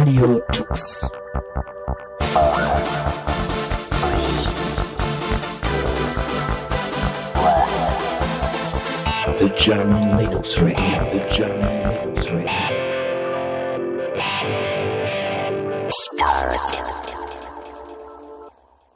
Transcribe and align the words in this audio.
Radio 0.00 0.40
Tux. 0.50 1.10
The 9.36 9.50
German 9.58 10.16
Linux 10.16 10.58
Radio, 10.62 11.04
the 11.10 11.20
German 11.28 11.74
Linux 11.90 12.32
Radio. 12.32 12.48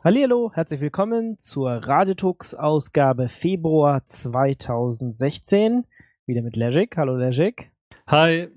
Hallihallo, 0.02 0.52
herzlich 0.54 0.80
willkommen 0.80 1.36
zur 1.38 1.70
Radetux 1.86 2.54
Ausgabe 2.54 3.28
Februar 3.28 4.06
2016. 4.06 5.84
Wieder 6.24 6.40
mit 6.40 6.56
Legic. 6.56 6.96
Hallo 6.96 7.14
Legic. 7.14 7.70
Hi. 8.06 8.48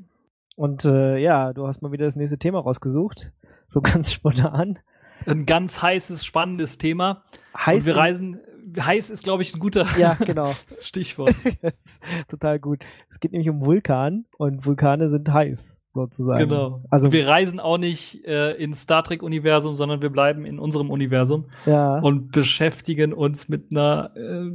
Und 0.57 0.85
äh, 0.85 1.19
ja, 1.19 1.53
du 1.53 1.67
hast 1.67 1.83
mal 1.83 1.91
wieder 1.91 2.05
das 2.05 2.15
nächste 2.15 2.39
Thema 2.39 2.59
rausgesucht. 2.59 3.31
So 3.67 3.79
ganz 3.83 4.11
spontan. 4.11 4.79
Ein 5.25 5.45
ganz 5.45 5.81
heißes, 5.81 6.25
spannendes 6.25 6.79
Thema. 6.79 7.23
Heiß 7.55 7.81
Und 7.81 7.85
wir 7.85 7.97
reisen. 7.97 8.39
Heiß 8.77 9.11
ist, 9.11 9.23
glaube 9.23 9.43
ich, 9.43 9.53
ein 9.55 9.59
guter 9.59 9.85
Ja, 9.97 10.15
genau. 10.15 10.53
Stichwort. 10.81 11.33
total 12.27 12.59
gut. 12.59 12.83
Es 13.09 13.19
geht 13.19 13.31
nämlich 13.31 13.49
um 13.49 13.61
Vulkan 13.61 14.25
und 14.37 14.65
Vulkane 14.65 15.09
sind 15.09 15.31
heiß, 15.31 15.83
sozusagen. 15.89 16.49
Genau. 16.49 16.83
Also, 16.89 17.11
wir 17.11 17.27
reisen 17.27 17.59
auch 17.59 17.77
nicht 17.77 18.25
äh, 18.25 18.53
ins 18.53 18.81
Star 18.81 19.03
Trek-Universum, 19.03 19.75
sondern 19.75 20.01
wir 20.01 20.09
bleiben 20.09 20.43
in 20.43 20.59
unserem 20.59 20.89
Universum 20.89 21.49
ja. 21.65 21.99
und 21.99 22.31
beschäftigen 22.31 23.13
uns 23.13 23.47
mit 23.47 23.71
einer 23.71 24.11
äh, 24.15 24.51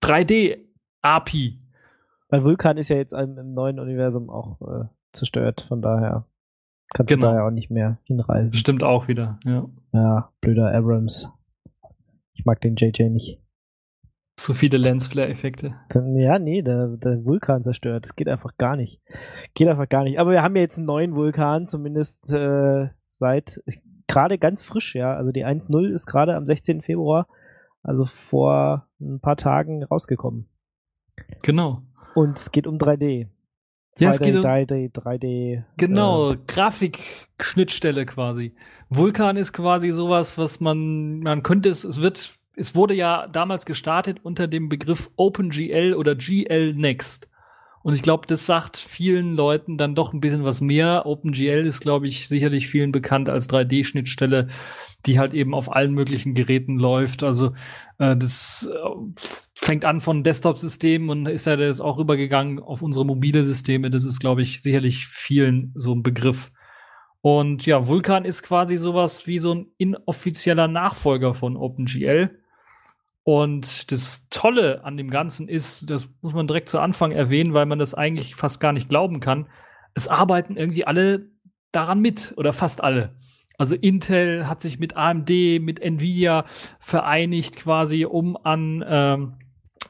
3D-API. 0.00 1.58
Weil 2.28 2.44
Vulkan 2.44 2.76
ist 2.76 2.88
ja 2.88 2.96
jetzt 2.96 3.12
im, 3.12 3.36
im 3.36 3.52
neuen 3.52 3.78
Universum 3.78 4.30
auch 4.30 4.60
äh, 4.62 4.84
zerstört, 5.12 5.62
von 5.62 5.82
daher 5.82 6.26
kannst 6.94 7.12
Genau. 7.12 7.28
du 7.28 7.32
da 7.32 7.38
ja 7.40 7.46
auch 7.46 7.50
nicht 7.50 7.70
mehr 7.70 7.98
hinreisen. 8.04 8.56
Stimmt 8.56 8.82
auch 8.82 9.08
wieder, 9.08 9.38
ja. 9.44 9.68
Ja, 9.92 10.32
blöder 10.40 10.72
Abrams. 10.74 11.28
Ich 12.34 12.44
mag 12.44 12.60
den 12.60 12.76
JJ 12.76 13.10
nicht. 13.10 13.40
Zu 14.36 14.54
viele 14.54 14.78
Lensflare-Effekte. 14.78 15.74
Ja, 16.14 16.38
nee, 16.38 16.62
der, 16.62 16.88
der 16.96 17.24
Vulkan 17.26 17.62
zerstört. 17.62 18.04
Das 18.04 18.16
geht 18.16 18.28
einfach 18.28 18.56
gar 18.56 18.74
nicht. 18.76 19.02
Geht 19.54 19.68
einfach 19.68 19.88
gar 19.88 20.04
nicht. 20.04 20.18
Aber 20.18 20.30
wir 20.30 20.42
haben 20.42 20.56
ja 20.56 20.62
jetzt 20.62 20.78
einen 20.78 20.86
neuen 20.86 21.14
Vulkan, 21.14 21.66
zumindest 21.66 22.32
äh, 22.32 22.88
seit 23.10 23.60
gerade 24.08 24.38
ganz 24.38 24.64
frisch, 24.64 24.94
ja. 24.94 25.14
Also 25.14 25.30
die 25.30 25.44
1.0 25.44 25.90
ist 25.92 26.06
gerade 26.06 26.36
am 26.36 26.46
16. 26.46 26.80
Februar, 26.80 27.28
also 27.82 28.06
vor 28.06 28.88
ein 29.00 29.20
paar 29.20 29.36
Tagen 29.36 29.84
rausgekommen. 29.84 30.48
Genau. 31.42 31.82
Und 32.14 32.38
es 32.38 32.50
geht 32.50 32.66
um 32.66 32.78
3D. 32.78 33.28
Ja, 34.00 34.10
es 34.10 34.20
2D, 34.20 34.24
geht 34.24 34.36
um- 34.36 34.42
3D, 34.42 34.88
3D. 34.92 35.64
Genau, 35.76 36.32
Äh, 36.32 36.38
Grafikschnittstelle 36.46 38.06
quasi. 38.06 38.54
Vulkan 38.88 39.36
ist 39.36 39.52
quasi 39.52 39.90
sowas, 39.90 40.38
was 40.38 40.60
man, 40.60 41.20
man 41.20 41.42
könnte 41.42 41.68
es, 41.68 41.84
es 41.84 42.00
wird, 42.00 42.34
es 42.56 42.74
wurde 42.74 42.94
ja 42.94 43.26
damals 43.28 43.66
gestartet 43.66 44.18
unter 44.22 44.48
dem 44.48 44.68
Begriff 44.68 45.10
OpenGL 45.16 45.94
oder 45.94 46.14
GL 46.14 46.74
Next. 46.74 47.28
Und 47.82 47.94
ich 47.94 48.02
glaube, 48.02 48.26
das 48.26 48.44
sagt 48.44 48.76
vielen 48.76 49.34
Leuten 49.36 49.78
dann 49.78 49.94
doch 49.94 50.12
ein 50.12 50.20
bisschen 50.20 50.44
was 50.44 50.60
mehr. 50.60 51.06
OpenGL 51.06 51.64
ist, 51.66 51.80
glaube 51.80 52.08
ich, 52.08 52.28
sicherlich 52.28 52.68
vielen 52.68 52.92
bekannt 52.92 53.30
als 53.30 53.48
3D-Schnittstelle, 53.48 54.48
die 55.06 55.18
halt 55.18 55.34
eben 55.34 55.54
auf 55.54 55.74
allen 55.74 55.94
möglichen 55.94 56.34
Geräten 56.34 56.78
läuft. 56.78 57.22
Also 57.22 57.52
äh, 57.98 58.16
das 58.16 58.68
äh, 58.72 58.88
fängt 59.54 59.84
an 59.84 60.00
von 60.00 60.22
Desktop-Systemen 60.22 61.08
und 61.08 61.26
ist 61.26 61.46
ja 61.46 61.56
das 61.56 61.80
auch 61.80 61.98
rübergegangen 61.98 62.60
auf 62.60 62.82
unsere 62.82 63.06
mobile 63.06 63.44
Systeme. 63.44 63.90
Das 63.90 64.04
ist, 64.04 64.20
glaube 64.20 64.42
ich, 64.42 64.62
sicherlich 64.62 65.06
vielen 65.06 65.72
so 65.76 65.94
ein 65.94 66.02
Begriff. 66.02 66.52
Und 67.22 67.66
ja, 67.66 67.86
Vulkan 67.86 68.24
ist 68.24 68.42
quasi 68.42 68.76
sowas 68.76 69.26
wie 69.26 69.38
so 69.38 69.54
ein 69.54 69.66
inoffizieller 69.76 70.68
Nachfolger 70.68 71.34
von 71.34 71.56
OpenGL. 71.56 72.30
Und 73.22 73.92
das 73.92 74.26
Tolle 74.30 74.82
an 74.84 74.96
dem 74.96 75.10
Ganzen 75.10 75.48
ist, 75.48 75.90
das 75.90 76.08
muss 76.22 76.32
man 76.32 76.46
direkt 76.46 76.68
zu 76.68 76.78
Anfang 76.78 77.12
erwähnen, 77.12 77.52
weil 77.52 77.66
man 77.66 77.78
das 77.78 77.94
eigentlich 77.94 78.34
fast 78.34 78.60
gar 78.60 78.72
nicht 78.72 78.88
glauben 78.88 79.20
kann. 79.20 79.48
Es 79.94 80.08
arbeiten 80.08 80.56
irgendwie 80.56 80.86
alle 80.86 81.28
daran 81.72 82.00
mit 82.00 82.34
oder 82.36 82.52
fast 82.52 82.82
alle. 82.82 83.14
Also 83.60 83.74
Intel 83.74 84.48
hat 84.48 84.62
sich 84.62 84.78
mit 84.78 84.96
AMD, 84.96 85.28
mit 85.60 85.80
Nvidia 85.80 86.46
vereinigt 86.78 87.56
quasi, 87.56 88.06
um 88.06 88.38
an 88.42 88.82
ähm, 88.88 89.34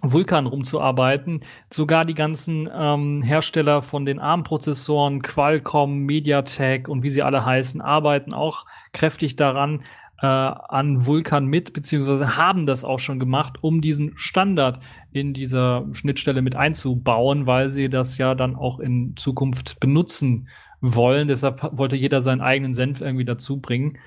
Vulkan 0.03 0.47
rumzuarbeiten. 0.47 1.43
Sogar 1.73 2.05
die 2.05 2.15
ganzen 2.15 2.69
ähm, 2.75 3.23
Hersteller 3.23 3.81
von 3.81 4.05
den 4.05 4.19
ARM-Prozessoren, 4.19 5.23
Qualcomm, 5.23 6.01
MediaTek 6.01 6.89
und 6.89 7.05
wie 7.05 7.11
sie 7.11 7.23
alle 7.23 7.45
heißen, 7.45 7.81
arbeiten 7.81 8.35
auch 8.35 8.67
kräftig 8.93 9.37
daran, 9.37 9.85
äh, 10.21 10.27
an 10.27 11.07
Vulkan 11.07 11.47
mit, 11.47 11.73
beziehungsweise 11.73 12.37
haben 12.37 12.67
das 12.67 12.83
auch 12.83 12.99
schon 12.99 13.21
gemacht, 13.21 13.59
um 13.61 13.81
diesen 13.81 14.17
Standard 14.17 14.81
in 15.13 15.33
dieser 15.33 15.87
Schnittstelle 15.93 16.43
mit 16.43 16.57
einzubauen, 16.57 17.47
weil 17.47 17.71
sie 17.71 17.89
das 17.89 18.19
ja 18.19 18.35
dann 18.35 18.57
auch 18.57 18.81
in 18.81 19.15
Zukunft 19.15 19.79
benutzen 19.79 20.49
wollen. 20.81 21.29
Deshalb 21.29 21.77
wollte 21.77 21.97
jeder 21.97 22.23
seinen 22.23 22.41
eigenen 22.41 22.75
Senf 22.75 23.01
irgendwie 23.01 23.25
dazu 23.25 23.61
bringen 23.61 23.99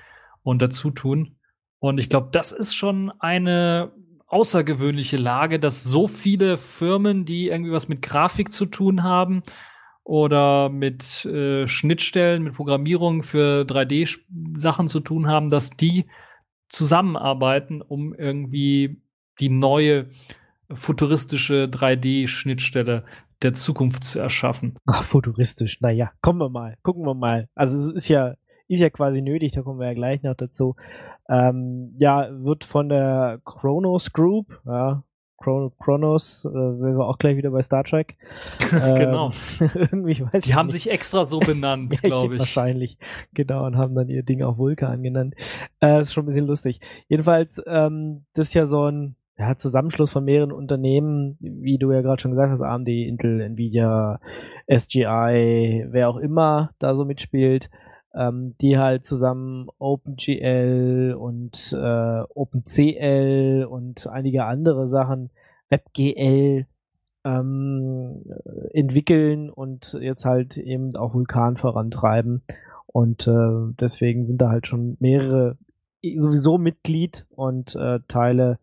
und 0.42 0.60
dazu 0.60 0.90
tun. 0.90 1.36
Und 1.78 1.98
ich 1.98 2.08
glaube, 2.08 2.28
das 2.32 2.52
ist 2.52 2.74
schon 2.74 3.12
eine 3.18 3.92
außergewöhnliche 4.26 5.16
Lage, 5.16 5.60
dass 5.60 5.84
so 5.84 6.08
viele 6.08 6.56
Firmen, 6.56 7.24
die 7.24 7.48
irgendwie 7.48 7.72
was 7.72 7.88
mit 7.88 8.02
Grafik 8.02 8.50
zu 8.50 8.66
tun 8.66 9.02
haben 9.02 9.42
oder 10.02 10.70
mit 10.70 11.24
äh, 11.24 11.66
Schnittstellen, 11.66 12.42
mit 12.42 12.54
Programmierung 12.54 13.22
für 13.22 13.62
3D-Sachen 13.62 14.88
zu 14.88 15.00
tun 15.00 15.28
haben, 15.28 15.50
dass 15.50 15.70
die 15.70 16.06
zusammenarbeiten, 16.68 17.80
um 17.80 18.14
irgendwie 18.14 19.00
die 19.40 19.48
neue 19.48 20.08
futuristische 20.72 21.68
3D-Schnittstelle 21.70 23.04
der 23.44 23.52
Zukunft 23.54 24.04
zu 24.04 24.18
erschaffen. 24.18 24.76
Ach, 24.86 25.02
futuristisch. 25.02 25.80
Naja, 25.80 26.10
kommen 26.22 26.40
wir 26.40 26.48
mal. 26.48 26.76
Gucken 26.82 27.04
wir 27.04 27.14
mal. 27.14 27.48
Also 27.54 27.76
es 27.78 27.92
ist 27.92 28.08
ja, 28.08 28.34
ist 28.68 28.80
ja 28.80 28.90
quasi 28.90 29.22
nötig, 29.22 29.52
da 29.52 29.62
kommen 29.62 29.78
wir 29.78 29.86
ja 29.88 29.94
gleich 29.94 30.22
noch 30.22 30.34
dazu. 30.34 30.74
Ähm, 31.28 31.94
ja, 31.98 32.28
wird 32.32 32.64
von 32.64 32.88
der 32.88 33.40
Chronos 33.44 34.12
Group, 34.12 34.60
ja, 34.66 35.04
Chron 35.42 35.72
Chronos, 35.78 36.44
äh, 36.46 36.48
wären 36.54 36.96
wir 36.96 37.06
auch 37.06 37.18
gleich 37.18 37.36
wieder 37.36 37.50
bei 37.50 37.60
Star 37.62 37.84
Trek. 37.84 38.16
Ähm, 38.72 38.94
Genau. 38.96 39.30
irgendwie, 39.74 40.12
ich 40.12 40.22
weiß 40.22 40.42
Die 40.44 40.50
ich 40.50 40.54
haben 40.56 40.68
nicht. 40.68 40.82
sich 40.82 40.90
extra 40.90 41.24
so 41.26 41.38
benannt, 41.38 41.92
Ja, 42.02 42.08
glaube 42.08 42.34
ich. 42.34 42.38
Wahrscheinlich, 42.40 42.96
genau, 43.34 43.66
und 43.66 43.76
haben 43.76 43.94
dann 43.94 44.08
ihr 44.08 44.22
Ding 44.22 44.42
auch 44.42 44.56
Vulkan 44.58 45.02
genannt. 45.02 45.34
Äh, 45.80 46.00
ist 46.00 46.14
schon 46.14 46.24
ein 46.24 46.26
bisschen 46.26 46.46
lustig. 46.46 46.80
Jedenfalls, 47.08 47.62
ähm, 47.66 48.24
das 48.34 48.48
ist 48.48 48.54
ja 48.54 48.64
so 48.66 48.90
ein 48.90 49.16
ja, 49.36 49.56
Zusammenschluss 49.56 50.12
von 50.12 50.24
mehreren 50.24 50.52
Unternehmen, 50.52 51.36
wie 51.40 51.78
du 51.78 51.90
ja 51.92 52.02
gerade 52.02 52.20
schon 52.22 52.30
gesagt 52.30 52.50
hast, 52.50 52.62
AMD, 52.62 52.88
Intel, 52.88 53.40
Nvidia, 53.40 54.20
SGI, 54.72 55.86
wer 55.88 56.08
auch 56.08 56.18
immer 56.18 56.70
da 56.78 56.94
so 56.94 57.04
mitspielt, 57.04 57.68
ähm, 58.14 58.54
die 58.60 58.78
halt 58.78 59.04
zusammen 59.04 59.66
OpenGL 59.78 61.16
und 61.18 61.76
äh, 61.76 62.22
OpenCL 62.34 63.66
und 63.68 64.06
einige 64.06 64.44
andere 64.44 64.86
Sachen, 64.86 65.30
WebGL, 65.68 66.66
ähm, 67.24 68.14
entwickeln 68.72 69.50
und 69.50 69.96
jetzt 70.00 70.24
halt 70.24 70.56
eben 70.58 70.94
auch 70.94 71.14
Vulkan 71.14 71.56
vorantreiben. 71.56 72.42
Und 72.86 73.26
äh, 73.26 73.72
deswegen 73.80 74.24
sind 74.26 74.40
da 74.40 74.50
halt 74.50 74.66
schon 74.68 74.96
mehrere 75.00 75.56
sowieso 76.16 76.58
Mitglied 76.58 77.26
und 77.30 77.74
äh, 77.74 78.00
Teile 78.08 78.58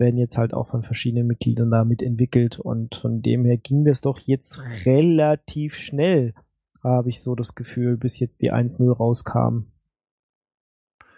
werden 0.00 0.18
jetzt 0.18 0.36
halt 0.36 0.52
auch 0.54 0.68
von 0.68 0.82
verschiedenen 0.82 1.26
Mitgliedern 1.26 1.70
da 1.70 1.84
mitentwickelt. 1.84 2.58
Und 2.58 2.96
von 2.96 3.22
dem 3.22 3.44
her 3.44 3.58
ging 3.58 3.84
das 3.84 4.00
doch 4.00 4.18
jetzt 4.18 4.62
relativ 4.84 5.76
schnell, 5.76 6.34
habe 6.82 7.10
ich 7.10 7.22
so 7.22 7.34
das 7.34 7.54
Gefühl, 7.54 7.96
bis 7.96 8.18
jetzt 8.18 8.42
die 8.42 8.52
1.0 8.52 8.90
rauskam. 8.92 9.66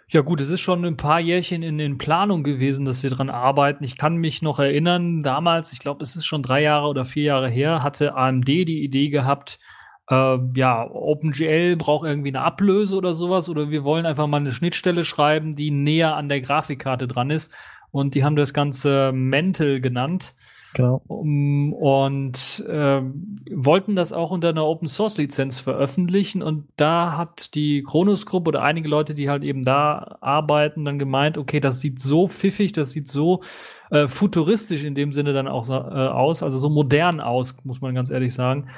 Ja 0.09 0.21
gut, 0.21 0.41
es 0.41 0.49
ist 0.49 0.61
schon 0.61 0.85
ein 0.85 0.97
paar 0.97 1.19
Jährchen 1.19 1.63
in, 1.63 1.79
in 1.79 1.97
Planung 1.97 2.43
gewesen, 2.43 2.85
dass 2.85 3.01
wir 3.01 3.09
dran 3.09 3.31
arbeiten. 3.31 3.83
Ich 3.83 3.97
kann 3.97 4.17
mich 4.17 4.43
noch 4.43 4.59
erinnern, 4.59 5.23
damals, 5.23 5.73
ich 5.73 5.79
glaube, 5.79 6.03
es 6.03 6.15
ist 6.15 6.25
schon 6.25 6.43
drei 6.43 6.61
Jahre 6.61 6.87
oder 6.87 7.05
vier 7.05 7.23
Jahre 7.23 7.49
her, 7.49 7.81
hatte 7.81 8.13
AMD 8.13 8.47
die 8.47 8.83
Idee 8.83 9.09
gehabt, 9.09 9.57
äh, 10.09 10.37
ja, 10.55 10.89
OpenGL 10.91 11.77
braucht 11.77 12.05
irgendwie 12.05 12.29
eine 12.29 12.41
Ablöse 12.41 12.95
oder 12.95 13.13
sowas 13.13 13.49
oder 13.49 13.69
wir 13.71 13.83
wollen 13.83 14.05
einfach 14.05 14.27
mal 14.27 14.37
eine 14.37 14.51
Schnittstelle 14.51 15.03
schreiben, 15.03 15.55
die 15.55 15.71
näher 15.71 16.15
an 16.15 16.29
der 16.29 16.41
Grafikkarte 16.41 17.07
dran 17.07 17.29
ist. 17.29 17.51
Und 17.93 18.15
die 18.15 18.23
haben 18.23 18.35
das 18.35 18.55
Ganze 18.55 19.11
Mental 19.13 19.79
genannt. 19.79 20.33
Genau. 20.73 21.03
Um, 21.05 21.71
und 21.73 22.65
äh, 22.67 23.01
wollten 23.51 23.95
das 23.95 24.11
auch 24.11 24.31
unter 24.31 24.49
einer 24.49 24.65
Open 24.65 24.87
Source 24.87 25.19
Lizenz 25.19 25.59
veröffentlichen 25.59 26.41
und 26.41 26.67
da 26.77 27.15
hat 27.15 27.53
die 27.53 27.83
Kronos 27.83 28.25
Gruppe 28.25 28.47
oder 28.49 28.63
einige 28.63 28.87
Leute, 28.89 29.13
die 29.13 29.29
halt 29.29 29.43
eben 29.43 29.61
da 29.63 30.17
arbeiten, 30.21 30.83
dann 30.83 30.97
gemeint, 30.97 31.37
okay, 31.37 31.59
das 31.59 31.79
sieht 31.79 31.99
so 31.99 32.27
pfiffig, 32.27 32.71
das 32.71 32.89
sieht 32.89 33.07
so 33.07 33.41
äh, 33.91 34.07
futuristisch 34.07 34.83
in 34.83 34.95
dem 34.95 35.13
Sinne 35.13 35.33
dann 35.33 35.47
auch 35.47 35.69
äh, 35.69 35.73
aus, 35.73 36.41
also 36.41 36.57
so 36.57 36.69
modern 36.69 37.19
aus, 37.19 37.55
muss 37.63 37.81
man 37.81 37.93
ganz 37.93 38.09
ehrlich 38.09 38.33
sagen, 38.33 38.69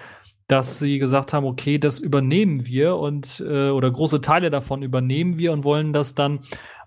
dass 0.47 0.79
sie 0.79 0.99
gesagt 0.99 1.31
haben, 1.31 1.45
okay, 1.45 1.77
das 1.79 2.01
übernehmen 2.01 2.65
wir 2.65 2.97
und 2.97 3.41
äh, 3.47 3.69
oder 3.69 3.89
große 3.89 4.19
Teile 4.19 4.49
davon 4.49 4.83
übernehmen 4.83 5.37
wir 5.37 5.53
und 5.53 5.63
wollen 5.63 5.93
das 5.93 6.13
dann 6.13 6.41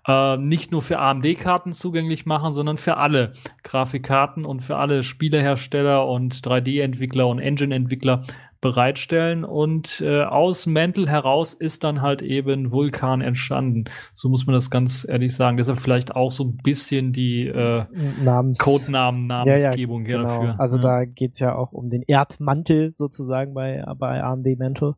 äh, 0.09 0.37
nicht 0.37 0.71
nur 0.71 0.81
für 0.81 0.97
AMD-Karten 0.97 1.71
zugänglich 1.71 2.25
machen, 2.25 2.53
sondern 2.53 2.77
für 2.77 2.97
alle 2.97 3.33
Grafikkarten 3.63 4.43
und 4.43 4.61
für 4.61 4.77
alle 4.77 5.03
Spielehersteller 5.03 6.07
und 6.07 6.35
3D-Entwickler 6.35 7.27
und 7.27 7.37
Engine-Entwickler 7.39 8.23
bereitstellen. 8.59 9.45
Und 9.45 10.01
äh, 10.01 10.23
aus 10.23 10.65
Mantle 10.65 11.07
heraus 11.07 11.53
ist 11.53 11.83
dann 11.83 12.01
halt 12.01 12.23
eben 12.23 12.71
Vulkan 12.71 13.21
entstanden. 13.21 13.85
So 14.13 14.29
muss 14.29 14.47
man 14.47 14.53
das 14.55 14.71
ganz 14.71 15.05
ehrlich 15.07 15.35
sagen. 15.35 15.57
Deshalb 15.57 15.79
vielleicht 15.79 16.15
auch 16.15 16.31
so 16.31 16.45
ein 16.45 16.57
bisschen 16.57 17.13
die 17.13 17.47
äh, 17.47 17.85
Namens 18.21 18.57
Codenamen, 18.57 19.25
Namensgebung 19.25 20.05
ja, 20.05 20.11
ja, 20.11 20.17
hier 20.17 20.17
genau. 20.17 20.39
dafür. 20.39 20.59
Also 20.59 20.77
ja. 20.77 20.81
da 20.83 21.05
geht's 21.05 21.39
ja 21.39 21.55
auch 21.55 21.71
um 21.71 21.89
den 21.89 22.01
Erdmantel 22.01 22.93
sozusagen 22.95 23.53
bei, 23.53 23.85
bei 23.97 24.23
AMD 24.23 24.47
Mantle. 24.57 24.95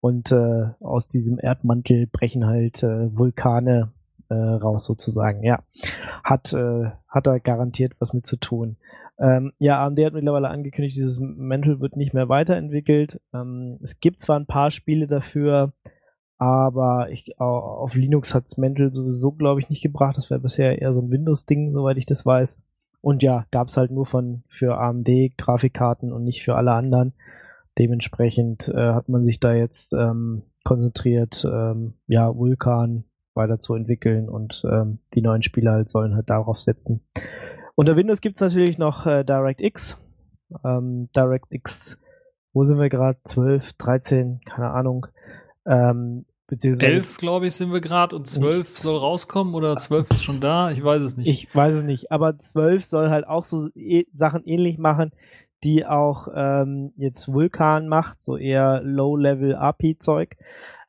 Und 0.00 0.32
äh, 0.32 0.66
aus 0.80 1.08
diesem 1.08 1.38
Erdmantel 1.40 2.06
brechen 2.06 2.46
halt 2.46 2.82
äh, 2.82 3.14
Vulkane 3.14 3.92
äh, 4.32 4.54
raus 4.54 4.84
sozusagen. 4.84 5.42
Ja, 5.42 5.62
hat, 6.24 6.52
äh, 6.52 6.90
hat 7.08 7.26
da 7.26 7.38
garantiert 7.38 7.94
was 7.98 8.14
mit 8.14 8.26
zu 8.26 8.36
tun. 8.36 8.76
Ähm, 9.18 9.52
ja, 9.58 9.84
AMD 9.84 9.98
hat 10.04 10.14
mittlerweile 10.14 10.48
angekündigt, 10.48 10.96
dieses 10.96 11.20
Mantle 11.20 11.80
wird 11.80 11.96
nicht 11.96 12.14
mehr 12.14 12.28
weiterentwickelt. 12.28 13.20
Ähm, 13.32 13.78
es 13.82 14.00
gibt 14.00 14.20
zwar 14.20 14.38
ein 14.38 14.46
paar 14.46 14.70
Spiele 14.70 15.06
dafür, 15.06 15.72
aber 16.38 17.10
ich, 17.10 17.38
auf 17.38 17.94
Linux 17.94 18.34
hat's 18.34 18.58
Mantle 18.58 18.92
sowieso, 18.92 19.30
glaube 19.32 19.60
ich, 19.60 19.68
nicht 19.68 19.82
gebracht. 19.82 20.16
Das 20.16 20.28
wäre 20.30 20.40
bisher 20.40 20.80
eher 20.80 20.92
so 20.92 21.00
ein 21.00 21.10
Windows-Ding, 21.10 21.70
soweit 21.72 21.98
ich 21.98 22.06
das 22.06 22.26
weiß. 22.26 22.58
Und 23.00 23.22
ja, 23.22 23.46
gab's 23.50 23.76
halt 23.76 23.90
nur 23.90 24.06
von 24.06 24.42
für 24.48 24.78
AMD 24.78 25.08
Grafikkarten 25.36 26.12
und 26.12 26.24
nicht 26.24 26.42
für 26.42 26.56
alle 26.56 26.72
anderen. 26.72 27.12
Dementsprechend 27.78 28.68
äh, 28.68 28.92
hat 28.92 29.08
man 29.08 29.24
sich 29.24 29.40
da 29.40 29.54
jetzt 29.54 29.92
ähm, 29.92 30.42
konzentriert, 30.64 31.44
ähm, 31.44 31.94
ja, 32.06 32.34
Vulkan 32.34 33.04
weiterzuentwickeln 33.34 34.28
und 34.28 34.62
ähm, 34.70 34.98
die 35.14 35.22
neuen 35.22 35.42
Spiele 35.42 35.70
halt 35.70 35.90
sollen 35.90 36.14
halt 36.14 36.30
darauf 36.30 36.58
setzen. 36.58 37.00
Unter 37.74 37.96
Windows 37.96 38.20
gibt's 38.20 38.40
natürlich 38.40 38.78
noch 38.78 39.06
äh, 39.06 39.24
DirectX. 39.24 39.98
Ähm, 40.64 41.08
DirectX, 41.16 41.98
wo 42.52 42.64
sind 42.64 42.78
wir 42.78 42.88
gerade? 42.90 43.18
12, 43.24 43.72
13, 43.74 44.40
keine 44.44 44.70
Ahnung. 44.70 45.06
Ähm, 45.66 46.26
beziehungsweise 46.46 46.92
11, 46.92 47.16
glaube 47.16 47.46
ich, 47.46 47.54
sind 47.54 47.72
wir 47.72 47.80
gerade 47.80 48.14
und 48.14 48.26
12 48.26 48.58
Nicht- 48.58 48.76
soll 48.78 48.98
rauskommen 48.98 49.54
oder 49.54 49.76
12 49.76 50.10
ist 50.10 50.24
schon 50.24 50.40
da. 50.40 50.70
Ich 50.70 50.84
weiß 50.84 51.02
es 51.02 51.16
nicht. 51.16 51.28
Ich 51.28 51.54
weiß 51.54 51.76
es 51.76 51.82
nicht, 51.84 52.12
aber 52.12 52.38
12 52.38 52.84
soll 52.84 53.08
halt 53.08 53.26
auch 53.26 53.44
so 53.44 53.68
eh, 53.74 54.04
Sachen 54.12 54.44
ähnlich 54.44 54.76
machen, 54.76 55.12
die 55.64 55.86
auch 55.86 56.28
ähm, 56.34 56.92
jetzt 56.96 57.32
Vulkan 57.32 57.88
macht, 57.88 58.20
so 58.20 58.36
eher 58.36 58.82
Low-Level 58.82 59.54
API-Zeug. 59.54 60.36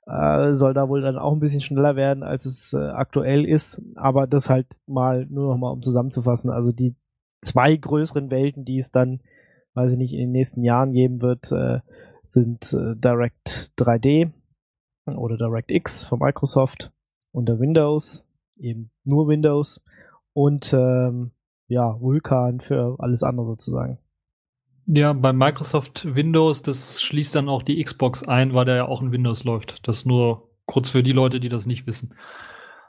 Äh, 0.05 0.55
soll 0.55 0.73
da 0.73 0.89
wohl 0.89 1.01
dann 1.01 1.17
auch 1.17 1.33
ein 1.33 1.39
bisschen 1.39 1.61
schneller 1.61 1.95
werden, 1.95 2.23
als 2.23 2.45
es 2.45 2.73
äh, 2.73 2.89
aktuell 2.89 3.45
ist. 3.45 3.81
Aber 3.95 4.27
das 4.27 4.49
halt 4.49 4.67
mal 4.85 5.25
nur 5.29 5.49
noch 5.49 5.57
mal 5.57 5.71
um 5.71 5.81
zusammenzufassen. 5.81 6.51
Also 6.51 6.71
die 6.71 6.95
zwei 7.41 7.75
größeren 7.75 8.29
Welten, 8.29 8.65
die 8.65 8.77
es 8.77 8.91
dann, 8.91 9.21
weiß 9.75 9.93
ich 9.93 9.97
nicht, 9.97 10.13
in 10.13 10.19
den 10.19 10.31
nächsten 10.31 10.63
Jahren 10.63 10.91
geben 10.91 11.21
wird, 11.21 11.51
äh, 11.51 11.79
sind 12.23 12.73
äh, 12.73 12.95
Direct 12.95 13.71
3D 13.77 14.31
oder 15.05 15.37
DirectX 15.37 16.05
von 16.05 16.19
Microsoft 16.19 16.91
unter 17.31 17.59
Windows, 17.59 18.25
eben 18.57 18.91
nur 19.03 19.27
Windows 19.27 19.81
und 20.33 20.73
ähm, 20.73 21.31
ja, 21.67 21.99
Vulkan 21.99 22.59
für 22.59 22.95
alles 22.99 23.23
andere 23.23 23.47
sozusagen. 23.47 23.97
Ja, 24.85 25.13
bei 25.13 25.31
Microsoft 25.31 26.13
Windows, 26.13 26.61
das 26.61 27.01
schließt 27.01 27.35
dann 27.35 27.47
auch 27.47 27.63
die 27.63 27.81
Xbox 27.81 28.23
ein, 28.23 28.53
weil 28.53 28.65
der 28.65 28.75
ja 28.75 28.85
auch 28.85 29.01
in 29.01 29.11
Windows 29.11 29.43
läuft. 29.45 29.87
Das 29.87 30.05
nur 30.05 30.49
kurz 30.65 30.89
für 30.89 31.03
die 31.03 31.13
Leute, 31.13 31.39
die 31.39 31.49
das 31.49 31.65
nicht 31.65 31.87
wissen. 31.87 32.15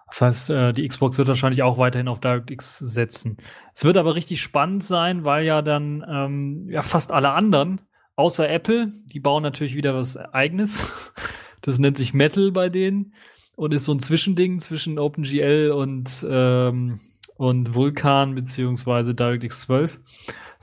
Das 0.09 0.23
heißt, 0.23 0.51
äh, 0.51 0.73
die 0.73 0.87
Xbox 0.87 1.19
wird 1.19 1.29
wahrscheinlich 1.29 1.63
auch 1.63 1.79
weiterhin 1.79 2.09
auf 2.09 2.21
DirectX 2.21 2.79
setzen. 2.79 3.37
Es 3.75 3.85
wird 3.85 3.97
aber 3.97 4.15
richtig 4.15 4.41
spannend 4.41 4.83
sein, 4.83 5.25
weil 5.25 5.45
ja 5.45 5.63
dann 5.63 6.05
ähm, 6.09 6.69
ja 6.69 6.83
fast 6.83 7.13
alle 7.13 7.31
anderen, 7.31 7.81
außer 8.17 8.49
Apple, 8.49 8.93
die 9.07 9.21
bauen 9.21 9.43
natürlich 9.43 9.75
wieder 9.75 9.95
was 9.95 10.17
eigenes. 10.17 10.87
Das 11.63 11.79
nennt 11.79 11.97
sich 11.97 12.13
Metal 12.13 12.53
bei 12.53 12.69
denen 12.69 13.15
und 13.57 13.73
ist 13.73 13.87
so 13.87 13.93
ein 13.95 13.99
Zwischending 13.99 14.61
zwischen 14.61 14.99
OpenGL 14.99 15.73
und 15.75 16.27
ähm, 16.29 17.01
und 17.37 17.75
Vulkan 17.75 18.35
beziehungsweise 18.35 19.15
DirectX 19.15 19.63
12. 19.63 19.99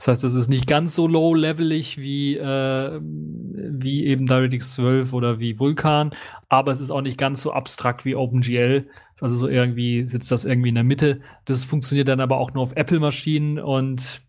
Das 0.02 0.08
heißt, 0.08 0.24
es 0.24 0.34
ist 0.34 0.48
nicht 0.48 0.66
ganz 0.66 0.96
so 0.96 1.06
low-levelig 1.06 1.96
wie, 1.96 2.36
äh, 2.36 3.00
wie 3.00 4.04
eben 4.06 4.26
DirectX 4.26 4.74
12 4.74 5.12
oder 5.12 5.38
wie 5.38 5.60
Vulkan, 5.60 6.10
aber 6.48 6.72
es 6.72 6.80
ist 6.80 6.90
auch 6.90 7.02
nicht 7.02 7.18
ganz 7.18 7.40
so 7.40 7.52
abstrakt 7.52 8.04
wie 8.04 8.16
OpenGL. 8.16 8.88
Also 9.20 9.36
so 9.36 9.46
irgendwie 9.46 10.04
sitzt 10.08 10.32
das 10.32 10.44
irgendwie 10.44 10.70
in 10.70 10.74
der 10.74 10.82
Mitte. 10.82 11.20
Das 11.44 11.62
funktioniert 11.62 12.08
dann 12.08 12.18
aber 12.18 12.38
auch 12.38 12.52
nur 12.52 12.64
auf 12.64 12.74
Apple-Maschinen 12.74 13.60
und 13.60 14.22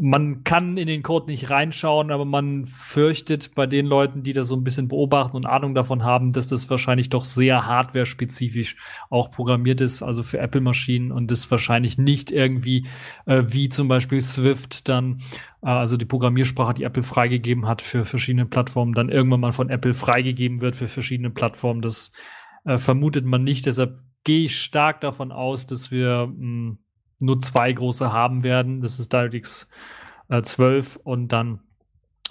man 0.00 0.42
kann 0.42 0.78
in 0.78 0.86
den 0.86 1.02
Code 1.02 1.30
nicht 1.30 1.50
reinschauen, 1.50 2.10
aber 2.10 2.24
man 2.24 2.64
fürchtet 2.64 3.54
bei 3.54 3.66
den 3.66 3.86
Leuten, 3.86 4.22
die 4.22 4.32
das 4.32 4.48
so 4.48 4.56
ein 4.56 4.64
bisschen 4.64 4.88
beobachten 4.88 5.36
und 5.36 5.46
Ahnung 5.46 5.74
davon 5.74 6.02
haben, 6.02 6.32
dass 6.32 6.48
das 6.48 6.70
wahrscheinlich 6.70 7.10
doch 7.10 7.24
sehr 7.24 7.66
hardware-spezifisch 7.66 8.76
auch 9.10 9.30
programmiert 9.30 9.80
ist, 9.80 10.02
also 10.02 10.22
für 10.22 10.38
Apple-Maschinen 10.38 11.12
und 11.12 11.30
das 11.30 11.50
wahrscheinlich 11.50 11.98
nicht 11.98 12.32
irgendwie 12.32 12.86
äh, 13.26 13.42
wie 13.46 13.68
zum 13.68 13.88
Beispiel 13.88 14.20
Swift 14.20 14.88
dann, 14.88 15.20
äh, 15.62 15.68
also 15.68 15.96
die 15.96 16.06
Programmiersprache, 16.06 16.74
die 16.74 16.84
Apple 16.84 17.02
freigegeben 17.02 17.66
hat 17.66 17.82
für 17.82 18.04
verschiedene 18.04 18.46
Plattformen, 18.46 18.94
dann 18.94 19.10
irgendwann 19.10 19.40
mal 19.40 19.52
von 19.52 19.68
Apple 19.68 19.94
freigegeben 19.94 20.62
wird 20.62 20.74
für 20.74 20.88
verschiedene 20.88 21.30
Plattformen. 21.30 21.82
Das 21.82 22.12
äh, 22.64 22.78
vermutet 22.78 23.26
man 23.26 23.44
nicht. 23.44 23.66
Deshalb 23.66 24.00
gehe 24.24 24.44
ich 24.46 24.58
stark 24.58 25.00
davon 25.00 25.32
aus, 25.32 25.66
dass 25.66 25.90
wir 25.90 26.32
mh, 26.34 26.76
nur 27.22 27.38
zwei 27.40 27.72
große 27.72 28.12
haben 28.12 28.42
werden. 28.42 28.80
Das 28.80 28.98
ist 28.98 29.12
DirectX 29.12 29.68
äh, 30.28 30.42
12 30.42 30.96
und 31.02 31.28
dann 31.28 31.60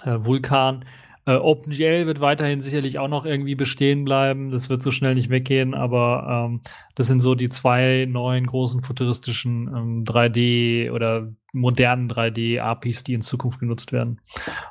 äh, 0.04 0.18
Vulkan. 0.20 0.84
Äh, 1.24 1.36
OpenGL 1.36 2.06
wird 2.06 2.18
weiterhin 2.18 2.60
sicherlich 2.60 2.98
auch 2.98 3.06
noch 3.06 3.24
irgendwie 3.24 3.54
bestehen 3.54 4.04
bleiben. 4.04 4.50
Das 4.50 4.68
wird 4.70 4.82
so 4.82 4.90
schnell 4.90 5.14
nicht 5.14 5.30
weggehen, 5.30 5.72
aber 5.72 6.48
ähm, 6.50 6.62
das 6.96 7.06
sind 7.06 7.20
so 7.20 7.36
die 7.36 7.48
zwei 7.48 8.08
neuen 8.10 8.44
großen 8.48 8.82
futuristischen 8.82 9.68
ähm, 9.68 10.04
3D 10.04 10.90
oder 10.90 11.28
modernen 11.52 12.08
3D-APIs, 12.08 13.04
die 13.04 13.14
in 13.14 13.20
Zukunft 13.20 13.60
genutzt 13.60 13.92
werden. 13.92 14.20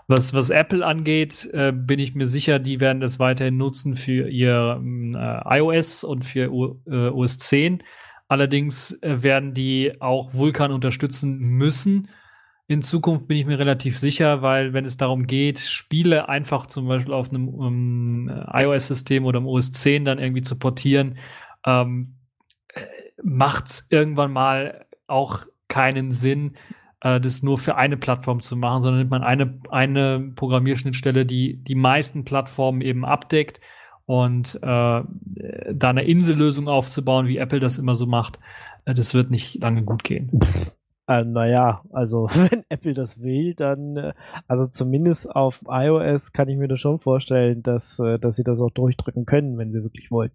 Was, 0.07 0.33
was 0.33 0.49
Apple 0.49 0.85
angeht, 0.85 1.49
äh, 1.53 1.71
bin 1.71 1.99
ich 1.99 2.15
mir 2.15 2.27
sicher, 2.27 2.59
die 2.59 2.81
werden 2.81 2.99
das 2.99 3.17
weiterhin 3.17 3.55
nutzen 3.55 3.95
für 3.95 4.27
ihr 4.27 4.75
ähm, 4.77 5.15
äh, 5.17 5.57
iOS 5.59 6.03
und 6.03 6.25
für 6.25 6.51
O- 6.51 6.79
äh, 6.85 7.07
OS 7.07 7.37
10. 7.37 7.81
Allerdings 8.31 8.93
äh, 9.01 9.23
werden 9.23 9.53
die 9.53 9.91
auch 9.99 10.33
Vulkan 10.33 10.71
unterstützen 10.71 11.37
müssen. 11.37 12.07
In 12.65 12.81
Zukunft 12.81 13.27
bin 13.27 13.35
ich 13.35 13.45
mir 13.45 13.59
relativ 13.59 13.99
sicher, 13.99 14.41
weil 14.41 14.71
wenn 14.71 14.85
es 14.85 14.95
darum 14.95 15.27
geht, 15.27 15.59
Spiele 15.59 16.29
einfach 16.29 16.65
zum 16.65 16.87
Beispiel 16.87 17.13
auf 17.13 17.29
einem 17.29 17.49
um, 17.49 18.29
iOS-System 18.29 19.25
oder 19.25 19.39
im 19.39 19.47
OS 19.47 19.73
10 19.73 20.05
dann 20.05 20.17
irgendwie 20.17 20.43
zu 20.43 20.57
portieren, 20.57 21.17
ähm, 21.65 22.19
macht 23.21 23.65
es 23.65 23.87
irgendwann 23.89 24.31
mal 24.31 24.85
auch 25.07 25.41
keinen 25.67 26.11
Sinn, 26.11 26.53
äh, 27.01 27.19
das 27.19 27.43
nur 27.43 27.57
für 27.57 27.75
eine 27.75 27.97
Plattform 27.97 28.39
zu 28.39 28.55
machen, 28.55 28.81
sondern 28.81 28.99
nimmt 28.99 29.11
man 29.11 29.23
eine, 29.23 29.59
eine 29.71 30.31
Programmierschnittstelle, 30.37 31.25
die 31.25 31.61
die 31.61 31.75
meisten 31.75 32.23
Plattformen 32.23 32.79
eben 32.79 33.03
abdeckt 33.03 33.59
und 34.11 34.55
äh, 34.55 34.59
da 34.59 35.89
eine 35.89 36.03
Insellösung 36.03 36.67
aufzubauen, 36.67 37.27
wie 37.27 37.37
Apple 37.37 37.61
das 37.61 37.77
immer 37.77 37.95
so 37.95 38.05
macht, 38.05 38.39
äh, 38.83 38.93
das 38.93 39.13
wird 39.13 39.31
nicht 39.31 39.63
lange 39.63 39.83
gut 39.83 40.03
gehen. 40.03 40.37
Äh, 41.07 41.23
naja, 41.23 41.85
also 41.93 42.27
wenn 42.49 42.65
Apple 42.67 42.93
das 42.93 43.21
will, 43.21 43.53
dann, 43.55 43.95
äh, 43.95 44.13
also 44.49 44.67
zumindest 44.67 45.33
auf 45.33 45.63
iOS 45.65 46.33
kann 46.33 46.49
ich 46.49 46.57
mir 46.57 46.67
das 46.67 46.81
schon 46.81 46.99
vorstellen, 46.99 47.63
dass, 47.63 47.99
äh, 47.99 48.19
dass 48.19 48.35
sie 48.35 48.43
das 48.43 48.59
auch 48.59 48.71
durchdrücken 48.71 49.25
können, 49.25 49.57
wenn 49.57 49.71
sie 49.71 49.81
wirklich 49.81 50.11
wollen. 50.11 50.31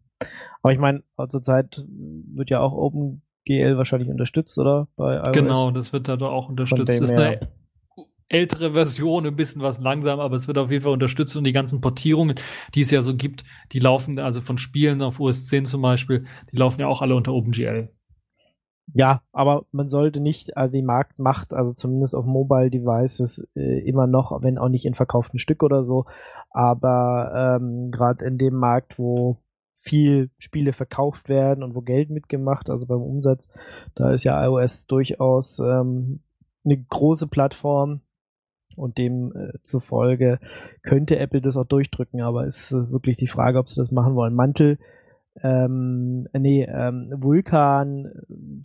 Aber 0.62 0.73
ich 0.73 0.78
meine, 0.78 1.02
zurzeit 1.28 1.85
wird 1.87 2.49
ja 2.49 2.61
auch 2.61 2.73
OpenGL 2.73 3.76
wahrscheinlich 3.76 4.09
unterstützt, 4.09 4.59
oder? 4.59 4.88
Bei 4.97 5.18
iOS. 5.18 5.33
Genau, 5.33 5.71
das 5.71 5.92
wird 5.92 6.09
da 6.09 6.16
doch 6.16 6.33
auch 6.33 6.49
unterstützt. 6.49 6.99
ist 6.99 7.12
eine 7.12 7.40
ältere 8.28 8.73
Version, 8.73 9.26
ein 9.26 9.37
bisschen 9.37 9.62
was 9.62 9.80
langsam, 9.80 10.21
aber 10.21 10.37
es 10.37 10.49
wird 10.49 10.59
auf 10.59 10.71
jeden 10.71 10.83
Fall 10.83 10.92
unterstützt 10.92 11.37
und 11.37 11.45
die 11.45 11.52
ganzen 11.52 11.80
Portierungen, 11.80 12.35
die 12.75 12.80
es 12.80 12.90
ja 12.90 13.00
so 13.00 13.16
gibt, 13.16 13.45
die 13.73 13.78
laufen 13.78 14.18
also 14.18 14.40
von 14.40 14.59
Spielen 14.59 15.02
auf 15.02 15.21
OS 15.21 15.45
10 15.47 15.64
zum 15.64 15.83
Beispiel, 15.83 16.26
die 16.52 16.56
laufen 16.56 16.80
ja 16.80 16.88
auch 16.88 17.02
alle 17.02 17.14
unter 17.14 17.33
OpenGL. 17.33 17.90
Ja, 18.95 19.23
aber 19.33 19.66
man 19.73 19.88
sollte 19.88 20.21
nicht, 20.21 20.56
also 20.56 20.76
die 20.76 20.85
Marktmacht, 20.85 21.52
also 21.52 21.73
zumindest 21.73 22.14
auf 22.14 22.25
Mobile 22.25 22.71
Devices, 22.71 23.47
äh, 23.56 23.80
immer 23.80 24.06
noch, 24.06 24.42
wenn 24.42 24.59
auch 24.59 24.68
nicht 24.68 24.87
in 24.87 24.95
verkauften 24.95 25.38
Stück 25.38 25.62
oder 25.62 25.85
so, 25.85 26.06
aber 26.50 27.59
ähm, 27.61 27.90
gerade 27.90 28.25
in 28.25 28.38
dem 28.38 28.54
Markt, 28.54 28.99
wo 28.99 29.42
viel 29.75 30.30
Spiele 30.38 30.73
verkauft 30.73 31.28
werden 31.28 31.62
und 31.62 31.75
wo 31.75 31.83
Geld 31.83 32.11
mitgemacht, 32.11 32.71
also 32.71 32.87
beim 32.87 33.02
Umsatz, 33.02 33.49
da 33.95 34.12
ist 34.12 34.25
ja 34.25 34.42
iOS 34.42 34.87
durchaus 34.87 35.59
ähm, 35.59 36.23
eine 36.64 36.83
große 36.83 37.26
Plattform 37.26 38.00
und 38.76 38.99
demzufolge 38.99 40.38
könnte 40.83 41.18
Apple 41.18 41.40
das 41.40 41.56
auch 41.56 41.66
durchdrücken, 41.66 42.21
aber 42.21 42.47
es 42.47 42.71
ist 42.71 42.90
wirklich 42.92 43.16
die 43.16 43.26
Frage, 43.26 43.59
ob 43.59 43.68
sie 43.68 43.80
das 43.80 43.90
machen 43.90 44.14
wollen. 44.14 44.35
Mantel 44.35 44.78
ähm, 45.42 46.28
nee, 46.33 46.64
ähm, 46.64 47.12
Vulkan 47.14 48.11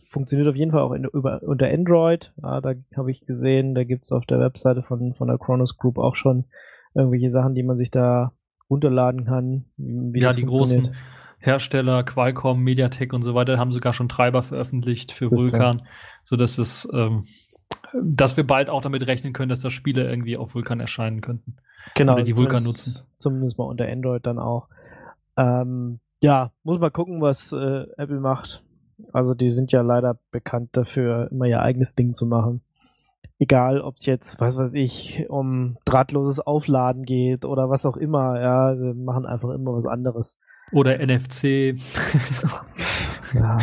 funktioniert 0.02 0.48
auf 0.48 0.56
jeden 0.56 0.72
Fall 0.72 0.82
auch 0.82 0.94
in, 0.94 1.04
über, 1.04 1.44
unter 1.44 1.68
Android. 1.68 2.34
Ja, 2.42 2.62
da 2.62 2.74
habe 2.96 3.12
ich 3.12 3.26
gesehen, 3.26 3.76
da 3.76 3.84
gibt's 3.84 4.12
auf 4.12 4.26
der 4.26 4.40
Webseite 4.40 4.82
von, 4.82 5.14
von 5.14 5.28
der 5.28 5.38
Kronos 5.38 5.78
Group 5.78 5.98
auch 5.98 6.16
schon 6.16 6.46
irgendwelche 6.94 7.30
Sachen, 7.30 7.56
die 7.56 7.64
man 7.64 7.78
sich 7.78 7.92
da 7.92 8.34
runterladen 8.70 9.26
kann. 9.26 9.66
Wie 9.76 10.22
ja, 10.22 10.32
die 10.32 10.46
großen 10.46 10.96
Hersteller, 11.40 12.04
Qualcomm, 12.04 12.62
Mediatek 12.62 13.14
und 13.14 13.24
so 13.24 13.34
weiter, 13.36 13.58
haben 13.58 13.74
sogar 13.74 13.92
schon 13.92 14.08
Treiber 14.08 14.42
veröffentlicht 14.42 15.12
für 15.12 15.26
System. 15.26 15.60
Vulkan, 15.60 15.82
so 16.24 16.38
dass 16.38 16.58
es, 16.58 16.88
ähm, 16.94 17.26
dass 17.94 18.38
wir 18.38 18.46
bald 18.46 18.70
auch 18.70 18.82
damit 18.82 19.06
rechnen 19.08 19.34
können, 19.34 19.50
dass 19.50 19.62
da 19.62 19.70
Spiele 19.70 20.10
irgendwie 20.10 20.38
auf 20.38 20.56
Vulkan 20.56 20.80
erscheinen 20.80 21.22
könnten. 21.22 21.58
Genau. 21.96 22.14
Oder 22.14 22.24
die 22.24 22.38
Vulkan 22.38 22.64
nutzen. 22.64 23.06
Zumindest 23.20 23.58
mal 23.58 23.66
unter 23.66 23.88
Android 23.88 24.26
dann 24.26 24.40
auch. 24.40 24.68
Ähm, 25.38 26.00
ja, 26.22 26.52
muss 26.64 26.80
mal 26.80 26.92
gucken, 26.92 27.22
was 27.22 27.52
äh, 27.52 27.86
Apple 27.98 28.20
macht. 28.20 28.64
Also 29.14 29.34
die 29.34 29.50
sind 29.50 29.72
ja 29.72 29.82
leider 29.82 30.20
bekannt 30.32 30.70
dafür, 30.74 31.30
immer 31.32 31.46
ihr 31.46 31.62
eigenes 31.62 31.96
Ding 31.96 32.14
zu 32.14 32.26
machen. 32.26 32.62
Egal, 33.40 33.82
ob 33.82 33.98
es 33.98 34.06
jetzt, 34.06 34.40
was 34.40 34.58
weiß 34.58 34.76
ich, 34.76 35.26
um 35.30 35.78
drahtloses 35.86 36.40
Aufladen 36.40 37.04
geht 37.04 37.44
oder 37.44 37.72
was 37.72 37.88
auch 37.88 37.98
immer. 37.98 38.40
Ja, 38.40 38.80
wir 38.80 38.94
machen 38.94 39.26
einfach 39.26 39.50
immer 39.50 39.74
was 39.74 39.88
anderes. 39.88 40.38
Oder 40.72 41.00
NFC. 41.00 41.76
ja, 43.34 43.58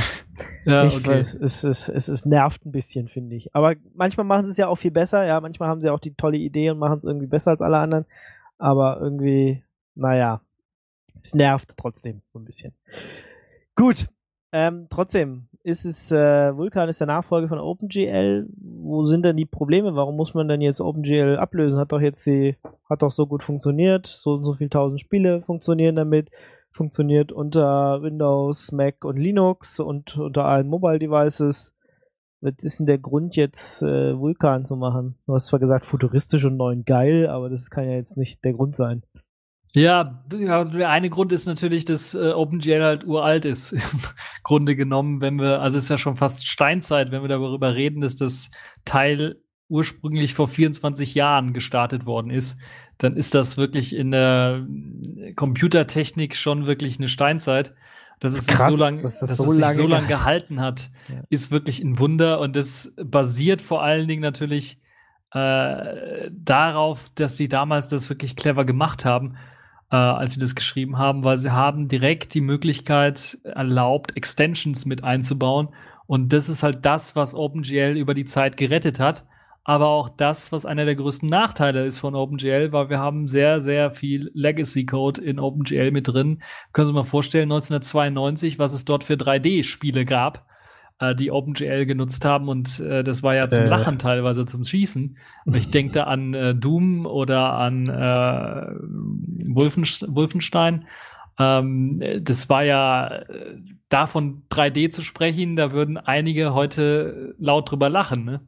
ja 0.65 0.85
ich 0.87 0.97
okay. 0.97 1.09
weiß, 1.09 1.35
es, 1.35 1.65
es, 1.65 1.89
es, 1.89 2.09
es 2.09 2.25
nervt 2.25 2.65
ein 2.67 2.73
bisschen, 2.73 3.09
finde 3.09 3.37
ich. 3.37 3.55
Aber 3.55 3.75
manchmal 3.95 4.27
machen 4.27 4.45
sie 4.45 4.51
es 4.51 4.57
ja 4.57 4.69
auch 4.69 4.77
viel 4.77 4.91
besser. 4.91 5.25
Ja, 5.25 5.41
manchmal 5.41 5.69
haben 5.69 5.81
sie 5.81 5.91
auch 5.91 6.01
die 6.01 6.15
tolle 6.15 6.39
Idee 6.39 6.71
und 6.71 6.79
machen 6.79 6.99
es 6.99 7.05
irgendwie 7.05 7.27
besser 7.27 7.51
als 7.51 7.61
alle 7.61 7.79
anderen. 7.79 8.07
Aber 8.59 9.01
irgendwie, 9.01 9.63
naja, 9.95 10.41
es 11.23 11.35
nervt 11.35 11.77
trotzdem 11.77 12.23
so 12.33 12.39
ein 12.39 12.45
bisschen. 12.45 12.75
Gut. 13.75 14.07
Ähm, 14.51 14.87
trotzdem 14.89 15.49
ist 15.63 15.85
es, 15.85 16.11
äh, 16.11 16.57
Vulkan 16.57 16.89
ist 16.89 17.01
der 17.01 17.07
Nachfolger 17.07 17.49
von 17.49 17.59
OpenGL. 17.59 18.49
Wo 18.57 19.05
sind 19.05 19.25
denn 19.25 19.37
die 19.37 19.45
Probleme? 19.45 19.95
Warum 19.95 20.17
muss 20.17 20.33
man 20.33 20.49
denn 20.49 20.63
jetzt 20.63 20.81
OpenGL 20.81 21.37
ablösen? 21.37 21.79
Hat 21.79 21.93
doch 21.93 22.01
jetzt 22.01 22.27
die, 22.27 22.57
hat 22.89 23.03
doch 23.03 23.11
so 23.11 23.27
gut 23.27 23.43
funktioniert. 23.43 24.07
So 24.07 24.35
und 24.35 24.45
so 24.45 24.55
viele 24.55 24.71
tausend 24.71 25.01
Spiele 25.01 25.43
funktionieren 25.43 25.97
damit. 25.97 26.31
Funktioniert 26.79 27.33
unter 27.33 28.03
Windows, 28.03 28.71
Mac 28.71 29.05
und 29.05 29.17
Linux 29.17 29.81
und 29.81 30.17
unter 30.17 30.45
allen 30.45 30.69
Mobile 30.69 31.01
Devices. 31.01 31.75
Was 32.41 32.63
ist 32.63 32.79
denn 32.79 32.87
der 32.87 32.99
Grund 32.99 33.35
jetzt, 33.35 33.83
äh, 33.83 34.17
Vulkan 34.17 34.65
zu 34.65 34.77
machen? 34.77 35.19
Du 35.27 35.35
hast 35.35 35.47
zwar 35.47 35.59
gesagt, 35.59 35.85
futuristisch 35.85 36.45
und 36.45 36.57
neu 36.57 36.71
und 36.71 36.87
geil, 36.87 37.27
aber 37.27 37.51
das 37.51 37.71
kann 37.71 37.85
ja 37.85 37.97
jetzt 37.97 38.17
nicht 38.17 38.45
der 38.45 38.53
Grund 38.53 38.77
sein. 38.77 39.03
Ja, 39.75 40.25
der 40.31 40.89
eine 40.89 41.11
Grund 41.11 41.33
ist 41.33 41.47
natürlich, 41.47 41.85
dass 41.85 42.15
äh, 42.15 42.31
OpenGL 42.31 42.85
halt 42.85 43.05
uralt 43.05 43.45
ist. 43.45 43.73
Im 43.73 43.81
Grunde 44.45 44.77
genommen, 44.77 45.21
wenn 45.21 45.41
wir, 45.41 45.61
also 45.61 45.79
es 45.79 45.85
ist 45.85 45.91
ja 45.91 45.99
schon 45.99 46.15
fast 46.15 46.47
Steinzeit, 46.47 47.11
wenn 47.11 47.23
wir 47.23 47.29
darüber 47.29 47.75
reden, 47.75 48.03
dass 48.03 48.15
das 48.15 48.51
Teil 48.85 49.43
ursprünglich 49.69 50.35
vor 50.35 50.49
24 50.49 51.15
Jahren 51.15 51.53
gestartet 51.53 52.07
worden 52.07 52.31
ist, 52.31 52.59
dann 52.99 53.17
ist 53.17 53.35
das 53.35 53.57
wirklich 53.57 53.95
in 53.95 54.11
der 54.11 54.67
Computertechnik 55.37 56.37
schon 56.37 56.67
wirklich 56.67 56.99
eine 56.99 57.09
Steinzeit. 57.09 57.75
Dass 58.21 58.33
das 58.33 58.41
es 58.41 58.47
krass, 58.49 58.73
so 58.73 58.79
lang, 58.79 59.01
dass, 59.01 59.21
das 59.21 59.37
so, 59.37 59.45
es 59.45 59.59
lange 59.59 59.75
sich 59.75 59.83
so 59.83 59.87
lange 59.87 60.09
gehalten 60.09 60.61
hat, 60.61 60.91
ja. 61.09 61.23
ist 61.31 61.53
wirklich 61.53 61.81
ein 61.81 62.01
Wunder 62.01 62.41
und 62.41 62.57
das 62.57 62.93
basiert 62.97 63.61
vor 63.61 63.83
allen 63.83 64.09
Dingen 64.09 64.23
natürlich 64.23 64.81
äh, 65.33 66.31
darauf, 66.33 67.11
dass 67.15 67.37
sie 67.37 67.49
damals 67.49 67.87
das 67.87 68.09
wirklich 68.09 68.35
clever 68.35 68.65
gemacht 68.65 69.05
haben 69.05 69.37
äh, 69.91 69.97
als 69.97 70.35
sie 70.35 70.41
das 70.41 70.55
geschrieben 70.55 70.99
haben, 70.99 71.25
weil 71.25 71.37
sie 71.37 71.51
haben 71.51 71.89
direkt 71.89 72.35
die 72.35 72.41
Möglichkeit 72.41 73.39
erlaubt, 73.45 74.17
Extensions 74.17 74.85
mit 74.85 75.05
einzubauen. 75.05 75.69
Und 76.07 76.33
das 76.33 76.49
ist 76.49 76.63
halt 76.63 76.85
das, 76.85 77.17
was 77.17 77.35
OpenGL 77.35 77.97
über 77.97 78.15
die 78.15 78.25
Zeit 78.25 78.57
gerettet 78.57 79.01
hat. 79.01 79.25
Aber 79.69 79.89
auch 79.89 80.09
das, 80.09 80.51
was 80.51 80.65
einer 80.65 80.87
der 80.87 80.97
größten 80.97 81.29
Nachteile 81.29 81.85
ist 81.85 81.99
von 81.99 82.15
OpenGL, 82.15 82.73
weil 82.73 82.89
wir 82.89 83.01
haben 83.01 83.29
sehr, 83.29 83.61
sehr 83.61 83.91
viel 83.91 84.31
Legacy-Code 84.33 85.21
in 85.21 85.39
OpenGL 85.39 85.91
mit 85.91 86.09
drin. 86.09 86.43
Können 86.73 86.87
Sie 86.87 86.93
sich 86.93 86.95
mal 86.95 87.03
vorstellen, 87.05 87.53
1992, 87.53 88.59
was 88.59 88.73
es 88.73 88.87
dort 88.87 89.05
für 89.05 89.17
3D-Spiele 89.17 90.07
gab 90.07 90.47
äh, 91.01 91.15
die 91.15 91.31
OpenGL 91.31 91.85
genutzt 91.85 92.25
haben 92.25 92.49
und 92.49 92.81
äh, 92.81 93.05
das 93.05 93.23
war 93.23 93.35
ja 93.35 93.47
zum 93.51 93.65
äh. 93.65 93.69
Lachen 93.69 93.99
teilweise 93.99 94.47
zum 94.47 94.65
Schießen. 94.65 95.19
Ich 95.53 95.71
denke 95.71 95.93
da 95.93 96.05
an 96.05 96.33
äh, 96.33 96.55
Doom 96.55 97.05
oder 97.05 97.53
an 97.53 97.85
äh, 97.89 99.53
Wolfenstein. 99.55 100.15
Wolfenstein. 100.15 100.87
Ähm, 101.39 102.03
das 102.23 102.49
war 102.49 102.65
ja 102.65 103.09
äh, 103.09 103.59
davon 103.91 104.45
3D 104.51 104.89
zu 104.89 105.03
sprechen, 105.03 105.57
da 105.57 105.73
würden 105.73 105.99
einige 105.99 106.55
heute 106.55 107.35
laut 107.39 107.71
drüber 107.71 107.91
lachen, 107.91 108.25
ne? 108.25 108.41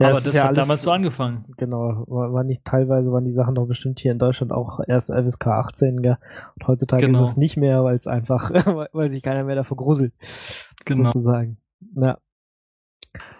Ja, 0.00 0.08
Aber 0.08 0.20
das, 0.20 0.32
ja 0.32 0.42
hat 0.42 0.48
alles, 0.48 0.58
damals 0.60 0.82
so 0.82 0.90
angefangen. 0.92 1.44
Genau, 1.58 2.04
war, 2.06 2.32
war, 2.32 2.42
nicht 2.42 2.64
teilweise 2.64 3.12
waren 3.12 3.26
die 3.26 3.34
Sachen 3.34 3.54
doch 3.54 3.66
bestimmt 3.66 4.00
hier 4.00 4.12
in 4.12 4.18
Deutschland 4.18 4.50
auch 4.50 4.80
erst 4.86 5.12
FSK 5.12 5.48
18, 5.48 6.00
gell? 6.00 6.16
Und 6.56 6.66
heutzutage 6.66 7.04
genau. 7.04 7.22
ist 7.22 7.30
es 7.30 7.36
nicht 7.36 7.58
mehr, 7.58 7.84
weil 7.84 7.96
es 7.96 8.06
einfach, 8.06 8.50
weil 8.92 9.10
sich 9.10 9.22
keiner 9.22 9.44
mehr 9.44 9.56
davor 9.56 9.76
gruselt. 9.76 10.14
Genau. 10.86 11.10
Sozusagen. 11.10 11.58
Ja. 11.94 12.16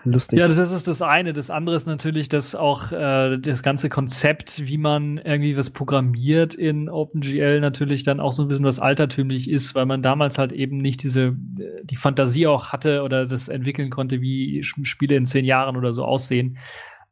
Lustig. 0.04 0.38
Ja, 0.38 0.48
das 0.48 0.72
ist 0.72 0.88
das 0.88 1.02
eine. 1.02 1.32
Das 1.34 1.50
andere 1.50 1.76
ist 1.76 1.86
natürlich, 1.86 2.28
dass 2.28 2.54
auch 2.54 2.90
äh, 2.90 3.36
das 3.38 3.62
ganze 3.62 3.90
Konzept, 3.90 4.66
wie 4.66 4.78
man 4.78 5.18
irgendwie 5.18 5.56
was 5.58 5.70
programmiert 5.70 6.54
in 6.54 6.88
OpenGL, 6.88 7.60
natürlich 7.60 8.02
dann 8.02 8.18
auch 8.18 8.32
so 8.32 8.42
ein 8.42 8.48
bisschen 8.48 8.64
was 8.64 8.78
altertümlich 8.78 9.50
ist, 9.50 9.74
weil 9.74 9.84
man 9.84 10.02
damals 10.02 10.38
halt 10.38 10.52
eben 10.52 10.78
nicht 10.78 11.02
diese 11.02 11.36
die 11.82 11.96
Fantasie 11.96 12.46
auch 12.46 12.72
hatte 12.72 13.02
oder 13.02 13.26
das 13.26 13.48
entwickeln 13.48 13.90
konnte, 13.90 14.22
wie 14.22 14.62
Spiele 14.62 15.16
in 15.16 15.26
zehn 15.26 15.44
Jahren 15.44 15.76
oder 15.76 15.92
so 15.92 16.04
aussehen. 16.04 16.56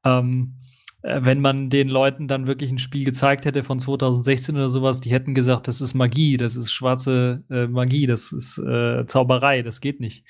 Ähm, 0.05 0.55
äh, 1.03 1.21
wenn 1.23 1.41
man 1.41 1.69
den 1.69 1.89
Leuten 1.89 2.27
dann 2.27 2.47
wirklich 2.47 2.71
ein 2.71 2.79
Spiel 2.79 3.05
gezeigt 3.05 3.45
hätte 3.45 3.63
von 3.65 3.79
2016 3.79 4.57
oder 4.57 4.71
sowas, 4.71 5.01
die 5.01 5.11
hätten 5.11 5.35
gesagt, 5.35 5.69
das 5.69 5.81
ist 5.81 5.95
Magie, 5.95 6.37
das 6.39 6.57
ist 6.57 6.73
schwarze 6.73 7.45
äh, 7.51 7.67
Magie, 7.67 8.07
das 8.07 8.33
ist 8.33 8.59
äh, 8.59 9.05
Zauberei, 9.07 9.63
das 9.63 9.81
geht 9.81 10.01
nicht. 10.01 10.25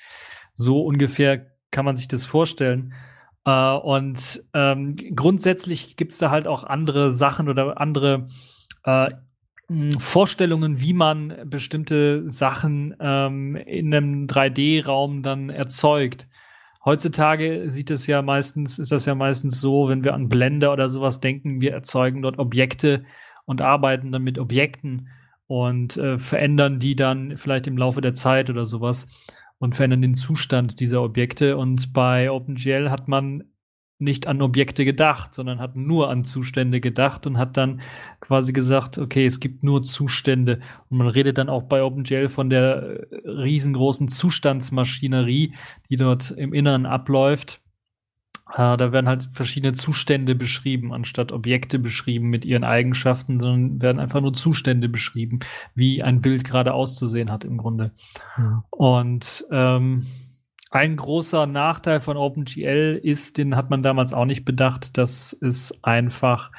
So 0.55 0.81
ungefähr 0.81 1.47
kann 1.71 1.85
man 1.85 1.95
sich 1.95 2.07
das 2.07 2.25
vorstellen. 2.25 2.93
Äh, 3.45 3.73
und 3.75 4.43
ähm, 4.53 4.95
grundsätzlich 5.15 5.95
gibt 5.97 6.13
es 6.13 6.17
da 6.17 6.29
halt 6.29 6.47
auch 6.47 6.63
andere 6.63 7.11
Sachen 7.11 7.49
oder 7.49 7.79
andere 7.79 8.27
äh, 8.83 9.09
Vorstellungen, 9.99 10.81
wie 10.81 10.93
man 10.93 11.41
bestimmte 11.45 12.27
Sachen 12.27 12.95
ähm, 12.99 13.55
in 13.55 13.93
einem 13.93 14.25
3D-Raum 14.25 15.21
dann 15.21 15.51
erzeugt. 15.51 16.27
Heutzutage 16.83 17.69
sieht 17.69 17.91
es 17.91 18.07
ja 18.07 18.23
meistens, 18.23 18.79
ist 18.79 18.91
das 18.91 19.05
ja 19.05 19.13
meistens 19.13 19.61
so, 19.61 19.89
wenn 19.89 20.03
wir 20.03 20.15
an 20.15 20.27
Blender 20.27 20.73
oder 20.73 20.89
sowas 20.89 21.19
denken, 21.19 21.61
wir 21.61 21.73
erzeugen 21.73 22.23
dort 22.23 22.39
Objekte 22.39 23.03
und 23.45 23.61
arbeiten 23.61 24.11
dann 24.11 24.23
mit 24.23 24.39
Objekten 24.39 25.09
und 25.45 25.97
äh, 25.97 26.17
verändern 26.17 26.79
die 26.79 26.95
dann 26.95 27.37
vielleicht 27.37 27.67
im 27.67 27.77
Laufe 27.77 28.01
der 28.01 28.13
Zeit 28.13 28.49
oder 28.49 28.65
sowas 28.65 29.07
und 29.59 29.75
verändern 29.75 30.01
den 30.01 30.15
Zustand 30.15 30.79
dieser 30.79 31.03
Objekte. 31.03 31.57
Und 31.57 31.93
bei 31.93 32.31
OpenGL 32.31 32.89
hat 32.89 33.07
man 33.07 33.43
nicht 33.99 34.27
an 34.27 34.41
Objekte 34.41 34.85
gedacht, 34.85 35.33
sondern 35.33 35.59
hat 35.59 35.75
nur 35.75 36.09
an 36.09 36.23
Zustände 36.23 36.79
gedacht 36.79 37.27
und 37.27 37.37
hat 37.37 37.57
dann 37.57 37.81
quasi 38.21 38.53
gesagt, 38.53 38.97
okay, 38.97 39.25
es 39.25 39.41
gibt 39.41 39.61
nur 39.61 39.83
Zustände. 39.83 40.61
Und 40.89 40.97
man 40.97 41.07
redet 41.07 41.37
dann 41.37 41.49
auch 41.49 41.63
bei 41.63 41.83
OpenGL 41.83 42.29
von 42.29 42.49
der 42.49 43.07
riesengroßen 43.25 44.07
Zustandsmaschinerie, 44.07 45.53
die 45.89 45.95
dort 45.97 46.31
im 46.31 46.53
Inneren 46.53 46.85
abläuft. 46.85 47.61
Äh, 48.53 48.77
da 48.77 48.91
werden 48.91 49.07
halt 49.07 49.29
verschiedene 49.31 49.73
Zustände 49.73 50.35
beschrieben, 50.35 50.93
anstatt 50.93 51.31
Objekte 51.31 51.79
beschrieben 51.79 52.29
mit 52.29 52.45
ihren 52.45 52.63
Eigenschaften, 52.63 53.39
sondern 53.39 53.81
werden 53.81 53.99
einfach 53.99 54.21
nur 54.21 54.33
Zustände 54.33 54.89
beschrieben, 54.89 55.39
wie 55.75 56.01
ein 56.01 56.21
Bild 56.21 56.43
gerade 56.43 56.73
auszusehen 56.73 57.31
hat 57.31 57.43
im 57.45 57.57
Grunde. 57.57 57.91
Ja. 58.37 58.63
Und 58.69 59.45
ähm, 59.51 60.07
ein 60.71 60.95
großer 60.95 61.47
Nachteil 61.47 61.99
von 61.99 62.17
OpenGL 62.17 62.99
ist, 63.01 63.37
den 63.37 63.55
hat 63.55 63.69
man 63.69 63.81
damals 63.81 64.13
auch 64.13 64.25
nicht 64.25 64.45
bedacht, 64.45 64.97
dass 64.97 65.33
es 65.33 65.83
einfach 65.83 66.51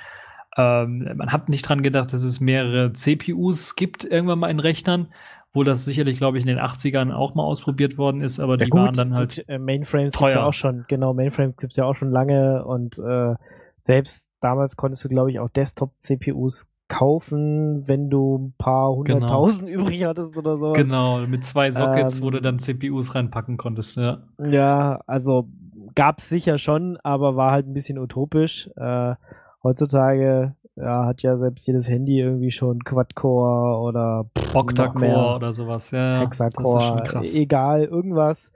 ähm, 0.56 1.08
man 1.16 1.30
hat 1.30 1.48
nicht 1.48 1.68
dran 1.68 1.82
gedacht, 1.82 2.12
dass 2.12 2.24
es 2.24 2.40
mehrere 2.40 2.92
CPUs 2.92 3.76
gibt 3.76 4.04
irgendwann 4.04 4.40
mal 4.40 4.50
in 4.50 4.58
Rechnern 4.58 5.08
wo 5.52 5.64
das 5.64 5.84
sicherlich, 5.84 6.18
glaube 6.18 6.38
ich, 6.38 6.44
in 6.44 6.48
den 6.48 6.58
80ern 6.58 7.12
auch 7.12 7.34
mal 7.34 7.42
ausprobiert 7.42 7.98
worden 7.98 8.20
ist, 8.20 8.38
aber 8.38 8.52
ja, 8.54 8.64
die 8.64 8.70
gut, 8.70 8.80
waren 8.80 8.92
dann 8.94 9.14
halt. 9.14 9.36
Gut, 9.36 9.48
äh, 9.48 9.58
Mainframes 9.58 10.16
gibt's 10.16 10.34
ja 10.34 10.44
auch 10.44 10.52
schon, 10.52 10.84
genau, 10.88 11.12
Mainframes 11.12 11.56
gibt's 11.56 11.76
ja 11.76 11.84
auch 11.84 11.94
schon 11.94 12.10
lange 12.10 12.64
und 12.64 12.98
äh, 12.98 13.34
selbst 13.76 14.32
damals 14.40 14.76
konntest 14.76 15.04
du, 15.04 15.08
glaube 15.08 15.30
ich, 15.30 15.40
auch 15.40 15.48
Desktop-CPUs 15.48 16.70
kaufen, 16.88 17.86
wenn 17.88 18.10
du 18.10 18.36
ein 18.38 18.54
paar 18.58 18.90
genau. 19.04 19.14
hunderttausend 19.14 19.68
genau. 19.68 19.82
übrig 19.82 20.04
hattest 20.04 20.36
oder 20.36 20.56
so. 20.56 20.72
Genau, 20.72 21.26
mit 21.26 21.44
zwei 21.44 21.70
Sockets, 21.70 22.18
ähm, 22.18 22.24
wo 22.24 22.30
du 22.30 22.38
ähm, 22.38 22.42
dann 22.44 22.58
CPUs 22.58 23.14
reinpacken 23.14 23.56
konntest, 23.56 23.96
ja. 23.96 24.22
Ja, 24.38 25.00
also 25.06 25.48
gab's 25.94 26.28
sicher 26.28 26.58
schon, 26.58 26.96
aber 27.02 27.36
war 27.36 27.52
halt 27.52 27.66
ein 27.66 27.74
bisschen 27.74 27.98
utopisch. 27.98 28.68
Äh, 28.76 29.14
Heutzutage 29.62 30.54
ja, 30.80 31.06
hat 31.06 31.22
ja 31.22 31.36
selbst 31.36 31.66
jedes 31.66 31.88
Handy 31.88 32.20
irgendwie 32.20 32.50
schon 32.50 32.82
Quad-Core 32.84 33.80
oder 33.80 34.26
Octa-Core 34.54 35.36
oder 35.36 35.52
sowas. 35.52 35.90
Ja, 35.90 36.20
Hexacore, 36.20 37.02
egal, 37.34 37.84
irgendwas. 37.84 38.52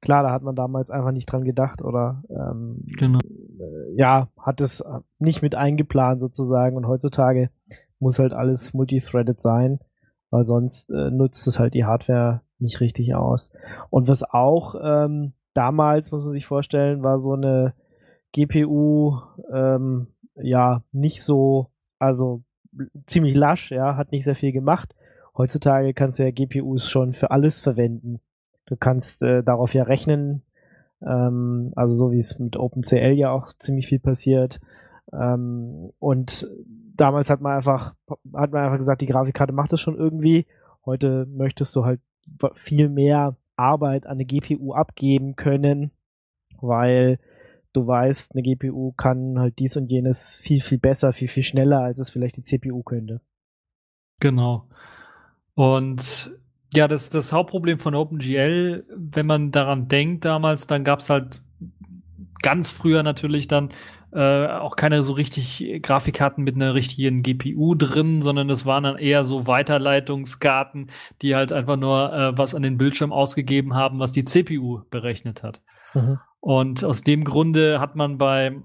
Klar, 0.00 0.24
da 0.24 0.32
hat 0.32 0.42
man 0.42 0.56
damals 0.56 0.90
einfach 0.90 1.12
nicht 1.12 1.26
dran 1.26 1.44
gedacht 1.44 1.82
oder 1.82 2.24
ähm, 2.28 2.84
genau. 2.98 3.18
äh, 3.20 3.94
ja, 3.96 4.28
hat 4.36 4.60
es 4.60 4.84
nicht 5.18 5.42
mit 5.42 5.54
eingeplant 5.54 6.20
sozusagen 6.20 6.76
und 6.76 6.88
heutzutage 6.88 7.50
muss 8.00 8.18
halt 8.18 8.32
alles 8.32 8.74
multithreaded 8.74 9.40
sein, 9.40 9.78
weil 10.30 10.44
sonst 10.44 10.90
äh, 10.90 11.10
nutzt 11.10 11.46
es 11.46 11.60
halt 11.60 11.74
die 11.74 11.84
Hardware 11.84 12.40
nicht 12.58 12.80
richtig 12.80 13.14
aus. 13.14 13.50
Und 13.90 14.08
was 14.08 14.24
auch 14.24 14.74
ähm, 14.82 15.34
damals, 15.54 16.10
muss 16.10 16.24
man 16.24 16.32
sich 16.32 16.46
vorstellen, 16.46 17.02
war 17.02 17.18
so 17.18 17.34
eine 17.34 17.74
GPU 18.32 19.20
ähm, 19.52 20.08
ja 20.36 20.82
nicht 20.92 21.22
so, 21.22 21.68
also 21.98 22.42
ziemlich 23.06 23.34
lasch, 23.34 23.70
ja, 23.70 23.96
hat 23.96 24.12
nicht 24.12 24.24
sehr 24.24 24.34
viel 24.34 24.52
gemacht. 24.52 24.94
Heutzutage 25.36 25.94
kannst 25.94 26.18
du 26.18 26.24
ja 26.24 26.30
GPUs 26.30 26.88
schon 26.88 27.12
für 27.12 27.30
alles 27.30 27.60
verwenden. 27.60 28.20
Du 28.66 28.76
kannst 28.76 29.22
äh, 29.22 29.42
darauf 29.42 29.74
ja 29.74 29.82
rechnen, 29.82 30.42
ähm, 31.04 31.68
also 31.74 31.94
so 31.94 32.12
wie 32.12 32.18
es 32.18 32.38
mit 32.38 32.56
OpenCL 32.56 33.12
ja 33.12 33.30
auch 33.30 33.52
ziemlich 33.52 33.86
viel 33.86 33.98
passiert. 33.98 34.60
Ähm, 35.12 35.92
und 35.98 36.48
damals 36.94 37.30
hat 37.30 37.40
man 37.40 37.56
einfach, 37.56 37.94
hat 38.34 38.52
man 38.52 38.64
einfach 38.64 38.78
gesagt, 38.78 39.00
die 39.00 39.06
Grafikkarte 39.06 39.52
macht 39.52 39.72
das 39.72 39.80
schon 39.80 39.96
irgendwie. 39.96 40.46
Heute 40.84 41.26
möchtest 41.26 41.74
du 41.76 41.84
halt 41.84 42.00
viel 42.54 42.88
mehr 42.88 43.36
Arbeit 43.56 44.06
an 44.06 44.12
eine 44.12 44.24
GPU 44.24 44.72
abgeben 44.72 45.36
können, 45.36 45.90
weil 46.60 47.18
du 47.72 47.86
weißt, 47.86 48.32
eine 48.34 48.42
GPU 48.42 48.92
kann 48.92 49.38
halt 49.38 49.58
dies 49.58 49.76
und 49.76 49.90
jenes 49.90 50.40
viel, 50.40 50.60
viel 50.60 50.78
besser, 50.78 51.12
viel, 51.12 51.28
viel 51.28 51.42
schneller, 51.42 51.80
als 51.80 51.98
es 51.98 52.10
vielleicht 52.10 52.36
die 52.36 52.42
CPU 52.42 52.82
könnte. 52.82 53.20
Genau. 54.20 54.68
Und 55.54 56.30
ja, 56.74 56.88
das, 56.88 57.10
das 57.10 57.32
Hauptproblem 57.32 57.78
von 57.78 57.94
OpenGL, 57.94 58.86
wenn 58.94 59.26
man 59.26 59.50
daran 59.50 59.88
denkt 59.88 60.24
damals, 60.24 60.66
dann 60.66 60.84
gab 60.84 61.00
es 61.00 61.10
halt 61.10 61.42
ganz 62.42 62.72
früher 62.72 63.02
natürlich 63.02 63.46
dann 63.46 63.70
äh, 64.12 64.46
auch 64.46 64.76
keine 64.76 65.02
so 65.02 65.12
richtig 65.12 65.80
Grafikkarten 65.82 66.44
mit 66.44 66.54
einer 66.54 66.74
richtigen 66.74 67.22
GPU 67.22 67.74
drin, 67.74 68.20
sondern 68.20 68.50
es 68.50 68.66
waren 68.66 68.84
dann 68.84 68.98
eher 68.98 69.24
so 69.24 69.46
Weiterleitungskarten, 69.46 70.90
die 71.22 71.34
halt 71.34 71.52
einfach 71.52 71.76
nur 71.76 72.12
äh, 72.12 72.36
was 72.36 72.54
an 72.54 72.62
den 72.62 72.78
Bildschirm 72.78 73.12
ausgegeben 73.12 73.74
haben, 73.74 73.98
was 73.98 74.12
die 74.12 74.24
CPU 74.24 74.82
berechnet 74.90 75.42
hat. 75.42 75.62
Mhm. 75.94 76.18
Und 76.42 76.82
aus 76.82 77.02
dem 77.02 77.22
Grunde 77.22 77.78
hat 77.78 77.94
man 77.94 78.18
bei 78.18 78.60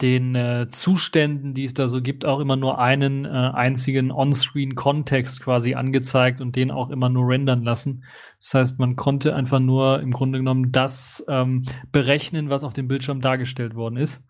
den 0.00 0.34
äh, 0.34 0.68
Zuständen, 0.68 1.52
die 1.52 1.64
es 1.64 1.74
da 1.74 1.86
so 1.86 2.00
gibt, 2.00 2.26
auch 2.26 2.40
immer 2.40 2.56
nur 2.56 2.78
einen 2.78 3.26
äh, 3.26 3.28
einzigen 3.28 4.10
On-Screen-Kontext 4.10 5.42
quasi 5.42 5.74
angezeigt 5.74 6.40
und 6.40 6.56
den 6.56 6.70
auch 6.70 6.88
immer 6.88 7.10
nur 7.10 7.28
rendern 7.28 7.62
lassen. 7.62 8.04
Das 8.40 8.54
heißt, 8.54 8.78
man 8.78 8.96
konnte 8.96 9.34
einfach 9.34 9.60
nur 9.60 10.00
im 10.00 10.12
Grunde 10.12 10.38
genommen 10.38 10.72
das 10.72 11.22
ähm, 11.28 11.64
berechnen, 11.92 12.48
was 12.48 12.64
auf 12.64 12.72
dem 12.72 12.88
Bildschirm 12.88 13.20
dargestellt 13.20 13.74
worden 13.74 13.98
ist, 13.98 14.24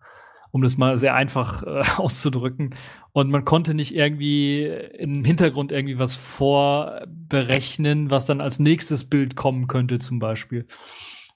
um 0.51 0.61
das 0.61 0.77
mal 0.77 0.97
sehr 0.97 1.15
einfach 1.15 1.63
äh, 1.63 1.81
auszudrücken. 1.97 2.75
Und 3.13 3.29
man 3.29 3.45
konnte 3.45 3.73
nicht 3.73 3.95
irgendwie 3.95 4.65
im 4.65 5.23
Hintergrund 5.23 5.71
irgendwie 5.71 5.97
was 5.97 6.17
vorberechnen, 6.17 8.11
was 8.11 8.25
dann 8.25 8.41
als 8.41 8.59
nächstes 8.59 9.05
Bild 9.05 9.37
kommen 9.37 9.67
könnte, 9.67 9.99
zum 9.99 10.19
Beispiel. 10.19 10.67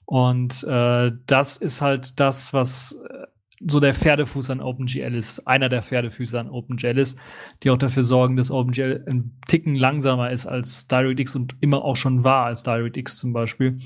Und 0.06 0.64
äh, 0.64 1.12
das 1.26 1.56
ist 1.56 1.80
halt 1.80 2.20
das, 2.20 2.52
was 2.52 2.98
äh, 3.08 3.26
so 3.66 3.80
der 3.80 3.94
Pferdefuß 3.94 4.50
an 4.50 4.60
OpenGL 4.60 5.14
ist, 5.14 5.46
einer 5.46 5.68
der 5.68 5.82
Pferdefüße 5.82 6.38
an 6.38 6.50
OpenGL 6.50 6.98
ist, 6.98 7.18
die 7.62 7.70
auch 7.70 7.78
dafür 7.78 8.02
sorgen, 8.02 8.36
dass 8.36 8.50
OpenGL 8.50 9.04
ein 9.08 9.38
Ticken 9.48 9.74
langsamer 9.74 10.30
ist 10.30 10.46
als 10.46 10.86
DirectX 10.86 11.36
und 11.36 11.56
immer 11.60 11.82
auch 11.82 11.96
schon 11.96 12.24
war 12.24 12.46
als 12.46 12.62
DirectX 12.62 13.16
zum 13.16 13.32
Beispiel. 13.32 13.78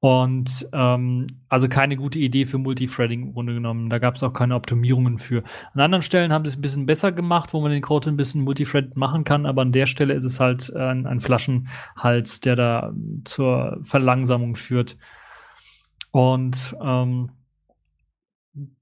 Und 0.00 0.68
ähm, 0.72 1.28
also 1.48 1.68
keine 1.68 1.94
gute 1.96 2.18
Idee 2.18 2.44
für 2.44 2.58
Multithreading 2.58 3.22
im 3.22 3.32
Grunde 3.34 3.54
genommen. 3.54 3.88
Da 3.88 4.00
gab 4.00 4.16
es 4.16 4.24
auch 4.24 4.32
keine 4.32 4.56
Optimierungen 4.56 5.16
für. 5.18 5.44
An 5.74 5.80
anderen 5.80 6.02
Stellen 6.02 6.32
haben 6.32 6.44
sie 6.44 6.50
es 6.50 6.58
ein 6.58 6.62
bisschen 6.62 6.86
besser 6.86 7.12
gemacht, 7.12 7.54
wo 7.54 7.60
man 7.60 7.70
den 7.70 7.82
Code 7.82 8.10
ein 8.10 8.16
bisschen 8.16 8.42
Multithread 8.42 8.96
machen 8.96 9.22
kann, 9.22 9.46
aber 9.46 9.62
an 9.62 9.70
der 9.70 9.86
Stelle 9.86 10.14
ist 10.14 10.24
es 10.24 10.40
halt 10.40 10.74
ein, 10.74 11.06
ein 11.06 11.20
Flaschenhals, 11.20 12.40
der 12.40 12.56
da 12.56 12.92
zur 13.24 13.78
Verlangsamung 13.84 14.56
führt. 14.56 14.96
Und 16.12 16.76
ähm, 16.80 17.30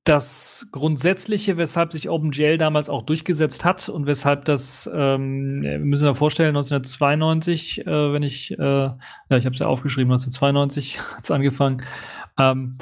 das 0.05 0.67
Grundsätzliche, 0.73 1.57
weshalb 1.57 1.93
sich 1.93 2.09
OpenGL 2.09 2.59
damals 2.59 2.89
auch 2.89 3.03
durchgesetzt 3.03 3.65
hat 3.65 3.89
und 3.89 4.07
weshalb 4.07 4.45
das, 4.45 4.91
ähm, 4.93 5.63
wir 5.63 5.79
müssen 5.79 6.09
uns 6.09 6.19
vorstellen, 6.19 6.57
1992, 6.57 7.87
äh, 7.87 8.13
wenn 8.13 8.25
ich, 8.25 8.51
äh, 8.59 8.59
ja, 8.59 8.97
ich 9.31 9.45
habe 9.47 9.55
es 9.55 9.61
ja 9.61 9.67
aufgeschrieben, 9.67 10.11
1992 10.11 11.01
hat 11.01 11.23
es 11.23 11.31
angefangen, 11.31 11.85
ähm, 12.37 12.79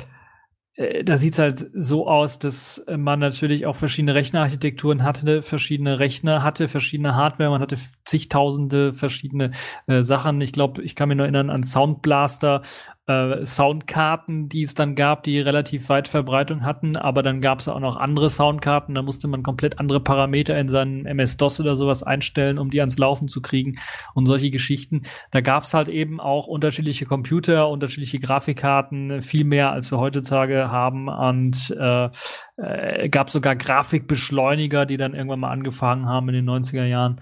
äh, 0.78 1.04
da 1.04 1.18
sieht 1.18 1.34
es 1.34 1.38
halt 1.38 1.70
so 1.74 2.08
aus, 2.08 2.38
dass 2.38 2.82
man 2.96 3.18
natürlich 3.18 3.66
auch 3.66 3.76
verschiedene 3.76 4.14
Rechnerarchitekturen 4.14 5.02
hatte, 5.02 5.42
verschiedene 5.42 5.98
Rechner 5.98 6.42
hatte, 6.42 6.68
verschiedene 6.68 7.14
Hardware, 7.14 7.50
man 7.50 7.60
hatte 7.60 7.76
zigtausende 8.06 8.94
verschiedene 8.94 9.50
äh, 9.86 10.02
Sachen. 10.02 10.40
Ich 10.40 10.52
glaube, 10.52 10.82
ich 10.82 10.94
kann 10.94 11.08
mich 11.10 11.16
nur 11.16 11.26
erinnern 11.26 11.50
an 11.50 11.64
Soundblaster, 11.64 12.62
äh, 13.08 13.46
Soundkarten, 13.46 14.48
die 14.50 14.62
es 14.62 14.74
dann 14.74 14.94
gab, 14.94 15.22
die 15.22 15.40
relativ 15.40 15.88
weit 15.88 16.08
Verbreitung 16.08 16.62
hatten, 16.62 16.96
aber 16.96 17.22
dann 17.22 17.40
gab 17.40 17.60
es 17.60 17.68
auch 17.68 17.80
noch 17.80 17.96
andere 17.96 18.28
Soundkarten, 18.28 18.94
da 18.94 19.02
musste 19.02 19.28
man 19.28 19.42
komplett 19.42 19.80
andere 19.80 20.00
Parameter 20.00 20.58
in 20.58 20.68
seinen 20.68 21.06
MS-DOS 21.06 21.60
oder 21.60 21.74
sowas 21.74 22.02
einstellen, 22.02 22.58
um 22.58 22.70
die 22.70 22.80
ans 22.80 22.98
Laufen 22.98 23.26
zu 23.26 23.40
kriegen 23.40 23.78
und 24.14 24.26
solche 24.26 24.50
Geschichten. 24.50 25.04
Da 25.30 25.40
gab 25.40 25.62
es 25.62 25.72
halt 25.72 25.88
eben 25.88 26.20
auch 26.20 26.46
unterschiedliche 26.46 27.06
Computer, 27.06 27.68
unterschiedliche 27.68 28.20
Grafikkarten, 28.20 29.22
viel 29.22 29.44
mehr 29.44 29.72
als 29.72 29.90
wir 29.90 29.98
heutzutage 29.98 30.70
haben 30.70 31.08
und 31.08 31.74
äh, 31.78 32.10
äh, 32.58 33.08
gab 33.08 33.30
sogar 33.30 33.56
Grafikbeschleuniger, 33.56 34.84
die 34.84 34.98
dann 34.98 35.14
irgendwann 35.14 35.40
mal 35.40 35.50
angefangen 35.50 36.06
haben 36.06 36.28
in 36.28 36.34
den 36.34 36.48
90er 36.50 36.84
Jahren. 36.84 37.20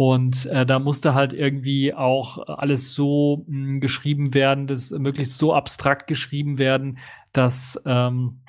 Und 0.00 0.46
äh, 0.46 0.64
da 0.64 0.78
musste 0.78 1.14
halt 1.14 1.32
irgendwie 1.32 1.92
auch 1.92 2.38
alles 2.46 2.94
so 2.94 3.44
mh, 3.48 3.72
hm, 3.72 3.80
geschrieben 3.80 4.32
werden, 4.32 4.68
dass 4.68 4.92
möglichst 4.92 5.38
so 5.38 5.52
abstrakt 5.52 6.06
geschrieben 6.06 6.60
werden, 6.60 6.98
dass 7.32 7.82
ähm, 7.84 8.42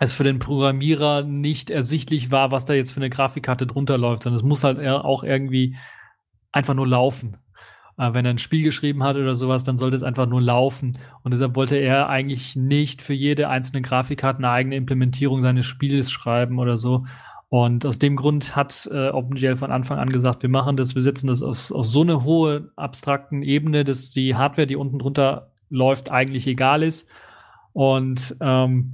es 0.00 0.12
für 0.12 0.24
den 0.24 0.40
Programmierer 0.40 1.22
nicht 1.22 1.70
ersichtlich 1.70 2.32
war, 2.32 2.50
was 2.50 2.64
da 2.64 2.74
jetzt 2.74 2.90
für 2.90 2.98
eine 2.98 3.10
Grafikkarte 3.10 3.64
drunter 3.64 3.96
läuft, 3.96 4.24
sondern 4.24 4.40
es 4.40 4.44
muss 4.44 4.64
halt 4.64 4.84
auch 4.84 5.22
irgendwie 5.22 5.76
einfach 6.50 6.74
nur 6.74 6.88
laufen. 6.88 7.36
Äh, 7.96 8.12
wenn 8.14 8.24
er 8.24 8.32
ein 8.32 8.38
Spiel 8.38 8.64
geschrieben 8.64 9.04
hat 9.04 9.14
oder 9.14 9.36
sowas, 9.36 9.62
dann 9.62 9.76
sollte 9.76 9.94
es 9.94 10.02
einfach 10.02 10.26
nur 10.26 10.42
laufen. 10.42 10.98
Und 11.22 11.30
deshalb 11.30 11.54
wollte 11.54 11.76
er 11.76 12.08
eigentlich 12.08 12.56
nicht 12.56 13.02
für 13.02 13.14
jede 13.14 13.48
einzelne 13.48 13.82
Grafikkarte 13.82 14.38
eine 14.38 14.50
eigene 14.50 14.74
Implementierung 14.74 15.42
seines 15.42 15.66
Spieles 15.66 16.10
schreiben 16.10 16.58
oder 16.58 16.76
so, 16.76 17.06
und 17.50 17.86
aus 17.86 17.98
dem 17.98 18.16
Grund 18.16 18.56
hat 18.56 18.88
äh, 18.92 19.08
OpenGL 19.08 19.56
von 19.56 19.70
Anfang 19.70 19.98
an 19.98 20.10
gesagt, 20.10 20.42
wir 20.42 20.50
machen 20.50 20.76
das, 20.76 20.94
wir 20.94 21.02
setzen 21.02 21.28
das 21.28 21.42
aus, 21.42 21.72
aus 21.72 21.90
so 21.90 22.02
eine 22.02 22.24
hohe 22.24 22.70
abstrakten 22.76 23.42
Ebene, 23.42 23.84
dass 23.84 24.10
die 24.10 24.34
Hardware, 24.34 24.66
die 24.66 24.76
unten 24.76 24.98
drunter 24.98 25.52
läuft, 25.70 26.10
eigentlich 26.10 26.46
egal 26.46 26.82
ist. 26.82 27.08
Und 27.72 28.36
ähm, 28.42 28.90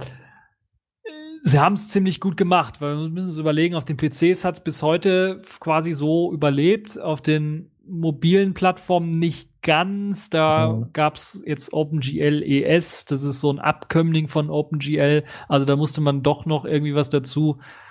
sie 1.43 1.59
haben 1.59 1.73
es 1.73 1.89
ziemlich 1.89 2.21
gut 2.21 2.37
gemacht, 2.37 2.79
weil 2.79 2.95
wir 2.95 3.09
müssen 3.09 3.29
uns 3.29 3.37
überlegen, 3.37 3.75
auf 3.75 3.83
den 3.83 3.97
PCs 3.97 4.45
hat 4.45 4.55
es 4.55 4.63
bis 4.63 4.81
heute 4.81 5.41
quasi 5.59 5.91
so 5.91 6.31
überlebt, 6.31 6.97
auf 6.99 7.21
den 7.21 7.71
mobilen 7.85 8.53
Plattformen 8.53 9.11
nicht 9.11 9.49
ganz. 9.63 10.29
Da 10.29 10.69
mhm. 10.69 10.93
gab 10.93 11.15
es 11.15 11.43
jetzt 11.45 11.73
OpenGL 11.73 12.41
ES, 12.41 13.03
das 13.03 13.23
ist 13.23 13.41
so 13.41 13.51
ein 13.51 13.59
Abkömmling 13.59 14.29
von 14.29 14.49
OpenGL. 14.49 15.25
Also 15.49 15.65
da 15.65 15.75
musste 15.75 15.99
man 15.99 16.23
doch 16.23 16.45
noch 16.45 16.63
irgendwie 16.63 16.95
was 16.95 17.09
dazu 17.09 17.57
äh, 17.59 17.84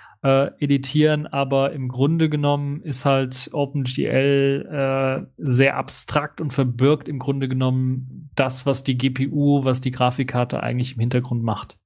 editieren, 0.59 1.27
aber 1.27 1.73
im 1.73 1.87
Grunde 1.87 2.29
genommen 2.29 2.81
ist 2.81 3.05
halt 3.05 3.49
OpenGL 3.53 4.65
äh, 4.69 5.25
sehr 5.37 5.77
abstrakt 5.77 6.41
und 6.41 6.51
verbirgt 6.53 7.07
im 7.07 7.19
Grunde 7.19 7.47
genommen 7.47 8.29
das, 8.35 8.65
was 8.65 8.83
die 8.83 8.97
GPU, 8.97 9.63
was 9.65 9.81
die 9.81 9.91
Grafikkarte 9.91 10.63
eigentlich 10.63 10.95
im 10.95 10.99
Hintergrund 10.99 11.43
macht. 11.43 11.77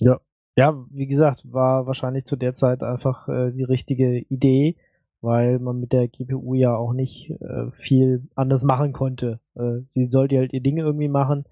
Ja, 0.00 0.20
ja, 0.56 0.84
wie 0.90 1.06
gesagt, 1.06 1.44
war 1.50 1.86
wahrscheinlich 1.86 2.24
zu 2.24 2.36
der 2.36 2.54
Zeit 2.54 2.82
einfach 2.82 3.28
äh, 3.28 3.52
die 3.52 3.62
richtige 3.62 4.18
Idee, 4.18 4.76
weil 5.20 5.58
man 5.58 5.78
mit 5.78 5.92
der 5.92 6.08
GPU 6.08 6.54
ja 6.54 6.74
auch 6.74 6.92
nicht 6.92 7.30
äh, 7.30 7.70
viel 7.70 8.28
anders 8.34 8.64
machen 8.64 8.92
konnte. 8.92 9.40
Äh, 9.54 9.80
sie 9.90 10.08
sollte 10.10 10.36
halt 10.38 10.52
ihr 10.52 10.60
Ding 10.60 10.76
irgendwie 10.76 11.08
machen 11.08 11.44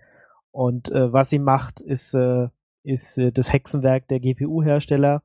und 0.51 0.91
äh, 0.91 1.13
was 1.13 1.31
sie 1.31 1.39
macht, 1.39 1.81
ist, 1.81 2.15
äh, 2.15 2.49
ist 2.83 3.19
äh, 3.19 3.33
das 3.33 3.53
Hexenwerk 3.53 4.09
der 4.09 4.21
GPU-Hersteller 4.21 5.23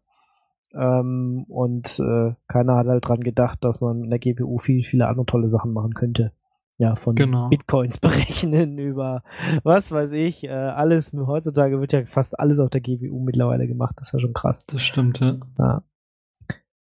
ähm, 0.77 1.45
und 1.47 1.99
äh, 1.99 2.33
keiner 2.47 2.75
hat 2.75 2.87
halt 2.87 3.07
dran 3.07 3.21
gedacht, 3.21 3.63
dass 3.63 3.81
man 3.81 3.99
mit 4.01 4.11
der 4.11 4.19
GPU 4.19 4.57
viel, 4.57 4.83
viele 4.83 5.07
andere 5.07 5.25
tolle 5.25 5.49
Sachen 5.49 5.73
machen 5.73 5.93
könnte. 5.93 6.31
ja, 6.77 6.95
von 6.95 7.15
Genau. 7.15 7.49
Bitcoins 7.49 7.97
berechnen 8.01 8.77
über 8.77 9.23
was 9.63 9.91
weiß 9.91 10.11
ich. 10.13 10.43
Äh, 10.43 10.49
alles, 10.49 11.13
heutzutage 11.13 11.79
wird 11.79 11.93
ja 11.93 12.05
fast 12.05 12.37
alles 12.39 12.59
auf 12.59 12.69
der 12.69 12.81
GPU 12.81 13.19
mittlerweile 13.23 13.67
gemacht. 13.67 13.95
Das 13.97 14.09
ist 14.09 14.13
ja 14.13 14.19
schon 14.19 14.33
krass. 14.33 14.63
Das 14.65 14.83
stimmt, 14.83 15.19
ja. 15.21 15.37
Ja. 15.57 15.83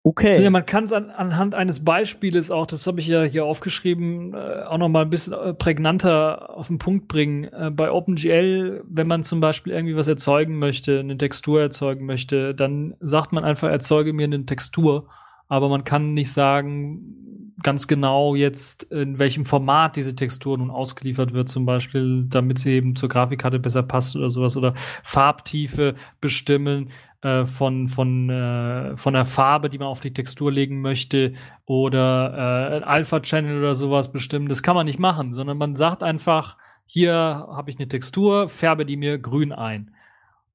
Okay. 0.06 0.44
Ja, 0.44 0.50
man 0.50 0.66
kann 0.66 0.84
es 0.84 0.92
an, 0.92 1.10
anhand 1.12 1.56
eines 1.56 1.86
Beispieles 1.86 2.52
auch, 2.52 2.66
das 2.66 2.86
habe 2.88 3.00
ich 3.00 3.08
ja 3.08 3.24
hier 3.24 3.46
aufgeschrieben, 3.46 4.34
äh, 4.34 4.64
auch 4.64 4.78
noch 4.78 4.90
mal 4.90 5.04
ein 5.04 5.10
bisschen 5.10 5.32
äh, 5.32 5.54
prägnanter 5.54 6.50
auf 6.58 6.68
den 6.68 6.78
Punkt 6.78 7.08
bringen. 7.08 7.46
Äh, 7.46 7.72
bei 7.72 7.90
OpenGL, 7.90 8.84
wenn 8.86 9.08
man 9.08 9.24
zum 9.24 9.40
Beispiel 9.40 9.72
irgendwie 9.72 9.96
was 9.96 10.10
erzeugen 10.10 10.60
möchte, 10.60 11.00
eine 11.00 11.18
Textur 11.18 11.62
erzeugen 11.62 12.06
möchte, 12.06 12.54
dann 12.54 12.96
sagt 13.00 13.32
man 13.32 13.46
einfach, 13.46 13.70
erzeuge 13.70 14.12
mir 14.12 14.26
eine 14.26 14.46
Textur, 14.46 15.08
aber 15.48 15.70
man 15.70 15.86
kann 15.86 16.14
nicht 16.14 16.34
sagen 16.34 17.43
ganz 17.62 17.88
genau 17.88 18.36
jetzt, 18.36 18.84
in 18.84 19.20
welchem 19.20 19.46
Format 19.46 19.96
diese 19.96 20.16
Textur 20.16 20.58
nun 20.58 20.72
ausgeliefert 20.72 21.34
wird, 21.34 21.50
zum 21.50 21.66
Beispiel, 21.66 22.26
damit 22.28 22.60
sie 22.60 22.72
eben 22.72 22.96
zur 22.96 23.10
Grafikkarte 23.10 23.60
besser 23.60 23.84
passt 23.84 24.16
oder 24.16 24.30
sowas, 24.30 24.58
oder 24.58 24.74
Farbtiefe 25.04 25.96
bestimmen 26.20 26.90
äh, 27.22 27.46
von, 27.46 27.90
von, 27.90 28.30
äh, 28.30 28.98
von 28.98 29.14
der 29.14 29.26
Farbe, 29.26 29.70
die 29.70 29.78
man 29.78 29.88
auf 29.88 30.00
die 30.00 30.14
Textur 30.14 30.52
legen 30.52 30.82
möchte, 30.82 31.34
oder 31.66 32.82
äh, 32.82 32.84
Alpha-Channel 32.84 33.60
oder 33.60 33.76
sowas 33.76 34.12
bestimmen. 34.12 34.50
Das 34.50 34.64
kann 34.64 34.76
man 34.76 34.86
nicht 34.86 35.00
machen, 35.00 35.34
sondern 35.34 35.58
man 35.58 35.76
sagt 35.76 36.02
einfach, 36.02 36.58
hier 36.86 37.14
habe 37.14 37.70
ich 37.70 37.78
eine 37.78 37.88
Textur, 37.88 38.48
färbe 38.48 38.86
die 38.86 38.98
mir 38.98 39.20
grün 39.20 39.52
ein. 39.52 39.92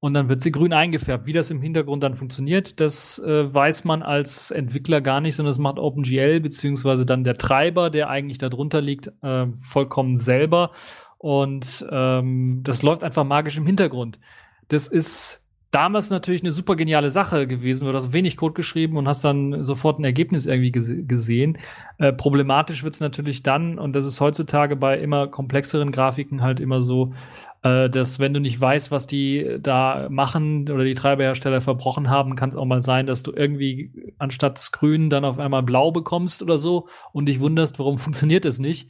Und 0.01 0.15
dann 0.15 0.29
wird 0.29 0.41
sie 0.41 0.53
grün 0.53 0.73
eingefärbt. 0.73 1.27
Wie 1.27 1.33
das 1.33 1.51
im 1.51 1.61
Hintergrund 1.61 2.05
dann 2.05 2.15
funktioniert, 2.15 2.79
das 2.79 3.19
äh, 3.19 3.53
weiß 3.53 3.83
man 3.85 4.03
als 4.03 4.53
Entwickler 4.53 5.01
gar 5.01 5.21
nicht, 5.21 5.35
sondern 5.35 5.51
das 5.51 5.59
macht 5.59 5.79
OpenGL, 5.79 6.41
beziehungsweise 6.41 7.05
dann 7.05 7.25
der 7.25 7.37
Treiber, 7.37 7.91
der 7.91 8.09
eigentlich 8.09 8.39
darunter 8.39 8.81
liegt, 8.81 9.13
äh, 9.23 9.47
vollkommen 9.69 10.17
selber. 10.17 10.71
Und 11.19 11.85
ähm, 11.91 12.61
das 12.63 12.83
läuft 12.83 13.03
einfach 13.03 13.25
magisch 13.25 13.57
im 13.57 13.67
Hintergrund. 13.67 14.21
Das 14.69 14.87
ist 14.87 15.45
damals 15.71 16.11
natürlich 16.11 16.43
eine 16.43 16.53
super 16.53 16.77
geniale 16.77 17.11
Sache 17.11 17.47
gewesen. 17.47 17.87
Du 17.87 17.93
hast 17.93 18.13
wenig 18.13 18.37
Code 18.37 18.55
geschrieben 18.55 18.97
und 18.97 19.09
hast 19.09 19.25
dann 19.25 19.65
sofort 19.65 19.99
ein 19.99 20.05
Ergebnis 20.05 20.47
irgendwie 20.47 20.73
gese 20.73 21.03
gesehen. 21.05 21.59
Äh, 21.99 22.13
problematisch 22.13 22.85
wird's 22.85 23.01
natürlich 23.01 23.43
dann, 23.43 23.79
und 23.79 23.95
das 23.95 24.07
ist 24.07 24.21
heutzutage 24.21 24.77
bei 24.77 24.97
immer 24.97 25.27
komplexeren 25.27 25.93
Grafiken 25.93 26.43
halt 26.43 26.61
immer 26.61 26.81
so, 26.81 27.13
äh, 27.63 27.91
dass 27.91 28.19
wenn 28.19 28.35
du 28.35 28.41
nicht 28.41 28.61
weißt, 28.61 28.91
was 28.91 29.07
die 29.07 29.59
da 29.61 30.09
machen 30.11 30.69
oder 30.71 30.85
die 30.85 30.95
Treiberhersteller 30.95 31.61
verbrochen 31.61 32.09
haben, 32.09 32.37
kann 32.37 32.49
es 32.49 32.57
auch 32.57 32.65
mal 32.65 32.83
sein, 32.83 33.07
dass 33.07 33.23
du 33.23 33.33
irgendwie 33.33 34.15
anstatt 34.19 34.71
grün 34.73 35.11
dann 35.11 35.25
auf 35.25 35.39
einmal 35.39 35.63
blau 35.63 35.91
bekommst 35.91 36.43
oder 36.43 36.59
so 36.59 36.89
und 37.13 37.27
dich 37.27 37.41
wunderst, 37.41 37.79
warum 37.79 37.99
funktioniert 37.99 38.45
es 38.45 38.59
nicht 38.59 38.89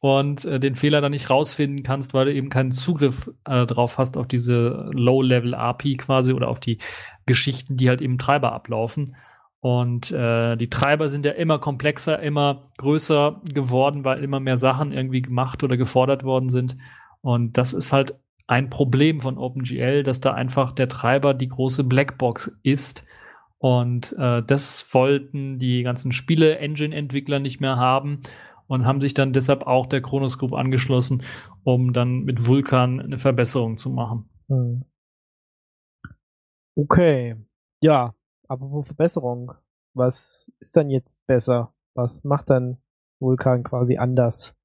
und 0.00 0.46
äh, 0.46 0.58
den 0.58 0.74
Fehler 0.74 1.02
dann 1.02 1.12
nicht 1.12 1.28
rausfinden 1.28 1.82
kannst, 1.82 2.14
weil 2.14 2.24
du 2.24 2.32
eben 2.32 2.48
keinen 2.48 2.72
Zugriff 2.72 3.30
äh, 3.44 3.66
drauf 3.66 3.98
hast 3.98 4.16
auf 4.16 4.26
diese 4.26 4.90
Low-Level-API 4.92 5.98
quasi 5.98 6.32
oder 6.32 6.48
auf 6.48 6.58
die 6.58 6.78
Geschichten, 7.26 7.76
die 7.76 7.88
halt 7.90 8.00
im 8.00 8.18
Treiber 8.18 8.52
ablaufen. 8.52 9.14
Und 9.60 10.10
äh, 10.10 10.56
die 10.56 10.70
Treiber 10.70 11.10
sind 11.10 11.26
ja 11.26 11.32
immer 11.32 11.58
komplexer, 11.58 12.18
immer 12.20 12.70
größer 12.78 13.42
geworden, 13.52 14.04
weil 14.04 14.24
immer 14.24 14.40
mehr 14.40 14.56
Sachen 14.56 14.90
irgendwie 14.90 15.20
gemacht 15.20 15.62
oder 15.62 15.76
gefordert 15.76 16.24
worden 16.24 16.48
sind. 16.48 16.78
Und 17.22 17.58
das 17.58 17.72
ist 17.72 17.92
halt 17.92 18.18
ein 18.46 18.70
Problem 18.70 19.20
von 19.20 19.38
OpenGL, 19.38 20.02
dass 20.02 20.20
da 20.20 20.32
einfach 20.32 20.72
der 20.72 20.88
Treiber 20.88 21.34
die 21.34 21.48
große 21.48 21.84
Blackbox 21.84 22.52
ist. 22.62 23.04
Und 23.58 24.14
äh, 24.18 24.42
das 24.42 24.92
wollten 24.94 25.58
die 25.58 25.82
ganzen 25.82 26.12
Spiele-Engine-Entwickler 26.12 27.38
nicht 27.38 27.60
mehr 27.60 27.76
haben 27.76 28.22
und 28.66 28.86
haben 28.86 29.00
sich 29.00 29.14
dann 29.14 29.32
deshalb 29.32 29.66
auch 29.66 29.86
der 29.86 30.00
Kronos 30.00 30.38
Group 30.38 30.54
angeschlossen, 30.54 31.22
um 31.62 31.92
dann 31.92 32.20
mit 32.20 32.46
Vulkan 32.46 33.00
eine 33.00 33.18
Verbesserung 33.18 33.76
zu 33.76 33.90
machen. 33.90 34.30
Hm. 34.48 34.84
Okay. 36.76 37.36
Ja, 37.82 38.14
apropos 38.48 38.88
Verbesserung. 38.88 39.52
Was 39.94 40.50
ist 40.60 40.76
dann 40.76 40.88
jetzt 40.88 41.24
besser? 41.26 41.74
Was 41.94 42.24
macht 42.24 42.50
dann 42.50 42.78
Vulkan 43.20 43.62
quasi 43.64 43.96
anders? 43.96 44.56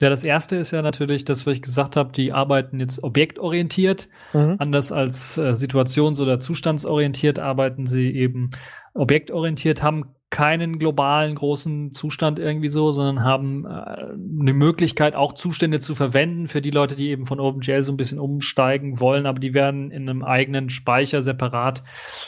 Ja, 0.00 0.10
das 0.10 0.22
erste 0.22 0.54
ist 0.56 0.70
ja 0.70 0.80
natürlich, 0.80 1.24
das, 1.24 1.44
was 1.44 1.54
ich 1.54 1.62
gesagt 1.62 1.96
habe, 1.96 2.12
die 2.12 2.32
arbeiten 2.32 2.78
jetzt 2.78 3.02
objektorientiert. 3.02 4.08
Mhm. 4.32 4.56
Anders 4.58 4.92
als 4.92 5.38
äh, 5.38 5.54
situations- 5.54 6.20
oder 6.20 6.38
zustandsorientiert 6.38 7.40
arbeiten 7.40 7.86
sie 7.86 8.10
eben 8.14 8.52
objektorientiert, 8.94 9.82
haben 9.82 10.14
keinen 10.30 10.78
globalen 10.78 11.34
großen 11.34 11.90
Zustand 11.90 12.38
irgendwie 12.38 12.68
so, 12.68 12.92
sondern 12.92 13.24
haben 13.24 13.64
äh, 13.64 13.68
eine 13.68 14.52
Möglichkeit, 14.52 15.14
auch 15.16 15.32
Zustände 15.32 15.80
zu 15.80 15.94
verwenden 15.94 16.48
für 16.48 16.60
die 16.60 16.70
Leute, 16.70 16.96
die 16.96 17.08
eben 17.08 17.24
von 17.24 17.40
OpenGL 17.40 17.82
so 17.82 17.92
ein 17.92 17.96
bisschen 17.96 18.20
umsteigen 18.20 19.00
wollen, 19.00 19.26
aber 19.26 19.38
die 19.40 19.54
werden 19.54 19.90
in 19.90 20.08
einem 20.08 20.22
eigenen 20.22 20.70
Speicher 20.70 21.22
separat 21.22 21.82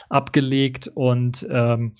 abgelegt 0.08 0.90
und 0.92 1.46
ähm, 1.50 1.92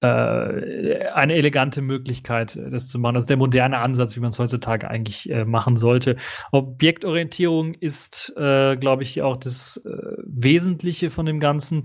äh, 0.00 1.06
eine 1.14 1.34
elegante 1.34 1.82
Möglichkeit, 1.82 2.58
das 2.70 2.88
zu 2.88 2.98
machen. 2.98 3.14
Das 3.14 3.24
ist 3.24 3.30
der 3.30 3.36
moderne 3.36 3.78
Ansatz, 3.78 4.16
wie 4.16 4.20
man 4.20 4.30
es 4.30 4.38
heutzutage 4.38 4.88
eigentlich 4.90 5.30
äh, 5.30 5.44
machen 5.44 5.76
sollte. 5.76 6.16
Objektorientierung 6.52 7.74
ist, 7.74 8.32
äh, 8.36 8.76
glaube 8.76 9.02
ich, 9.02 9.22
auch 9.22 9.36
das 9.36 9.80
äh, 9.84 9.90
Wesentliche 10.26 11.10
von 11.10 11.26
dem 11.26 11.40
Ganzen. 11.40 11.84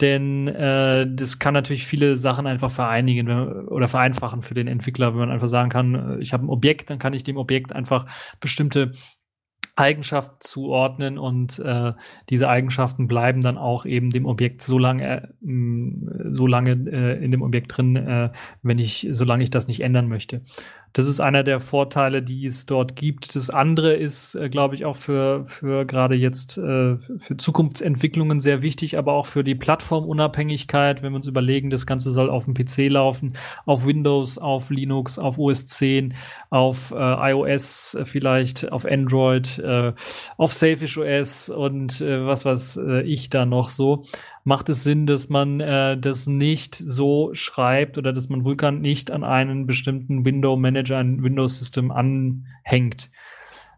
Denn 0.00 0.46
äh, 0.46 1.06
das 1.12 1.40
kann 1.40 1.54
natürlich 1.54 1.84
viele 1.84 2.16
Sachen 2.16 2.46
einfach 2.46 2.70
vereinigen 2.70 3.26
wenn, 3.26 3.68
oder 3.68 3.88
vereinfachen 3.88 4.42
für 4.42 4.54
den 4.54 4.68
Entwickler, 4.68 5.12
wenn 5.12 5.18
man 5.18 5.30
einfach 5.32 5.48
sagen 5.48 5.70
kann, 5.70 5.94
äh, 5.94 6.22
ich 6.22 6.32
habe 6.32 6.46
ein 6.46 6.50
Objekt, 6.50 6.88
dann 6.90 7.00
kann 7.00 7.14
ich 7.14 7.24
dem 7.24 7.36
Objekt 7.36 7.72
einfach 7.72 8.06
bestimmte 8.38 8.92
Eigenschaften 9.78 10.38
zuordnen 10.40 11.18
und 11.18 11.58
äh, 11.60 11.92
diese 12.30 12.48
Eigenschaften 12.48 13.06
bleiben 13.06 13.40
dann 13.40 13.56
auch 13.56 13.86
eben 13.86 14.10
dem 14.10 14.26
Objekt 14.26 14.60
so 14.62 14.78
lange, 14.78 15.28
äh, 15.40 16.30
so 16.30 16.46
lange 16.46 16.72
äh, 16.72 17.24
in 17.24 17.30
dem 17.30 17.42
Objekt 17.42 17.76
drin, 17.76 17.94
äh, 17.94 18.30
wenn 18.62 18.78
ich, 18.78 19.08
solange 19.12 19.44
ich 19.44 19.50
das 19.50 19.68
nicht 19.68 19.80
ändern 19.80 20.08
möchte. 20.08 20.42
Das 20.92 21.06
ist 21.06 21.20
einer 21.20 21.42
der 21.42 21.60
Vorteile, 21.60 22.22
die 22.22 22.46
es 22.46 22.66
dort 22.66 22.96
gibt. 22.96 23.36
Das 23.36 23.50
andere 23.50 23.94
ist, 23.94 24.34
äh, 24.34 24.48
glaube 24.48 24.74
ich, 24.74 24.84
auch 24.84 24.96
für, 24.96 25.44
für 25.46 25.84
gerade 25.84 26.14
jetzt 26.14 26.58
äh, 26.58 26.96
für 26.96 27.36
Zukunftsentwicklungen 27.36 28.40
sehr 28.40 28.62
wichtig, 28.62 28.98
aber 28.98 29.12
auch 29.12 29.26
für 29.26 29.44
die 29.44 29.54
Plattformunabhängigkeit, 29.54 31.02
wenn 31.02 31.12
wir 31.12 31.16
uns 31.16 31.26
überlegen, 31.26 31.70
das 31.70 31.86
Ganze 31.86 32.12
soll 32.12 32.30
auf 32.30 32.44
dem 32.44 32.54
PC 32.54 32.90
laufen, 32.90 33.34
auf 33.66 33.84
Windows, 33.86 34.38
auf 34.38 34.70
Linux, 34.70 35.18
auf 35.18 35.38
OS 35.38 35.66
10, 35.66 36.14
auf 36.50 36.92
äh, 36.92 37.32
iOS 37.32 37.98
vielleicht, 38.04 38.72
auf 38.72 38.84
Android, 38.84 39.58
äh, 39.58 39.92
auf 40.36 40.52
Selfish 40.52 40.98
OS 40.98 41.48
und 41.48 42.00
äh, 42.00 42.26
was 42.26 42.44
weiß 42.44 42.80
ich 43.04 43.30
da 43.30 43.46
noch 43.46 43.70
so 43.70 44.04
macht 44.44 44.68
es 44.68 44.82
Sinn, 44.82 45.06
dass 45.06 45.28
man 45.28 45.60
äh, 45.60 45.98
das 45.98 46.26
nicht 46.26 46.74
so 46.74 47.30
schreibt 47.34 47.98
oder 47.98 48.12
dass 48.12 48.28
man 48.28 48.44
Vulkan 48.44 48.80
nicht 48.80 49.10
an 49.10 49.24
einen 49.24 49.66
bestimmten 49.66 50.24
Window 50.24 50.56
Manager, 50.56 50.98
ein 50.98 51.22
Windows 51.22 51.58
System 51.58 51.90
anhängt. 51.90 53.10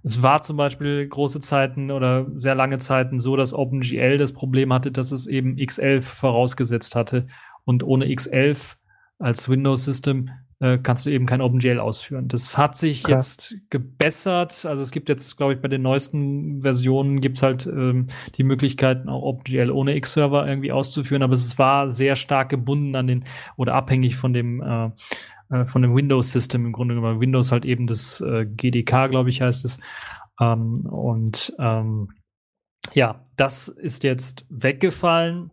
Es 0.03 0.23
war 0.23 0.41
zum 0.43 0.57
Beispiel 0.57 1.07
große 1.07 1.41
Zeiten 1.41 1.91
oder 1.91 2.27
sehr 2.37 2.55
lange 2.55 2.79
Zeiten 2.79 3.21
so, 3.21 3.37
dass 3.37 3.53
OpenGL 3.53 4.17
das 4.17 4.33
Problem 4.33 4.73
hatte, 4.73 4.91
dass 4.91 5.13
es 5.13 5.27
eben 5.27 5.57
X11 5.57 6.01
vorausgesetzt 6.01 6.97
hatte. 6.97 7.27
Und 7.65 7.83
ohne 7.83 8.07
X11 8.07 8.77
als 9.19 9.49
Windows 9.49 9.85
System 9.85 10.31
äh, 10.61 10.79
kannst 10.79 11.07
du 11.07 11.11
eben 11.11 11.27
kein 11.27 11.41
OpenGL 11.41 11.81
ausführen. 11.81 12.29
Das 12.29 12.57
hat 12.57 12.77
sich 12.77 13.05
Okay. 13.05 13.15
jetzt 13.15 13.57
gebessert. 13.71 14.65
Also 14.67 14.83
es 14.83 14.91
gibt 14.91 15.09
jetzt, 15.09 15.37
glaube 15.37 15.55
ich, 15.55 15.61
bei 15.61 15.69
den 15.69 15.83
neuesten 15.83 16.63
Versionen 16.63 17.21
gibt's 17.21 17.43
halt 17.43 17.67
ähm, 17.67 18.09
die 18.37 18.45
Möglichkeiten, 18.45 19.09
auch 19.09 19.23
OpenGL 19.23 19.71
ohne 19.71 19.97
X-Server 19.97 20.47
irgendwie 20.47 20.73
auszuführen, 20.73 21.23
aber 21.23 21.33
es 21.35 21.59
war 21.59 21.89
sehr 21.89 22.15
stark 22.17 22.51
gebunden 22.51 22.95
an 22.95 23.07
den 23.07 23.25
oder 23.57 23.75
abhängig 23.75 24.17
von 24.17 24.33
dem 24.33 24.61
äh, 24.63 24.91
äh, 25.51 25.65
von 25.65 25.83
dem 25.83 25.95
Windows-System 25.95 26.67
im 26.67 26.73
Grunde 26.73 26.95
genommen. 26.95 27.21
Windows 27.21 27.53
halt 27.53 27.65
eben 27.65 27.87
das 27.87 28.21
äh, 28.21 28.47
GDK, 28.47 29.09
glaube 29.09 29.31
ich, 29.31 29.43
heißt 29.43 29.65
es. 29.65 29.81
Ähm, 30.41 30.75
und 30.87 31.53
ähm, 31.59 32.11
ja, 32.93 33.27
das 33.37 33.69
ist 33.69 34.05
jetzt 34.05 34.47
weggefallen. 34.49 35.51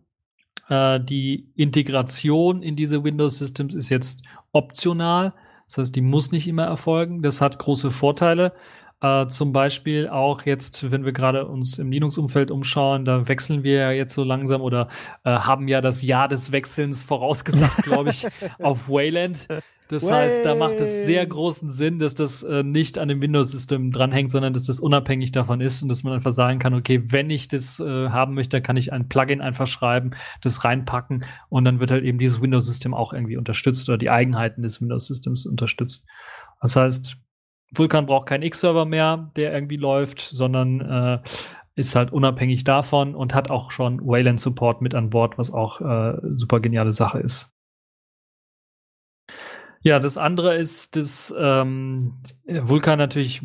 Äh, 0.68 1.00
die 1.00 1.48
Integration 1.54 2.62
in 2.62 2.76
diese 2.76 3.02
Windows-Systems 3.04 3.74
ist 3.74 3.88
jetzt 3.88 4.22
optional. 4.52 5.34
Das 5.66 5.78
heißt, 5.78 5.96
die 5.96 6.00
muss 6.00 6.32
nicht 6.32 6.46
immer 6.46 6.64
erfolgen. 6.64 7.22
Das 7.22 7.40
hat 7.40 7.58
große 7.58 7.90
Vorteile. 7.90 8.52
Äh, 9.00 9.28
zum 9.28 9.52
Beispiel 9.52 10.08
auch 10.08 10.42
jetzt, 10.42 10.90
wenn 10.90 11.04
wir 11.04 11.12
gerade 11.12 11.46
uns 11.46 11.78
im 11.78 11.92
Linux-Umfeld 11.92 12.50
umschauen, 12.50 13.04
da 13.04 13.28
wechseln 13.28 13.62
wir 13.62 13.74
ja 13.74 13.90
jetzt 13.92 14.12
so 14.12 14.24
langsam 14.24 14.60
oder 14.60 14.88
äh, 15.24 15.30
haben 15.30 15.68
ja 15.68 15.80
das 15.80 16.02
Jahr 16.02 16.26
des 16.26 16.50
Wechselns 16.50 17.04
vorausgesagt, 17.04 17.76
glaube 17.84 18.10
ich, 18.10 18.26
auf 18.60 18.88
Wayland. 18.88 19.46
Das 19.88 20.10
heißt, 20.10 20.44
da 20.44 20.54
macht 20.54 20.80
es 20.80 21.06
sehr 21.06 21.22
Way. 21.22 21.28
großen 21.28 21.70
Sinn, 21.70 21.98
dass 21.98 22.14
das 22.14 22.42
äh, 22.42 22.62
nicht 22.62 22.98
an 22.98 23.08
dem 23.08 23.22
Windows-System 23.22 23.90
dranhängt, 23.90 24.30
sondern 24.30 24.52
dass 24.52 24.66
das 24.66 24.80
unabhängig 24.80 25.32
davon 25.32 25.62
ist 25.62 25.82
und 25.82 25.88
dass 25.88 26.04
man 26.04 26.12
einfach 26.12 26.30
sagen 26.30 26.58
kann, 26.58 26.74
okay, 26.74 27.02
wenn 27.06 27.30
ich 27.30 27.48
das 27.48 27.80
äh, 27.80 28.10
haben 28.10 28.34
möchte, 28.34 28.60
kann 28.60 28.76
ich 28.76 28.92
ein 28.92 29.08
Plugin 29.08 29.40
einfach 29.40 29.66
schreiben, 29.66 30.10
das 30.42 30.62
reinpacken 30.62 31.24
und 31.48 31.64
dann 31.64 31.80
wird 31.80 31.90
halt 31.90 32.04
eben 32.04 32.18
dieses 32.18 32.42
Windows-System 32.42 32.92
auch 32.92 33.14
irgendwie 33.14 33.38
unterstützt 33.38 33.88
oder 33.88 33.96
die 33.96 34.10
Eigenheiten 34.10 34.62
des 34.62 34.80
Windows-Systems 34.82 35.46
unterstützt. 35.46 36.04
Das 36.60 36.76
heißt, 36.76 37.16
Vulkan 37.74 38.06
braucht 38.06 38.28
keinen 38.28 38.42
X-Server 38.42 38.84
mehr, 38.84 39.30
der 39.36 39.54
irgendwie 39.54 39.76
läuft, 39.76 40.20
sondern 40.20 40.80
äh, 40.80 41.18
ist 41.76 41.94
halt 41.94 42.12
unabhängig 42.12 42.64
davon 42.64 43.14
und 43.14 43.34
hat 43.34 43.50
auch 43.50 43.70
schon 43.70 44.00
Wayland 44.06 44.40
Support 44.40 44.82
mit 44.82 44.94
an 44.94 45.10
Bord, 45.10 45.38
was 45.38 45.52
auch 45.52 45.80
äh, 45.80 46.18
super 46.28 46.60
geniale 46.60 46.92
Sache 46.92 47.20
ist. 47.20 47.57
Ja, 49.82 50.00
das 50.00 50.18
andere 50.18 50.56
ist, 50.56 50.96
dass 50.96 51.34
ähm, 51.38 52.14
Vulkan 52.46 52.98
natürlich 52.98 53.42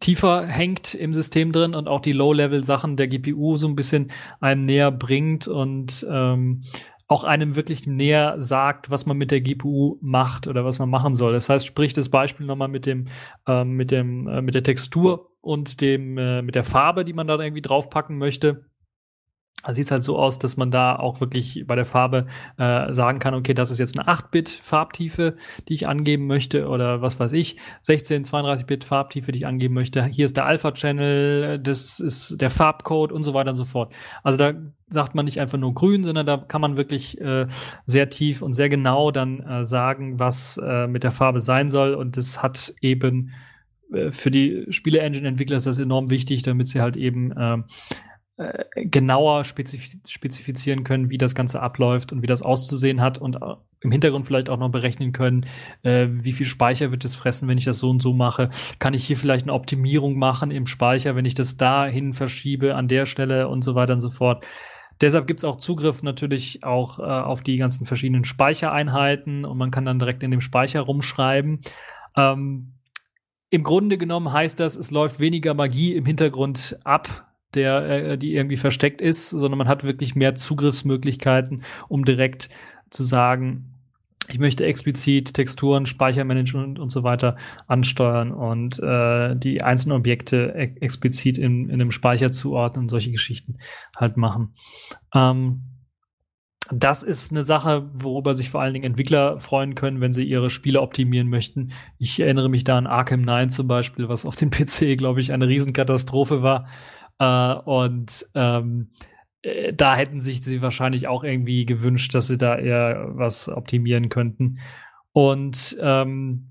tiefer 0.00 0.46
hängt 0.46 0.94
im 0.94 1.14
System 1.14 1.52
drin 1.52 1.74
und 1.74 1.88
auch 1.88 2.00
die 2.00 2.12
Low-Level-Sachen 2.12 2.96
der 2.96 3.08
GPU 3.08 3.56
so 3.56 3.68
ein 3.68 3.76
bisschen 3.76 4.10
einem 4.40 4.62
näher 4.62 4.90
bringt 4.90 5.46
und 5.46 6.06
ähm, 6.10 6.62
auch 7.06 7.24
einem 7.24 7.54
wirklich 7.54 7.86
näher 7.86 8.36
sagt, 8.38 8.90
was 8.90 9.06
man 9.06 9.16
mit 9.16 9.30
der 9.30 9.40
GPU 9.40 9.98
macht 10.00 10.46
oder 10.46 10.64
was 10.64 10.78
man 10.78 10.88
machen 10.88 11.14
soll. 11.14 11.32
Das 11.32 11.48
heißt, 11.48 11.66
sprich 11.66 11.92
das 11.92 12.08
Beispiel 12.08 12.46
nochmal 12.46 12.68
mit 12.68 12.86
dem, 12.86 13.06
ähm, 13.46 13.72
mit 13.72 13.90
dem, 13.90 14.26
äh, 14.26 14.42
mit 14.42 14.54
der 14.54 14.62
Textur 14.62 15.30
und 15.40 15.80
dem, 15.80 16.18
äh, 16.18 16.42
mit 16.42 16.54
der 16.54 16.64
Farbe, 16.64 17.04
die 17.04 17.12
man 17.12 17.26
da 17.26 17.38
irgendwie 17.38 17.62
draufpacken 17.62 18.18
möchte 18.18 18.64
also 19.64 19.76
sieht 19.76 19.86
es 19.86 19.90
halt 19.90 20.02
so 20.02 20.18
aus, 20.18 20.38
dass 20.38 20.56
man 20.56 20.70
da 20.70 20.96
auch 20.96 21.20
wirklich 21.20 21.64
bei 21.66 21.74
der 21.74 21.86
Farbe 21.86 22.26
äh, 22.58 22.92
sagen 22.92 23.18
kann, 23.18 23.34
okay, 23.34 23.54
das 23.54 23.70
ist 23.70 23.78
jetzt 23.78 23.98
eine 23.98 24.08
8-Bit 24.08 24.50
Farbtiefe, 24.50 25.36
die 25.68 25.74
ich 25.74 25.88
angeben 25.88 26.26
möchte 26.26 26.68
oder 26.68 27.00
was 27.00 27.18
weiß 27.18 27.32
ich, 27.32 27.56
16, 27.80 28.24
32-Bit 28.24 28.84
Farbtiefe, 28.84 29.32
die 29.32 29.38
ich 29.38 29.46
angeben 29.46 29.74
möchte. 29.74 30.04
Hier 30.04 30.26
ist 30.26 30.36
der 30.36 30.44
Alpha-Channel, 30.44 31.58
das 31.58 31.98
ist 31.98 32.40
der 32.40 32.50
Farbcode 32.50 33.10
und 33.10 33.22
so 33.22 33.32
weiter 33.32 33.50
und 33.50 33.56
so 33.56 33.64
fort. 33.64 33.92
Also 34.22 34.38
da 34.38 34.52
sagt 34.88 35.14
man 35.14 35.24
nicht 35.24 35.40
einfach 35.40 35.58
nur 35.58 35.72
grün, 35.72 36.04
sondern 36.04 36.26
da 36.26 36.36
kann 36.36 36.60
man 36.60 36.76
wirklich 36.76 37.18
äh, 37.20 37.46
sehr 37.86 38.10
tief 38.10 38.42
und 38.42 38.52
sehr 38.52 38.68
genau 38.68 39.10
dann 39.10 39.40
äh, 39.40 39.64
sagen, 39.64 40.20
was 40.20 40.60
äh, 40.62 40.86
mit 40.86 41.04
der 41.04 41.10
Farbe 41.10 41.40
sein 41.40 41.70
soll 41.70 41.94
und 41.94 42.18
das 42.18 42.42
hat 42.42 42.74
eben 42.82 43.32
äh, 43.92 44.12
für 44.12 44.30
die 44.30 44.66
Spiele-Engine-Entwickler 44.68 45.56
ist 45.56 45.66
das 45.66 45.78
enorm 45.78 46.10
wichtig, 46.10 46.42
damit 46.42 46.68
sie 46.68 46.80
halt 46.80 46.96
eben 46.96 47.32
äh, 47.32 47.58
äh, 48.36 48.64
genauer 48.74 49.44
spezif 49.44 49.96
spezifizieren 50.08 50.82
können, 50.82 51.08
wie 51.08 51.18
das 51.18 51.34
Ganze 51.34 51.60
abläuft 51.60 52.12
und 52.12 52.22
wie 52.22 52.26
das 52.26 52.42
auszusehen 52.42 53.00
hat 53.00 53.18
und 53.18 53.36
äh, 53.36 53.54
im 53.80 53.92
Hintergrund 53.92 54.26
vielleicht 54.26 54.48
auch 54.48 54.58
noch 54.58 54.70
berechnen 54.70 55.12
können, 55.12 55.46
äh, 55.82 56.08
wie 56.10 56.32
viel 56.32 56.46
Speicher 56.46 56.90
wird 56.90 57.04
es 57.04 57.14
fressen, 57.14 57.46
wenn 57.48 57.58
ich 57.58 57.64
das 57.64 57.78
so 57.78 57.90
und 57.90 58.02
so 58.02 58.12
mache. 58.12 58.50
Kann 58.78 58.94
ich 58.94 59.04
hier 59.04 59.16
vielleicht 59.16 59.44
eine 59.44 59.52
Optimierung 59.52 60.18
machen 60.18 60.50
im 60.50 60.66
Speicher, 60.66 61.14
wenn 61.14 61.26
ich 61.26 61.34
das 61.34 61.56
dahin 61.56 62.12
verschiebe, 62.12 62.74
an 62.74 62.88
der 62.88 63.06
Stelle 63.06 63.48
und 63.48 63.62
so 63.62 63.74
weiter 63.74 63.92
und 63.92 64.00
so 64.00 64.10
fort. 64.10 64.44
Deshalb 65.00 65.26
gibt 65.26 65.40
es 65.40 65.44
auch 65.44 65.56
Zugriff 65.56 66.02
natürlich 66.02 66.64
auch 66.64 66.98
äh, 66.98 67.02
auf 67.02 67.42
die 67.42 67.56
ganzen 67.56 67.84
verschiedenen 67.86 68.24
Speichereinheiten 68.24 69.44
und 69.44 69.58
man 69.58 69.70
kann 69.70 69.84
dann 69.84 69.98
direkt 69.98 70.22
in 70.22 70.30
dem 70.30 70.40
Speicher 70.40 70.80
rumschreiben. 70.80 71.60
Ähm, 72.16 72.74
Im 73.50 73.62
Grunde 73.64 73.98
genommen 73.98 74.32
heißt 74.32 74.58
das, 74.58 74.76
es 74.76 74.90
läuft 74.90 75.20
weniger 75.20 75.54
Magie 75.54 75.94
im 75.94 76.06
Hintergrund 76.06 76.78
ab, 76.84 77.26
der, 77.56 77.88
äh, 77.88 78.18
die 78.18 78.34
irgendwie 78.34 78.56
versteckt 78.56 79.00
ist, 79.00 79.30
sondern 79.30 79.58
man 79.58 79.68
hat 79.68 79.84
wirklich 79.84 80.14
mehr 80.14 80.34
Zugriffsmöglichkeiten, 80.34 81.64
um 81.88 82.04
direkt 82.04 82.48
zu 82.90 83.02
sagen, 83.02 83.74
ich 84.28 84.38
möchte 84.38 84.64
explizit 84.64 85.34
Texturen, 85.34 85.86
Speichermanagement 85.86 86.78
und 86.78 86.90
so 86.90 87.02
weiter 87.02 87.36
ansteuern 87.66 88.32
und 88.32 88.78
äh, 88.82 89.36
die 89.36 89.62
einzelnen 89.62 89.98
Objekte 89.98 90.54
e 90.56 90.80
explizit 90.80 91.36
in, 91.36 91.68
in 91.68 91.74
einem 91.74 91.90
Speicher 91.90 92.30
zuordnen 92.30 92.84
und 92.84 92.88
solche 92.88 93.10
Geschichten 93.10 93.58
halt 93.94 94.16
machen. 94.16 94.54
Ähm, 95.14 95.62
das 96.70 97.02
ist 97.02 97.30
eine 97.30 97.42
Sache, 97.42 97.90
worüber 97.92 98.34
sich 98.34 98.48
vor 98.48 98.62
allen 98.62 98.72
Dingen 98.72 98.86
Entwickler 98.86 99.38
freuen 99.38 99.74
können, 99.74 100.00
wenn 100.00 100.14
sie 100.14 100.24
ihre 100.24 100.48
Spiele 100.48 100.80
optimieren 100.80 101.28
möchten. 101.28 101.72
Ich 101.98 102.18
erinnere 102.18 102.48
mich 102.48 102.64
da 102.64 102.78
an 102.78 102.86
Arkham 102.86 103.20
9 103.20 103.50
zum 103.50 103.68
Beispiel, 103.68 104.08
was 104.08 104.24
auf 104.24 104.36
dem 104.36 104.50
PC, 104.50 104.96
glaube 104.96 105.20
ich, 105.20 105.32
eine 105.32 105.48
Riesenkatastrophe 105.48 106.42
war. 106.42 106.66
Äh, 107.18 107.54
und 107.54 108.26
ähm, 108.34 108.90
äh, 109.42 109.72
da 109.72 109.96
hätten 109.96 110.20
sich 110.20 110.42
sie 110.42 110.62
wahrscheinlich 110.62 111.08
auch 111.08 111.24
irgendwie 111.24 111.66
gewünscht, 111.66 112.14
dass 112.14 112.26
sie 112.26 112.38
da 112.38 112.56
eher 112.56 113.10
was 113.12 113.48
optimieren 113.48 114.08
könnten. 114.08 114.58
Und 115.12 115.76
ähm, 115.80 116.48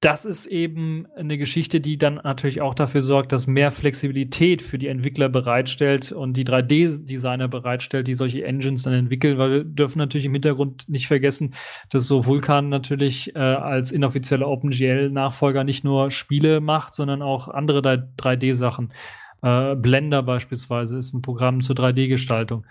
das 0.00 0.24
ist 0.24 0.46
eben 0.46 1.06
eine 1.16 1.38
Geschichte, 1.38 1.80
die 1.80 1.98
dann 1.98 2.20
natürlich 2.22 2.60
auch 2.60 2.74
dafür 2.74 3.02
sorgt, 3.02 3.32
dass 3.32 3.48
mehr 3.48 3.72
Flexibilität 3.72 4.62
für 4.62 4.78
die 4.78 4.86
Entwickler 4.86 5.28
bereitstellt 5.28 6.12
und 6.12 6.36
die 6.36 6.44
3D-Designer 6.44 7.48
bereitstellt, 7.48 8.06
die 8.06 8.14
solche 8.14 8.44
Engines 8.44 8.84
dann 8.84 8.92
entwickeln, 8.92 9.38
weil 9.38 9.50
wir 9.50 9.64
dürfen 9.64 9.98
natürlich 9.98 10.26
im 10.26 10.34
Hintergrund 10.34 10.88
nicht 10.88 11.08
vergessen, 11.08 11.54
dass 11.90 12.06
so 12.06 12.26
Vulkan 12.26 12.68
natürlich 12.68 13.34
äh, 13.34 13.40
als 13.40 13.90
inoffizieller 13.90 14.46
OpenGL-Nachfolger 14.46 15.64
nicht 15.64 15.82
nur 15.82 16.12
Spiele 16.12 16.60
macht, 16.60 16.94
sondern 16.94 17.20
auch 17.20 17.48
andere 17.48 17.80
3D-Sachen. 17.80 18.92
Äh, 19.42 19.76
Blender 19.76 20.22
beispielsweise 20.22 20.98
ist 20.98 21.14
ein 21.14 21.22
Programm 21.22 21.60
zur 21.60 21.76
3D-Gestaltung. 21.76 22.64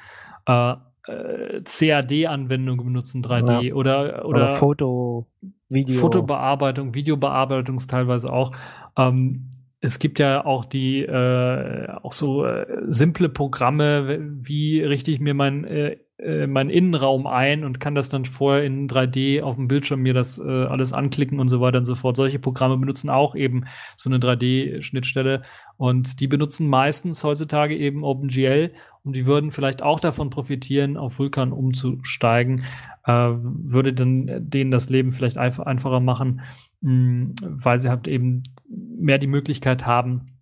Äh, 0.45 0.75
äh, 1.08 1.62
CAD-Anwendungen 1.63 2.86
benutzen 2.86 3.23
3D 3.23 3.62
ja. 3.62 3.73
oder, 3.73 4.25
oder, 4.25 4.25
oder 4.25 4.49
Foto, 4.49 5.27
Video. 5.69 5.99
Fotobearbeitung, 5.99 6.93
Videobearbeitung 6.93 7.77
teilweise 7.88 8.32
auch. 8.32 8.51
Ähm, 8.97 9.49
es 9.79 9.99
gibt 9.99 10.19
ja 10.19 10.45
auch 10.45 10.65
die 10.65 11.01
äh, 11.01 11.87
auch 12.01 12.13
so 12.13 12.45
äh, 12.45 12.65
simple 12.87 13.29
Programme, 13.29 14.19
wie 14.19 14.81
richte 14.81 15.11
ich 15.11 15.19
mir 15.19 15.33
mein 15.33 15.65
äh, 15.65 15.97
äh, 16.19 16.47
meinen 16.47 16.71
Innenraum 16.71 17.27
ein 17.27 17.63
und 17.63 17.79
kann 17.79 17.93
das 17.93 18.09
dann 18.09 18.25
vorher 18.25 18.63
in 18.63 18.89
3D 18.89 19.43
auf 19.43 19.55
dem 19.55 19.67
Bildschirm 19.67 20.01
mir 20.01 20.15
das 20.15 20.39
äh, 20.39 20.43
alles 20.43 20.91
anklicken 20.91 21.39
und 21.39 21.47
so 21.47 21.61
weiter 21.61 21.77
und 21.77 21.85
so 21.85 21.93
fort. 21.93 22.15
Solche 22.15 22.39
Programme 22.39 22.75
benutzen 22.77 23.11
auch 23.11 23.35
eben 23.35 23.65
so 23.95 24.09
eine 24.09 24.17
3D-Schnittstelle 24.17 25.43
und 25.77 26.19
die 26.19 26.25
benutzen 26.25 26.67
meistens 26.69 27.23
heutzutage 27.23 27.77
eben 27.77 28.03
OpenGL 28.03 28.71
und 29.03 29.13
die 29.13 29.27
würden 29.27 29.51
vielleicht 29.51 29.83
auch 29.83 29.99
davon 29.99 30.31
profitieren, 30.31 30.97
auf 30.97 31.19
Vulkan 31.19 31.51
umzusteigen. 31.51 32.63
Äh, 33.05 33.11
würde 33.11 33.93
dann 33.93 34.49
denen 34.49 34.71
das 34.71 34.89
Leben 34.89 35.11
vielleicht 35.11 35.37
einf 35.37 35.59
einfacher 35.59 35.99
machen, 35.99 36.41
mh, 36.81 36.91
hm, 36.91 37.35
weil 37.41 37.79
sie 37.79 37.89
halt 37.89 38.07
eben 38.07 38.43
mehr 38.67 39.17
die 39.17 39.27
Möglichkeit 39.27 39.85
haben, 39.85 40.37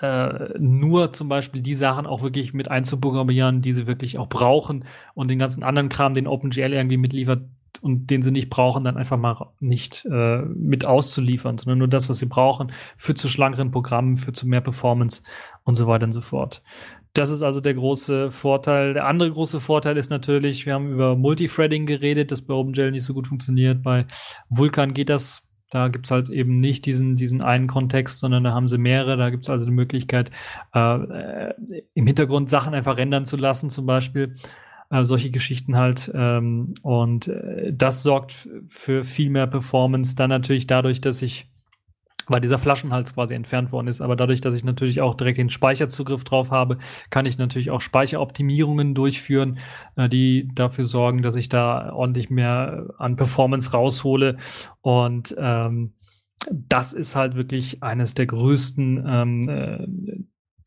äh, 0.00 0.58
nur 0.58 1.12
zum 1.12 1.28
Beispiel 1.28 1.62
die 1.62 1.74
Sachen 1.74 2.06
auch 2.06 2.22
wirklich 2.22 2.52
mit 2.52 2.70
einzuprogrammieren, 2.70 3.62
die 3.62 3.72
sie 3.72 3.86
wirklich 3.86 4.18
auch 4.18 4.28
brauchen 4.28 4.84
und 5.14 5.28
den 5.28 5.38
ganzen 5.38 5.62
anderen 5.62 5.88
Kram, 5.88 6.14
den 6.14 6.26
OpenGL 6.26 6.72
irgendwie 6.72 6.98
mitliefert 6.98 7.42
und 7.82 8.10
den 8.10 8.22
sie 8.22 8.30
nicht 8.30 8.50
brauchen, 8.50 8.84
dann 8.84 8.96
einfach 8.96 9.18
mal 9.18 9.50
nicht 9.60 10.06
äh, 10.10 10.38
mit 10.42 10.86
auszuliefern, 10.86 11.58
sondern 11.58 11.78
nur 11.78 11.88
das, 11.88 12.08
was 12.08 12.18
sie 12.18 12.26
brauchen, 12.26 12.72
für 12.96 13.14
zu 13.14 13.28
schlankeren 13.28 13.70
Programmen, 13.70 14.16
für 14.16 14.32
zu 14.32 14.46
mehr 14.46 14.60
Performance 14.60 15.22
und 15.64 15.74
so 15.74 15.86
weiter 15.86 16.04
und 16.04 16.12
so 16.12 16.20
fort. 16.20 16.62
Das 17.12 17.30
ist 17.30 17.42
also 17.42 17.60
der 17.60 17.74
große 17.74 18.30
Vorteil. 18.30 18.92
Der 18.92 19.06
andere 19.06 19.30
große 19.30 19.60
Vorteil 19.60 19.96
ist 19.96 20.10
natürlich, 20.10 20.66
wir 20.66 20.74
haben 20.74 20.92
über 20.92 21.16
Multithreading 21.16 21.86
geredet, 21.86 22.30
das 22.30 22.42
bei 22.42 22.52
OpenGL 22.52 22.90
nicht 22.90 23.04
so 23.04 23.14
gut 23.14 23.26
funktioniert. 23.26 23.82
Bei 23.82 24.06
Vulkan 24.50 24.92
geht 24.92 25.08
das 25.08 25.45
da 25.70 25.88
gibt's 25.88 26.10
halt 26.10 26.28
eben 26.28 26.60
nicht 26.60 26.86
diesen, 26.86 27.16
diesen 27.16 27.42
einen 27.42 27.66
Kontext, 27.66 28.20
sondern 28.20 28.44
da 28.44 28.52
haben 28.52 28.68
sie 28.68 28.78
mehrere. 28.78 29.16
Da 29.16 29.30
gibt's 29.30 29.50
also 29.50 29.64
die 29.64 29.72
Möglichkeit, 29.72 30.30
äh, 30.74 31.52
im 31.94 32.06
Hintergrund 32.06 32.48
Sachen 32.48 32.74
einfach 32.74 32.96
rendern 32.96 33.24
zu 33.24 33.36
lassen, 33.36 33.70
zum 33.70 33.86
Beispiel. 33.86 34.36
Äh, 34.90 35.04
solche 35.04 35.30
Geschichten 35.30 35.76
halt. 35.76 36.10
Ähm, 36.14 36.74
und 36.82 37.28
äh, 37.28 37.72
das 37.72 38.02
sorgt 38.02 38.48
für 38.68 39.02
viel 39.02 39.30
mehr 39.30 39.48
Performance. 39.48 40.14
Dann 40.14 40.30
natürlich 40.30 40.68
dadurch, 40.68 41.00
dass 41.00 41.22
ich 41.22 41.48
weil 42.28 42.40
dieser 42.40 42.58
Flaschenhals 42.58 43.14
quasi 43.14 43.34
entfernt 43.34 43.72
worden 43.72 43.88
ist. 43.88 44.00
Aber 44.00 44.16
dadurch, 44.16 44.40
dass 44.40 44.54
ich 44.54 44.64
natürlich 44.64 45.00
auch 45.00 45.14
direkt 45.14 45.38
den 45.38 45.50
Speicherzugriff 45.50 46.24
drauf 46.24 46.50
habe, 46.50 46.78
kann 47.10 47.26
ich 47.26 47.38
natürlich 47.38 47.70
auch 47.70 47.80
Speicheroptimierungen 47.80 48.94
durchführen, 48.94 49.58
äh, 49.96 50.08
die 50.08 50.48
dafür 50.54 50.84
sorgen, 50.84 51.22
dass 51.22 51.36
ich 51.36 51.48
da 51.48 51.92
ordentlich 51.92 52.30
mehr 52.30 52.88
an 52.98 53.16
Performance 53.16 53.72
raushole. 53.72 54.36
Und 54.80 55.34
ähm, 55.38 55.94
das 56.50 56.92
ist 56.92 57.16
halt 57.16 57.34
wirklich 57.34 57.82
eines 57.82 58.14
der 58.14 58.26
größten, 58.26 59.04
ähm, 59.06 59.42
äh, 59.48 59.86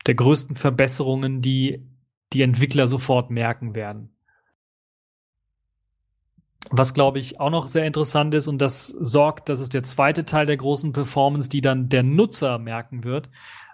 der 0.06 0.14
größten 0.14 0.56
Verbesserungen, 0.56 1.42
die 1.42 1.86
die 2.32 2.42
Entwickler 2.42 2.86
sofort 2.86 3.30
merken 3.30 3.74
werden. 3.74 4.10
Was, 6.68 6.92
glaube 6.92 7.18
ich, 7.18 7.40
auch 7.40 7.50
noch 7.50 7.68
sehr 7.68 7.86
interessant 7.86 8.34
ist 8.34 8.46
und 8.46 8.58
das 8.58 8.88
sorgt, 8.88 9.48
das 9.48 9.60
ist 9.60 9.72
der 9.72 9.82
zweite 9.82 10.24
Teil 10.24 10.46
der 10.46 10.58
großen 10.58 10.92
Performance, 10.92 11.48
die 11.48 11.62
dann 11.62 11.88
der 11.88 12.02
Nutzer 12.02 12.58
merken 12.58 13.02
wird, 13.02 13.30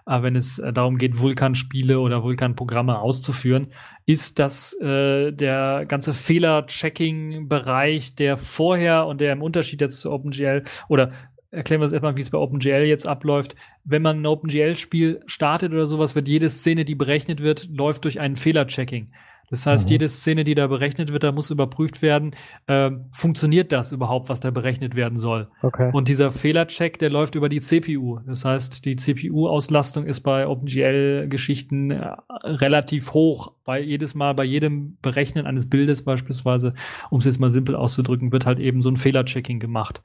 äh, 0.07 0.21
wenn 0.21 0.35
es 0.35 0.59
äh, 0.59 0.71
darum 0.71 0.97
geht, 0.97 1.19
Vulkan-Spiele 1.19 1.99
oder 1.99 2.23
Vulkan-Programme 2.23 2.99
auszuführen, 2.99 3.67
ist, 4.05 4.39
dass 4.39 4.73
äh, 4.79 5.31
der 5.31 5.85
ganze 5.85 6.13
Fehler-Checking-Bereich, 6.13 8.15
der 8.15 8.37
vorher 8.37 9.05
und 9.05 9.21
der 9.21 9.33
im 9.33 9.41
Unterschied 9.41 9.81
jetzt 9.81 9.99
zu 9.99 10.11
OpenGL 10.11 10.63
oder 10.87 11.11
erklären 11.51 11.81
wir 11.81 11.85
es 11.85 11.91
erstmal, 11.91 12.17
wie 12.17 12.21
es 12.21 12.29
bei 12.29 12.37
OpenGL 12.37 12.83
jetzt 12.83 13.07
abläuft. 13.07 13.55
Wenn 13.83 14.01
man 14.01 14.21
ein 14.21 14.25
OpenGL-Spiel 14.25 15.21
startet 15.25 15.71
oder 15.71 15.87
sowas, 15.87 16.15
wird 16.15 16.27
jede 16.27 16.49
Szene, 16.49 16.85
die 16.85 16.95
berechnet 16.95 17.41
wird, 17.41 17.69
läuft 17.69 18.05
durch 18.05 18.19
einen 18.19 18.35
Fehler-Checking. 18.35 19.11
Das 19.49 19.65
heißt, 19.65 19.87
Mhm. 19.87 19.91
jede 19.93 20.09
Szene, 20.09 20.43
die 20.43 20.55
da 20.55 20.67
berechnet 20.67 21.13
wird, 21.13 21.23
da 21.23 21.31
muss 21.31 21.51
überprüft 21.51 22.01
werden, 22.01 22.31
äh, 22.67 22.91
funktioniert 23.11 23.71
das 23.71 23.91
überhaupt, 23.93 24.27
was 24.27 24.39
da 24.41 24.51
berechnet 24.51 24.95
werden 24.95 25.17
soll. 25.17 25.47
Okay. 25.61 25.89
Und 25.93 26.09
dieser 26.09 26.31
Fehlercheck, 26.31 26.99
der 26.99 27.09
läuft 27.09 27.35
über 27.35 27.47
die 27.47 27.61
CPU. 27.61 28.19
Das 28.27 28.43
heißt, 28.43 28.83
die 28.85 28.95
CPU-Auslastung 28.97 30.05
ist 30.05 30.19
bei 30.21 30.45
OpenGL-Geschichten 30.47 31.91
äh, 31.91 32.11
relativ 32.43 33.13
hoch. 33.13 33.53
Bei 33.65 33.79
jedes 33.81 34.15
Mal, 34.15 34.33
bei 34.33 34.43
jedem 34.43 34.97
Berechnen 35.01 35.45
eines 35.45 35.69
Bildes 35.69 36.03
beispielsweise, 36.03 36.73
um 37.09 37.19
es 37.19 37.25
jetzt 37.25 37.39
mal 37.39 37.49
simpel 37.49 37.75
auszudrücken, 37.75 38.31
wird 38.31 38.45
halt 38.45 38.59
eben 38.59 38.81
so 38.81 38.89
ein 38.89 38.97
Fehlerchecking 38.97 39.59
gemacht. 39.59 40.03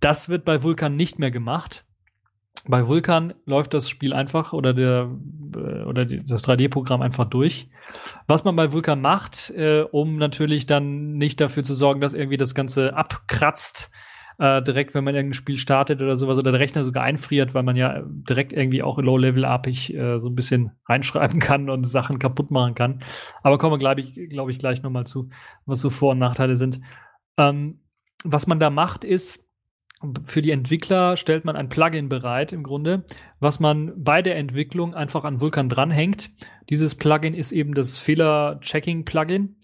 Das 0.00 0.28
wird 0.28 0.44
bei 0.44 0.62
Vulkan 0.62 0.96
nicht 0.96 1.18
mehr 1.18 1.30
gemacht. 1.30 1.84
Bei 2.66 2.86
Vulkan 2.86 3.34
läuft 3.46 3.72
das 3.74 3.88
Spiel 3.88 4.12
einfach 4.12 4.52
oder 4.52 4.74
der 4.74 5.10
äh, 5.54 5.84
oder 5.84 6.04
das 6.04 6.44
3D-Programm 6.44 7.02
einfach 7.02 7.24
durch. 7.24 7.68
Was 8.26 8.44
man 8.44 8.56
bei 8.56 8.72
Vulkan 8.72 9.00
macht, 9.00 9.50
äh, 9.50 9.82
um 9.90 10.16
natürlich 10.16 10.66
dann 10.66 11.14
nicht 11.14 11.40
dafür 11.40 11.62
zu 11.62 11.74
sorgen, 11.74 12.00
dass 12.00 12.14
irgendwie 12.14 12.36
das 12.36 12.54
Ganze 12.54 12.94
abkratzt, 12.94 13.90
äh, 14.38 14.62
direkt, 14.62 14.94
wenn 14.94 15.04
man 15.04 15.14
irgendein 15.14 15.34
Spiel 15.34 15.56
startet 15.56 16.00
oder 16.00 16.16
sowas, 16.16 16.38
oder 16.38 16.52
der 16.52 16.60
Rechner 16.60 16.84
sogar 16.84 17.04
einfriert, 17.04 17.54
weil 17.54 17.62
man 17.62 17.76
ja 17.76 18.02
direkt 18.06 18.52
irgendwie 18.52 18.82
auch 18.82 18.98
Low-Level-API 18.98 19.94
äh, 19.94 20.18
so 20.20 20.28
ein 20.28 20.34
bisschen 20.34 20.72
reinschreiben 20.86 21.40
kann 21.40 21.68
und 21.70 21.84
Sachen 21.84 22.18
kaputt 22.18 22.50
machen 22.50 22.74
kann. 22.74 23.02
Aber 23.42 23.58
kommen 23.58 23.74
wir, 23.74 23.78
glaube 23.78 24.00
ich, 24.00 24.14
glaube 24.30 24.50
ich, 24.50 24.58
gleich 24.58 24.82
nochmal 24.82 25.06
zu, 25.06 25.28
was 25.66 25.80
so 25.80 25.90
Vor- 25.90 26.12
und 26.12 26.18
Nachteile 26.18 26.56
sind. 26.56 26.80
Ähm, 27.36 27.80
was 28.24 28.46
man 28.46 28.60
da 28.60 28.70
macht, 28.70 29.04
ist, 29.04 29.46
für 30.24 30.40
die 30.40 30.50
Entwickler 30.50 31.16
stellt 31.16 31.44
man 31.44 31.56
ein 31.56 31.68
Plugin 31.68 32.08
bereit 32.08 32.52
im 32.52 32.62
Grunde, 32.62 33.04
was 33.38 33.60
man 33.60 33.92
bei 34.02 34.22
der 34.22 34.36
Entwicklung 34.36 34.94
einfach 34.94 35.24
an 35.24 35.40
Vulkan 35.40 35.68
dranhängt. 35.68 36.30
Dieses 36.70 36.94
Plugin 36.94 37.34
ist 37.34 37.52
eben 37.52 37.74
das 37.74 37.98
Fehler-Checking-Plugin. 37.98 39.56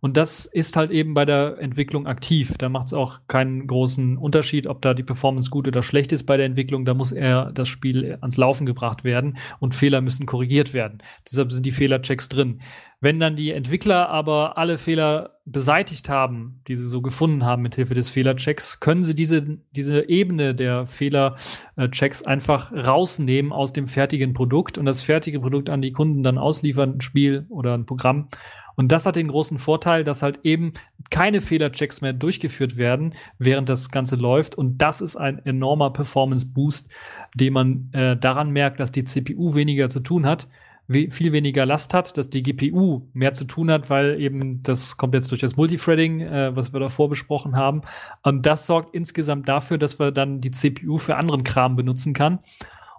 Und 0.00 0.16
das 0.16 0.44
ist 0.44 0.76
halt 0.76 0.90
eben 0.90 1.14
bei 1.14 1.24
der 1.24 1.58
Entwicklung 1.58 2.06
aktiv. 2.06 2.54
Da 2.58 2.68
macht 2.68 2.88
es 2.88 2.92
auch 2.92 3.20
keinen 3.28 3.66
großen 3.66 4.18
Unterschied, 4.18 4.66
ob 4.66 4.82
da 4.82 4.92
die 4.92 5.02
Performance 5.02 5.50
gut 5.50 5.66
oder 5.66 5.82
schlecht 5.82 6.12
ist 6.12 6.24
bei 6.24 6.36
der 6.36 6.46
Entwicklung. 6.46 6.84
Da 6.84 6.94
muss 6.94 7.12
eher 7.12 7.50
das 7.52 7.66
Spiel 7.68 8.18
ans 8.20 8.36
Laufen 8.36 8.66
gebracht 8.66 9.04
werden 9.04 9.38
und 9.58 9.74
Fehler 9.74 10.02
müssen 10.02 10.26
korrigiert 10.26 10.74
werden. 10.74 10.98
Deshalb 11.28 11.50
sind 11.50 11.64
die 11.64 11.72
Fehlerchecks 11.72 12.28
drin. 12.28 12.60
Wenn 13.06 13.20
dann 13.20 13.36
die 13.36 13.52
Entwickler 13.52 14.08
aber 14.08 14.58
alle 14.58 14.78
Fehler 14.78 15.38
beseitigt 15.44 16.08
haben, 16.08 16.60
die 16.66 16.74
sie 16.74 16.88
so 16.88 17.02
gefunden 17.02 17.44
haben 17.44 17.62
mit 17.62 17.76
Hilfe 17.76 17.94
des 17.94 18.10
Fehlerchecks, 18.10 18.80
können 18.80 19.04
sie 19.04 19.14
diese, 19.14 19.60
diese 19.70 20.08
Ebene 20.08 20.56
der 20.56 20.86
Fehlerchecks 20.86 22.24
einfach 22.24 22.72
rausnehmen 22.72 23.52
aus 23.52 23.72
dem 23.72 23.86
fertigen 23.86 24.32
Produkt 24.32 24.76
und 24.76 24.86
das 24.86 25.02
fertige 25.02 25.38
Produkt 25.38 25.70
an 25.70 25.82
die 25.82 25.92
Kunden 25.92 26.24
dann 26.24 26.36
ausliefern, 26.36 26.96
ein 26.96 27.00
Spiel 27.00 27.46
oder 27.48 27.74
ein 27.74 27.86
Programm. 27.86 28.26
Und 28.74 28.90
das 28.90 29.06
hat 29.06 29.14
den 29.14 29.28
großen 29.28 29.58
Vorteil, 29.58 30.02
dass 30.02 30.24
halt 30.24 30.40
eben 30.42 30.72
keine 31.08 31.40
Fehlerchecks 31.40 32.00
mehr 32.00 32.12
durchgeführt 32.12 32.76
werden, 32.76 33.14
während 33.38 33.68
das 33.68 33.90
Ganze 33.92 34.16
läuft. 34.16 34.56
Und 34.56 34.78
das 34.78 35.00
ist 35.00 35.14
ein 35.14 35.38
enormer 35.46 35.92
Performance-Boost, 35.92 36.88
den 37.36 37.52
man 37.52 37.88
äh, 37.92 38.16
daran 38.16 38.50
merkt, 38.50 38.80
dass 38.80 38.90
die 38.90 39.04
CPU 39.04 39.54
weniger 39.54 39.88
zu 39.88 40.00
tun 40.00 40.26
hat, 40.26 40.48
we 40.88 41.08
viel 41.10 41.32
weniger 41.32 41.66
Last 41.66 41.94
hat, 41.94 42.16
dass 42.16 42.30
die 42.30 42.42
GPU 42.42 43.08
mehr 43.12 43.32
zu 43.32 43.44
tun 43.44 43.70
hat, 43.70 43.90
weil 43.90 44.20
eben 44.20 44.62
das 44.62 44.96
kommt 44.96 45.14
jetzt 45.14 45.30
durch 45.30 45.40
das 45.40 45.56
Multithreading, 45.56 46.20
äh, 46.20 46.56
was 46.56 46.72
wir 46.72 46.80
davor 46.80 47.08
besprochen 47.08 47.56
haben. 47.56 47.82
Und 48.22 48.46
das 48.46 48.66
sorgt 48.66 48.94
insgesamt 48.94 49.48
dafür, 49.48 49.78
dass 49.78 49.98
wir 49.98 50.12
dann 50.12 50.40
die 50.40 50.50
CPU 50.50 50.98
für 50.98 51.16
anderen 51.16 51.44
Kram 51.44 51.76
benutzen 51.76 52.14
kann. 52.14 52.40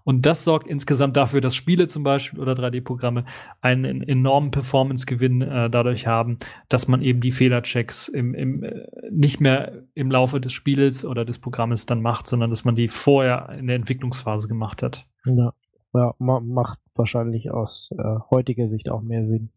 Und 0.08 0.26
das 0.26 0.46
sorgt 0.46 0.68
insgesamt 0.68 1.18
dafür, 1.18 1.42
dass 1.42 1.54
Spiele 1.54 1.88
zum 1.88 2.04
Beispiel 2.04 2.40
oder 2.40 2.54
3D-Programme 2.54 3.26
einen 3.60 4.02
enormen 4.02 4.52
Performance-Gewinn 4.52 5.42
äh, 5.42 5.70
dadurch 5.70 6.08
haben, 6.08 6.38
dass 6.70 6.88
man 6.88 7.02
eben 7.02 7.20
die 7.20 7.34
Fehlerchecks 7.34 8.08
im, 8.08 8.34
im, 8.34 8.64
äh, 8.64 8.86
nicht 9.12 9.42
mehr 9.42 9.84
im 9.96 10.10
Laufe 10.10 10.40
des 10.40 10.54
Spiels 10.54 11.04
oder 11.04 11.26
des 11.26 11.40
Programmes 11.40 11.88
dann 11.88 12.02
macht, 12.02 12.26
sondern 12.26 12.52
dass 12.52 12.64
man 12.64 12.78
die 12.78 12.88
vorher 12.88 13.50
in 13.60 13.68
der 13.68 13.76
Entwicklungsphase 13.76 14.48
gemacht 14.48 14.82
hat. 14.82 15.06
Ja, 15.26 15.52
ja 15.94 16.14
ma 16.20 16.40
macht 16.40 16.80
wahrscheinlich 16.98 17.52
aus 17.52 17.92
äh, 17.98 18.20
heutiger 18.30 18.68
Sicht 18.68 18.90
auch 18.90 19.02
mehr 19.02 19.26
Sinn. 19.26 19.52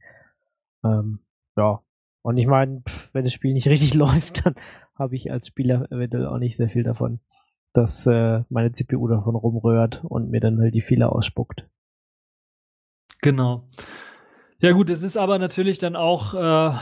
Ähm, 0.85 1.21
ja. 1.57 1.81
Und 2.23 2.37
ich 2.37 2.47
meine, 2.47 2.83
wenn 3.13 3.25
das 3.25 3.33
Spiel 3.33 3.53
nicht 3.53 3.69
richtig 3.71 3.95
läuft, 3.95 4.47
dann 4.47 4.55
habe 4.95 5.17
ich 5.17 5.31
als 5.31 5.47
Spieler 5.47 5.91
eventuell 5.91 6.27
auch 6.27 6.39
nicht 6.39 6.57
sehr 6.57 6.69
viel 6.69 6.83
davon, 6.83 7.21
dass 7.73 8.07
äh, 8.07 8.43
meine 8.49 8.73
CPU 8.73 9.09
davon 9.09 9.35
rumrührt 9.35 10.05
und 10.05 10.31
mir 10.31 10.41
dann 10.41 10.61
halt 10.61 10.75
die 10.75 10.83
Fehler 10.83 11.15
ausspuckt. 11.15 11.67
Genau. 13.23 13.69
Ja 14.59 14.73
gut, 14.73 14.91
es 14.91 15.03
ist 15.03 15.17
aber 15.17 15.39
natürlich 15.39 15.79
dann 15.79 15.97
auch 15.97 16.35
äh, 16.35 16.77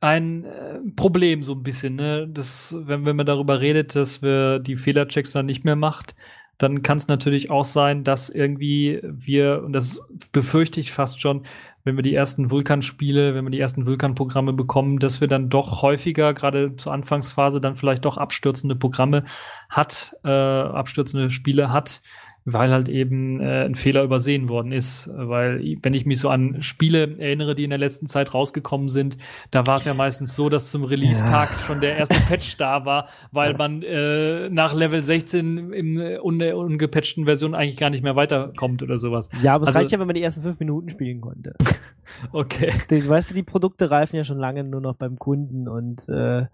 ein 0.00 0.44
äh, 0.44 0.80
Problem 0.94 1.42
so 1.42 1.52
ein 1.54 1.62
bisschen, 1.62 1.96
ne? 1.96 2.28
Das, 2.28 2.76
wenn, 2.78 3.04
wenn 3.06 3.16
man 3.16 3.26
darüber 3.26 3.60
redet, 3.60 3.96
dass 3.96 4.22
wir 4.22 4.60
die 4.60 4.76
Fehlerchecks 4.76 5.32
dann 5.32 5.46
nicht 5.46 5.64
mehr 5.64 5.76
macht, 5.76 6.14
dann 6.58 6.82
kann 6.82 6.96
es 6.96 7.08
natürlich 7.08 7.50
auch 7.50 7.64
sein, 7.64 8.04
dass 8.04 8.28
irgendwie 8.28 9.00
wir, 9.02 9.62
und 9.64 9.72
das 9.72 10.02
befürchte 10.32 10.80
ich 10.80 10.92
fast 10.92 11.20
schon, 11.20 11.42
wenn 11.84 11.96
wir 11.96 12.02
die 12.02 12.14
ersten 12.14 12.50
Vulkan-Spiele, 12.50 13.34
wenn 13.34 13.44
wir 13.44 13.50
die 13.50 13.60
ersten 13.60 13.86
Vulkan-Programme 13.86 14.52
bekommen, 14.52 14.98
dass 14.98 15.20
wir 15.20 15.28
dann 15.28 15.50
doch 15.50 15.82
häufiger, 15.82 16.34
gerade 16.34 16.74
zur 16.76 16.92
Anfangsphase, 16.92 17.60
dann 17.60 17.76
vielleicht 17.76 18.04
doch 18.04 18.16
abstürzende 18.16 18.74
Programme 18.74 19.24
hat, 19.68 20.16
äh, 20.24 20.28
abstürzende 20.28 21.30
Spiele 21.30 21.70
hat, 21.70 22.02
weil 22.46 22.70
halt 22.70 22.88
eben 22.88 23.40
äh, 23.40 23.64
ein 23.64 23.74
Fehler 23.74 24.04
übersehen 24.04 24.48
worden 24.48 24.70
ist. 24.70 25.10
Weil, 25.12 25.60
wenn 25.82 25.94
ich 25.94 26.06
mich 26.06 26.20
so 26.20 26.28
an 26.28 26.62
Spiele 26.62 27.18
erinnere, 27.18 27.56
die 27.56 27.64
in 27.64 27.70
der 27.70 27.78
letzten 27.78 28.06
Zeit 28.06 28.32
rausgekommen 28.32 28.88
sind, 28.88 29.18
da 29.50 29.66
war 29.66 29.74
es 29.74 29.84
ja 29.84 29.94
meistens 29.94 30.36
so, 30.36 30.48
dass 30.48 30.70
zum 30.70 30.84
Release-Tag 30.84 31.50
ja. 31.50 31.58
schon 31.66 31.80
der 31.80 31.96
erste 31.96 32.20
Patch 32.28 32.56
da 32.56 32.84
war, 32.84 33.08
weil 33.32 33.54
man 33.54 33.82
äh, 33.82 34.48
nach 34.48 34.74
Level 34.74 35.02
16 35.02 35.72
in 35.72 36.18
unge 36.20 36.56
ungepatchten 36.56 37.24
Version 37.24 37.54
eigentlich 37.56 37.76
gar 37.76 37.90
nicht 37.90 38.04
mehr 38.04 38.14
weiterkommt 38.14 38.80
oder 38.80 38.96
sowas. 38.96 39.28
Ja, 39.42 39.54
aber 39.54 39.64
es 39.64 39.68
also, 39.68 39.80
reicht 39.80 39.90
ja, 39.90 39.98
wenn 39.98 40.06
man 40.06 40.14
die 40.14 40.22
ersten 40.22 40.42
fünf 40.42 40.60
Minuten 40.60 40.88
spielen 40.88 41.20
konnte. 41.20 41.54
okay. 42.32 42.72
Die, 42.90 43.08
weißt 43.08 43.32
du, 43.32 43.34
die 43.34 43.42
Produkte 43.42 43.90
reifen 43.90 44.16
ja 44.16 44.24
schon 44.24 44.38
lange 44.38 44.62
nur 44.62 44.80
noch 44.80 44.94
beim 44.94 45.18
Kunden 45.18 45.66
und 45.66 46.08
äh, 46.08 46.46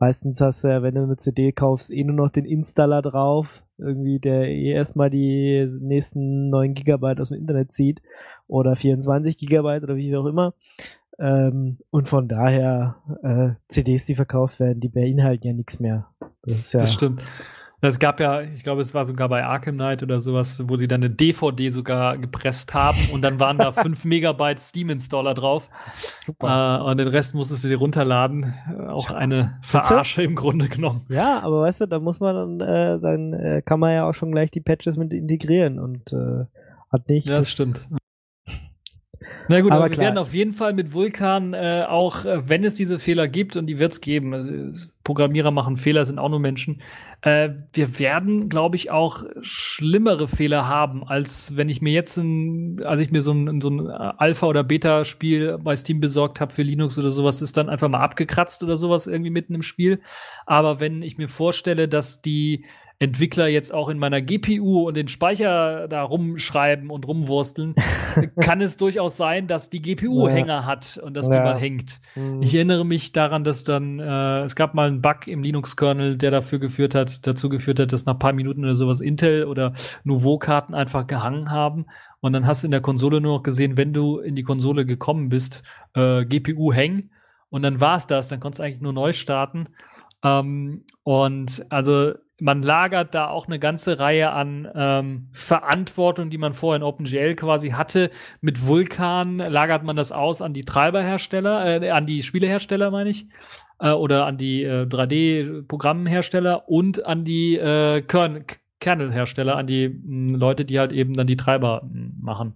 Meistens 0.00 0.40
hast 0.40 0.64
du 0.64 0.68
ja, 0.68 0.82
wenn 0.82 0.94
du 0.94 1.02
eine 1.02 1.18
CD 1.18 1.52
kaufst, 1.52 1.92
eh 1.92 2.04
nur 2.04 2.16
noch 2.16 2.30
den 2.30 2.46
Installer 2.46 3.02
drauf, 3.02 3.62
irgendwie, 3.80 4.18
der 4.18 4.48
eh 4.48 4.70
erstmal 4.70 5.10
die 5.10 5.68
nächsten 5.80 6.50
9 6.50 6.74
Gigabyte 6.74 7.20
aus 7.20 7.28
dem 7.28 7.38
Internet 7.38 7.72
zieht 7.72 8.02
oder 8.46 8.76
24 8.76 9.36
Gigabyte 9.36 9.82
oder 9.82 9.96
wie 9.96 10.16
auch 10.16 10.26
immer. 10.26 10.54
Ähm, 11.18 11.78
und 11.90 12.08
von 12.08 12.28
daher, 12.28 12.96
äh, 13.22 13.50
CDs, 13.68 14.06
die 14.06 14.14
verkauft 14.14 14.58
werden, 14.60 14.80
die 14.80 14.88
beinhalten 14.88 15.46
ja 15.46 15.52
nichts 15.52 15.78
mehr. 15.78 16.08
Das, 16.42 16.58
ist 16.58 16.72
ja 16.72 16.80
das 16.80 16.94
stimmt. 16.94 17.22
Es 17.82 17.98
gab 17.98 18.20
ja, 18.20 18.42
ich 18.42 18.62
glaube, 18.62 18.82
es 18.82 18.92
war 18.92 19.06
sogar 19.06 19.28
bei 19.30 19.44
Arkham 19.44 19.76
Knight 19.76 20.02
oder 20.02 20.20
sowas, 20.20 20.62
wo 20.66 20.76
sie 20.76 20.86
dann 20.86 21.02
eine 21.02 21.10
DVD 21.10 21.70
sogar 21.70 22.18
gepresst 22.18 22.74
haben 22.74 22.98
und 23.12 23.22
dann 23.22 23.40
waren 23.40 23.56
da 23.56 23.72
5 23.72 24.04
Megabyte 24.04 24.60
Steam-Installer 24.60 25.32
drauf. 25.34 25.70
Super. 26.22 26.80
Äh, 26.80 26.90
und 26.90 26.98
den 26.98 27.08
Rest 27.08 27.34
musstest 27.34 27.64
du 27.64 27.68
dir 27.68 27.78
runterladen. 27.78 28.54
Auch 28.88 29.10
eine 29.10 29.58
Verarsche 29.62 30.22
im 30.22 30.34
Grunde 30.34 30.68
genommen. 30.68 31.06
Ja, 31.08 31.40
aber 31.40 31.62
weißt 31.62 31.82
du, 31.82 31.86
da 31.86 31.98
muss 32.00 32.20
man 32.20 32.58
dann, 32.58 32.68
äh, 32.68 33.00
dann 33.00 33.32
äh, 33.32 33.62
kann 33.64 33.80
man 33.80 33.94
ja 33.94 34.08
auch 34.08 34.14
schon 34.14 34.30
gleich 34.30 34.50
die 34.50 34.60
Patches 34.60 34.98
mit 34.98 35.14
integrieren 35.14 35.78
und 35.78 36.12
äh, 36.12 36.44
hat 36.92 37.08
nicht. 37.08 37.28
Ja, 37.28 37.36
das, 37.36 37.46
das 37.46 37.52
stimmt. 37.52 37.88
Na 39.48 39.60
gut, 39.60 39.72
aber, 39.72 39.84
aber 39.84 39.92
wir 39.92 39.98
werden 39.98 40.18
auf 40.18 40.32
jeden 40.32 40.52
Fall 40.52 40.72
mit 40.72 40.92
Vulkan 40.92 41.54
äh, 41.54 41.84
auch, 41.88 42.24
äh, 42.24 42.48
wenn 42.48 42.64
es 42.64 42.74
diese 42.74 42.98
Fehler 42.98 43.28
gibt, 43.28 43.56
und 43.56 43.66
die 43.66 43.78
wird 43.78 43.92
es 43.92 44.00
geben, 44.00 44.32
also, 44.32 44.86
Programmierer 45.04 45.50
machen 45.50 45.76
Fehler, 45.76 46.04
sind 46.04 46.18
auch 46.18 46.28
nur 46.28 46.40
Menschen, 46.40 46.80
äh, 47.22 47.50
wir 47.72 47.98
werden, 47.98 48.48
glaube 48.48 48.76
ich, 48.76 48.90
auch 48.90 49.24
schlimmere 49.42 50.26
Fehler 50.26 50.66
haben, 50.66 51.06
als 51.06 51.56
wenn 51.56 51.68
ich 51.68 51.82
mir 51.82 51.92
jetzt, 51.92 52.16
ein, 52.16 52.82
als 52.84 53.00
ich 53.00 53.10
mir 53.10 53.20
so 53.20 53.32
ein, 53.32 53.60
so 53.60 53.68
ein 53.68 53.88
Alpha- 53.88 54.46
oder 54.46 54.64
Beta-Spiel 54.64 55.58
bei 55.62 55.76
Steam 55.76 56.00
besorgt 56.00 56.40
habe 56.40 56.52
für 56.52 56.62
Linux 56.62 56.98
oder 56.98 57.10
sowas, 57.10 57.42
ist 57.42 57.56
dann 57.56 57.68
einfach 57.68 57.88
mal 57.88 58.00
abgekratzt 58.00 58.62
oder 58.62 58.76
sowas 58.76 59.06
irgendwie 59.06 59.30
mitten 59.30 59.54
im 59.54 59.62
Spiel. 59.62 60.00
Aber 60.46 60.80
wenn 60.80 61.02
ich 61.02 61.18
mir 61.18 61.28
vorstelle, 61.28 61.88
dass 61.88 62.22
die 62.22 62.64
Entwickler 63.02 63.48
jetzt 63.48 63.72
auch 63.72 63.88
in 63.88 63.98
meiner 63.98 64.20
GPU 64.20 64.86
und 64.86 64.94
den 64.94 65.08
Speicher 65.08 65.88
da 65.88 66.02
rumschreiben 66.02 66.90
und 66.90 67.08
rumwursteln, 67.08 67.74
kann 68.40 68.60
es 68.60 68.76
durchaus 68.76 69.16
sein, 69.16 69.46
dass 69.46 69.70
die 69.70 69.80
GPU 69.80 70.28
ja. 70.28 70.34
Hänger 70.34 70.66
hat 70.66 71.00
und 71.02 71.14
dass 71.14 71.26
ja. 71.26 71.32
die 71.32 71.38
mal 71.40 71.58
hängt. 71.58 71.98
Mhm. 72.14 72.42
Ich 72.42 72.54
erinnere 72.54 72.84
mich 72.84 73.12
daran, 73.12 73.42
dass 73.42 73.64
dann 73.64 74.00
äh, 74.00 74.42
es 74.42 74.54
gab 74.54 74.74
mal 74.74 74.86
einen 74.86 75.00
Bug 75.00 75.26
im 75.26 75.42
Linux-Kernel, 75.42 76.18
der 76.18 76.30
dafür 76.30 76.58
geführt 76.58 76.94
hat, 76.94 77.26
dazu 77.26 77.48
geführt 77.48 77.80
hat, 77.80 77.90
dass 77.94 78.04
nach 78.04 78.16
ein 78.16 78.18
paar 78.18 78.34
Minuten 78.34 78.64
oder 78.64 78.74
sowas 78.74 79.00
Intel 79.00 79.46
oder 79.46 79.72
Nouveau-Karten 80.04 80.74
einfach 80.74 81.06
gehangen 81.06 81.50
haben. 81.50 81.86
Und 82.20 82.34
dann 82.34 82.46
hast 82.46 82.62
du 82.62 82.66
in 82.66 82.70
der 82.70 82.82
Konsole 82.82 83.22
nur 83.22 83.38
noch 83.38 83.42
gesehen, 83.42 83.78
wenn 83.78 83.94
du 83.94 84.18
in 84.18 84.36
die 84.36 84.42
Konsole 84.42 84.84
gekommen 84.84 85.30
bist, 85.30 85.62
äh, 85.94 86.26
GPU 86.26 86.70
hängen. 86.70 87.12
Und 87.48 87.62
dann 87.62 87.80
war 87.80 87.96
es 87.96 88.06
das, 88.06 88.28
dann 88.28 88.40
konntest 88.40 88.58
du 88.58 88.64
eigentlich 88.64 88.82
nur 88.82 88.92
neu 88.92 89.14
starten. 89.14 89.68
Ähm, 90.22 90.84
und 91.02 91.64
also 91.70 92.12
man 92.40 92.62
lagert 92.62 93.14
da 93.14 93.28
auch 93.28 93.46
eine 93.46 93.58
ganze 93.58 93.98
Reihe 93.98 94.32
an 94.32 94.68
ähm, 94.74 95.28
Verantwortung, 95.32 96.30
die 96.30 96.38
man 96.38 96.52
vorher 96.52 96.76
in 96.76 96.82
OpenGL 96.82 97.34
quasi 97.34 97.70
hatte. 97.70 98.10
Mit 98.40 98.66
Vulkan 98.66 99.38
lagert 99.38 99.84
man 99.84 99.96
das 99.96 100.12
aus 100.12 100.42
an 100.42 100.52
die 100.52 100.64
Treiberhersteller, 100.64 101.82
äh, 101.82 101.90
an 101.90 102.06
die 102.06 102.22
Spielehersteller, 102.22 102.90
meine 102.90 103.10
ich, 103.10 103.26
äh, 103.80 103.90
oder 103.90 104.26
an 104.26 104.36
die 104.36 104.62
äh, 104.62 104.86
3D-Programmhersteller 104.86 106.68
und 106.68 107.04
an 107.06 107.24
die 107.24 107.56
äh, 107.56 108.02
Kern 108.02 108.44
Kernelhersteller, 108.80 109.56
an 109.56 109.66
die 109.66 109.88
mh, 109.90 110.38
Leute, 110.38 110.64
die 110.64 110.78
halt 110.78 110.92
eben 110.92 111.12
dann 111.12 111.26
die 111.26 111.36
Treiber 111.36 111.82
mh, 111.84 112.12
machen. 112.20 112.54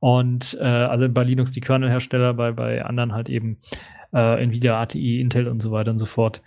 Und 0.00 0.58
äh, 0.60 0.64
also 0.64 1.08
bei 1.08 1.22
Linux 1.22 1.52
die 1.52 1.60
Kernelhersteller, 1.60 2.34
bei, 2.34 2.50
bei 2.50 2.84
anderen 2.84 3.12
halt 3.12 3.28
eben 3.28 3.58
äh, 4.12 4.42
Nvidia, 4.42 4.80
ATI, 4.80 5.20
Intel 5.20 5.46
und 5.46 5.60
so 5.60 5.70
weiter 5.70 5.92
und 5.92 5.98
so 5.98 6.06
fort 6.06 6.42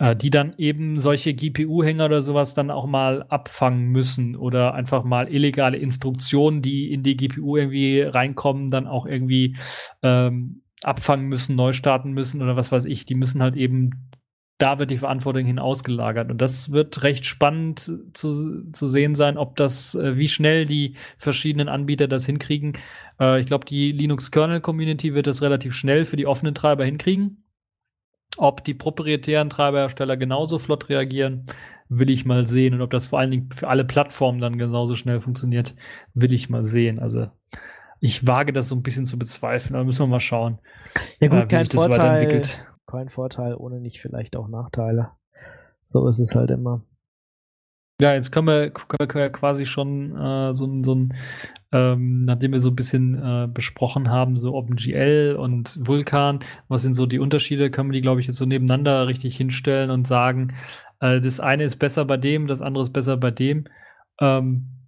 äh, 0.00 0.16
die 0.16 0.30
dann 0.30 0.54
eben 0.56 0.98
solche 0.98 1.34
GPU-Hänger 1.34 2.06
oder 2.06 2.22
sowas 2.22 2.54
dann 2.54 2.70
auch 2.70 2.86
mal 2.86 3.22
abfangen 3.28 3.88
müssen 3.88 4.34
oder 4.34 4.74
einfach 4.74 5.04
mal 5.04 5.28
illegale 5.28 5.76
Instruktionen, 5.76 6.62
die 6.62 6.90
in 6.90 7.02
die 7.02 7.16
GPU 7.16 7.56
irgendwie 7.56 8.00
reinkommen, 8.00 8.68
dann 8.68 8.86
auch 8.86 9.04
irgendwie 9.06 9.56
ähm, 10.02 10.62
abfangen 10.82 11.28
müssen, 11.28 11.54
neu 11.54 11.72
starten 11.72 12.12
müssen 12.12 12.40
oder 12.40 12.56
was 12.56 12.72
weiß 12.72 12.86
ich. 12.86 13.04
Die 13.04 13.14
müssen 13.14 13.42
halt 13.42 13.56
eben 13.56 14.10
da 14.56 14.78
wird 14.78 14.90
die 14.90 14.98
Verantwortung 14.98 15.46
hin 15.46 15.58
ausgelagert. 15.58 16.30
Und 16.30 16.38
das 16.42 16.70
wird 16.70 17.02
recht 17.02 17.24
spannend 17.24 17.80
zu, 18.12 18.70
zu 18.72 18.86
sehen 18.86 19.14
sein, 19.14 19.38
ob 19.38 19.56
das, 19.56 19.94
äh, 19.94 20.18
wie 20.18 20.28
schnell 20.28 20.66
die 20.66 20.96
verschiedenen 21.16 21.68
Anbieter 21.68 22.08
das 22.08 22.26
hinkriegen. 22.26 22.74
Äh, 23.18 23.40
ich 23.40 23.46
glaube, 23.46 23.64
die 23.64 23.90
Linux-Kernel-Community 23.92 25.14
wird 25.14 25.26
das 25.26 25.40
relativ 25.40 25.74
schnell 25.74 26.04
für 26.04 26.16
die 26.16 26.26
offenen 26.26 26.54
Treiber 26.54 26.84
hinkriegen. 26.84 27.42
Ob 28.36 28.64
die 28.64 28.74
proprietären 28.74 29.50
Treiberhersteller 29.50 30.16
genauso 30.16 30.58
flott 30.58 30.88
reagieren, 30.88 31.46
will 31.88 32.10
ich 32.10 32.24
mal 32.24 32.46
sehen. 32.46 32.74
Und 32.74 32.82
ob 32.82 32.90
das 32.90 33.06
vor 33.06 33.18
allen 33.18 33.30
Dingen 33.30 33.50
für 33.52 33.68
alle 33.68 33.84
Plattformen 33.84 34.40
dann 34.40 34.58
genauso 34.58 34.94
schnell 34.94 35.20
funktioniert, 35.20 35.74
will 36.14 36.32
ich 36.32 36.48
mal 36.48 36.64
sehen. 36.64 36.98
Also 36.98 37.28
ich 37.98 38.26
wage 38.26 38.52
das 38.52 38.68
so 38.68 38.74
ein 38.74 38.82
bisschen 38.82 39.04
zu 39.04 39.18
bezweifeln, 39.18 39.74
aber 39.74 39.84
müssen 39.84 40.00
wir 40.00 40.06
mal 40.06 40.20
schauen. 40.20 40.58
Ja 41.20 41.28
gut, 41.28 41.38
äh, 41.38 41.42
wie 41.44 41.48
kein 41.48 41.60
sich 41.60 41.68
das 41.70 41.80
Vorteil, 41.82 41.98
weiterentwickelt. 41.98 42.66
kein 42.86 43.08
Vorteil, 43.08 43.54
ohne 43.54 43.80
nicht 43.80 44.00
vielleicht 44.00 44.36
auch 44.36 44.48
Nachteile. 44.48 45.10
So 45.82 46.08
ist 46.08 46.20
es 46.20 46.34
halt 46.34 46.50
immer. 46.50 46.82
Ja, 48.00 48.14
jetzt 48.14 48.32
können 48.32 48.46
wir, 48.46 48.70
können 48.70 49.08
wir 49.14 49.30
quasi 49.30 49.66
schon 49.66 50.16
äh, 50.16 50.54
so 50.54 50.82
so 50.82 50.94
ein 50.94 51.14
ähm, 51.72 52.22
nachdem 52.22 52.52
wir 52.52 52.60
so 52.60 52.70
ein 52.70 52.76
bisschen 52.76 53.14
äh, 53.22 53.46
besprochen 53.46 54.10
haben, 54.10 54.36
so 54.38 54.54
OpenGL 54.54 55.36
und 55.38 55.78
Vulkan, 55.86 56.40
was 56.68 56.82
sind 56.82 56.94
so 56.94 57.06
die 57.06 57.20
Unterschiede, 57.20 57.70
können 57.70 57.90
wir 57.90 57.94
die, 57.94 58.00
glaube 58.00 58.20
ich, 58.20 58.26
jetzt 58.26 58.38
so 58.38 58.46
nebeneinander 58.46 59.06
richtig 59.06 59.36
hinstellen 59.36 59.90
und 59.90 60.06
sagen, 60.06 60.54
äh, 61.00 61.20
das 61.20 61.38
eine 61.40 61.64
ist 61.64 61.76
besser 61.76 62.04
bei 62.04 62.16
dem, 62.16 62.46
das 62.48 62.62
andere 62.62 62.82
ist 62.84 62.92
besser 62.92 63.16
bei 63.16 63.30
dem. 63.30 63.66
Ähm, 64.20 64.79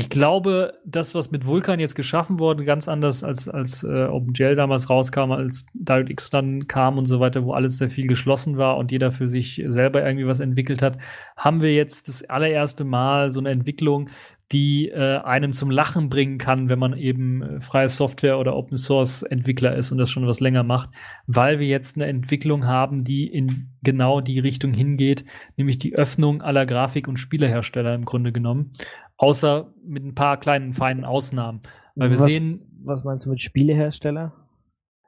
ich 0.00 0.08
glaube, 0.08 0.78
das, 0.86 1.14
was 1.14 1.30
mit 1.30 1.44
Vulkan 1.44 1.78
jetzt 1.78 1.94
geschaffen 1.94 2.38
wurde, 2.38 2.64
ganz 2.64 2.88
anders 2.88 3.22
als, 3.22 3.50
als 3.50 3.84
äh, 3.84 4.06
OpenGL 4.06 4.56
damals 4.56 4.88
rauskam, 4.88 5.30
als 5.30 5.66
DirectX 5.74 6.30
dann 6.30 6.66
kam 6.66 6.96
und 6.96 7.04
so 7.04 7.20
weiter, 7.20 7.44
wo 7.44 7.52
alles 7.52 7.76
sehr 7.76 7.90
viel 7.90 8.06
geschlossen 8.06 8.56
war 8.56 8.78
und 8.78 8.92
jeder 8.92 9.12
für 9.12 9.28
sich 9.28 9.62
selber 9.68 10.02
irgendwie 10.02 10.26
was 10.26 10.40
entwickelt 10.40 10.80
hat, 10.80 10.96
haben 11.36 11.60
wir 11.60 11.74
jetzt 11.74 12.08
das 12.08 12.24
allererste 12.24 12.84
Mal 12.84 13.30
so 13.30 13.40
eine 13.40 13.50
Entwicklung, 13.50 14.08
die 14.52 14.88
äh, 14.88 15.18
einem 15.18 15.52
zum 15.52 15.70
Lachen 15.70 16.08
bringen 16.08 16.38
kann, 16.38 16.68
wenn 16.68 16.78
man 16.78 16.96
eben 16.96 17.42
äh, 17.42 17.60
freie 17.60 17.88
Software 17.88 18.38
oder 18.38 18.56
Open 18.56 18.78
Source 18.78 19.22
Entwickler 19.22 19.76
ist 19.76 19.92
und 19.92 19.98
das 19.98 20.10
schon 20.10 20.26
was 20.26 20.40
länger 20.40 20.64
macht, 20.64 20.90
weil 21.26 21.60
wir 21.60 21.68
jetzt 21.68 21.96
eine 21.96 22.06
Entwicklung 22.06 22.66
haben, 22.66 23.04
die 23.04 23.26
in 23.26 23.68
genau 23.82 24.20
die 24.20 24.40
Richtung 24.40 24.72
hingeht, 24.72 25.24
nämlich 25.56 25.78
die 25.78 25.94
Öffnung 25.94 26.42
aller 26.42 26.66
Grafik- 26.66 27.06
und 27.06 27.18
Spielehersteller 27.18 27.94
im 27.94 28.04
Grunde 28.04 28.32
genommen, 28.32 28.72
außer 29.20 29.72
mit 29.84 30.04
ein 30.04 30.14
paar 30.14 30.38
kleinen 30.38 30.72
feinen 30.72 31.04
Ausnahmen. 31.04 31.60
Weil 31.94 32.10
wir 32.10 32.18
was, 32.18 32.32
sehen, 32.32 32.64
was 32.84 33.04
meinst 33.04 33.26
du 33.26 33.30
mit 33.30 33.40
Spielehersteller? 33.40 34.32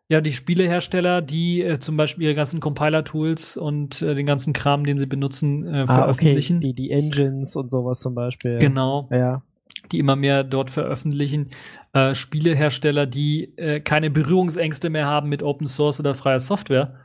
ja, 0.09 0.21
die 0.21 0.33
Spielehersteller, 0.33 1.23
die 1.23 1.63
äh, 1.63 1.79
zum 1.79 1.97
Beispiel 1.97 2.25
ihre 2.27 2.35
ganzen 2.35 2.61
Compiler-Tools 2.61 3.57
und 3.57 4.03
äh, 4.03 4.15
den 4.15 4.27
ganzen 4.27 4.53
Kram, 4.53 4.85
den 4.85 4.99
sie 4.99 5.07
benutzen, 5.07 5.67
äh, 5.67 5.71
Ah, 5.71 5.83
okay. 5.85 5.93
veröffentlichen. 5.95 6.61
Die, 6.61 6.75
die 6.75 6.91
Engines 6.91 7.57
und 7.57 7.71
sowas 7.71 8.01
zum 8.01 8.15
Beispiel. 8.15 8.59
Genau. 8.59 9.09
Ja. 9.11 9.43
die 9.91 9.99
immer 9.99 10.17
mehr 10.17 10.45
dort 10.45 10.71
veröffentlichen. 10.71 11.49
Äh, 11.95 12.15
Spielehersteller, 12.15 13.07
die 13.07 13.57
äh, 13.57 13.81
keine 13.81 14.11
Berührungsängste 14.11 14.91
mehr 14.91 15.07
haben 15.07 15.31
mit 15.31 15.43
Open 15.43 15.67
Source 15.67 15.99
oder 15.99 16.13
freier 16.15 16.41
Software, 16.41 16.97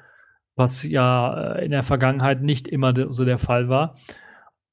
was 0.58 0.84
ja 0.84 1.54
äh, 1.54 1.64
in 1.66 1.72
der 1.72 1.84
Vergangenheit 1.84 2.42
nicht 2.42 2.68
immer 2.68 2.94
so 3.14 3.24
der 3.24 3.38
Fall 3.38 3.70
war. 3.70 3.96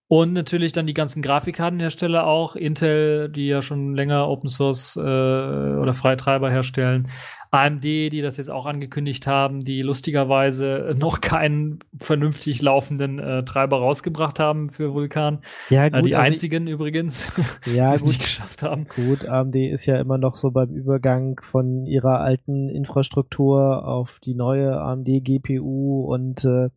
Und 0.07 0.33
natürlich 0.35 0.73
dann 0.73 0.87
die 0.87 0.95
ganzen 0.95 1.23
Grafikkartenhersteller 1.23 2.27
auch, 2.27 2.57
Intel, 2.57 3.31
die 3.31 3.47
ja 3.47 3.63
schon 3.63 3.95
länger 3.95 4.29
Open 4.29 4.51
Source 4.51 4.97
äh, 4.97 5.01
oder 5.01 5.95
Freitreiber 5.95 6.51
herstellen, 6.51 7.09
AMD, 7.51 7.85
die 7.85 8.21
das 8.21 8.37
jetzt 8.37 8.51
auch 8.51 8.67
angekündigt 8.67 9.27
haben, 9.29 9.61
die 9.61 9.81
lustigerweise 9.81 10.95
noch 10.99 11.21
keinen 11.21 11.79
vernünftig 11.99 12.61
laufenden 12.61 13.19
äh, 13.19 13.45
Treiber 13.45 13.79
rausgebracht 13.79 14.41
haben 14.41 14.71
für 14.71 14.93
Vulkan. 14.93 15.39
Ja, 15.71 15.87
Äh, 15.87 15.91
gut. 15.93 16.07
die 16.07 16.17
also- 16.17 16.27
einzigen 16.33 16.67
übrigens, 16.67 17.27
ja, 17.65 17.91
die 17.91 17.95
es 17.95 18.05
nicht 18.05 18.21
geschafft 18.21 18.63
haben. 18.63 18.87
Gut, 18.95 19.27
AMD 19.27 19.55
ist 19.57 19.87
ja 19.87 19.99
immer 20.01 20.19
noch 20.19 20.35
so 20.35 20.51
beim 20.51 20.71
Übergang 20.71 21.41
von 21.43 21.87
ihrer 21.87 22.21
alten 22.21 22.69
Infrastruktur 22.69 23.87
auf 23.87 24.19
die 24.23 24.35
neue 24.35 24.79
AMD 24.81 25.09
GPU 25.23 26.05
und 26.13 26.45
äh, 26.45 26.69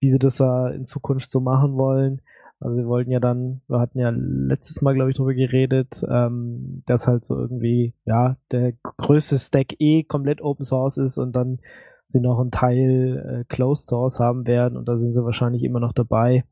wie 0.00 0.10
sie 0.10 0.18
das 0.18 0.36
da 0.36 0.68
in 0.68 0.84
Zukunft 0.84 1.30
so 1.30 1.40
machen 1.40 1.76
wollen. 1.76 2.20
Also 2.60 2.76
wir 2.76 2.86
wollten 2.86 3.10
ja 3.10 3.20
dann, 3.20 3.62
wir 3.68 3.80
hatten 3.80 3.98
ja 3.98 4.10
letztes 4.10 4.82
Mal, 4.82 4.94
glaube 4.94 5.10
ich, 5.10 5.16
drüber 5.16 5.32
geredet, 5.32 6.04
ähm, 6.08 6.82
dass 6.84 7.06
halt 7.06 7.24
so 7.24 7.34
irgendwie, 7.34 7.94
ja, 8.04 8.36
der 8.52 8.74
größte 8.82 9.38
Stack 9.38 9.80
eh 9.80 10.04
komplett 10.04 10.42
Open 10.42 10.64
Source 10.64 10.98
ist 10.98 11.16
und 11.16 11.34
dann 11.34 11.60
sie 12.04 12.20
noch 12.20 12.38
einen 12.38 12.50
Teil 12.50 13.40
äh, 13.40 13.44
Closed 13.48 13.86
Source 13.86 14.20
haben 14.20 14.46
werden 14.46 14.76
und 14.76 14.88
da 14.88 14.96
sind 14.96 15.14
sie 15.14 15.24
wahrscheinlich 15.24 15.64
immer 15.64 15.80
noch 15.80 15.94
dabei, 15.94 16.44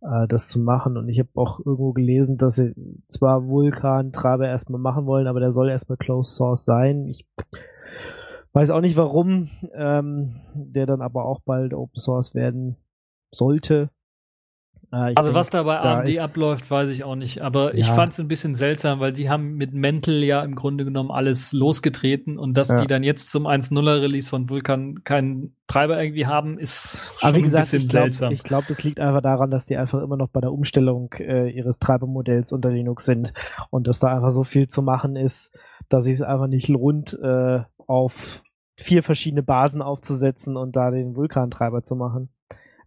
äh, 0.00 0.28
das 0.28 0.48
zu 0.48 0.60
machen. 0.60 0.96
Und 0.96 1.08
ich 1.08 1.18
habe 1.18 1.30
auch 1.34 1.58
irgendwo 1.58 1.92
gelesen, 1.92 2.36
dass 2.36 2.54
sie 2.54 2.74
zwar 3.08 3.48
Vulkan 3.48 4.12
Treiber 4.12 4.46
erstmal 4.46 4.80
machen 4.80 5.06
wollen, 5.06 5.26
aber 5.26 5.40
der 5.40 5.50
soll 5.50 5.70
erstmal 5.70 5.98
Closed 5.98 6.36
Source 6.36 6.64
sein. 6.64 7.08
Ich 7.08 7.26
weiß 8.52 8.70
auch 8.70 8.80
nicht 8.80 8.96
warum, 8.96 9.48
ähm, 9.74 10.40
der 10.54 10.86
dann 10.86 11.02
aber 11.02 11.24
auch 11.24 11.40
bald 11.40 11.74
Open 11.74 11.98
Source 11.98 12.36
werden 12.36 12.76
sollte. 13.32 13.90
Ich 14.90 14.94
Also 15.18 15.24
denk, 15.24 15.34
was 15.34 15.50
da 15.50 15.64
bei 15.64 15.78
AMD 15.78 16.18
abläuft, 16.18 16.70
weiß 16.70 16.88
ich 16.88 17.04
auch 17.04 17.14
nicht. 17.14 17.42
Aber 17.42 17.74
ich 17.74 17.88
Ja. 17.88 17.92
fand 17.94 18.14
es 18.14 18.20
ein 18.20 18.26
bisschen 18.28 18.54
seltsam, 18.54 19.00
weil 19.00 19.12
die 19.12 19.28
haben 19.28 19.52
mit 19.52 19.74
Mental 19.74 20.14
ja 20.24 20.42
im 20.42 20.54
Grunde 20.54 20.86
genommen 20.86 21.10
alles 21.10 21.52
losgetreten 21.52 22.38
und 22.38 22.54
dass 22.54 22.68
Ja. 22.68 22.76
die 22.76 22.86
dann 22.86 23.02
jetzt 23.02 23.28
zum 23.30 23.46
1.0er 23.46 24.00
Release 24.00 24.30
von 24.30 24.48
Vulkan 24.48 25.04
keinen 25.04 25.54
Treiber 25.66 26.02
irgendwie 26.02 26.26
haben, 26.26 26.58
ist 26.58 27.12
schon 27.18 27.28
Aber 27.28 27.34
wie 27.36 27.40
ein 27.40 27.44
gesagt, 27.44 27.64
bisschen 27.70 27.82
ich 27.82 27.88
glaube, 27.90 28.06
seltsam. 28.06 28.32
ich 28.32 28.42
glaub, 28.42 28.66
das 28.66 28.82
liegt 28.82 28.98
einfach 28.98 29.20
daran, 29.20 29.50
dass 29.50 29.66
die 29.66 29.76
einfach 29.76 30.00
immer 30.00 30.16
noch 30.16 30.28
bei 30.28 30.40
der 30.40 30.52
Umstellung 30.52 31.12
äh, 31.18 31.50
ihres 31.50 31.78
Treibermodells 31.78 32.52
unter 32.52 32.70
Linux 32.70 33.04
sind 33.04 33.34
und 33.68 33.86
dass 33.86 33.98
da 33.98 34.08
einfach 34.16 34.30
so 34.30 34.42
viel 34.42 34.68
zu 34.68 34.80
machen 34.80 35.16
ist, 35.16 35.54
dass 35.90 36.06
es 36.08 36.22
einfach 36.22 36.46
nicht 36.46 36.68
lohnt, 36.68 37.12
äh, 37.22 37.60
auf 37.86 38.42
vier 38.78 39.02
verschiedene 39.02 39.42
Basen 39.42 39.82
aufzusetzen 39.82 40.56
und 40.56 40.76
da 40.76 40.90
den 40.90 41.14
Vulkan-Treiber 41.14 41.82
zu 41.82 41.94
machen. 41.94 42.30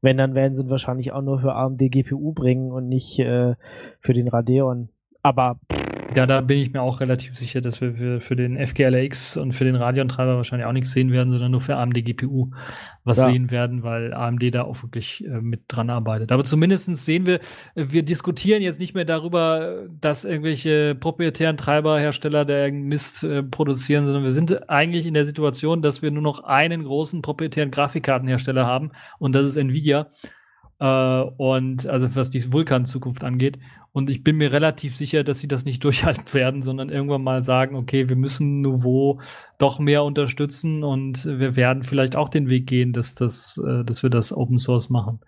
Wenn, 0.02 0.18
dann 0.18 0.36
werden 0.36 0.56
sie 0.56 0.64
ihn 0.64 0.70
wahrscheinlich 0.70 1.12
auch 1.12 1.22
nur 1.22 1.39
für 1.39 1.54
AMD 1.54 1.80
GPU 1.80 2.34
bringen 2.34 2.72
und 2.72 2.88
nicht 2.88 3.20
äh, 3.20 3.56
für 3.99 4.14
den 4.14 4.28
Radeon. 4.28 4.89
Aber 5.22 5.60
Ja, 6.14 6.26
da 6.26 6.41
bin 6.41 6.59
ich 6.59 6.74
mir 6.74 6.82
auch 6.82 6.99
relativ 6.99 7.38
sicher, 7.38 7.62
dass 7.62 7.80
wir 7.80 7.93
für, 7.93 8.20
für 8.20 8.36
den 8.36 8.57
FGLX 8.57 9.38
und 9.38 9.53
für 9.53 9.64
den 9.64 9.76
Radeon-Treiber 9.76 10.36
wahrscheinlich 10.36 10.66
auch 10.68 10.74
nichts 10.74 10.91
sehen 10.91 11.12
werden, 11.12 11.30
sondern 11.30 11.51
nur 11.51 11.62
für 11.62 11.78
AMD 11.78 12.03
GPU 12.03 12.51
was 13.03 13.18
Ja. 13.20 13.26
sehen 13.28 13.49
werden, 13.49 13.84
weil 13.84 14.14
AMD 14.14 14.53
da 14.53 14.64
auch 14.64 14.84
wirklich 14.84 15.26
äh, 15.26 15.41
mit 15.41 15.62
dran 15.70 15.89
arbeitet. 15.89 16.32
Aber 16.32 16.43
zumindest 16.43 16.93
sehen 16.97 17.26
wir, 17.26 17.39
wir 17.76 18.03
diskutieren 18.03 18.62
jetzt 18.62 18.80
nicht 18.80 18.93
mehr 18.93 19.05
darüber, 19.05 19.86
dass 20.01 20.26
irgendwelche 20.26 20.95
proprietären 20.95 21.55
Treiberhersteller 21.55 22.43
der 22.43 22.66
irgendeinen 22.66 22.89
Mist 22.89 23.24
äh, 23.24 23.41
produzieren, 23.43 24.05
sondern 24.05 24.24
wir 24.24 24.32
sind 24.32 24.70
eigentlich 24.70 25.05
in 25.05 25.14
der 25.14 25.26
Situation, 25.26 25.82
dass 25.82 26.01
wir 26.01 26.12
nur 26.12 26.24
noch 26.24 26.43
einen 26.43 26.84
großen 26.84 27.22
proprietären 27.22 27.72
Grafikkartenhersteller 27.72 28.66
haben 28.66 28.91
und 29.18 29.34
das 29.34 29.45
ist 29.45 29.55
Nvidia. 29.55 30.07
Äh, 30.82 31.22
und 31.38 31.88
also 31.88 32.14
was 32.16 32.32
die 32.32 32.51
Vulkan-Zukunft 32.51 33.24
angeht. 33.24 33.59
Und 33.94 34.10
ich 34.10 34.24
bin 34.24 34.38
mir 34.38 34.54
relativ 34.54 34.96
sicher, 34.96 35.24
dass 35.24 35.39
sie 35.39 35.48
das 35.48 35.66
nicht 35.66 35.84
durchhalten 35.84 36.34
werden, 36.34 36.62
sondern 36.62 36.89
irgendwann 36.89 37.24
mal 37.24 37.42
sagen, 37.42 37.76
okay, 37.76 38.08
wir 38.08 38.16
müssen 38.16 38.62
Nouveau 38.62 39.20
doch 39.58 39.80
mehr 39.80 40.04
unterstützen 40.04 40.84
und 40.84 41.26
wir 41.26 41.56
werden 41.56 41.84
vielleicht 41.84 42.16
auch 42.16 42.30
den 42.30 42.50
Weg 42.50 42.68
gehen, 42.68 42.94
dass, 42.94 43.16
das, 43.16 43.62
äh, 43.64 43.84
dass 43.84 44.02
wir 44.02 44.10
das 44.10 44.36
Open 44.36 44.58
Source 44.58 44.89
machen. 44.89 45.20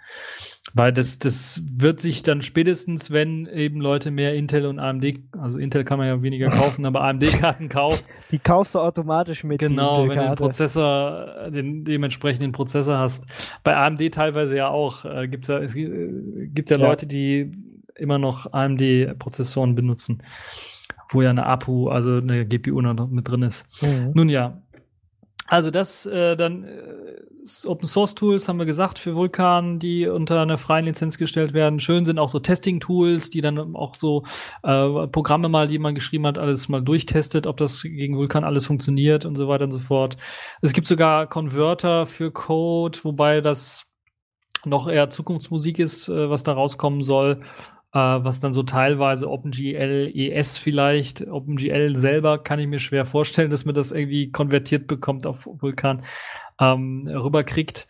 Weil 0.74 0.94
das, 0.94 1.20
das 1.20 1.62
wird 1.70 2.00
sich 2.00 2.24
dann 2.24 2.42
spätestens, 2.42 3.12
wenn 3.12 3.46
eben 3.48 3.82
Leute 3.82 4.12
mehr 4.12 4.34
Intel 4.34 4.66
und 4.66 4.80
AMD, 4.80 5.20
also 5.38 5.58
Intel 5.58 5.84
kann 5.84 6.00
man 6.00 6.08
ja 6.08 6.22
weniger 6.24 6.48
kaufen, 6.50 6.86
aber 6.86 7.02
AMD-Karten 7.02 7.68
kaufen. 7.70 8.06
Die 8.32 8.40
kaufst 8.40 8.74
du 8.76 8.80
automatisch 8.80 9.44
mit. 9.44 9.60
Genau, 9.60 10.08
wenn 10.08 10.18
du 10.18 10.24
den 10.24 10.36
Prozessor, 10.36 11.52
den 11.52 11.84
dementsprechenden 11.84 12.54
Prozessor 12.54 12.98
hast. 12.98 13.26
Bei 13.64 13.76
AMD 13.76 14.14
teilweise 14.14 14.56
ja 14.56 14.70
auch. 14.70 15.04
Äh, 15.06 15.28
gibt's 15.28 15.50
ja, 15.50 15.60
es 15.60 15.74
gibt 15.74 16.70
ja, 16.70 16.78
ja 16.78 16.88
Leute, 16.88 17.06
die 17.06 17.52
immer 17.96 18.18
noch 18.18 18.52
AMD-Prozessoren 18.54 19.76
benutzen, 19.76 20.24
wo 21.10 21.22
ja 21.22 21.30
eine 21.30 21.46
APU, 21.46 21.88
also 21.88 22.18
eine 22.18 22.46
GPU 22.46 22.82
noch 22.82 23.08
mit 23.08 23.28
drin 23.28 23.44
ist. 23.44 23.66
Mhm. 23.82 24.12
Nun 24.14 24.30
ja, 24.30 24.62
also 25.48 25.72
das 25.72 26.06
äh, 26.06 26.36
dann 26.36 26.64
äh, 26.64 27.68
Open 27.68 27.86
Source 27.86 28.16
Tools 28.16 28.48
haben 28.48 28.58
wir 28.58 28.66
gesagt 28.66 28.98
für 28.98 29.16
Vulkan, 29.16 29.78
die 29.78 30.08
unter 30.08 30.42
einer 30.42 30.58
freien 30.58 30.86
Lizenz 30.86 31.18
gestellt 31.18 31.54
werden. 31.54 31.80
Schön 31.82 32.06
sind 32.06 32.18
auch 32.18 32.30
so 32.30 32.40
Testing 32.40 32.80
Tools, 32.80 33.30
die 33.30 33.42
dann 33.42 33.76
auch 33.76 33.96
so 33.96 34.24
äh, 34.64 35.08
Programme 35.08 35.50
mal, 35.50 35.68
die 35.68 35.80
man 35.80 35.94
geschrieben 35.94 36.26
hat, 36.26 36.38
alles 36.38 36.70
mal 36.70 36.82
durchtestet, 36.82 37.46
ob 37.46 37.58
das 37.58 37.82
gegen 37.82 38.16
Vulkan 38.16 38.46
alles 38.46 38.66
funktioniert 38.66 39.26
und 39.26 39.36
so 39.36 39.50
weiter 39.50 39.66
und 39.66 39.72
so 39.72 39.80
fort. 39.80 40.16
Es 40.62 40.72
gibt 40.72 40.88
sogar 40.88 41.28
Converter 41.28 42.06
für 42.06 42.32
Code, 42.32 42.98
wobei 43.04 43.42
das 43.42 43.86
noch 44.64 44.88
eher 44.88 45.10
Zukunftsmusik 45.10 45.80
ist, 45.80 46.08
äh, 46.08 46.30
was 46.30 46.44
da 46.44 46.54
rauskommen 46.54 47.02
soll 47.02 47.40
äh, 47.94 47.98
was 48.00 48.40
dann 48.40 48.54
so 48.54 48.64
teilweise 48.64 49.30
OpenGL 49.30 50.12
ES 50.14 50.58
vielleicht, 50.58 51.28
OpenGL 51.28 51.96
selber 51.96 52.40
kann 52.42 52.60
ich 52.60 52.68
mir 52.68 52.80
schwer 52.80 53.06
vorstellen, 53.06 53.52
dass 53.52 53.66
man 53.66 53.76
das 53.76 53.92
irgendwie 53.92 54.32
konvertiert 54.32 54.88
bekommt 54.88 55.28
auf 55.28 55.46
Vulkan, 55.46 56.04
ähm, 56.60 57.08
rüberkriegt. 57.08 57.88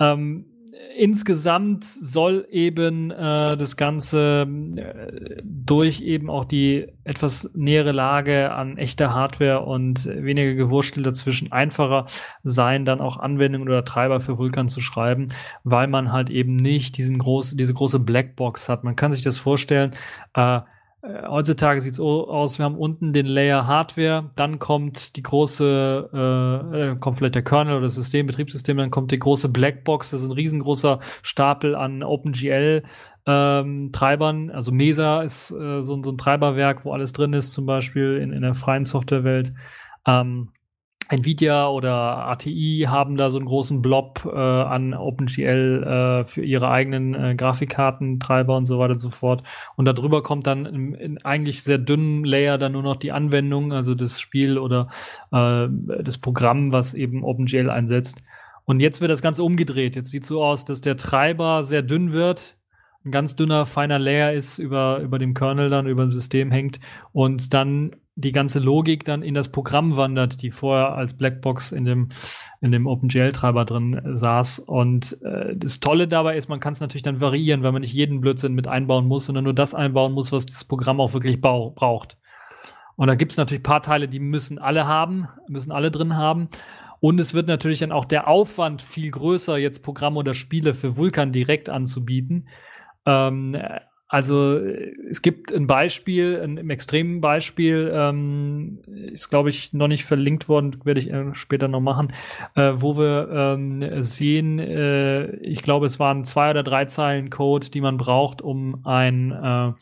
Ähm, 0.00 0.51
insgesamt 0.96 1.84
soll 1.84 2.46
eben 2.50 3.10
äh, 3.10 3.56
das 3.56 3.76
Ganze 3.76 4.46
äh, 4.76 5.42
durch 5.44 6.00
eben 6.00 6.30
auch 6.30 6.44
die 6.44 6.88
etwas 7.04 7.50
nähere 7.54 7.92
Lage 7.92 8.52
an 8.52 8.78
echter 8.78 9.12
Hardware 9.12 9.60
und 9.60 10.06
weniger 10.06 10.54
Gewurstel 10.54 11.02
dazwischen 11.02 11.52
einfacher 11.52 12.06
sein, 12.42 12.84
dann 12.84 13.00
auch 13.00 13.16
Anwendungen 13.16 13.68
oder 13.68 13.84
Treiber 13.84 14.20
für 14.20 14.38
Vulkan 14.38 14.68
zu 14.68 14.80
schreiben, 14.80 15.26
weil 15.64 15.88
man 15.88 16.12
halt 16.12 16.30
eben 16.30 16.56
nicht 16.56 16.96
diesen 16.98 17.18
groß, 17.18 17.56
diese 17.56 17.74
große 17.74 17.98
Blackbox 17.98 18.68
hat. 18.68 18.84
Man 18.84 18.96
kann 18.96 19.12
sich 19.12 19.22
das 19.22 19.38
vorstellen, 19.38 19.92
äh, 20.34 20.60
heutzutage 21.02 21.80
sieht 21.80 21.92
es 21.92 21.96
so 21.96 22.28
aus, 22.28 22.58
wir 22.58 22.64
haben 22.64 22.76
unten 22.76 23.12
den 23.12 23.26
Layer 23.26 23.66
Hardware, 23.66 24.30
dann 24.36 24.58
kommt 24.60 25.16
die 25.16 25.22
große, 25.22 26.10
äh, 26.12 26.90
äh, 26.92 26.96
kommt 26.96 27.18
vielleicht 27.18 27.34
der 27.34 27.42
Kernel 27.42 27.74
oder 27.74 27.86
das 27.86 27.96
System, 27.96 28.26
Betriebssystem, 28.26 28.76
dann 28.76 28.90
kommt 28.92 29.10
die 29.10 29.18
große 29.18 29.48
Blackbox, 29.48 30.10
das 30.10 30.22
ist 30.22 30.28
ein 30.28 30.34
riesengroßer 30.34 31.00
Stapel 31.22 31.74
an 31.74 32.04
OpenGL 32.04 32.84
ähm, 33.26 33.90
Treibern, 33.92 34.50
also 34.50 34.70
Mesa 34.70 35.22
ist 35.22 35.50
äh, 35.50 35.82
so, 35.82 36.02
so, 36.02 36.10
ein 36.10 36.18
Treiberwerk, 36.18 36.84
wo 36.84 36.92
alles 36.92 37.12
drin 37.12 37.32
ist, 37.32 37.52
zum 37.52 37.66
Beispiel 37.66 38.18
in, 38.18 38.32
in 38.32 38.42
der 38.42 38.54
freien 38.54 38.84
Softwarewelt. 38.84 39.52
Ähm, 40.06 40.50
Nvidia 41.12 41.68
oder 41.68 42.26
ATI 42.28 42.86
haben 42.88 43.18
da 43.18 43.28
so 43.28 43.36
einen 43.36 43.46
großen 43.46 43.82
Blob 43.82 44.24
äh, 44.24 44.30
an 44.30 44.94
OpenGL 44.94 45.82
äh, 45.82 46.26
für 46.26 46.42
ihre 46.42 46.70
eigenen 46.70 47.14
äh, 47.14 47.34
Grafikkartentreiber 47.34 48.56
und 48.56 48.64
so 48.64 48.78
weiter 48.78 48.94
und 48.94 48.98
so 48.98 49.10
fort. 49.10 49.42
Und 49.76 49.84
darüber 49.84 50.22
kommt 50.22 50.46
dann 50.46 50.64
in, 50.64 50.94
in, 50.94 51.24
eigentlich 51.24 51.62
sehr 51.62 51.76
dünnen 51.76 52.24
Layer 52.24 52.56
dann 52.56 52.72
nur 52.72 52.82
noch 52.82 52.96
die 52.96 53.12
Anwendung, 53.12 53.74
also 53.74 53.94
das 53.94 54.20
Spiel 54.20 54.56
oder 54.56 54.88
äh, 55.32 55.68
das 56.02 56.16
Programm, 56.16 56.72
was 56.72 56.94
eben 56.94 57.24
OpenGL 57.24 57.68
einsetzt. 57.68 58.22
Und 58.64 58.80
jetzt 58.80 59.02
wird 59.02 59.10
das 59.10 59.20
Ganze 59.20 59.44
umgedreht. 59.44 59.96
Jetzt 59.96 60.10
sieht 60.10 60.24
so 60.24 60.42
aus, 60.42 60.64
dass 60.64 60.80
der 60.80 60.96
Treiber 60.96 61.62
sehr 61.62 61.82
dünn 61.82 62.14
wird, 62.14 62.56
ein 63.04 63.10
ganz 63.10 63.36
dünner, 63.36 63.66
feiner 63.66 63.98
Layer 63.98 64.32
ist, 64.32 64.58
über, 64.58 65.00
über 65.00 65.18
dem 65.18 65.34
Kernel 65.34 65.68
dann, 65.68 65.86
über 65.86 66.04
dem 66.04 66.12
System 66.12 66.50
hängt 66.50 66.80
und 67.12 67.52
dann 67.52 67.96
die 68.14 68.32
ganze 68.32 68.58
Logik 68.58 69.04
dann 69.04 69.22
in 69.22 69.34
das 69.34 69.50
Programm 69.50 69.96
wandert, 69.96 70.42
die 70.42 70.50
vorher 70.50 70.94
als 70.94 71.14
Blackbox 71.14 71.72
in 71.72 71.84
dem, 71.84 72.10
in 72.60 72.70
dem 72.70 72.86
OpenGL-Treiber 72.86 73.64
drin 73.64 73.94
äh, 73.94 74.16
saß. 74.16 74.58
Und 74.60 75.20
äh, 75.22 75.56
das 75.56 75.80
Tolle 75.80 76.08
dabei 76.08 76.36
ist, 76.36 76.48
man 76.48 76.60
kann 76.60 76.72
es 76.72 76.80
natürlich 76.80 77.02
dann 77.02 77.20
variieren, 77.20 77.62
weil 77.62 77.72
man 77.72 77.82
nicht 77.82 77.94
jeden 77.94 78.20
Blödsinn 78.20 78.54
mit 78.54 78.68
einbauen 78.68 79.06
muss, 79.06 79.26
sondern 79.26 79.44
nur 79.44 79.54
das 79.54 79.74
einbauen 79.74 80.12
muss, 80.12 80.32
was 80.32 80.46
das 80.46 80.64
Programm 80.64 81.00
auch 81.00 81.14
wirklich 81.14 81.40
braucht. 81.40 82.18
Und 82.96 83.08
da 83.08 83.14
gibt 83.14 83.32
es 83.32 83.38
natürlich 83.38 83.60
ein 83.60 83.64
paar 83.64 83.82
Teile, 83.82 84.08
die 84.08 84.20
müssen 84.20 84.58
alle 84.58 84.86
haben, 84.86 85.28
müssen 85.48 85.72
alle 85.72 85.90
drin 85.90 86.16
haben. 86.16 86.48
Und 87.00 87.18
es 87.18 87.34
wird 87.34 87.48
natürlich 87.48 87.80
dann 87.80 87.90
auch 87.90 88.04
der 88.04 88.28
Aufwand 88.28 88.82
viel 88.82 89.10
größer, 89.10 89.56
jetzt 89.56 89.82
Programme 89.82 90.18
oder 90.18 90.34
Spiele 90.34 90.74
für 90.74 90.96
Vulkan 90.96 91.32
direkt 91.32 91.68
anzubieten. 91.68 92.46
Ähm, 93.06 93.56
also 94.12 94.58
es 94.58 95.22
gibt 95.22 95.54
ein 95.54 95.66
Beispiel, 95.66 96.38
ein, 96.44 96.58
im 96.58 96.68
extremen 96.68 97.22
Beispiel, 97.22 97.90
ähm, 97.94 98.80
ist 98.86 99.30
glaube 99.30 99.48
ich 99.48 99.72
noch 99.72 99.88
nicht 99.88 100.04
verlinkt 100.04 100.50
worden, 100.50 100.78
werde 100.84 101.00
ich 101.00 101.10
äh, 101.10 101.34
später 101.34 101.66
noch 101.66 101.80
machen, 101.80 102.12
äh, 102.54 102.72
wo 102.74 102.98
wir 102.98 103.30
ähm, 103.32 104.02
sehen, 104.02 104.58
äh, 104.58 105.36
ich 105.36 105.62
glaube 105.62 105.86
es 105.86 105.98
waren 105.98 106.24
zwei 106.24 106.50
oder 106.50 106.62
drei 106.62 106.84
Zeilen 106.84 107.30
Code, 107.30 107.70
die 107.70 107.80
man 107.80 107.96
braucht, 107.96 108.42
um 108.42 108.84
ein 108.84 109.32
äh, 109.32 109.72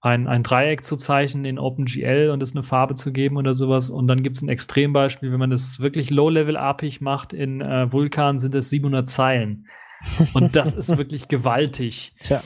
ein, 0.00 0.26
ein 0.26 0.42
Dreieck 0.42 0.82
zu 0.82 0.96
zeichnen 0.96 1.44
in 1.44 1.60
OpenGL 1.60 2.30
und 2.30 2.42
es 2.42 2.50
eine 2.50 2.64
Farbe 2.64 2.96
zu 2.96 3.12
geben 3.12 3.36
oder 3.36 3.54
sowas. 3.54 3.88
Und 3.88 4.08
dann 4.08 4.24
gibt 4.24 4.38
es 4.38 4.42
ein 4.42 4.48
Extrembeispiel, 4.48 5.30
wenn 5.30 5.38
man 5.38 5.50
das 5.50 5.78
wirklich 5.78 6.10
Low-Level-API 6.10 6.96
macht 7.00 7.34
in 7.34 7.60
äh, 7.60 7.92
Vulkan, 7.92 8.40
sind 8.40 8.54
es 8.56 8.70
700 8.70 9.08
Zeilen. 9.08 9.68
Und 10.32 10.56
das 10.56 10.74
ist 10.74 10.96
wirklich 10.96 11.28
gewaltig. 11.28 12.14
Tja. 12.20 12.42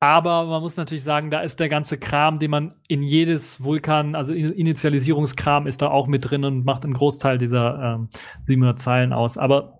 Aber 0.00 0.44
man 0.44 0.60
muss 0.60 0.76
natürlich 0.76 1.04
sagen, 1.04 1.30
da 1.30 1.40
ist 1.40 1.60
der 1.60 1.68
ganze 1.68 1.98
Kram, 1.98 2.38
den 2.38 2.50
man 2.50 2.74
in 2.88 3.02
jedes 3.02 3.64
Vulkan, 3.64 4.14
also 4.14 4.34
Initialisierungskram 4.34 5.66
ist 5.66 5.80
da 5.80 5.88
auch 5.88 6.06
mit 6.06 6.30
drin 6.30 6.44
und 6.44 6.64
macht 6.64 6.84
einen 6.84 6.94
Großteil 6.94 7.38
dieser 7.38 7.96
ähm, 7.96 8.08
700 8.42 8.78
Zeilen 8.78 9.12
aus. 9.12 9.38
Aber 9.38 9.78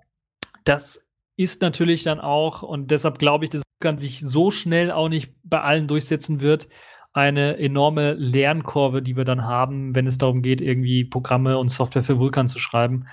das 0.65 1.05
ist 1.37 1.61
natürlich 1.61 2.05
dann 2.05 2.21
auch, 2.21 2.63
und 2.63 2.91
deshalb 2.91 3.19
glaube 3.19 3.45
ich, 3.45 3.51
dass 3.51 3.63
Vulkan 3.81 3.99
sich 3.99 4.21
so 4.21 4.51
schnell 4.51 4.91
auch 4.91 5.09
nicht 5.09 5.35
bei 5.43 5.61
allen 5.61 5.89
durchsetzen 5.89 6.41
wird, 6.41 6.69
eine 7.13 7.59
enorme 7.59 8.15
Lernkurve, 8.15 9.03
die 9.03 9.17
wir 9.17 9.25
dann 9.25 9.45
haben, 9.45 9.95
wenn 9.95 10.07
es 10.07 10.19
darum 10.19 10.43
geht, 10.43 10.61
irgendwie 10.61 11.05
Programme 11.05 11.59
und 11.59 11.69
Software 11.69 12.03
für 12.03 12.19
Vulkan 12.19 12.49
zu 12.49 12.59
schreiben 12.59 13.07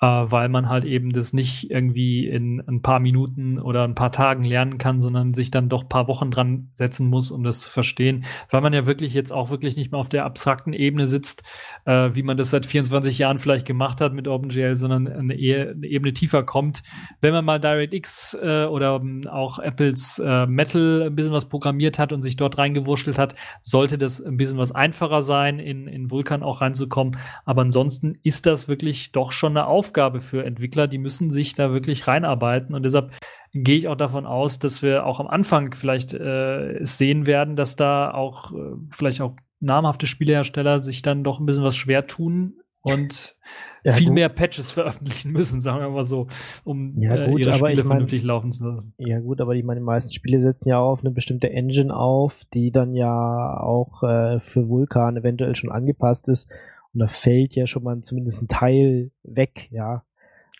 äh, 0.00 0.06
weil 0.06 0.48
man 0.48 0.68
halt 0.68 0.84
eben 0.84 1.10
das 1.10 1.32
nicht 1.32 1.70
irgendwie 1.70 2.26
in 2.26 2.62
ein 2.66 2.82
paar 2.82 3.00
Minuten 3.00 3.58
oder 3.58 3.84
ein 3.84 3.94
paar 3.94 4.12
Tagen 4.12 4.44
lernen 4.44 4.76
kann, 4.76 5.00
sondern 5.00 5.32
sich 5.32 5.50
dann 5.50 5.68
doch 5.68 5.84
ein 5.84 5.88
paar 5.88 6.06
Wochen 6.06 6.30
dran 6.30 6.70
setzen 6.74 7.06
muss, 7.08 7.30
um 7.30 7.42
das 7.42 7.60
zu 7.60 7.70
verstehen, 7.70 8.24
weil 8.50 8.60
man 8.60 8.74
ja 8.74 8.86
wirklich 8.86 9.14
jetzt 9.14 9.32
auch 9.32 9.48
wirklich 9.48 9.76
nicht 9.76 9.92
mehr 9.92 10.00
auf 10.00 10.10
der 10.10 10.26
abstrakten 10.26 10.74
Ebene 10.74 11.08
sitzt, 11.08 11.44
äh, 11.86 12.10
wie 12.12 12.22
man 12.22 12.36
das 12.36 12.50
seit 12.50 12.66
24 12.66 13.18
Jahren 13.18 13.38
vielleicht 13.38 13.66
gemacht 13.66 14.02
hat 14.02 14.12
mit 14.12 14.28
OpenGL, 14.28 14.76
sondern 14.76 15.08
eine, 15.08 15.34
eine 15.34 15.86
Ebene 15.86 16.12
tiefer 16.12 16.42
kommt. 16.42 16.82
Wenn 17.22 17.32
man 17.32 17.44
mal 17.44 17.58
DirectX 17.58 18.36
äh, 18.40 18.66
oder 18.66 19.00
auch 19.30 19.58
Apples 19.58 20.20
äh, 20.22 20.46
Metal 20.46 21.04
ein 21.06 21.16
bisschen 21.16 21.32
was 21.32 21.48
programmiert 21.48 21.98
hat 21.98 22.12
und 22.12 22.20
sich 22.20 22.36
dort 22.36 22.58
reingewurschtelt 22.58 23.18
hat, 23.18 23.34
sollte 23.62 23.96
das 23.96 24.20
ein 24.20 24.36
bisschen 24.36 24.58
was 24.58 24.72
einfacher 24.72 25.22
sein, 25.22 25.58
in, 25.58 25.86
in 25.86 26.10
Vulkan 26.10 26.42
auch 26.42 26.60
reinzukommen. 26.60 27.16
Aber 27.46 27.62
ansonsten 27.62 28.18
ist 28.22 28.44
das 28.44 28.68
wirklich 28.68 29.12
doch 29.12 29.32
schon 29.32 29.56
eine 29.56 29.66
Aufgabe 29.66 29.85
Aufgabe 29.86 30.20
für 30.20 30.44
Entwickler, 30.44 30.88
die 30.88 30.98
müssen 30.98 31.30
sich 31.30 31.54
da 31.54 31.72
wirklich 31.72 32.08
reinarbeiten 32.08 32.74
und 32.74 32.82
deshalb 32.82 33.12
gehe 33.54 33.78
ich 33.78 33.88
auch 33.88 33.96
davon 33.96 34.26
aus, 34.26 34.58
dass 34.58 34.82
wir 34.82 35.06
auch 35.06 35.20
am 35.20 35.28
Anfang 35.28 35.74
vielleicht 35.74 36.12
äh, 36.12 36.80
sehen 36.82 37.26
werden, 37.26 37.54
dass 37.56 37.76
da 37.76 38.10
auch 38.10 38.52
äh, 38.52 38.74
vielleicht 38.90 39.20
auch 39.20 39.36
namhafte 39.60 40.06
Spielehersteller 40.06 40.82
sich 40.82 41.02
dann 41.02 41.24
doch 41.24 41.38
ein 41.38 41.46
bisschen 41.46 41.64
was 41.64 41.76
schwer 41.76 42.06
tun 42.06 42.54
und 42.82 43.36
ja, 43.84 43.92
viel 43.92 44.08
gut. 44.08 44.14
mehr 44.14 44.28
Patches 44.28 44.72
veröffentlichen 44.72 45.32
müssen, 45.32 45.60
sagen 45.60 45.80
wir 45.80 45.88
mal 45.88 46.04
so, 46.04 46.26
um 46.64 46.90
ja, 46.96 47.26
gut, 47.26 47.40
äh, 47.40 47.42
ihre 47.42 47.52
Spiele 47.54 47.76
mein, 47.76 47.86
vernünftig 47.86 48.22
laufen 48.24 48.50
zu 48.50 48.68
lassen. 48.68 48.92
Ja 48.98 49.20
gut, 49.20 49.40
aber 49.40 49.54
ich 49.54 49.64
meine, 49.64 49.80
die 49.80 49.86
meisten 49.86 50.12
Spiele 50.12 50.40
setzen 50.40 50.68
ja 50.68 50.78
auf 50.80 51.00
eine 51.00 51.12
bestimmte 51.12 51.50
Engine 51.50 51.96
auf, 51.96 52.42
die 52.52 52.72
dann 52.72 52.94
ja 52.94 53.60
auch 53.60 54.02
äh, 54.02 54.40
für 54.40 54.68
Vulkan 54.68 55.16
eventuell 55.16 55.54
schon 55.54 55.70
angepasst 55.70 56.28
ist 56.28 56.50
und 56.96 57.00
da 57.00 57.08
fällt 57.08 57.54
ja 57.54 57.66
schon 57.66 57.82
mal 57.82 58.00
zumindest 58.00 58.42
ein 58.42 58.48
Teil 58.48 59.10
weg, 59.22 59.68
ja. 59.70 60.02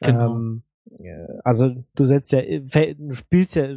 Genau. 0.02 0.36
Ähm, 0.36 0.62
also 1.44 1.82
du 1.94 2.04
setzt 2.04 2.30
ja, 2.32 2.42
du 2.42 3.12
spielst 3.12 3.56
ja, 3.56 3.68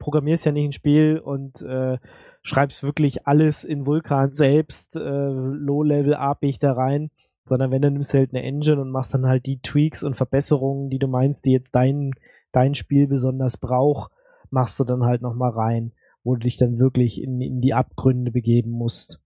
programmierst 0.00 0.46
ja 0.46 0.50
nicht 0.50 0.64
ein 0.64 0.72
Spiel 0.72 1.20
und 1.20 1.62
äh, 1.62 1.98
schreibst 2.42 2.82
wirklich 2.82 3.28
alles 3.28 3.62
in 3.64 3.86
Vulkan 3.86 4.34
selbst, 4.34 4.96
äh, 4.96 5.00
Low-Level 5.00 6.14
abig 6.14 6.58
da 6.58 6.72
rein, 6.72 7.10
sondern 7.44 7.70
wenn 7.70 7.82
du 7.82 7.90
nimmst 7.92 8.12
halt 8.14 8.34
eine 8.34 8.42
Engine 8.42 8.80
und 8.80 8.90
machst 8.90 9.14
dann 9.14 9.26
halt 9.26 9.46
die 9.46 9.60
Tweaks 9.60 10.02
und 10.02 10.16
Verbesserungen, 10.16 10.90
die 10.90 10.98
du 10.98 11.06
meinst, 11.06 11.44
die 11.44 11.52
jetzt 11.52 11.72
dein, 11.72 12.10
dein 12.50 12.74
Spiel 12.74 13.06
besonders 13.06 13.58
braucht, 13.58 14.10
machst 14.50 14.80
du 14.80 14.84
dann 14.84 15.04
halt 15.04 15.22
nochmal 15.22 15.50
rein, 15.50 15.92
wo 16.24 16.34
du 16.34 16.40
dich 16.40 16.56
dann 16.56 16.80
wirklich 16.80 17.22
in, 17.22 17.40
in 17.40 17.60
die 17.60 17.74
Abgründe 17.74 18.32
begeben 18.32 18.72
musst. 18.72 19.20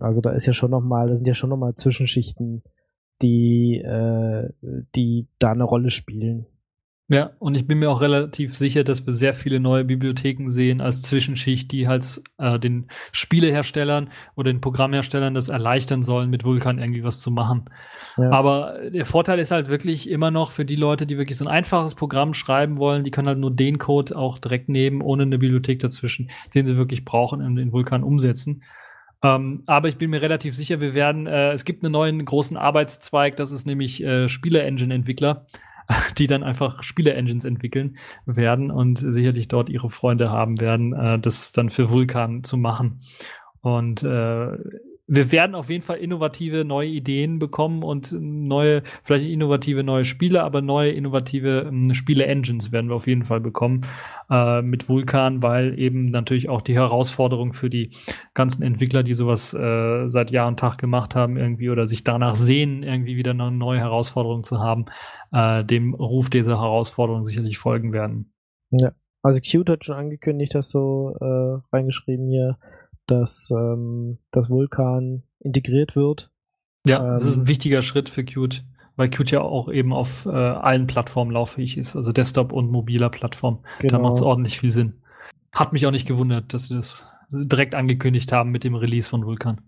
Also 0.00 0.20
da 0.20 0.30
ist 0.30 0.46
ja 0.46 0.52
schon 0.52 0.70
nochmal, 0.70 1.08
da 1.08 1.14
sind 1.14 1.26
ja 1.26 1.34
schon 1.34 1.50
nochmal 1.50 1.74
Zwischenschichten, 1.74 2.62
die, 3.22 3.80
äh, 3.80 4.50
die 4.94 5.28
da 5.38 5.52
eine 5.52 5.64
Rolle 5.64 5.90
spielen. 5.90 6.46
Ja, 7.08 7.32
und 7.38 7.54
ich 7.54 7.66
bin 7.66 7.80
mir 7.80 7.90
auch 7.90 8.00
relativ 8.00 8.56
sicher, 8.56 8.82
dass 8.82 9.04
wir 9.04 9.12
sehr 9.12 9.34
viele 9.34 9.60
neue 9.60 9.84
Bibliotheken 9.84 10.48
sehen 10.48 10.80
als 10.80 11.02
Zwischenschicht, 11.02 11.70
die 11.70 11.86
halt 11.86 12.22
äh, 12.38 12.58
den 12.58 12.88
Spieleherstellern 13.12 14.08
oder 14.36 14.50
den 14.50 14.62
Programmherstellern 14.62 15.34
das 15.34 15.50
erleichtern 15.50 16.02
sollen, 16.02 16.30
mit 16.30 16.44
Vulkan 16.44 16.78
irgendwie 16.78 17.04
was 17.04 17.20
zu 17.20 17.30
machen. 17.30 17.66
Ja. 18.16 18.30
Aber 18.30 18.78
der 18.88 19.04
Vorteil 19.04 19.38
ist 19.38 19.50
halt 19.50 19.68
wirklich 19.68 20.08
immer 20.08 20.30
noch 20.30 20.50
für 20.50 20.64
die 20.64 20.76
Leute, 20.76 21.04
die 21.04 21.18
wirklich 21.18 21.36
so 21.36 21.44
ein 21.44 21.50
einfaches 21.50 21.94
Programm 21.94 22.32
schreiben 22.32 22.78
wollen, 22.78 23.04
die 23.04 23.10
können 23.10 23.28
halt 23.28 23.38
nur 23.38 23.54
den 23.54 23.76
Code 23.76 24.16
auch 24.16 24.38
direkt 24.38 24.70
nehmen, 24.70 25.02
ohne 25.02 25.24
eine 25.24 25.38
Bibliothek 25.38 25.80
dazwischen, 25.80 26.30
den 26.54 26.64
sie 26.64 26.78
wirklich 26.78 27.04
brauchen, 27.04 27.42
in 27.42 27.54
den 27.54 27.72
Vulkan 27.72 28.02
umsetzen. 28.02 28.62
Ähm, 29.24 29.64
aber 29.66 29.88
ich 29.88 29.96
bin 29.96 30.10
mir 30.10 30.22
relativ 30.22 30.54
sicher, 30.54 30.80
wir 30.80 30.94
werden, 30.94 31.26
äh, 31.26 31.52
es 31.52 31.64
gibt 31.64 31.82
einen 31.82 31.92
neuen 31.92 32.24
großen 32.24 32.56
Arbeitszweig, 32.56 33.36
das 33.36 33.50
ist 33.50 33.66
nämlich 33.66 34.04
äh, 34.04 34.28
Spiele-Engine-Entwickler 34.28 35.46
die 36.18 36.26
dann 36.26 36.42
einfach 36.42 36.82
Spiele-Engines 36.82 37.44
entwickeln 37.44 37.96
werden 38.26 38.70
und 38.70 38.98
sicherlich 38.98 39.48
dort 39.48 39.68
ihre 39.68 39.90
Freunde 39.90 40.30
haben 40.30 40.60
werden, 40.60 40.92
äh, 40.92 41.18
das 41.18 41.52
dann 41.52 41.70
für 41.70 41.90
Vulkan 41.90 42.44
zu 42.44 42.56
machen. 42.56 43.00
Und 43.60 44.02
äh, 44.02 44.56
wir 45.06 45.32
werden 45.32 45.54
auf 45.54 45.68
jeden 45.68 45.82
Fall 45.82 45.98
innovative 45.98 46.64
neue 46.64 46.88
Ideen 46.88 47.38
bekommen 47.38 47.82
und 47.82 48.16
neue, 48.18 48.82
vielleicht 49.02 49.26
innovative 49.26 49.84
neue 49.84 50.04
Spiele, 50.06 50.42
aber 50.42 50.62
neue 50.62 50.92
innovative 50.92 51.66
ähm, 51.68 51.92
Spiele-Engines 51.92 52.72
werden 52.72 52.88
wir 52.88 52.96
auf 52.96 53.06
jeden 53.06 53.24
Fall 53.24 53.40
bekommen 53.40 53.82
äh, 54.30 54.62
mit 54.62 54.88
Vulkan, 54.88 55.42
weil 55.42 55.78
eben 55.78 56.06
natürlich 56.06 56.48
auch 56.48 56.62
die 56.62 56.74
Herausforderung 56.74 57.52
für 57.52 57.68
die 57.68 57.90
ganzen 58.32 58.62
Entwickler, 58.62 59.02
die 59.02 59.12
sowas 59.12 59.52
äh, 59.52 60.08
seit 60.08 60.30
Jahr 60.30 60.48
und 60.48 60.58
Tag 60.58 60.78
gemacht 60.78 61.14
haben, 61.14 61.36
irgendwie 61.36 61.68
oder 61.68 61.86
sich 61.86 62.02
danach 62.02 62.34
sehen, 62.34 62.82
irgendwie 62.82 63.16
wieder 63.16 63.32
eine 63.32 63.50
neue 63.50 63.80
Herausforderung 63.80 64.42
zu 64.42 64.60
haben, 64.60 64.86
äh, 65.32 65.64
dem 65.64 65.92
Ruf 65.92 66.30
dieser 66.30 66.60
Herausforderung 66.60 67.24
sicherlich 67.24 67.58
folgen 67.58 67.92
werden. 67.92 68.32
Ja. 68.70 68.92
Also 69.22 69.40
Qt 69.40 69.70
hat 69.70 69.84
schon 69.84 69.96
angekündigt, 69.96 70.54
dass 70.54 70.68
so 70.68 71.16
äh, 71.18 71.74
reingeschrieben 71.74 72.28
hier, 72.28 72.58
dass 73.06 73.50
ähm, 73.50 74.18
das 74.30 74.50
Vulkan 74.50 75.22
integriert 75.40 75.96
wird. 75.96 76.30
Ja, 76.86 76.98
ähm, 76.98 77.14
das 77.14 77.24
ist 77.24 77.36
ein 77.36 77.40
ähm, 77.40 77.48
wichtiger 77.48 77.82
Schritt 77.82 78.08
für 78.08 78.24
Qt, 78.24 78.64
weil 78.96 79.10
Qt 79.10 79.30
ja 79.30 79.42
auch 79.42 79.70
eben 79.70 79.92
auf 79.92 80.26
äh, 80.26 80.30
allen 80.30 80.86
Plattformen 80.86 81.30
lauffähig 81.30 81.76
ist, 81.76 81.96
also 81.96 82.12
Desktop 82.12 82.52
und 82.52 82.70
mobiler 82.70 83.10
Plattform. 83.10 83.60
Genau. 83.80 83.92
Da 83.92 83.98
macht 83.98 84.14
es 84.14 84.22
ordentlich 84.22 84.58
viel 84.58 84.70
Sinn. 84.70 84.94
Hat 85.52 85.72
mich 85.72 85.86
auch 85.86 85.92
nicht 85.92 86.08
gewundert, 86.08 86.52
dass 86.52 86.66
sie 86.66 86.74
das 86.74 87.10
direkt 87.30 87.74
angekündigt 87.74 88.32
haben 88.32 88.50
mit 88.50 88.64
dem 88.64 88.74
Release 88.74 89.08
von 89.08 89.24
Vulkan. 89.24 89.60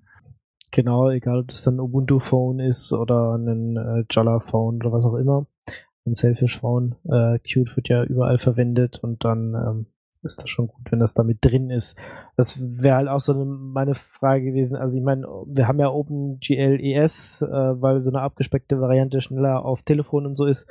Genau, 0.72 1.10
egal 1.10 1.40
ob 1.40 1.48
das 1.48 1.62
dann 1.62 1.80
Ubuntu 1.80 2.18
Phone 2.18 2.58
ist 2.60 2.92
oder 2.92 3.36
ein 3.36 3.76
äh, 3.76 4.04
Jolla 4.10 4.40
Phone 4.40 4.76
oder 4.76 4.92
was 4.92 5.04
auch 5.04 5.14
immer. 5.14 5.46
Ein 6.04 6.14
Selfish 6.14 6.58
Phone. 6.58 6.96
Äh, 7.04 7.38
Qt 7.38 7.76
wird 7.76 7.88
ja 7.88 8.04
überall 8.04 8.38
verwendet 8.38 8.98
und 9.02 9.24
dann 9.24 9.54
ähm, 9.54 9.86
ist 10.22 10.42
das 10.42 10.50
schon 10.50 10.68
gut, 10.68 10.90
wenn 10.90 10.98
das 10.98 11.14
damit 11.14 11.38
drin 11.40 11.70
ist. 11.70 11.96
Das 12.36 12.60
wäre 12.60 12.96
halt 12.96 13.08
auch 13.08 13.20
so 13.20 13.32
eine, 13.32 13.44
meine 13.44 13.94
Frage 13.94 14.44
gewesen. 14.44 14.76
Also 14.76 14.98
ich 14.98 15.04
meine, 15.04 15.26
wir 15.46 15.68
haben 15.68 15.78
ja 15.78 15.88
OpenGL 15.88 16.80
ES, 16.80 17.42
äh, 17.42 17.46
weil 17.48 18.02
so 18.02 18.10
eine 18.10 18.20
abgespeckte 18.20 18.80
Variante 18.80 19.20
schneller 19.20 19.64
auf 19.64 19.82
Telefon 19.82 20.26
und 20.26 20.36
so 20.36 20.46
ist. 20.46 20.66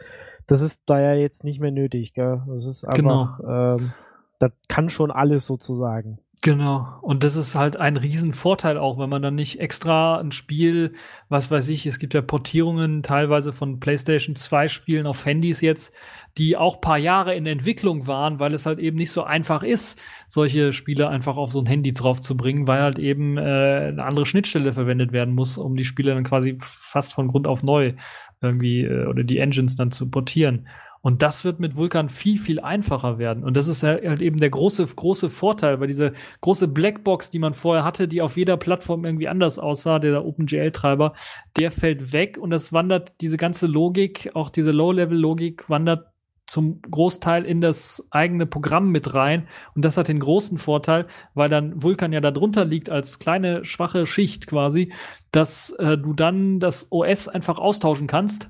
Das 0.47 0.61
ist 0.61 0.83
da 0.85 0.99
ja 0.99 1.13
jetzt 1.13 1.43
nicht 1.43 1.59
mehr 1.59 1.71
nötig, 1.71 2.13
gell? 2.13 2.43
Das 2.47 2.65
ist 2.65 2.83
einfach, 2.85 3.39
genau. 3.39 3.75
ähm, 3.77 3.93
das 4.39 4.51
kann 4.67 4.89
schon 4.89 5.11
alles 5.11 5.45
sozusagen. 5.45 6.19
Genau. 6.41 6.99
Und 7.01 7.23
das 7.23 7.35
ist 7.35 7.55
halt 7.55 7.77
ein 7.77 7.97
Riesenvorteil 7.97 8.77
auch, 8.77 8.99
wenn 8.99 9.09
man 9.09 9.21
dann 9.21 9.35
nicht 9.35 9.59
extra 9.59 10.19
ein 10.19 10.31
Spiel, 10.31 10.93
was 11.29 11.49
weiß 11.49 11.69
ich, 11.69 11.87
es 11.87 11.97
gibt 11.97 12.13
ja 12.13 12.21
Portierungen 12.21 13.01
teilweise 13.03 13.51
von 13.51 13.79
PlayStation 13.79 14.35
2 14.35 14.67
Spielen 14.67 15.07
auf 15.07 15.25
Handys 15.25 15.61
jetzt, 15.61 15.93
die 16.37 16.57
auch 16.57 16.81
paar 16.81 16.97
Jahre 16.97 17.33
in 17.33 17.45
Entwicklung 17.45 18.05
waren, 18.05 18.39
weil 18.39 18.53
es 18.53 18.65
halt 18.65 18.79
eben 18.79 18.97
nicht 18.97 19.11
so 19.11 19.23
einfach 19.23 19.63
ist, 19.63 19.99
solche 20.27 20.73
Spiele 20.73 21.09
einfach 21.09 21.37
auf 21.37 21.51
so 21.51 21.59
ein 21.61 21.65
Handy 21.65 21.93
drauf 21.93 22.21
zu 22.21 22.37
bringen, 22.37 22.67
weil 22.67 22.81
halt 22.81 22.99
eben 22.99 23.37
äh, 23.37 23.41
eine 23.41 24.03
andere 24.03 24.25
Schnittstelle 24.25 24.73
verwendet 24.73 25.13
werden 25.13 25.33
muss, 25.33 25.57
um 25.57 25.75
die 25.75 25.85
Spiele 25.85 26.13
dann 26.13 26.25
quasi 26.25 26.57
fast 26.61 27.13
von 27.13 27.27
Grund 27.27 27.47
auf 27.47 27.63
neu 27.63 27.93
irgendwie 28.41 28.83
äh, 28.83 29.05
oder 29.07 29.23
die 29.23 29.39
Engines 29.39 29.75
dann 29.75 29.91
zu 29.91 30.09
portieren. 30.09 30.67
Und 31.05 31.21
das 31.21 31.45
wird 31.45 31.59
mit 31.59 31.75
Vulkan 31.75 32.09
viel, 32.09 32.39
viel 32.39 32.59
einfacher 32.59 33.19
werden. 33.19 33.43
Und 33.43 33.55
das 33.55 33.67
ist 33.67 33.83
halt 33.83 34.23
eben 34.23 34.39
der 34.39 34.49
große, 34.49 34.87
große 34.87 35.29
Vorteil, 35.29 35.79
weil 35.79 35.85
diese 35.85 36.13
große 36.41 36.67
Blackbox, 36.67 37.29
die 37.29 37.37
man 37.37 37.53
vorher 37.53 37.83
hatte, 37.83 38.07
die 38.07 38.23
auf 38.23 38.37
jeder 38.37 38.57
Plattform 38.57 39.05
irgendwie 39.05 39.27
anders 39.27 39.59
aussah, 39.59 39.99
der 39.99 40.25
OpenGL-Treiber, 40.25 41.13
der 41.59 41.69
fällt 41.69 42.11
weg 42.11 42.39
und 42.39 42.51
es 42.53 42.73
wandert 42.73 43.21
diese 43.21 43.37
ganze 43.37 43.67
Logik, 43.67 44.31
auch 44.33 44.49
diese 44.49 44.71
Low-Level-Logik 44.71 45.69
wandert 45.69 46.07
zum 46.47 46.81
Großteil 46.81 47.45
in 47.45 47.61
das 47.61 48.07
eigene 48.09 48.47
Programm 48.47 48.89
mit 48.89 49.13
rein. 49.13 49.47
Und 49.75 49.85
das 49.85 49.97
hat 49.97 50.07
den 50.07 50.19
großen 50.19 50.57
Vorteil, 50.57 51.05
weil 51.35 51.49
dann 51.49 51.83
Vulkan 51.83 52.13
ja 52.13 52.19
da 52.19 52.31
drunter 52.31 52.65
liegt 52.65 52.89
als 52.89 53.19
kleine, 53.19 53.63
schwache 53.63 54.07
Schicht 54.07 54.47
quasi, 54.47 54.91
dass 55.31 55.69
äh, 55.77 55.99
du 55.99 56.13
dann 56.13 56.59
das 56.59 56.87
OS 56.91 57.27
einfach 57.27 57.59
austauschen 57.59 58.07
kannst 58.07 58.49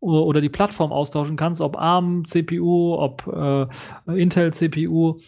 oder 0.00 0.40
die 0.40 0.48
Plattform 0.48 0.92
austauschen 0.92 1.36
kannst, 1.36 1.60
ob 1.60 1.76
ARM 1.76 2.24
CPU, 2.26 2.94
ob 2.94 3.26
äh, 3.26 4.20
Intel 4.20 4.52
CPU. 4.52 5.18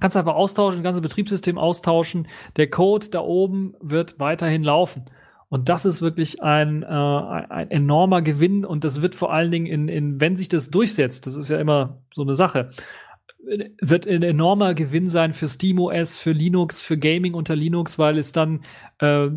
Kannst 0.00 0.16
einfach 0.16 0.34
austauschen, 0.34 0.78
das 0.78 0.84
ganze 0.84 1.00
Betriebssystem 1.00 1.58
austauschen. 1.58 2.26
Der 2.56 2.68
Code 2.68 3.08
da 3.10 3.20
oben 3.20 3.74
wird 3.80 4.18
weiterhin 4.18 4.64
laufen. 4.64 5.04
Und 5.48 5.68
das 5.68 5.84
ist 5.84 6.02
wirklich 6.02 6.42
ein, 6.42 6.82
äh, 6.82 6.86
ein 6.86 7.70
enormer 7.70 8.22
Gewinn 8.22 8.64
und 8.64 8.82
das 8.82 9.02
wird 9.02 9.14
vor 9.14 9.32
allen 9.32 9.52
Dingen 9.52 9.66
in, 9.66 9.88
in, 9.88 10.20
wenn 10.20 10.34
sich 10.34 10.48
das 10.48 10.70
durchsetzt, 10.70 11.26
das 11.26 11.36
ist 11.36 11.48
ja 11.48 11.58
immer 11.58 12.02
so 12.12 12.22
eine 12.22 12.34
Sache, 12.34 12.70
wird 13.80 14.06
ein 14.06 14.22
enormer 14.22 14.74
Gewinn 14.74 15.06
sein 15.06 15.32
für 15.32 15.46
SteamOS, 15.46 16.16
für 16.16 16.32
Linux, 16.32 16.80
für 16.80 16.98
Gaming 16.98 17.34
unter 17.34 17.54
Linux, 17.54 17.98
weil 17.98 18.18
es 18.18 18.32
dann 18.32 18.62
äh, 18.98 19.28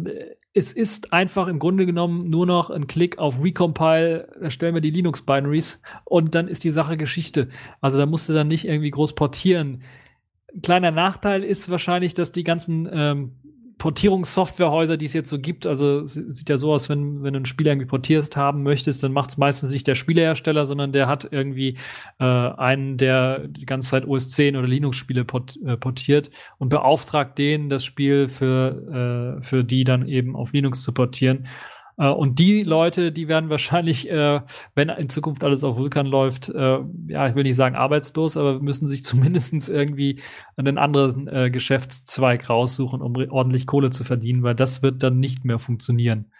es 0.57 0.71
ist 0.71 1.13
einfach 1.13 1.47
im 1.47 1.59
Grunde 1.59 1.85
genommen 1.85 2.31
nur 2.31 2.47
noch 2.47 2.71
ein 2.71 2.87
Klick 2.87 3.19
auf 3.19 3.43
Recompile, 3.43 4.27
erstellen 4.41 4.73
wir 4.73 4.81
die 4.81 4.89
Linux-Binaries 4.89 5.83
und 6.03 6.33
dann 6.33 6.47
ist 6.47 6.63
die 6.63 6.71
Sache 6.71 6.97
Geschichte. 6.97 7.49
Also 7.79 7.99
da 7.99 8.07
musst 8.07 8.27
du 8.27 8.33
dann 8.33 8.47
nicht 8.47 8.65
irgendwie 8.65 8.89
groß 8.89 9.13
portieren. 9.13 9.83
kleiner 10.63 10.89
Nachteil 10.89 11.43
ist 11.43 11.69
wahrscheinlich, 11.69 12.15
dass 12.15 12.31
die 12.31 12.43
ganzen 12.43 12.89
ähm, 12.91 13.33
Portierungssoftwarehäuser, 13.77 14.97
die 14.97 15.05
es 15.05 15.13
jetzt 15.13 15.29
so 15.29 15.39
gibt, 15.39 15.67
also 15.67 16.05
sieht 16.05 16.49
ja 16.49 16.57
so 16.57 16.73
aus, 16.73 16.89
wenn, 16.89 17.21
wenn 17.21 17.33
du 17.33 17.39
ein 17.41 17.45
Spiel 17.45 17.67
irgendwie 17.67 17.85
portiert 17.85 18.35
haben 18.35 18.63
möchtest, 18.63 19.03
dann 19.03 19.13
macht 19.13 19.29
es 19.29 19.37
meistens 19.37 19.69
nicht 19.69 19.85
der 19.85 19.95
Spielehersteller, 19.95 20.65
sondern 20.65 20.91
der 20.91 21.07
hat 21.07 21.27
irgendwie 21.31 21.77
äh, 22.19 22.23
einen, 22.23 22.97
der 22.97 23.47
die 23.47 23.65
ganze 23.65 23.89
Zeit 23.89 24.07
OS 24.07 24.29
10 24.29 24.55
oder 24.55 24.67
Linux-Spiele 24.67 25.25
port, 25.25 25.59
äh, 25.65 25.77
portiert 25.77 26.31
und 26.57 26.69
beauftragt 26.69 27.37
den, 27.37 27.69
das 27.69 27.85
Spiel 27.85 28.29
für, 28.29 29.37
äh, 29.37 29.41
für 29.43 29.63
die 29.63 29.83
dann 29.83 30.07
eben 30.07 30.35
auf 30.35 30.53
Linux 30.53 30.81
zu 30.81 30.91
portieren. 30.91 31.47
Äh, 31.97 32.09
und 32.09 32.39
die 32.39 32.63
Leute, 32.63 33.11
die 33.11 33.27
werden 33.27 33.49
wahrscheinlich, 33.49 34.09
äh, 34.09 34.41
wenn 34.75 34.89
in 34.89 35.09
Zukunft 35.09 35.43
alles 35.43 35.63
auf 35.63 35.77
Vulkan 35.77 36.05
läuft, 36.05 36.49
äh, 36.49 36.79
ja, 37.07 37.27
ich 37.27 37.35
will 37.35 37.43
nicht 37.43 37.55
sagen 37.55 37.75
arbeitslos, 37.75 38.37
aber 38.37 38.59
müssen 38.59 38.87
sich 38.87 39.03
zumindestens 39.03 39.69
irgendwie 39.69 40.21
einen 40.55 40.77
anderen 40.77 41.27
äh, 41.27 41.49
Geschäftszweig 41.51 42.49
raussuchen, 42.49 43.01
um 43.01 43.15
ordentlich 43.29 43.67
Kohle 43.67 43.89
zu 43.89 44.03
verdienen, 44.03 44.43
weil 44.43 44.55
das 44.55 44.81
wird 44.81 45.03
dann 45.03 45.19
nicht 45.19 45.45
mehr 45.45 45.59
funktionieren. 45.59 46.31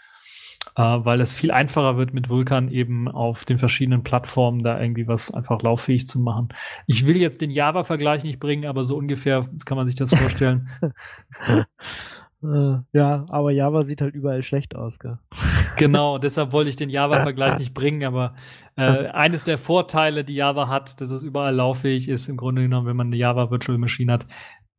Äh, 0.76 0.82
weil 0.82 1.22
es 1.22 1.32
viel 1.32 1.52
einfacher 1.52 1.98
wird 1.98 2.14
mit 2.14 2.30
Vulkan 2.30 2.70
eben 2.70 3.08
auf 3.08 3.46
den 3.46 3.58
verschiedenen 3.58 4.04
Plattformen 4.04 4.64
da 4.64 4.80
irgendwie 4.80 5.08
was 5.08 5.34
einfach 5.34 5.62
lauffähig 5.64 6.06
zu 6.06 6.20
machen. 6.20 6.50
Ich 6.86 7.08
will 7.08 7.18
jetzt 7.18 7.42
den 7.42 7.50
Java-Vergleich 7.52 8.24
nicht 8.24 8.40
bringen, 8.40 8.66
aber 8.66 8.84
so 8.84 8.96
ungefähr 8.96 9.50
kann 9.66 9.78
man 9.78 9.88
sich 9.88 9.96
das 9.96 10.14
vorstellen. 10.14 10.70
Äh, 12.44 12.78
ja, 12.94 13.26
aber 13.30 13.52
Java 13.52 13.84
sieht 13.84 14.02
halt 14.02 14.14
überall 14.14 14.44
schlecht 14.44 14.76
aus, 14.76 15.00
gell? 15.00 15.18
Genau, 15.78 16.18
deshalb 16.18 16.54
wollte 16.54 16.72
ich 16.72 16.76
den 16.76 16.90
Java-Vergleich 16.90 17.58
nicht 17.60 17.74
bringen, 17.76 18.04
aber 18.04 18.34
äh, 18.76 18.82
eines 19.08 19.44
der 19.44 19.60
Vorteile, 19.60 20.24
die 20.24 20.34
Java 20.34 20.68
hat, 20.68 21.00
dass 21.02 21.12
es 21.12 21.22
überall 21.22 21.54
lauffähig 21.54 22.10
ist, 22.10 22.28
im 22.28 22.38
Grunde 22.38 22.64
genommen, 22.64 22.88
wenn 22.88 22.96
man 22.96 23.08
eine 23.08 23.16
Java 23.16 23.52
Virtual 23.52 23.78
Machine 23.78 24.12
hat, 24.12 24.28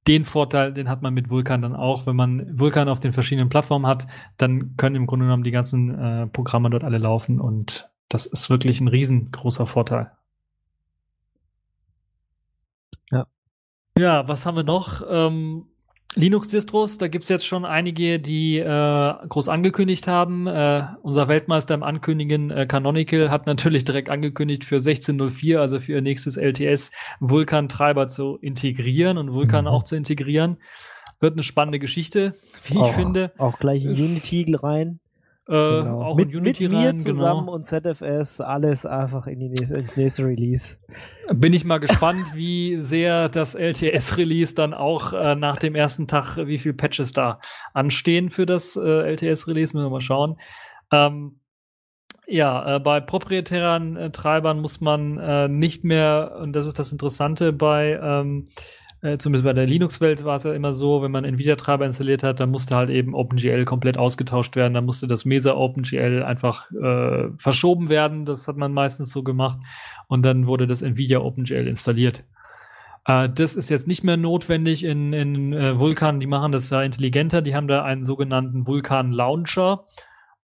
den 0.09 0.25
Vorteil, 0.25 0.73
den 0.73 0.89
hat 0.89 1.03
man 1.03 1.15
mit 1.15 1.31
Vulkan 1.31 1.63
dann 1.63 1.77
auch. 1.77 2.07
Wenn 2.07 2.17
man 2.17 2.59
Vulkan 2.59 2.89
auf 2.89 2.99
den 2.99 3.13
verschiedenen 3.13 3.51
Plattformen 3.51 3.87
hat, 3.87 4.07
dann 4.39 4.77
können 4.77 4.97
im 4.97 5.07
Grunde 5.07 5.27
genommen 5.27 5.45
die 5.45 5.51
ganzen 5.51 5.95
äh, 5.99 6.27
Programme 6.27 6.71
dort 6.71 6.83
alle 6.83 6.99
laufen 6.99 7.41
und 7.41 7.91
das 8.09 8.25
ist 8.27 8.49
wirklich 8.49 8.81
ein 8.81 8.89
riesengroßer 8.89 9.67
Vorteil. 9.67 10.11
Ja. 13.11 13.27
Ja, 13.99 14.27
was 14.27 14.47
haben 14.47 14.57
wir 14.57 14.65
noch? 14.65 15.03
Ähm, 15.09 15.67
Linux-Distros, 16.15 16.97
da 16.97 17.07
gibt's 17.07 17.29
jetzt 17.29 17.47
schon 17.47 17.65
einige, 17.65 18.19
die 18.19 18.59
äh, 18.59 18.65
groß 19.29 19.49
angekündigt 19.49 20.09
haben. 20.09 20.47
Äh, 20.47 20.85
unser 21.03 21.29
Weltmeister 21.29 21.75
im 21.75 21.83
Ankündigen, 21.83 22.51
äh, 22.51 22.67
Canonical, 22.67 23.31
hat 23.31 23.47
natürlich 23.47 23.85
direkt 23.85 24.09
angekündigt, 24.09 24.65
für 24.65 24.77
16.04, 24.77 25.59
also 25.59 25.81
für 25.81 25.93
ihr 25.93 26.03
nächstes 26.03 26.37
LTS, 26.37 26.93
Vulkan-Treiber 27.21 28.09
zu 28.09 28.39
integrieren 28.41 29.19
und 29.19 29.35
Vulkan 29.35 29.65
mhm. 29.65 29.71
auch 29.71 29.83
zu 29.83 29.97
integrieren. 29.97 30.57
Wird 31.21 31.35
eine 31.35 31.43
spannende 31.43 31.79
Geschichte, 31.79 32.35
wie 32.65 32.79
auch, 32.79 32.89
ich 32.89 32.95
finde. 32.95 33.33
Auch 33.37 33.59
gleich 33.59 33.85
in 33.85 33.91
Unity 33.91 34.55
rein. 34.55 35.01
Äh, 35.49 35.83
Genau. 35.83 36.03
auch 36.03 36.17
mit, 36.17 36.31
in 36.31 36.37
Unity 36.37 36.65
mit 36.65 36.73
mir 36.73 36.89
rein. 36.89 36.99
zusammen 36.99 37.47
genau. 37.47 37.55
und 37.55 37.65
ZFS 37.65 38.41
alles 38.41 38.85
einfach 38.85 39.27
in 39.27 39.41
die 39.41 39.49
nächste, 39.49 39.79
ins 39.79 39.97
nächste 39.97 40.25
Release. 40.27 40.77
Bin 41.33 41.53
ich 41.55 41.65
mal 41.65 41.79
gespannt, 41.79 42.25
wie 42.35 42.77
sehr 42.77 43.29
das 43.29 43.55
LTS-Release 43.55 44.55
dann 44.55 44.75
auch 44.75 45.13
äh, 45.15 45.35
nach 45.35 45.57
dem 45.57 45.75
ersten 45.75 46.07
Tag, 46.07 46.37
wie 46.37 46.59
viel 46.59 46.75
Patches 46.75 47.13
da 47.13 47.41
anstehen 47.73 48.29
für 48.29 48.45
das 48.45 48.77
äh, 48.77 49.13
LTS-Release, 49.13 49.75
müssen 49.75 49.87
wir 49.87 49.91
mal 49.91 50.01
schauen. 50.01 50.37
Ähm, 50.93 51.41
ja, 52.27 52.77
äh, 52.77 52.81
bei 52.81 53.01
proprietären 53.01 53.97
äh, 53.97 54.11
Treibern 54.11 54.61
muss 54.61 54.83
man 54.83 55.17
äh, 55.17 55.49
nicht 55.49 55.83
mehr, 55.83 56.37
und 56.43 56.53
das 56.53 56.67
ist 56.67 56.79
das 56.79 56.93
Interessante 56.93 57.55
bei, 57.55 57.99
ähm, 58.03 58.49
äh, 59.01 59.19
zumindest 59.19 59.45
bei 59.45 59.53
der 59.53 59.67
Linux-Welt 59.67 60.25
war 60.25 60.37
es 60.37 60.45
ja 60.45 60.53
immer 60.53 60.75
so, 60.75 61.03
wenn 61.03 61.13
man 61.13 61.25
Nvidia-Treiber 61.25 61.87
installiert 61.87 62.23
hat, 62.23 62.41
dann 62.41 62.51
musste 62.51 62.75
halt 62.75 62.91
eben 62.91 63.15
OpenGL 63.15 63.65
komplett 63.65 63.97
ausgetauscht 63.97 64.57
werden, 64.57 64.75
dann 64.75 64.85
musste 64.85 65.07
das 65.07 65.25
Mesa 65.25 65.55
OpenGL 65.55 66.23
einfach 66.23 66.71
äh, 66.73 67.29
verschoben 67.37 67.89
werden, 67.89 68.25
das 68.25 68.49
hat 68.49 68.57
man 68.57 68.73
meistens 68.73 69.11
so 69.11 69.23
gemacht, 69.23 69.59
und 70.09 70.25
dann 70.25 70.47
wurde 70.47 70.67
das 70.67 70.83
Nvidia 70.83 71.21
OpenGL 71.21 71.69
installiert. 71.69 72.25
Äh, 73.05 73.29
das 73.29 73.57
ist 73.57 73.69
jetzt 73.69 73.87
nicht 73.87 74.03
mehr 74.03 74.17
notwendig 74.17 74.85
in, 74.85 75.13
in 75.13 75.53
äh, 75.53 75.79
Vulkan, 75.79 76.19
die 76.19 76.27
machen 76.27 76.53
das 76.53 76.71
ja 76.71 76.83
intelligenter, 76.83 77.41
die 77.41 77.55
haben 77.55 77.69
da 77.69 77.85
einen 77.85 78.05
sogenannten 78.05 78.67
Vulkan 78.67 79.13
Launcher. 79.13 79.85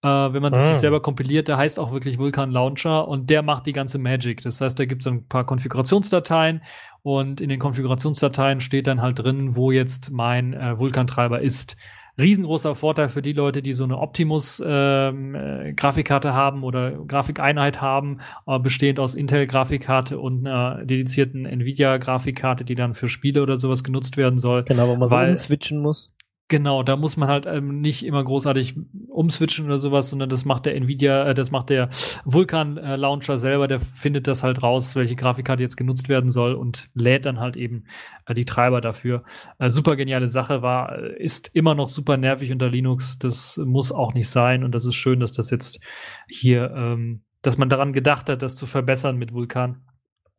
Äh, 0.05 0.09
wenn 0.09 0.43
man 0.43 0.53
das 0.53 0.63
Ah. 0.63 0.69
sich 0.73 0.79
selber 0.79 1.01
kompiliert, 1.01 1.47
der 1.49 1.59
heißt 1.59 1.79
auch 1.79 1.93
wirklich 1.93 2.19
Vulkan 2.19 2.51
Launcher 2.51 3.07
und 3.07 3.31
der 3.31 3.43
macht 3.43 3.67
die 3.67 3.73
ganze 3.73 3.99
Magic. 3.99 4.43
Das 4.43 4.61
heißt, 4.61 4.77
da 4.79 4.85
gibt 4.85 5.03
es 5.03 5.07
ein 5.07 5.27
paar 5.29 5.47
Konfigurationsdateien 5.47 6.63
und 7.03 7.41
in 7.41 7.49
den 7.49 7.61
Konfigurationsdateien 7.61 8.61
steht 8.61 8.89
dann 8.89 9.01
halt 9.01 9.21
drin, 9.21 9.55
wo 9.55 9.71
jetzt 9.71 10.11
mein 10.11 10.55
äh, 10.55 10.77
Vulkan-Treiber 10.79 11.41
ist. 11.41 11.77
Riesengroßer 12.19 12.75
Vorteil 12.75 13.09
für 13.09 13.23
die 13.23 13.33
Leute, 13.33 13.63
die 13.63 13.73
so 13.73 13.85
eine 13.85 13.97
Optimus-Grafikkarte 13.99 16.35
haben 16.35 16.63
oder 16.63 16.93
Grafikeinheit 17.07 17.81
haben, 17.81 18.19
äh, 18.47 18.59
bestehend 18.59 19.01
aus 19.01 19.15
Intel-Grafikkarte 19.15 20.19
und 20.19 20.47
einer 20.47 20.85
dedizierten 20.85 21.47
Nvidia-Grafikkarte, 21.47 22.65
die 22.65 22.75
dann 22.75 22.95
für 22.95 23.09
Spiele 23.09 23.43
oder 23.43 23.59
sowas 23.59 23.83
genutzt 23.85 24.17
werden 24.17 24.39
soll. 24.39 24.65
Genau, 24.65 24.89
wo 24.89 24.97
man 24.97 25.09
so 25.09 25.17
Weil- 25.17 25.31
umswitchen 25.31 25.81
muss. 25.81 26.09
Genau, 26.53 26.83
da 26.83 26.97
muss 26.97 27.17
man 27.17 27.31
halt 27.31 27.47
ähm, 27.47 27.81
nicht 27.81 28.05
immer 28.05 28.23
großartig 28.23 28.75
umswitchen 29.09 29.65
oder 29.65 29.79
sowas, 29.79 30.11
sondern 30.11 30.29
das 30.29 30.45
macht 30.45 30.67
der 30.67 30.77
Nvidia, 30.77 31.29
äh, 31.29 31.35
das 31.35 31.51
macht 31.51 31.71
der 31.71 31.89
Vulkan 32.27 32.77
äh, 32.77 32.97
Launcher 32.97 33.39
selber, 33.39 33.69
der 33.69 33.81
findet 33.81 34.27
das 34.27 34.43
halt 34.43 34.63
raus, 34.63 34.95
welche 34.95 35.17
Grafikkarte 35.17 35.63
jetzt 35.63 35.79
genutzt 35.79 36.11
werden 36.11 36.29
soll 36.29 36.53
und 36.53 36.91
lädt 36.93 37.25
dann 37.25 37.41
halt 37.41 37.57
eben 37.57 37.85
äh, 38.27 38.35
die 38.35 38.45
Treiber 38.45 38.83
dafür. 38.83 39.23
Äh, 39.59 39.71
super 39.71 39.97
geniale 39.97 40.29
Sache 40.29 40.61
war, 40.61 40.99
äh, 40.99 41.25
ist 41.25 41.49
immer 41.55 41.75
noch 41.75 41.89
super 41.89 42.19
nervig 42.19 42.53
unter 42.53 42.69
Linux. 42.69 43.19
Das 43.19 43.57
muss 43.57 43.91
auch 43.91 44.13
nicht 44.13 44.29
sein 44.29 44.63
und 44.63 44.75
das 44.75 44.85
ist 44.85 44.97
schön, 44.97 45.21
dass 45.21 45.33
das 45.33 45.49
jetzt 45.49 45.81
hier, 46.29 46.71
ähm, 46.77 47.23
dass 47.41 47.57
man 47.57 47.71
daran 47.71 47.95
gedacht 47.95 48.29
hat, 48.29 48.43
das 48.43 48.57
zu 48.57 48.67
verbessern 48.67 49.17
mit 49.17 49.33
Vulkan. 49.33 49.81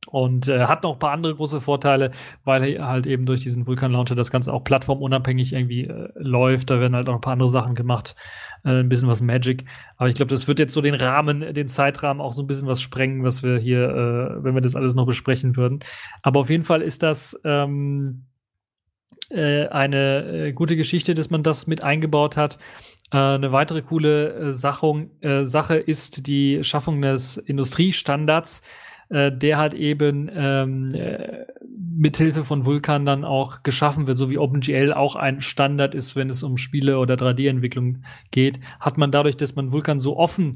Und 0.07 0.47
äh, 0.47 0.65
hat 0.65 0.83
noch 0.83 0.93
ein 0.93 0.99
paar 0.99 1.11
andere 1.11 1.33
große 1.35 1.61
Vorteile, 1.61 2.11
weil 2.43 2.83
halt 2.85 3.05
eben 3.07 3.25
durch 3.25 3.41
diesen 3.41 3.65
Vulkan 3.65 3.91
Launcher 3.91 4.15
das 4.15 4.31
Ganze 4.31 4.53
auch 4.53 4.63
plattformunabhängig 4.63 5.53
irgendwie 5.53 5.85
äh, 5.85 6.09
läuft. 6.15 6.69
Da 6.69 6.79
werden 6.79 6.95
halt 6.95 7.09
auch 7.09 7.15
ein 7.15 7.21
paar 7.21 7.33
andere 7.33 7.49
Sachen 7.49 7.73
gemacht, 7.73 8.15
äh, 8.65 8.81
ein 8.81 8.89
bisschen 8.89 9.07
was 9.07 9.21
Magic. 9.21 9.65
Aber 9.97 10.09
ich 10.09 10.15
glaube, 10.15 10.29
das 10.29 10.47
wird 10.47 10.59
jetzt 10.59 10.73
so 10.73 10.81
den 10.81 10.95
Rahmen, 10.95 11.53
den 11.53 11.67
Zeitrahmen 11.67 12.21
auch 12.21 12.33
so 12.33 12.43
ein 12.43 12.47
bisschen 12.47 12.67
was 12.67 12.81
sprengen, 12.81 13.23
was 13.23 13.43
wir 13.43 13.57
hier, 13.57 13.89
äh, 13.89 14.43
wenn 14.43 14.53
wir 14.53 14.61
das 14.61 14.75
alles 14.75 14.93
noch 14.93 15.05
besprechen 15.05 15.55
würden. 15.55 15.79
Aber 16.21 16.41
auf 16.41 16.49
jeden 16.49 16.63
Fall 16.63 16.81
ist 16.81 17.01
das 17.01 17.39
ähm, 17.43 18.25
äh, 19.33 19.67
eine 19.67 20.47
äh, 20.47 20.53
gute 20.53 20.75
Geschichte, 20.75 21.15
dass 21.15 21.29
man 21.29 21.43
das 21.43 21.65
mit 21.65 21.83
eingebaut 21.83 22.37
hat. 22.37 22.59
Äh, 23.11 23.17
eine 23.17 23.51
weitere 23.51 23.81
coole 23.81 24.33
äh, 24.33 24.51
Sachung, 24.51 25.11
Sache 25.43 25.77
ist 25.77 26.27
die 26.27 26.63
Schaffung 26.63 27.01
des 27.01 27.37
Industriestandards, 27.37 28.61
äh, 29.13 29.31
der 29.31 29.59
halt 29.59 29.75
eben 29.75 30.27
ähm, 30.33 30.89
äh, 30.95 31.45
mithilfe 31.95 32.43
von 32.43 32.65
Vulkan 32.65 33.05
dann 33.05 33.23
auch 33.23 33.61
geschaffen 33.61 34.07
wird, 34.07 34.17
so 34.17 34.31
wie 34.31 34.39
OpenGL 34.39 34.91
auch 34.91 35.15
ein 35.15 35.39
Standard 35.39 35.93
ist, 35.93 36.15
wenn 36.15 36.29
es 36.29 36.41
um 36.41 36.57
Spiele 36.57 36.97
oder 36.97 37.13
3D-Entwicklung 37.13 37.99
geht, 38.31 38.59
hat 38.79 38.97
man 38.97 39.11
dadurch, 39.11 39.37
dass 39.37 39.55
man 39.55 39.71
Vulkan 39.71 39.99
so 39.99 40.17
offen 40.17 40.53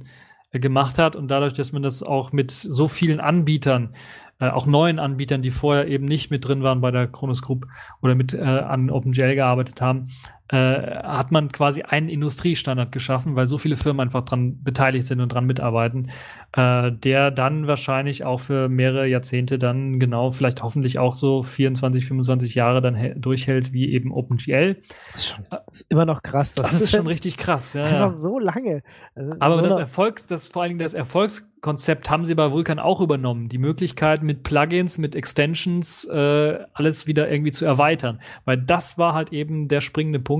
äh, 0.51 0.59
gemacht 0.59 0.97
hat 0.97 1.15
und 1.15 1.27
dadurch, 1.27 1.53
dass 1.53 1.71
man 1.71 1.83
das 1.83 2.01
auch 2.01 2.31
mit 2.31 2.49
so 2.49 2.87
vielen 2.87 3.19
Anbietern, 3.19 3.93
äh, 4.39 4.49
auch 4.49 4.65
neuen 4.65 4.97
Anbietern, 4.97 5.43
die 5.43 5.51
vorher 5.51 5.87
eben 5.87 6.05
nicht 6.05 6.31
mit 6.31 6.47
drin 6.47 6.63
waren 6.63 6.81
bei 6.81 6.89
der 6.89 7.07
Kronos 7.07 7.43
Group 7.43 7.67
oder 8.01 8.15
mit 8.15 8.33
äh, 8.33 8.41
an 8.41 8.89
OpenGL 8.89 9.35
gearbeitet 9.35 9.81
haben, 9.81 10.09
äh, 10.49 10.55
hat 10.57 11.31
man 11.31 11.51
quasi 11.51 11.81
einen 11.81 12.09
Industriestandard 12.09 12.91
geschaffen, 12.91 13.35
weil 13.35 13.45
so 13.47 13.57
viele 13.57 13.75
Firmen 13.75 13.99
einfach 13.99 14.23
dran 14.23 14.63
beteiligt 14.63 15.05
sind 15.05 15.19
und 15.19 15.33
dran 15.33 15.45
mitarbeiten, 15.45 16.11
äh, 16.53 16.91
der 16.91 17.31
dann 17.31 17.67
wahrscheinlich 17.67 18.23
auch 18.23 18.39
für 18.39 18.69
mehrere 18.69 19.07
Jahrzehnte 19.07 19.57
dann 19.57 19.99
genau, 19.99 20.31
vielleicht 20.31 20.63
hoffentlich 20.63 20.99
auch 20.99 21.15
so 21.15 21.43
24, 21.43 22.05
25 22.05 22.55
Jahre 22.55 22.81
dann 22.81 22.95
hä- 22.95 23.13
durchhält 23.17 23.73
wie 23.73 23.91
eben 23.91 24.13
OpenGL. 24.13 24.77
Das 25.11 25.21
ist, 25.21 25.27
schon, 25.27 25.45
das 25.49 25.81
ist 25.81 25.91
immer 25.91 26.05
noch 26.05 26.23
krass. 26.23 26.55
Das, 26.55 26.79
ist 26.79 26.91
schon 26.91 27.01
jetzt 27.01 27.11
richtig 27.11 27.37
krass, 27.37 27.73
ja. 27.73 27.83
Einfach 27.83 27.99
ja. 27.99 28.09
so 28.09 28.39
lange. 28.39 28.83
Also 29.15 29.33
Aber 29.39 29.55
so 29.55 29.61
das 29.61 29.77
Erfolgs, 29.77 30.27
das 30.27 30.47
vor 30.47 30.61
allen 30.61 30.69
Dingen 30.69 30.79
das 30.79 30.93
Erfolgskonzept 30.93 32.09
haben 32.09 32.23
sie 32.23 32.35
bei 32.35 32.51
Vulkan 32.51 32.79
auch 32.79 33.01
übernommen. 33.01 33.49
Die 33.49 33.57
Möglichkeit 33.57 34.23
mit 34.23 34.43
Plugins, 34.43 34.97
mit 34.97 35.15
Extensions, 35.15 36.05
äh, 36.05 36.59
alles 36.73 37.07
wieder 37.07 37.29
irgendwie 37.29 37.51
zu 37.51 37.65
erweitern. 37.65 38.21
Weil 38.45 38.57
das 38.57 38.97
war 38.97 39.13
halt 39.13 39.33
eben 39.33 39.67
der 39.67 39.81
springende 39.81 40.19
Punkt, 40.19 40.36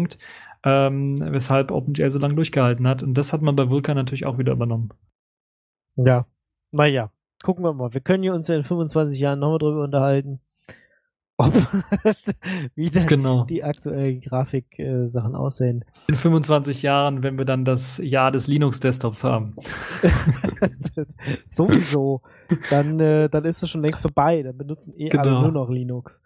ähm, 0.64 1.16
weshalb 1.20 1.72
OpenGL 1.72 2.10
so 2.10 2.20
lange 2.20 2.36
durchgehalten 2.36 2.88
hat. 2.88 3.04
Und 3.04 3.14
das 3.16 3.34
hat 3.34 3.42
man 3.42 3.56
bei 3.56 3.70
Vulkan 3.70 3.96
natürlich 3.96 4.26
auch 4.26 4.38
wieder 4.38 4.52
übernommen. 4.54 4.90
Ja. 5.96 6.26
Naja, 6.72 7.12
gucken 7.44 7.64
wir 7.64 7.74
mal. 7.74 7.94
Wir 7.94 8.02
können 8.02 8.24
ja 8.24 8.34
uns 8.34 8.48
ja 8.48 8.56
in 8.56 8.64
25 8.64 9.20
Jahren 9.20 9.40
nochmal 9.40 9.60
drüber 9.60 9.84
unterhalten, 9.84 10.42
ob 11.38 11.54
wie 12.76 12.90
denn 12.90 13.08
Genau. 13.08 13.46
die 13.46 13.64
aktuellen 13.64 14.22
Grafik-Sachen 14.22 15.36
aussehen. 15.36 15.86
In 16.08 16.16
25 16.16 16.82
Jahren, 16.82 17.24
wenn 17.24 17.38
wir 17.38 17.46
dann 17.46 17.64
das 17.66 18.00
Jahr 18.04 18.32
des 18.32 18.48
Linux-Desktops 18.48 19.24
haben. 19.24 19.56
Sowieso. 21.46 22.22
Dann, 22.70 23.00
äh, 23.00 23.30
dann 23.30 23.46
ist 23.46 23.64
es 23.64 23.70
schon 23.70 23.82
längst 23.82 24.02
vorbei. 24.02 24.44
Dann 24.44 24.58
benutzen 24.58 24.94
eh 24.98 25.12
alle 25.12 25.30
Genau. 25.30 25.42
nur 25.44 25.52
noch 25.52 25.70
Linux. 25.70 26.22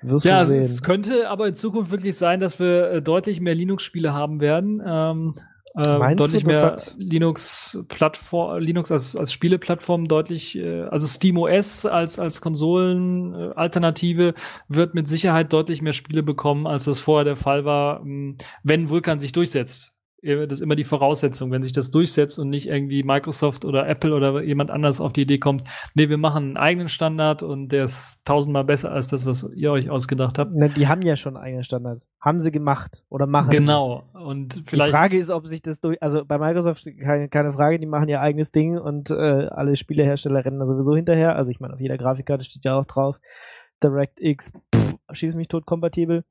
Wirst 0.00 0.24
Ja, 0.24 0.38
du 0.38 0.42
es, 0.42 0.48
sehen. 0.48 0.58
es 0.58 0.82
könnte 0.82 1.28
aber 1.28 1.48
in 1.48 1.54
Zukunft 1.54 1.90
wirklich 1.90 2.16
sein, 2.16 2.40
dass 2.40 2.58
wir 2.60 2.90
äh, 2.90 3.02
deutlich 3.02 3.40
mehr 3.40 3.54
Linux-Spiele 3.54 4.12
haben 4.12 4.40
werden. 4.40 4.82
Ähm, 4.84 5.34
äh, 5.74 6.02
du, 6.14 6.14
deutlich 6.14 6.44
das 6.44 6.96
mehr 6.96 7.06
Linux-Plattform, 7.06 8.58
Linux 8.60 8.90
als, 8.92 9.16
als 9.16 9.32
Spieleplattform 9.32 10.08
deutlich, 10.08 10.56
äh, 10.56 10.82
also 10.84 11.06
SteamOS 11.06 11.86
als, 11.86 12.18
als 12.18 12.40
Konsolen-Alternative 12.40 14.34
wird 14.68 14.94
mit 14.94 15.08
Sicherheit 15.08 15.52
deutlich 15.52 15.82
mehr 15.82 15.92
Spiele 15.92 16.22
bekommen, 16.22 16.66
als 16.66 16.84
das 16.84 17.00
vorher 17.00 17.24
der 17.24 17.36
Fall 17.36 17.64
war, 17.64 18.04
mh, 18.04 18.36
wenn 18.62 18.88
Vulkan 18.88 19.18
sich 19.18 19.32
durchsetzt. 19.32 19.92
Äh, 20.22 20.46
Das 20.46 20.58
ist 20.58 20.62
immer 20.62 20.76
die 20.76 20.84
Voraussetzung, 20.84 21.50
wenn 21.50 21.62
sich 21.62 21.72
das 21.72 21.90
durchsetzt 21.90 22.38
und 22.38 22.48
nicht 22.50 22.68
irgendwie 22.68 23.02
Microsoft 23.02 23.64
oder 23.64 23.88
Apple 23.88 24.14
oder 24.14 24.42
jemand 24.42 24.70
anders 24.70 25.00
auf 25.00 25.12
die 25.12 25.22
Idee 25.22 25.38
kommt, 25.38 25.64
nee, 25.94 26.08
wir 26.08 26.18
machen 26.18 26.44
einen 26.44 26.56
eigenen 26.56 26.88
Standard 26.88 27.42
und 27.42 27.68
der 27.68 27.84
ist 27.84 28.20
tausendmal 28.24 28.64
besser 28.64 28.90
als 28.92 29.08
das, 29.08 29.26
was 29.26 29.46
ihr 29.54 29.70
euch 29.72 29.90
ausgedacht 29.90 30.38
habt. 30.38 30.52
Ne, 30.54 30.70
die 30.70 30.88
haben 30.88 31.02
ja 31.02 31.16
schon 31.16 31.36
einen 31.36 31.44
eigenen 31.44 31.64
Standard. 31.64 32.04
Haben 32.20 32.40
sie 32.40 32.50
gemacht 32.50 33.04
oder 33.08 33.26
machen 33.26 33.50
Genau. 33.50 34.04
Und 34.12 34.54
sie. 34.54 34.62
Die 34.64 34.70
vielleicht. 34.70 34.90
Frage 34.90 35.16
ist, 35.16 35.30
ob 35.30 35.46
sich 35.46 35.62
das 35.62 35.80
durch, 35.80 36.02
also 36.02 36.24
bei 36.24 36.38
Microsoft 36.38 36.84
keine, 37.00 37.28
keine 37.28 37.52
Frage, 37.52 37.78
die 37.78 37.86
machen 37.86 38.08
ihr 38.08 38.20
eigenes 38.20 38.50
Ding 38.52 38.78
und 38.78 39.10
äh, 39.10 39.14
alle 39.14 39.76
Spielehersteller 39.76 40.44
rennen 40.44 40.58
da 40.58 40.66
sowieso 40.66 40.96
hinterher. 40.96 41.36
Also 41.36 41.50
ich 41.50 41.60
meine, 41.60 41.74
auf 41.74 41.80
jeder 41.80 41.96
Grafikkarte 41.98 42.44
steht 42.44 42.64
ja 42.64 42.76
auch 42.78 42.86
drauf, 42.86 43.20
DirectX, 43.82 44.52
pff, 44.74 44.96
schieß 45.12 45.36
mich 45.36 45.48
tot 45.48 45.66
kompatibel. 45.66 46.24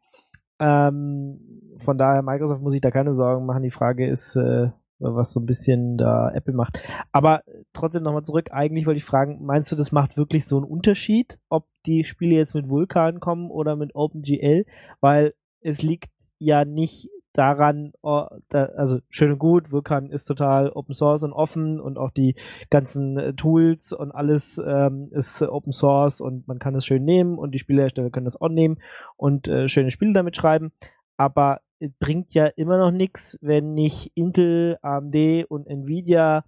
Ähm, 0.60 1.40
von 1.80 1.98
daher, 1.98 2.22
Microsoft 2.22 2.62
muss 2.62 2.74
sich 2.74 2.82
da 2.82 2.92
keine 2.92 3.14
Sorgen 3.14 3.46
machen. 3.46 3.64
Die 3.64 3.72
Frage 3.72 4.08
ist, 4.08 4.36
äh, 4.36 4.70
was 5.00 5.32
so 5.32 5.40
ein 5.40 5.46
bisschen 5.46 5.98
da 5.98 6.32
Apple 6.32 6.54
macht. 6.54 6.82
Aber 7.12 7.44
trotzdem 7.74 8.04
nochmal 8.04 8.24
zurück. 8.24 8.50
Eigentlich 8.52 8.86
wollte 8.86 8.98
ich 8.98 9.06
fragen, 9.06 9.46
meinst 9.46 9.72
du, 9.72 9.76
das 9.76 9.92
macht 9.92 10.18
wirklich 10.18 10.46
so 10.46 10.58
einen 10.58 10.66
Unterschied, 10.66 11.40
ob 11.50 11.68
die 11.86 12.04
Spiele 12.04 12.36
jetzt 12.36 12.56
mit 12.56 12.70
Vulkan 12.70 13.20
kommen 13.20 13.52
oder 13.52 13.76
mit 13.76 13.94
OpenGL? 13.94 14.66
Weil 15.00 15.34
es 15.62 15.82
liegt 15.82 16.12
ja 16.40 16.66
nicht 16.66 17.10
daran, 17.38 17.94
oh, 18.02 18.26
also 18.52 19.00
schön 19.10 19.34
und 19.34 19.40
gut, 19.40 19.72
Vulkan 19.72 20.10
ist 20.10 20.26
total 20.26 20.70
Open 20.70 20.94
Source 20.94 21.24
und 21.24 21.34
offen 21.34 21.80
und 21.80 21.98
auch 21.98 22.12
die 22.12 22.36
ganzen 22.70 23.18
äh, 23.18 23.34
Tools 23.34 23.94
und 23.94 24.12
alles 24.12 24.62
ähm, 24.66 25.10
ist 25.12 25.42
Open 25.42 25.74
Source 25.74 26.22
und 26.22 26.48
man 26.48 26.60
kann 26.60 26.76
es 26.76 26.86
schön 26.86 27.04
nehmen 27.04 27.38
und 27.38 27.52
die 27.52 27.60
Spielehersteller 27.60 28.10
können 28.10 28.26
das 28.26 28.40
auch 28.40 28.50
nehmen 28.50 28.80
und 29.16 29.48
äh, 29.48 29.68
schöne 29.68 29.92
Spiele 29.92 30.14
damit 30.14 30.36
schreiben. 30.36 30.72
Aber 31.18 31.62
es 31.80 31.92
bringt 32.00 32.34
ja 32.34 32.48
immer 32.48 32.78
noch 32.78 32.92
nichts, 32.92 33.38
wenn 33.42 33.74
nicht 33.74 34.12
Intel, 34.16 34.78
AMD 34.82 35.46
und 35.50 35.68
Nvidia 35.68 36.44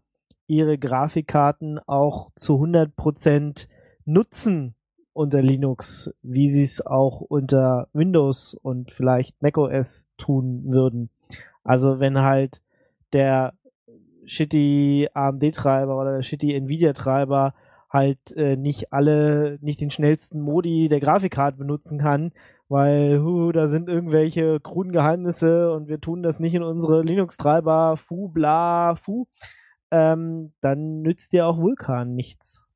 ihre 0.48 0.78
Grafikkarten 0.78 1.80
auch 1.86 2.32
zu 2.36 2.56
100% 2.56 3.68
nutzen 4.06 4.76
unter 5.20 5.42
Linux, 5.42 6.14
wie 6.24 6.50
sie 6.50 6.64
es 6.64 6.86
auch 6.86 7.20
unter 7.20 7.90
Windows 7.92 8.56
und 8.56 8.90
vielleicht 8.90 9.42
macOS 9.42 10.08
tun 10.18 10.64
würden. 10.66 11.10
Also 11.66 12.00
wenn 12.00 12.22
halt 12.22 12.62
der 13.12 13.54
shitty 14.24 15.10
AMD-Treiber 15.14 16.00
oder 16.00 16.14
der 16.14 16.22
shitty 16.22 16.56
Nvidia-Treiber 16.56 17.54
halt 17.90 18.32
äh, 18.38 18.56
nicht 18.56 18.94
alle, 18.94 19.60
nicht 19.62 19.82
den 19.82 19.92
schnellsten 19.92 20.40
Modi 20.40 20.88
der 20.88 21.02
Grafikkarte 21.02 21.58
benutzen 21.58 22.00
kann, 22.00 22.32
weil 22.70 23.20
hu, 23.22 23.52
da 23.52 23.68
sind 23.68 23.90
irgendwelche 23.90 24.62
kruden 24.62 24.94
Geheimnisse 24.94 25.74
und 25.74 25.90
wir 25.90 26.00
tun 26.00 26.24
das 26.24 26.40
nicht 26.40 26.54
in 26.54 26.64
unsere 26.64 27.02
Linux-Treiber, 27.02 27.98
fu, 27.98 28.30
bla, 28.30 28.96
fu, 28.96 29.28
ähm, 29.92 30.54
dann 30.62 31.02
nützt 31.02 31.34
dir 31.34 31.46
auch 31.46 31.58
Vulkan 31.58 32.16
nichts. 32.16 32.69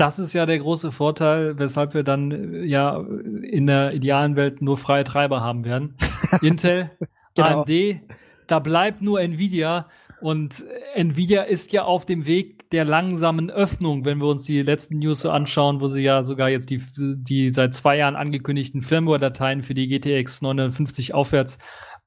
Das 0.00 0.18
ist 0.18 0.32
ja 0.32 0.46
der 0.46 0.58
große 0.58 0.92
Vorteil, 0.92 1.58
weshalb 1.58 1.94
wir 1.94 2.02
dann 2.02 2.30
äh, 2.30 2.64
ja 2.64 3.04
in 3.42 3.66
der 3.66 3.92
idealen 3.92 4.36
Welt 4.36 4.62
nur 4.62 4.76
freie 4.76 5.04
Treiber 5.04 5.40
haben 5.40 5.64
werden. 5.64 5.96
Intel, 6.42 6.90
Genau. 7.34 7.60
AMD, 7.60 8.00
da 8.46 8.58
bleibt 8.58 9.02
nur 9.02 9.20
Nvidia 9.20 9.86
und 10.20 10.64
Nvidia 10.94 11.42
ist 11.42 11.72
ja 11.72 11.84
auf 11.84 12.04
dem 12.04 12.26
Weg 12.26 12.70
der 12.70 12.84
langsamen 12.84 13.50
Öffnung, 13.50 14.04
wenn 14.04 14.18
wir 14.18 14.26
uns 14.26 14.44
die 14.44 14.62
letzten 14.62 14.98
News 14.98 15.20
so 15.20 15.30
anschauen, 15.30 15.80
wo 15.80 15.88
sie 15.88 16.02
ja 16.02 16.24
sogar 16.24 16.50
jetzt 16.50 16.70
die, 16.70 16.80
die 16.96 17.52
seit 17.52 17.74
zwei 17.74 17.96
Jahren 17.96 18.16
angekündigten 18.16 18.82
Firmware-Dateien 18.82 19.62
für 19.62 19.74
die 19.74 19.88
GTX 19.88 20.42
950 20.42 21.14
aufwärts 21.14 21.58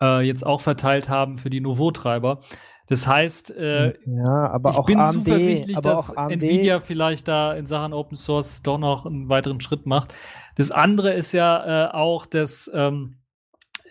äh, 0.01 0.21
jetzt 0.21 0.45
auch 0.45 0.61
verteilt 0.61 1.09
haben 1.09 1.37
für 1.37 1.49
die 1.49 1.61
Nouveau-Treiber. 1.61 2.39
Das 2.93 3.07
heißt, 3.07 3.49
äh, 3.57 3.95
ja, 4.05 4.51
aber 4.51 4.69
ich 4.69 4.77
auch 4.77 4.85
bin 4.85 4.99
AMD, 4.99 5.13
zuversichtlich, 5.13 5.79
dass 5.79 6.11
Nvidia 6.11 6.79
vielleicht 6.79 7.27
da 7.27 7.55
in 7.55 7.65
Sachen 7.65 7.91
Open 7.91 8.15
Source 8.15 8.61
doch 8.61 8.77
noch 8.77 9.07
einen 9.07 9.29
weiteren 9.29 9.59
Schritt 9.61 9.87
macht. 9.87 10.13
Das 10.57 10.69
andere 10.69 11.11
ist 11.11 11.31
ja 11.31 11.87
äh, 11.87 11.91
auch, 11.91 12.27
dass 12.27 12.69
ähm, 12.71 13.15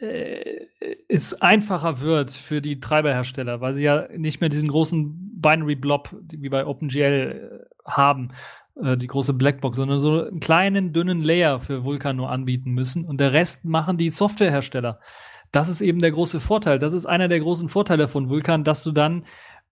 äh, 0.00 0.66
es 1.08 1.34
einfacher 1.42 2.00
wird 2.00 2.30
für 2.30 2.62
die 2.62 2.78
Treiberhersteller, 2.78 3.60
weil 3.60 3.72
sie 3.72 3.82
ja 3.82 4.06
nicht 4.16 4.40
mehr 4.40 4.50
diesen 4.50 4.68
großen 4.68 5.40
Binary 5.40 5.74
Blob 5.74 6.14
wie 6.30 6.48
bei 6.48 6.64
OpenGL 6.64 7.60
äh, 7.60 7.90
haben, 7.90 8.30
äh, 8.80 8.96
die 8.96 9.08
große 9.08 9.32
Blackbox, 9.32 9.78
sondern 9.78 9.98
so 9.98 10.26
einen 10.26 10.38
kleinen, 10.38 10.92
dünnen 10.92 11.22
Layer 11.22 11.58
für 11.58 11.82
Vulkan 11.82 12.14
nur 12.14 12.30
anbieten 12.30 12.70
müssen 12.70 13.04
und 13.04 13.20
der 13.20 13.32
Rest 13.32 13.64
machen 13.64 13.98
die 13.98 14.10
Softwarehersteller. 14.10 15.00
Das 15.52 15.68
ist 15.68 15.80
eben 15.80 16.00
der 16.00 16.10
große 16.10 16.40
Vorteil. 16.40 16.78
Das 16.78 16.92
ist 16.92 17.06
einer 17.06 17.28
der 17.28 17.40
großen 17.40 17.68
Vorteile 17.68 18.08
von 18.08 18.28
Vulkan, 18.28 18.64
dass 18.64 18.82
du 18.82 18.90
dann 18.92 19.24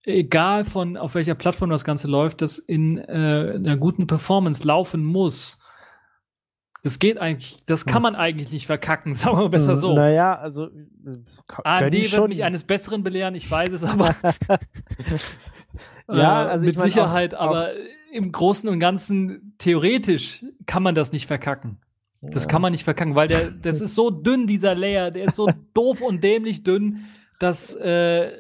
egal 0.03 0.65
von 0.65 0.97
auf 0.97 1.15
welcher 1.15 1.35
Plattform 1.35 1.71
das 1.71 1.85
Ganze 1.85 2.09
läuft, 2.09 2.43
das 2.43 2.59
in 2.59 2.99
äh, 2.99 3.55
einer 3.57 3.77
guten 3.77 4.07
Performance 4.07 4.67
laufen 4.67 5.05
muss. 5.05 5.59
Das 6.83 6.99
geht 6.99 7.19
eigentlich, 7.19 7.63
das 7.67 7.85
kann 7.85 8.01
man 8.01 8.15
eigentlich 8.17 8.53
nicht 8.53 8.67
verkacken, 8.67 9.13
sagen 9.15 9.37
wir 9.37 9.43
mal 9.43 9.49
besser 9.51 9.77
so. 9.77 9.95
Naja, 9.95 10.39
also 10.39 10.67
äh, 10.67 10.71
können 11.47 11.93
wird 11.93 12.07
schon. 12.07 12.29
mich 12.31 12.45
eines 12.45 12.65
Besseren 12.65 13.03
belehren, 13.03 13.35
ich 13.35 13.51
weiß 13.51 13.73
es 13.73 13.85
aber. 13.85 14.15
Ja, 16.09 16.47
äh, 16.47 16.49
also 16.49 16.65
mit 16.67 16.73
ich 16.75 16.79
mein, 16.79 16.87
Sicherheit, 16.87 17.35
auch- 17.35 17.41
aber 17.41 17.71
im 18.13 18.33
Großen 18.33 18.69
und 18.69 18.81
Ganzen 18.81 19.55
theoretisch 19.59 20.45
kann 20.67 20.83
man 20.83 20.95
das 20.95 21.13
nicht 21.13 21.27
verkacken. 21.27 21.79
Das 22.23 22.45
Ja. 22.45 22.51
kann 22.51 22.63
man 22.63 22.73
nicht 22.73 22.85
verkacken, 22.85 23.15
weil 23.15 23.29
der, 23.29 23.51
das 23.63 23.81
ist 23.81 23.95
so 23.95 24.11
dünn, 24.11 24.47
dieser 24.47 24.75
Layer, 24.75 25.11
der 25.11 25.25
ist 25.25 25.37
so 25.37 25.47
doof 25.75 26.03
und 26.03 26.23
dämlich 26.23 26.63
dünn, 26.63 27.05
dass 27.39 27.75
äh, 27.77 28.31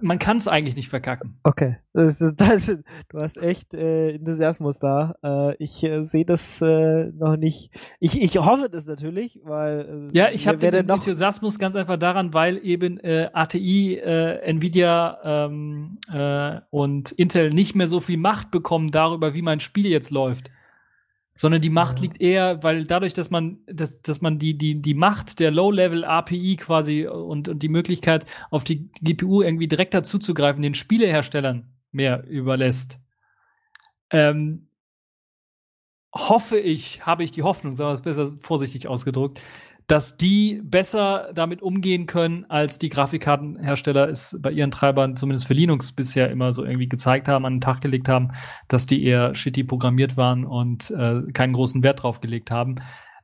man 0.00 0.18
kann 0.18 0.38
es 0.38 0.48
eigentlich 0.48 0.76
nicht 0.76 0.88
verkacken. 0.88 1.36
Okay, 1.42 1.76
das 1.92 2.20
ist, 2.20 2.36
das 2.40 2.66
du 2.66 3.18
hast 3.20 3.36
echt 3.36 3.74
äh, 3.74 4.12
Enthusiasmus 4.14 4.78
da. 4.78 5.16
Äh, 5.22 5.56
ich 5.62 5.82
äh, 5.84 6.04
sehe 6.04 6.24
das 6.24 6.62
äh, 6.62 7.10
noch 7.12 7.36
nicht. 7.36 7.70
Ich, 8.00 8.22
ich 8.22 8.38
hoffe 8.38 8.70
das 8.70 8.86
natürlich, 8.86 9.40
weil 9.44 10.10
äh, 10.14 10.16
Ja, 10.16 10.30
ich 10.30 10.46
habe 10.48 10.56
den 10.58 10.72
Enthusiasmus 10.72 11.58
ganz 11.58 11.74
einfach 11.76 11.98
daran, 11.98 12.32
weil 12.32 12.64
eben 12.64 12.98
äh, 13.00 13.28
ATI, 13.32 13.96
äh, 13.96 14.38
Nvidia 14.48 15.18
ähm, 15.46 15.96
äh, 16.10 16.60
und 16.70 17.12
Intel 17.12 17.50
nicht 17.50 17.74
mehr 17.74 17.88
so 17.88 18.00
viel 18.00 18.16
Macht 18.16 18.50
bekommen 18.52 18.90
darüber, 18.90 19.34
wie 19.34 19.42
mein 19.42 19.60
Spiel 19.60 19.86
jetzt 19.88 20.10
läuft. 20.12 20.48
Sondern 21.36 21.60
die 21.60 21.70
Macht 21.70 22.00
liegt 22.00 22.20
eher, 22.20 22.62
weil 22.62 22.84
dadurch, 22.84 23.12
dass 23.12 23.30
man, 23.30 23.58
dass, 23.66 24.00
dass 24.02 24.20
man 24.20 24.38
die, 24.38 24.56
die, 24.56 24.80
die 24.80 24.94
Macht 24.94 25.40
der 25.40 25.50
Low-Level 25.50 26.04
API 26.04 26.56
quasi 26.56 27.06
und, 27.06 27.48
und 27.48 27.62
die 27.62 27.68
Möglichkeit, 27.68 28.24
auf 28.50 28.62
die 28.62 28.88
GPU 29.00 29.42
irgendwie 29.42 29.66
direkter 29.66 30.04
zuzugreifen, 30.04 30.62
den 30.62 30.74
Spieleherstellern 30.74 31.72
mehr 31.90 32.24
überlässt. 32.28 33.00
Ähm, 34.10 34.68
hoffe 36.14 36.58
ich, 36.58 37.04
habe 37.04 37.24
ich 37.24 37.32
die 37.32 37.42
Hoffnung, 37.42 37.74
sagen 37.74 37.90
wir 37.90 37.94
es 37.94 38.02
besser 38.02 38.36
vorsichtig 38.40 38.86
ausgedrückt, 38.86 39.40
dass 39.86 40.16
die 40.16 40.60
besser 40.64 41.30
damit 41.34 41.60
umgehen 41.60 42.06
können, 42.06 42.46
als 42.48 42.78
die 42.78 42.88
Grafikkartenhersteller 42.88 44.08
es 44.08 44.38
bei 44.40 44.50
ihren 44.50 44.70
Treibern 44.70 45.16
zumindest 45.16 45.46
für 45.46 45.54
Linux 45.54 45.92
bisher 45.92 46.30
immer 46.30 46.52
so 46.52 46.64
irgendwie 46.64 46.88
gezeigt 46.88 47.28
haben, 47.28 47.44
an 47.44 47.54
den 47.54 47.60
Tag 47.60 47.80
gelegt 47.80 48.08
haben, 48.08 48.30
dass 48.68 48.86
die 48.86 49.04
eher 49.04 49.34
shitty 49.34 49.64
programmiert 49.64 50.16
waren 50.16 50.44
und 50.44 50.90
äh, 50.90 51.22
keinen 51.32 51.52
großen 51.52 51.82
Wert 51.82 52.02
drauf 52.02 52.20
gelegt 52.20 52.50
haben. 52.50 52.76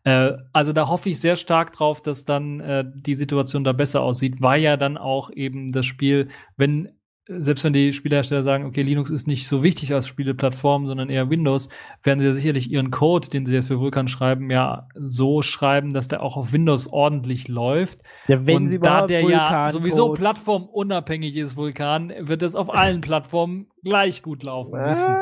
Äh, 0.04 0.32
also 0.52 0.72
da 0.72 0.88
hoffe 0.88 1.10
ich 1.10 1.20
sehr 1.20 1.36
stark 1.36 1.72
drauf, 1.72 2.02
dass 2.02 2.24
dann 2.24 2.60
äh, 2.60 2.84
die 2.94 3.14
Situation 3.14 3.64
da 3.64 3.72
besser 3.72 4.02
aussieht, 4.02 4.40
weil 4.40 4.60
ja 4.60 4.76
dann 4.76 4.98
auch 4.98 5.30
eben 5.30 5.72
das 5.72 5.86
Spiel, 5.86 6.28
wenn 6.56 6.90
selbst 7.38 7.64
wenn 7.64 7.72
die 7.72 7.92
Spielehersteller 7.92 8.42
sagen, 8.42 8.64
okay, 8.64 8.82
Linux 8.82 9.10
ist 9.10 9.26
nicht 9.26 9.46
so 9.46 9.62
wichtig 9.62 9.94
als 9.94 10.08
Spieleplattform, 10.08 10.86
sondern 10.86 11.10
eher 11.10 11.30
Windows, 11.30 11.68
werden 12.02 12.18
sie 12.18 12.26
ja 12.26 12.32
sicherlich 12.32 12.70
ihren 12.70 12.90
Code, 12.90 13.28
den 13.28 13.46
sie 13.46 13.54
ja 13.54 13.62
für 13.62 13.78
Vulkan 13.78 14.08
schreiben, 14.08 14.50
ja 14.50 14.88
so 14.94 15.42
schreiben, 15.42 15.90
dass 15.90 16.08
der 16.08 16.22
auch 16.22 16.36
auf 16.36 16.52
Windows 16.52 16.88
ordentlich 16.88 17.48
läuft. 17.48 18.00
ja, 18.26 18.46
wenn 18.46 18.56
und 18.56 18.68
sie 18.68 18.78
da 18.78 19.06
der 19.06 19.22
ja 19.22 19.70
sowieso 19.70 20.12
plattformunabhängig 20.12 21.36
ist, 21.36 21.56
Vulkan, 21.56 22.12
wird 22.18 22.42
es 22.42 22.56
auf 22.56 22.70
allen 22.74 23.00
Plattformen 23.00 23.66
gleich 23.84 24.22
gut 24.22 24.42
laufen 24.42 24.80
müssen. 24.80 25.16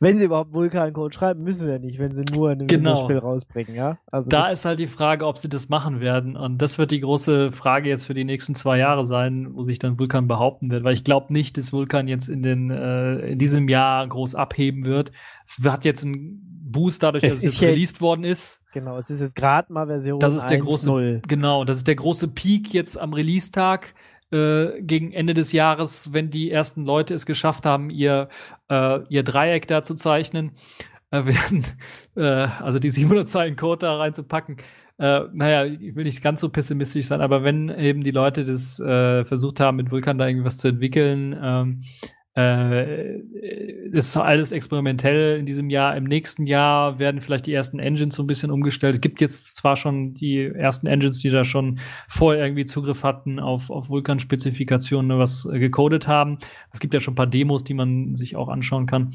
Wenn 0.00 0.18
sie 0.18 0.24
überhaupt 0.26 0.52
Vulkan-Code 0.52 1.14
schreiben, 1.14 1.42
müssen 1.42 1.66
sie 1.66 1.72
ja 1.72 1.78
nicht, 1.78 1.98
wenn 1.98 2.14
sie 2.14 2.22
nur 2.32 2.50
ein 2.50 2.58
Genau. 2.66 2.90
Windows-Spiel 2.90 3.18
rausbringen, 3.18 3.74
ja? 3.74 3.98
Also 4.12 4.28
Da 4.28 4.48
ist 4.50 4.64
halt 4.64 4.78
die 4.78 4.86
Frage, 4.86 5.26
ob 5.26 5.38
sie 5.38 5.48
das 5.48 5.68
machen 5.68 6.00
werden. 6.00 6.36
Und 6.36 6.58
das 6.62 6.78
wird 6.78 6.90
die 6.90 7.00
große 7.00 7.52
Frage 7.52 7.88
jetzt 7.88 8.04
für 8.04 8.14
die 8.14 8.24
nächsten 8.24 8.54
zwei 8.54 8.78
Jahre 8.78 9.04
sein, 9.04 9.48
wo 9.54 9.62
sich 9.64 9.78
dann 9.78 9.98
Vulkan 9.98 10.28
behaupten 10.28 10.70
wird. 10.70 10.84
Weil 10.84 10.94
ich 10.94 11.04
glaube 11.04 11.32
nicht, 11.32 11.56
dass 11.56 11.72
Vulkan 11.72 12.08
jetzt 12.08 12.28
in, 12.28 12.42
den, 12.42 12.70
äh, 12.70 13.18
in 13.30 13.38
diesem 13.38 13.68
Jahr 13.68 14.06
groß 14.06 14.34
abheben 14.34 14.84
wird. 14.84 15.12
Es 15.46 15.58
hat 15.64 15.84
jetzt 15.84 16.04
einen 16.04 16.44
Boost 16.70 17.02
dadurch, 17.02 17.24
Es 17.24 17.36
dass 17.36 17.44
es 17.44 17.60
jetzt 17.60 17.62
released 17.70 18.00
worden 18.00 18.24
ist. 18.24 18.62
Genau, 18.74 18.98
es 18.98 19.08
ist 19.08 19.20
jetzt 19.22 19.34
gerade 19.34 19.72
mal 19.72 19.86
Version 19.86 20.20
Das 20.20 20.34
ist 20.34 20.46
der 20.50 20.58
große, 20.58 20.90
1.0. 20.90 21.22
genau, 21.26 21.64
das 21.64 21.78
ist 21.78 21.88
der 21.88 21.94
große 21.94 22.28
Peak 22.28 22.74
jetzt 22.74 22.98
am 22.98 23.14
Release-Tag 23.14 23.94
äh, 24.30 24.80
gegen 24.82 25.12
Ende 25.12 25.34
des 25.34 25.52
Jahres, 25.52 26.12
wenn 26.12 26.30
die 26.30 26.50
ersten 26.50 26.84
Leute 26.84 27.14
es 27.14 27.26
geschafft 27.26 27.66
haben, 27.66 27.90
ihr, 27.90 28.28
äh, 28.68 29.00
ihr 29.08 29.22
Dreieck 29.22 29.66
da 29.66 29.82
zu 29.82 29.94
zeichnen, 29.94 30.52
äh, 31.10 31.24
werden, 31.26 31.64
äh, 32.16 32.48
also 32.62 32.78
die 32.78 32.90
700 32.90 33.28
Zeilen 33.28 33.56
Code 33.56 33.86
da 33.86 33.96
reinzupacken. 33.96 34.56
Äh, 34.98 35.20
naja, 35.32 35.64
ich 35.64 35.94
will 35.94 36.04
nicht 36.04 36.22
ganz 36.22 36.40
so 36.40 36.48
pessimistisch 36.48 37.06
sein, 37.06 37.20
aber 37.20 37.44
wenn 37.44 37.68
eben 37.68 38.02
die 38.02 38.10
Leute 38.10 38.44
das 38.44 38.76
versucht 38.76 39.60
haben, 39.60 39.76
mit 39.76 39.90
Vulkan 39.90 40.18
da 40.18 40.26
irgendwie 40.26 40.44
was 40.44 40.58
zu 40.58 40.68
entwickeln, 40.68 41.38
ähm, 41.40 41.84
äh, 42.38 43.18
ist 43.90 44.16
alles 44.16 44.52
experimentell 44.52 45.40
in 45.40 45.46
diesem 45.46 45.70
Jahr. 45.70 45.96
Im 45.96 46.04
nächsten 46.04 46.46
Jahr 46.46 47.00
werden 47.00 47.20
vielleicht 47.20 47.46
die 47.46 47.52
ersten 47.52 47.80
Engines 47.80 48.14
so 48.14 48.22
ein 48.22 48.28
bisschen 48.28 48.52
umgestellt. 48.52 48.94
Es 48.94 49.00
gibt 49.00 49.20
jetzt 49.20 49.56
zwar 49.56 49.74
schon 49.74 50.14
die 50.14 50.44
ersten 50.44 50.86
Engines, 50.86 51.18
die 51.18 51.30
da 51.30 51.42
schon 51.42 51.80
vorher 52.06 52.44
irgendwie 52.44 52.64
Zugriff 52.64 53.02
hatten 53.02 53.40
auf, 53.40 53.70
auf 53.70 53.88
Vulkan-Spezifikationen, 53.88 55.08
ne, 55.08 55.18
was 55.18 55.46
äh, 55.46 55.58
gecodet 55.58 56.06
haben. 56.06 56.38
Es 56.72 56.78
gibt 56.78 56.94
ja 56.94 57.00
schon 57.00 57.12
ein 57.12 57.16
paar 57.16 57.26
Demos, 57.26 57.64
die 57.64 57.74
man 57.74 58.14
sich 58.14 58.36
auch 58.36 58.48
anschauen 58.48 58.86
kann. 58.86 59.14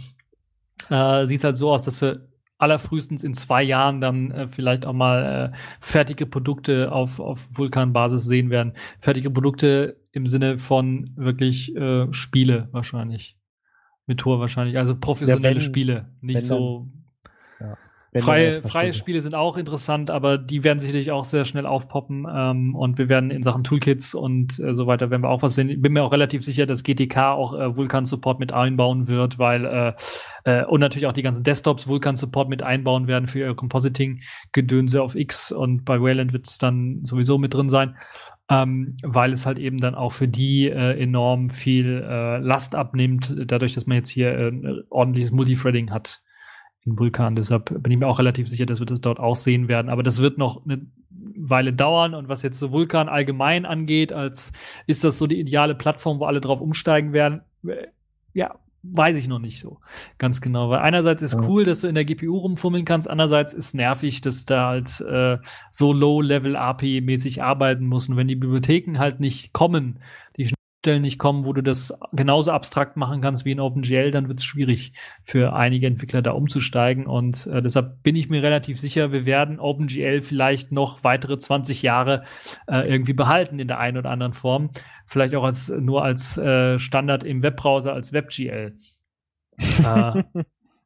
Äh, 0.89 1.25
Sieht 1.25 1.45
halt 1.45 1.55
so 1.55 1.71
aus, 1.71 1.83
dass 1.83 2.01
wir 2.01 2.27
allerfrühestens 2.63 3.23
in 3.23 3.33
zwei 3.33 3.61
Jahren 3.61 4.01
dann 4.01 4.31
äh, 4.31 4.47
vielleicht 4.47 4.85
auch 4.87 4.93
mal 4.93 5.51
äh, 5.53 5.57
fertige 5.79 6.25
Produkte 6.25 6.91
auf, 6.91 7.19
auf 7.19 7.45
Vulkan-Basis 7.51 8.23
sehen 8.25 8.49
werden. 8.49 8.73
Fertige 8.99 9.29
Produkte 9.29 9.97
im 10.11 10.25
Sinne 10.27 10.57
von 10.57 11.11
wirklich 11.15 11.75
äh, 11.75 12.11
Spiele 12.11 12.69
wahrscheinlich. 12.71 13.37
Mit 14.05 14.19
Tor 14.19 14.39
wahrscheinlich. 14.39 14.77
Also 14.77 14.95
professionelle 14.95 15.55
wenn- 15.55 15.61
Spiele. 15.61 16.09
Nicht 16.21 16.41
so. 16.41 16.87
Dann 16.91 17.02
Freie, 18.21 18.61
freie. 18.61 18.93
Spiele 18.93 19.21
sind 19.21 19.33
auch 19.33 19.57
interessant, 19.57 20.11
aber 20.11 20.37
die 20.37 20.63
werden 20.63 20.79
sicherlich 20.79 21.11
auch 21.11 21.25
sehr 21.25 21.45
schnell 21.45 21.65
aufpoppen. 21.65 22.27
Ähm, 22.31 22.75
und 22.75 22.97
wir 22.97 23.09
werden 23.09 23.31
in 23.31 23.41
Sachen 23.41 23.63
Toolkits 23.63 24.13
und 24.13 24.59
äh, 24.59 24.73
so 24.73 24.85
weiter 24.85 25.09
werden 25.09 25.23
wir 25.23 25.29
auch 25.29 25.41
was 25.41 25.55
sehen. 25.55 25.69
Ich 25.69 25.81
bin 25.81 25.93
mir 25.93 26.03
auch 26.03 26.11
relativ 26.11 26.43
sicher, 26.43 26.65
dass 26.65 26.83
GTK 26.83 27.17
auch 27.33 27.53
äh, 27.53 27.75
Vulkan-Support 27.75 28.39
mit 28.39 28.53
einbauen 28.53 29.07
wird, 29.07 29.39
weil 29.39 29.65
äh, 29.65 29.93
äh, 30.45 30.65
und 30.65 30.79
natürlich 30.79 31.07
auch 31.07 31.13
die 31.13 31.23
ganzen 31.23 31.43
Desktops 31.43 31.87
Vulkan-Support 31.87 32.49
mit 32.49 32.61
einbauen 32.61 33.07
werden 33.07 33.27
für 33.27 33.39
ihr 33.39 33.55
Compositing-Gedönse 33.55 35.01
auf 35.01 35.15
X 35.15 35.51
und 35.51 35.83
bei 35.83 35.99
Wayland 35.99 36.33
wird 36.33 36.47
es 36.47 36.57
dann 36.57 36.99
sowieso 37.03 37.37
mit 37.37 37.53
drin 37.53 37.69
sein. 37.69 37.95
Ähm, 38.49 38.97
weil 39.03 39.31
es 39.31 39.45
halt 39.45 39.57
eben 39.57 39.77
dann 39.77 39.95
auch 39.95 40.11
für 40.11 40.27
die 40.27 40.67
äh, 40.67 41.01
enorm 41.01 41.49
viel 41.49 42.05
äh, 42.05 42.39
Last 42.39 42.75
abnimmt, 42.75 43.33
dadurch, 43.47 43.73
dass 43.73 43.87
man 43.87 43.95
jetzt 43.95 44.09
hier 44.09 44.37
äh, 44.37 44.51
ordentliches 44.89 45.31
Multithreading 45.31 45.91
hat 45.91 46.22
in 46.85 46.99
Vulkan. 46.99 47.35
Deshalb 47.35 47.81
bin 47.81 47.91
ich 47.91 47.97
mir 47.97 48.07
auch 48.07 48.19
relativ 48.19 48.47
sicher, 48.47 48.65
dass 48.65 48.79
wir 48.79 48.85
das 48.85 49.01
dort 49.01 49.19
auch 49.19 49.35
sehen 49.35 49.67
werden. 49.67 49.89
Aber 49.89 50.03
das 50.03 50.21
wird 50.21 50.37
noch 50.37 50.65
eine 50.65 50.85
Weile 51.09 51.73
dauern. 51.73 52.13
Und 52.13 52.29
was 52.29 52.41
jetzt 52.41 52.59
so 52.59 52.71
Vulkan 52.71 53.09
allgemein 53.09 53.65
angeht, 53.65 54.13
als 54.13 54.53
ist 54.87 55.03
das 55.03 55.17
so 55.17 55.27
die 55.27 55.39
ideale 55.39 55.75
Plattform, 55.75 56.19
wo 56.19 56.25
alle 56.25 56.41
drauf 56.41 56.61
umsteigen 56.61 57.13
werden? 57.13 57.41
Äh, 57.65 57.87
ja, 58.33 58.55
weiß 58.83 59.15
ich 59.15 59.27
noch 59.27 59.39
nicht 59.39 59.59
so 59.59 59.79
ganz 60.17 60.41
genau. 60.41 60.69
Weil 60.69 60.79
einerseits 60.79 61.21
ist 61.21 61.35
ja. 61.35 61.41
cool, 61.47 61.63
dass 61.63 61.81
du 61.81 61.87
in 61.87 61.95
der 61.95 62.05
GPU 62.05 62.37
rumfummeln 62.37 62.85
kannst, 62.85 63.09
andererseits 63.09 63.53
ist 63.53 63.73
nervig, 63.73 64.21
dass 64.21 64.45
da 64.45 64.67
halt 64.67 65.01
äh, 65.01 65.37
so 65.71 65.93
Low-Level-API-mäßig 65.93 67.41
arbeiten 67.41 67.85
muss. 67.85 68.09
Und 68.09 68.17
wenn 68.17 68.27
die 68.27 68.35
Bibliotheken 68.35 68.99
halt 68.99 69.19
nicht 69.19 69.53
kommen, 69.53 69.99
die 70.37 70.53
Stellen 70.83 71.01
nicht 71.01 71.17
kommen, 71.17 71.45
wo 71.45 71.53
du 71.53 71.63
das 71.63 71.97
genauso 72.11 72.51
abstrakt 72.51 72.97
machen 72.97 73.21
kannst 73.21 73.45
wie 73.45 73.53
in 73.53 73.61
OpenGL, 73.61 74.11
dann 74.11 74.27
wird 74.27 74.39
es 74.39 74.45
schwierig 74.45 74.91
für 75.23 75.53
einige 75.53 75.87
Entwickler 75.87 76.21
da 76.21 76.31
umzusteigen. 76.31 77.07
Und 77.07 77.47
äh, 77.47 77.61
deshalb 77.61 78.03
bin 78.03 78.17
ich 78.17 78.27
mir 78.27 78.43
relativ 78.43 78.77
sicher, 78.81 79.13
wir 79.13 79.25
werden 79.25 79.61
OpenGL 79.61 80.19
vielleicht 80.19 80.73
noch 80.73 81.05
weitere 81.05 81.37
20 81.37 81.83
Jahre 81.83 82.25
äh, 82.67 82.85
irgendwie 82.85 83.13
behalten 83.13 83.59
in 83.59 83.69
der 83.69 83.79
einen 83.79 83.95
oder 83.95 84.09
anderen 84.09 84.33
Form. 84.33 84.71
Vielleicht 85.05 85.35
auch 85.35 85.45
als 85.45 85.69
nur 85.69 86.03
als 86.03 86.37
äh, 86.37 86.77
Standard 86.79 87.23
im 87.23 87.41
Webbrowser, 87.43 87.93
als 87.93 88.11
WebGL. 88.11 88.75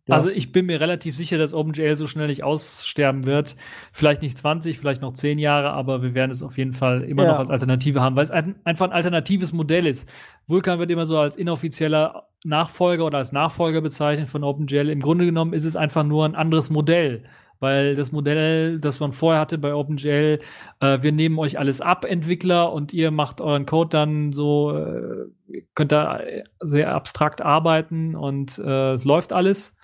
ja. 0.07 0.15
Also 0.15 0.29
ich 0.29 0.51
bin 0.51 0.65
mir 0.65 0.79
relativ 0.79 1.15
sicher, 1.15 1.37
dass 1.37 1.53
OpenGL 1.53 1.95
so 1.95 2.07
schnell 2.07 2.27
nicht 2.27 2.43
aussterben 2.43 3.25
wird. 3.25 3.55
Vielleicht 3.91 4.21
nicht 4.21 4.37
20, 4.37 4.79
vielleicht 4.79 5.01
noch 5.01 5.13
10 5.13 5.37
Jahre, 5.37 5.71
aber 5.71 6.01
wir 6.01 6.13
werden 6.13 6.31
es 6.31 6.41
auf 6.41 6.57
jeden 6.57 6.73
Fall 6.73 7.03
immer 7.03 7.23
ja. 7.23 7.31
noch 7.31 7.39
als 7.39 7.49
Alternative 7.49 8.01
haben, 8.01 8.15
weil 8.15 8.23
es 8.23 8.31
ein, 8.31 8.55
einfach 8.63 8.85
ein 8.85 8.93
alternatives 8.93 9.51
Modell 9.51 9.85
ist. 9.85 10.09
Vulkan 10.47 10.79
wird 10.79 10.91
immer 10.91 11.05
so 11.05 11.17
als 11.17 11.35
inoffizieller 11.35 12.27
Nachfolger 12.45 13.05
oder 13.05 13.17
als 13.17 13.33
Nachfolger 13.33 13.81
bezeichnet 13.81 14.29
von 14.29 14.43
OpenGL. 14.43 14.89
Im 14.89 15.01
Grunde 15.01 15.25
genommen 15.25 15.53
ist 15.53 15.65
es 15.65 15.75
einfach 15.75 16.03
nur 16.03 16.25
ein 16.25 16.35
anderes 16.35 16.69
Modell 16.69 17.23
weil 17.59 17.95
das 17.95 18.11
Modell, 18.11 18.79
das 18.79 18.99
man 18.99 19.13
vorher 19.13 19.41
hatte 19.41 19.57
bei 19.57 19.73
OpenGL, 19.73 20.37
äh, 20.79 21.01
wir 21.01 21.11
nehmen 21.11 21.39
euch 21.39 21.57
alles 21.57 21.81
ab, 21.81 22.05
Entwickler, 22.05 22.71
und 22.71 22.93
ihr 22.93 23.11
macht 23.11 23.41
euren 23.41 23.65
Code 23.65 23.89
dann 23.89 24.31
so, 24.31 24.77
äh, 24.77 25.61
könnt 25.73 25.91
da 25.91 26.19
sehr 26.59 26.93
abstrakt 26.93 27.41
arbeiten 27.41 28.15
und 28.15 28.59
äh, 28.59 28.93
es 28.93 29.05
läuft 29.05 29.33
alles 29.33 29.76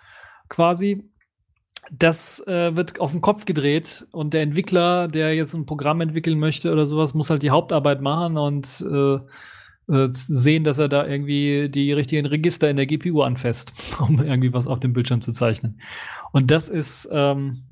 quasi. 0.54 1.04
Das 1.92 2.40
äh, 2.48 2.76
wird 2.78 3.02
auf 3.02 3.12
den 3.12 3.20
Kopf 3.20 3.44
gedreht 3.44 4.08
und 4.12 4.34
der 4.34 4.42
Entwickler, 4.42 5.10
der 5.10 5.36
jetzt 5.36 5.54
ein 5.54 5.66
Programm 5.66 6.00
entwickeln 6.00 6.40
möchte 6.40 6.72
oder 6.72 6.88
sowas, 6.88 7.14
muss 7.14 7.30
halt 7.30 7.44
die 7.44 7.50
Hauptarbeit 7.50 8.02
machen 8.02 8.38
und 8.38 8.86
äh, 8.90 9.16
äh, 9.94 10.08
sehen, 10.12 10.64
dass 10.64 10.80
er 10.80 10.88
da 10.88 11.06
irgendwie 11.06 11.68
die 11.70 11.92
richtigen 11.92 12.26
Register 12.26 12.70
in 12.70 12.78
der 12.78 12.86
GPU 12.86 13.22
anfasst, 13.22 13.74
um 14.00 14.24
irgendwie 14.24 14.54
was 14.54 14.68
auf 14.68 14.80
dem 14.80 14.94
Bildschirm 14.94 15.22
zu 15.22 15.34
zeichnen. 15.34 15.82
Und 16.32 16.52
das 16.52 16.70
ist 16.70 17.10
ähm, 17.12 17.64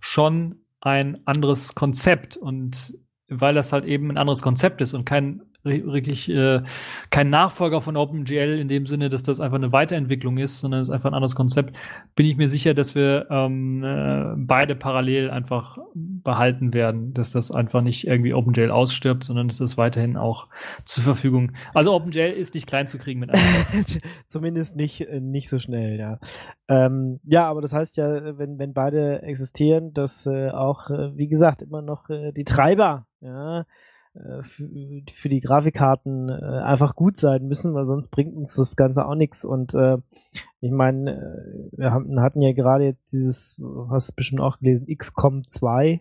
schon 0.00 0.56
ein 0.82 1.16
anderes 1.24 1.74
Konzept. 1.74 2.36
Und 2.36 2.98
weil 3.28 3.54
das 3.54 3.72
halt 3.72 3.86
eben 3.86 4.10
ein 4.10 4.18
anderes 4.18 4.42
Konzept 4.42 4.82
ist 4.82 4.92
und 4.92 5.06
kein 5.06 5.40
wirklich 5.64 6.30
äh, 6.30 6.62
kein 7.10 7.30
Nachfolger 7.30 7.80
von 7.80 7.96
OpenGL 7.96 8.58
in 8.58 8.68
dem 8.68 8.86
Sinne, 8.86 9.08
dass 9.08 9.22
das 9.22 9.40
einfach 9.40 9.56
eine 9.56 9.72
Weiterentwicklung 9.72 10.38
ist, 10.38 10.60
sondern 10.60 10.80
es 10.80 10.88
ist 10.88 10.94
einfach 10.94 11.10
ein 11.10 11.14
anderes 11.14 11.34
Konzept, 11.34 11.76
bin 12.14 12.26
ich 12.26 12.36
mir 12.36 12.48
sicher, 12.48 12.74
dass 12.74 12.94
wir 12.94 13.26
ähm, 13.30 13.82
äh, 13.82 14.34
beide 14.36 14.76
parallel 14.76 15.30
einfach 15.30 15.78
behalten 15.94 16.74
werden, 16.74 17.14
dass 17.14 17.30
das 17.30 17.50
einfach 17.50 17.82
nicht 17.82 18.06
irgendwie 18.06 18.34
OpenGL 18.34 18.70
ausstirbt, 18.70 19.24
sondern 19.24 19.48
dass 19.48 19.58
das 19.58 19.78
weiterhin 19.78 20.16
auch 20.16 20.48
zur 20.84 21.04
Verfügung. 21.04 21.52
Also 21.72 21.94
OpenGL 21.94 22.32
ist 22.32 22.54
nicht 22.54 22.66
klein 22.66 22.86
zu 22.86 22.98
kriegen 22.98 23.20
mit 23.20 23.34
einem. 23.34 23.84
Zumindest 24.26 24.76
nicht 24.76 25.00
äh, 25.00 25.20
nicht 25.20 25.48
so 25.48 25.58
schnell, 25.58 25.98
ja. 25.98 26.18
Ähm, 26.68 27.20
ja, 27.24 27.48
aber 27.48 27.62
das 27.62 27.72
heißt 27.72 27.96
ja, 27.96 28.38
wenn 28.38 28.58
wenn 28.58 28.74
beide 28.74 29.22
existieren, 29.22 29.92
dass 29.92 30.26
äh, 30.26 30.50
auch 30.50 30.90
äh, 30.90 31.16
wie 31.16 31.28
gesagt 31.28 31.62
immer 31.62 31.82
noch 31.82 32.10
äh, 32.10 32.32
die 32.32 32.44
Treiber 32.44 33.06
ja, 33.20 33.64
äh, 34.14 34.42
für, 34.44 35.28
die 35.28 35.40
Grafikkarten 35.40 36.28
äh, 36.28 36.32
einfach 36.32 36.94
gut 36.94 37.16
sein 37.16 37.46
müssen, 37.46 37.74
weil 37.74 37.86
sonst 37.86 38.10
bringt 38.10 38.36
uns 38.36 38.54
das 38.54 38.76
Ganze 38.76 39.06
auch 39.06 39.16
nichts. 39.16 39.44
Und 39.44 39.74
äh, 39.74 39.98
ich 40.60 40.70
meine, 40.70 41.16
äh, 41.16 41.78
wir 41.78 41.90
haben, 41.90 42.20
hatten 42.20 42.40
ja 42.40 42.52
gerade 42.52 42.84
jetzt 42.84 43.12
dieses, 43.12 43.60
hast 43.90 44.10
du 44.10 44.14
bestimmt 44.14 44.40
auch 44.40 44.58
gelesen, 44.60 44.86
XCOM 44.86 45.48
2, 45.48 46.00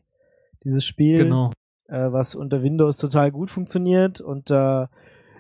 dieses 0.64 0.86
Spiel, 0.86 1.24
genau. 1.24 1.50
äh, 1.88 2.12
was 2.12 2.36
unter 2.36 2.62
Windows 2.62 2.98
total 2.98 3.32
gut 3.32 3.50
funktioniert 3.50 4.22
und 4.22 4.52
äh, 4.52 4.86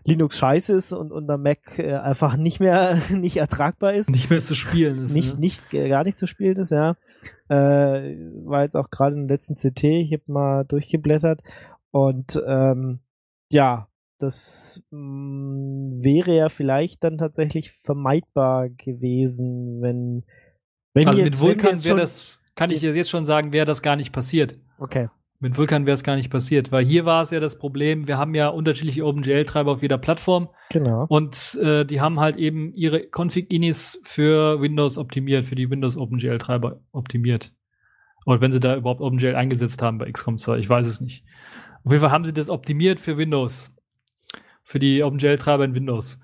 Linux 0.06 0.38
scheiße 0.38 0.74
ist 0.74 0.92
und 0.92 1.12
unter 1.12 1.38
Mac 1.38 1.80
äh, 1.80 1.94
einfach 1.94 2.36
nicht 2.36 2.60
mehr 2.60 2.98
nicht 3.12 3.38
ertragbar 3.38 3.94
ist. 3.94 4.10
Nicht 4.10 4.30
mehr 4.30 4.42
zu 4.42 4.56
spielen 4.56 5.06
ist. 5.06 5.14
Nicht, 5.14 5.36
ne? 5.36 5.40
nicht, 5.40 5.70
gar 5.70 6.04
nicht 6.04 6.18
zu 6.18 6.28
spielen 6.28 6.58
ist, 6.58 6.72
ja. 6.72 6.96
Äh, 7.50 8.18
war 8.46 8.64
jetzt 8.64 8.76
auch 8.76 8.90
gerade 8.90 9.16
im 9.16 9.28
letzten 9.28 9.56
CT, 9.56 9.84
ich 9.84 10.14
habe 10.14 10.24
mal 10.28 10.66
durchgeblättert 10.66 11.42
und 11.94 12.41
ähm, 12.48 13.00
ja, 13.52 13.88
das 14.18 14.84
mh, 14.89 15.00
mm, 15.00 16.04
wäre 16.04 16.36
ja 16.36 16.50
vielleicht 16.50 17.04
dann 17.04 17.20
tatsächlich 17.20 17.72
vermeidbar 17.72 18.70
gewesen, 18.70 19.82
wenn, 19.82 20.24
wenn 20.94 21.08
also 21.08 21.20
jetzt, 21.20 21.30
mit 21.30 21.39
Vulkan 21.39 21.84
wäre 21.84 22.00
das, 22.00 22.39
kann 22.56 22.72
ich 22.72 22.82
jetzt 22.82 23.10
schon 23.12 23.26
sagen, 23.26 23.54
wäre 23.54 23.68
das 23.68 23.84
gar 23.84 23.96
nicht 23.96 24.12
passiert. 24.12 24.58
Okay. 24.80 25.10
Mit 25.39 25.58
Vulkan 25.58 25.86
wäre 25.86 25.94
es 25.94 26.04
gar 26.04 26.16
nicht 26.16 26.32
passiert, 26.32 26.72
weil 26.72 26.84
hier 26.84 27.06
war 27.06 27.22
es 27.22 27.30
ja 27.30 27.39
das 27.39 27.60
Problem, 27.60 28.08
wir 28.08 28.18
haben 28.18 28.34
ja 28.34 28.48
unterschiedliche 28.48 29.06
OpenGL-Treiber 29.06 29.74
auf 29.74 29.82
jeder 29.84 29.98
Plattform. 30.00 30.50
Genau. 30.72 31.06
Und 31.10 31.60
äh, 31.62 31.86
die 31.86 32.02
haben 32.02 32.20
halt 32.20 32.38
eben 32.38 32.74
ihre 32.74 33.04
Config-Inis 33.12 34.00
für 34.04 34.62
Windows 34.62 34.98
optimiert, 34.98 35.46
für 35.46 35.56
die 35.56 35.70
Windows 35.70 35.98
OpenGL-Treiber 35.98 36.80
optimiert. 36.91 37.54
Oder 38.26 38.41
wenn 38.41 38.52
sie 38.52 38.60
da 38.60 38.76
überhaupt 38.76 39.02
OpenGL 39.02 39.36
eingesetzt 39.36 39.82
haben 39.82 39.98
bei 39.98 40.12
XCOM 40.12 40.38
2, 40.38 40.58
ich 40.58 40.70
weiß 40.70 40.88
es 40.88 41.02
nicht. 41.02 41.26
Auf 41.86 41.92
jeden 41.92 42.02
Fall 42.02 42.12
haben 42.12 42.26
sie 42.26 42.34
das 42.34 42.50
optimiert 42.50 43.00
für 43.00 43.18
Windows. 43.18 43.76
Für 44.64 44.80
die 44.80 45.04
OpenGL-Treiber 45.04 45.66
in 45.66 45.76
Windows. 45.76 46.20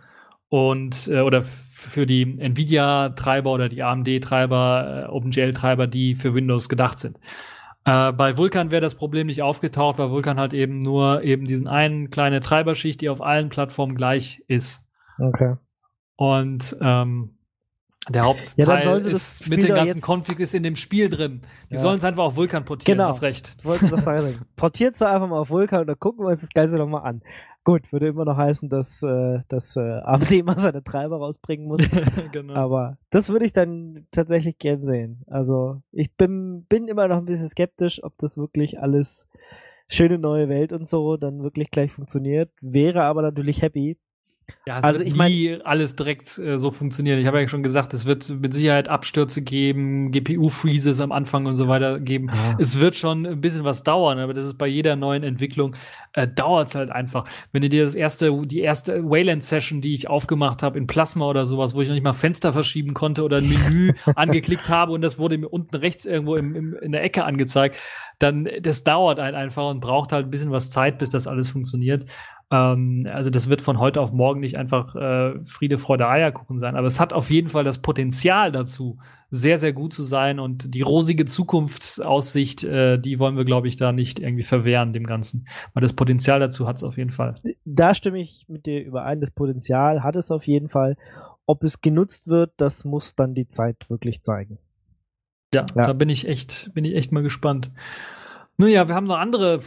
Und, 0.47 1.07
äh, 1.07 1.22
oder 1.22 1.43
für 1.43 2.05
die 2.05 2.39
Nvidia-Treiber 2.39 3.51
oder 3.51 3.70
die 3.70 3.84
AMD-Treiber, 3.84 5.05
äh, 5.05 5.10
OpenGL-Treiber, 5.10 5.88
die 5.88 6.16
für 6.16 6.34
Windows 6.34 6.70
gedacht 6.70 6.97
sind. 6.97 7.18
Äh, 7.86 8.12
bei 8.12 8.38
Vulkan 8.38 8.72
wäre 8.72 8.82
das 8.82 8.95
Problem 8.95 9.28
nicht 9.28 9.41
aufgetaucht, 9.41 9.99
weil 9.99 10.12
Vulkan 10.12 10.39
halt 10.39 10.53
eben 10.53 10.80
nur 10.80 11.24
eben 11.24 11.45
diesen 11.45 11.68
einen 11.68 12.10
kleine 12.10 12.39
Treiberschicht, 12.39 13.01
die 13.01 13.10
auf 13.10 13.22
allen 13.22 13.49
Plattformen 13.49 13.95
gleich 13.95 14.43
ist. 14.47 14.86
Okay. 15.20 15.55
Und 16.16 16.76
ähm, 16.82 17.38
der 18.08 18.24
Hauptteil 18.24 18.86
ja, 18.86 18.95
ist 18.95 19.47
mit 19.50 19.62
den 19.62 19.76
ganzen 19.76 20.02
Config 20.02 20.39
ist 20.39 20.54
in 20.54 20.64
dem 20.64 20.76
Spiel 20.76 21.10
drin. 21.10 21.41
Die 21.70 21.76
ja. 21.76 21.82
sollen 21.82 21.97
es 21.97 22.04
einfach 22.04 22.24
auf 22.24 22.36
Vulkan 22.36 22.64
portieren, 22.66 22.97
genau. 22.97 23.10
hast 23.10 23.22
recht. 23.22 23.58
Wollte 23.64 23.88
das 23.88 24.06
sagen. 24.06 24.39
Portiert 24.56 24.95
es 24.95 25.02
einfach 25.02 25.28
mal 25.28 25.39
auf 25.39 25.50
Vulkan 25.50 25.82
und 25.82 25.88
dann 25.88 26.00
gucken 26.00 26.26
wir 26.26 26.30
uns 26.30 26.41
das 26.41 26.50
Ganze 26.50 26.78
nochmal 26.78 27.04
an. 27.04 27.22
Gut, 27.66 27.91
würde 27.91 28.08
immer 28.08 28.26
noch 28.26 28.38
heißen, 28.38 28.70
dass, 28.70 29.04
äh, 29.04 29.39
dass 29.50 29.76
äh, 29.76 30.00
AMD 30.04 30.32
immer 30.32 30.58
seine 30.58 30.84
Treiber 30.84 31.18
rausbringen 31.18 31.68
muss. 31.68 31.82
genau. 32.32 32.54
Aber 32.56 32.97
das 33.10 33.30
würde 33.30 33.45
ich 33.45 33.54
dann 33.54 34.08
tatsächlich 34.12 34.58
gern 34.58 34.86
sehen. 34.86 35.24
Also 35.28 35.82
ich 35.91 36.16
bin, 36.16 36.66
bin 36.70 36.88
immer 36.88 37.08
noch 37.08 37.18
ein 37.18 37.26
bisschen 37.26 37.50
skeptisch, 37.50 38.04
ob 38.04 38.18
das 38.18 38.38
wirklich 38.38 38.80
alles 38.80 39.28
schöne 39.88 40.18
neue 40.18 40.47
Welt 40.47 40.72
und 40.72 40.88
so 40.88 41.18
dann 41.18 41.43
wirklich 41.43 41.70
gleich 41.70 41.91
funktioniert. 41.91 42.50
Wäre 42.62 43.04
aber 43.04 43.22
natürlich 43.22 43.62
happy, 43.62 43.97
ja, 44.66 44.80
es 44.80 44.84
also 44.84 45.00
wird 45.00 45.08
ich 45.10 45.16
nie 45.16 45.60
alles 45.64 45.95
direkt 45.95 46.38
äh, 46.38 46.58
so 46.58 46.72
funktionieren. 46.72 47.20
Ich 47.20 47.28
habe 47.28 47.39
ja 47.41 47.47
schon 47.47 47.64
gesagt, 47.64 47.93
es 47.93 48.06
wird 48.06 48.30
mit 48.30 48.54
Sicherheit 48.54 48.89
Abstürze 48.89 49.41
geben, 49.41 50.12
GPU-Freezes 50.12 51.02
am 51.02 51.12
Anfang 51.12 51.45
und 51.45 51.56
so 51.56 51.68
weiter 51.68 52.00
geben. 52.00 52.30
Ja. 52.34 52.56
Es 52.60 52.80
wird 52.80 52.95
schon 52.95 53.26
ein 53.26 53.41
bisschen 53.41 53.64
was 53.64 53.84
dauern, 53.84 54.20
aber 54.20 54.34
das 54.34 54.45
ist 54.45 54.58
bei 54.58 54.68
jeder 54.68 54.95
neuen 54.95 55.24
Entwicklung 55.24 55.76
äh, 56.14 56.28
dauert 56.28 56.70
es 56.70 56.76
halt 56.76 56.91
einfach. 56.91 57.26
Wenn 57.52 57.62
du 57.62 57.70
dir 57.70 57.84
das 57.84 57.95
erste, 57.95 58.32
die 58.45 58.60
erste 58.60 59.04
Wayland-Session, 59.04 59.82
die 59.82 59.93
ich 59.93 60.10
aufgemacht 60.10 60.64
habe 60.64 60.78
in 60.78 60.88
Plasma 60.88 61.28
oder 61.28 61.45
sowas, 61.45 61.74
wo 61.74 61.82
ich 61.82 61.88
noch 61.88 61.95
nicht 61.95 62.04
mal 62.04 62.14
Fenster 62.14 62.54
verschieben 62.54 62.93
konnte 62.93 63.24
oder 63.24 63.38
ein 63.38 63.50
Menü 63.50 63.93
angeklickt 64.16 64.70
habe 64.70 64.91
und 64.91 65.02
das 65.02 65.20
wurde 65.20 65.38
mir 65.38 65.50
unten 65.50 65.76
rechts 65.76 66.06
irgendwo 66.06 66.36
im, 66.36 66.56
im, 66.56 66.74
in 66.76 66.91
der 66.91 67.04
Ecke 67.04 67.26
angezeigt, 67.26 67.80
dann 68.20 68.50
das 68.62 68.84
dauert 68.84 69.20
halt 69.20 69.34
einfach 69.34 69.70
und 69.70 69.80
braucht 69.80 70.12
halt 70.12 70.28
ein 70.28 70.30
bisschen 70.30 70.52
was 70.52 70.72
Zeit, 70.72 70.97
bis 71.00 71.10
das 71.10 71.26
alles 71.26 71.50
funktioniert. 71.50 72.06
Ähm, 72.52 73.08
also 73.12 73.30
das 73.30 73.50
wird 73.50 73.62
von 73.62 73.80
heute 73.80 74.02
auf 74.02 74.12
morgen 74.12 74.39
nicht 74.39 74.58
einfach 74.58 74.95
äh, 74.95 75.43
Friede, 75.43 75.78
Freude, 75.78 76.08
Eierkuchen 76.08 76.60
sein, 76.60 76.76
aber 76.76 76.88
es 76.88 77.00
hat 77.00 77.14
auf 77.14 77.30
jeden 77.30 77.50
Fall 77.50 77.64
das 77.64 77.80
Potenzial 77.80 78.52
dazu, 78.52 78.97
sehr, 79.32 79.60
sehr 79.60 79.74
gut 79.74 79.93
zu 79.93 80.04
sein 80.04 80.39
und 80.39 80.74
die 80.74 80.82
rosige 80.82 81.26
Zukunftsaussicht, 81.26 82.64
äh, 82.64 82.97
die 82.97 83.20
wollen 83.20 83.38
wir, 83.38 83.45
glaube 83.45 83.68
ich, 83.68 83.76
da 83.76 83.91
nicht 83.91 84.20
irgendwie 84.20 84.43
verwehren, 84.43 84.91
dem 84.91 85.06
Ganzen. 85.06 85.47
Weil 85.74 85.82
das 85.82 85.93
Potenzial 85.93 86.39
dazu 86.39 86.68
hat 86.68 86.78
es 86.78 86.84
auf 86.84 86.97
jeden 86.97 87.12
Fall. 87.12 87.36
Da 87.64 87.93
stimme 87.93 88.20
ich 88.20 88.45
mit 88.47 88.66
dir 88.66 88.84
überein, 88.84 89.22
das 89.22 89.32
Potenzial 89.32 90.04
hat 90.04 90.16
es 90.16 90.32
auf 90.32 90.47
jeden 90.47 90.70
Fall. 90.70 90.97
Ob 91.45 91.64
es 91.64 91.82
genutzt 91.82 92.28
wird, 92.28 92.54
das 92.58 92.86
muss 92.86 93.16
dann 93.16 93.36
die 93.36 93.47
Zeit 93.47 93.89
wirklich 93.89 94.22
zeigen. 94.22 94.58
Ja, 95.54 95.66
ja. 95.76 95.84
da 95.84 95.93
bin 95.93 96.10
ich 96.10 96.28
echt, 96.28 96.72
bin 96.74 96.86
ich 96.86 96.95
echt 96.95 97.12
mal 97.12 97.24
gespannt. 97.24 97.72
Nun 98.62 98.72
ja, 98.72 98.89
wir 98.89 98.95
haben 98.95 99.07
noch 99.07 99.20
andere 99.20 99.62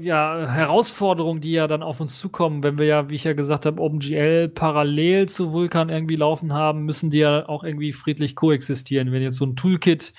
ja, 0.00 0.48
Herausforderungen, 0.48 1.42
die 1.42 1.52
ja 1.52 1.66
dann 1.66 1.82
auf 1.82 2.00
uns 2.00 2.18
zukommen. 2.18 2.62
Wenn 2.62 2.78
wir 2.78 2.86
ja, 2.86 3.10
wie 3.10 3.14
ich 3.14 3.24
ja 3.24 3.34
gesagt 3.34 3.66
habe, 3.66 3.82
OpenGL 3.82 4.48
parallel 4.48 5.28
zu 5.28 5.52
Vulkan 5.52 5.90
irgendwie 5.90 6.16
laufen 6.16 6.54
haben, 6.54 6.86
müssen 6.86 7.10
die 7.10 7.18
ja 7.18 7.46
auch 7.46 7.64
irgendwie 7.64 7.92
friedlich 7.92 8.36
koexistieren. 8.36 9.12
Wenn 9.12 9.20
jetzt 9.20 9.36
so 9.36 9.44
ein 9.44 9.56
Toolkit 9.56 10.14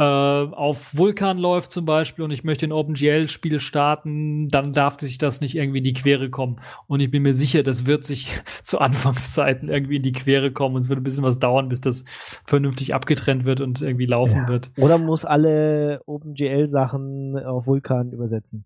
äh, 0.00 0.02
auf 0.02 0.96
Vulkan 0.96 1.36
läuft 1.36 1.72
zum 1.72 1.84
Beispiel 1.84 2.24
und 2.24 2.30
ich 2.30 2.42
möchte 2.42 2.66
ein 2.66 2.72
OpenGL-Spiel 2.72 3.60
starten, 3.60 4.48
dann 4.48 4.72
darf 4.72 4.98
sich 4.98 5.18
das 5.18 5.42
nicht 5.42 5.56
irgendwie 5.56 5.78
in 5.78 5.84
die 5.84 5.92
Quere 5.92 6.30
kommen. 6.30 6.60
Und 6.86 7.00
ich 7.00 7.10
bin 7.10 7.22
mir 7.22 7.34
sicher, 7.34 7.62
das 7.62 7.84
wird 7.84 8.04
sich 8.06 8.28
zu 8.62 8.78
Anfangszeiten 8.80 9.68
irgendwie 9.68 9.96
in 9.96 10.02
die 10.02 10.12
Quere 10.12 10.52
kommen 10.52 10.76
und 10.76 10.80
es 10.80 10.88
wird 10.88 11.00
ein 11.00 11.02
bisschen 11.02 11.22
was 11.22 11.38
dauern, 11.38 11.68
bis 11.68 11.82
das 11.82 12.04
vernünftig 12.46 12.94
abgetrennt 12.94 13.44
wird 13.44 13.60
und 13.60 13.82
irgendwie 13.82 14.06
laufen 14.06 14.44
Ja. 14.44 14.48
wird. 14.48 14.70
Oder 14.78 14.96
muss 14.96 15.26
alle 15.26 16.00
OpenGL-Sachen 16.06 17.36
auf 17.44 17.66
Vulkan 17.66 18.10
übersetzen. 18.12 18.64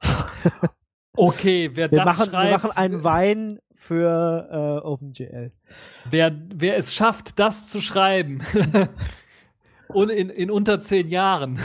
Okay, 1.18 1.70
wer 1.74 1.90
Wir 1.90 1.96
das 1.96 2.04
machen, 2.04 2.30
schreibt, 2.30 2.50
wir 2.50 2.58
machen 2.68 2.76
einen 2.76 3.02
Wein 3.04 3.58
für 3.74 4.48
äh, 4.82 4.86
OpenGL. 4.86 5.50
wer, 6.10 6.32
wer 6.54 6.76
es 6.76 6.94
schafft, 6.94 7.38
das 7.38 7.66
zu 7.68 7.80
schreiben 7.80 8.40
und 9.88 10.10
in, 10.10 10.30
in 10.30 10.50
unter 10.50 10.80
zehn 10.80 11.08
Jahren, 11.08 11.58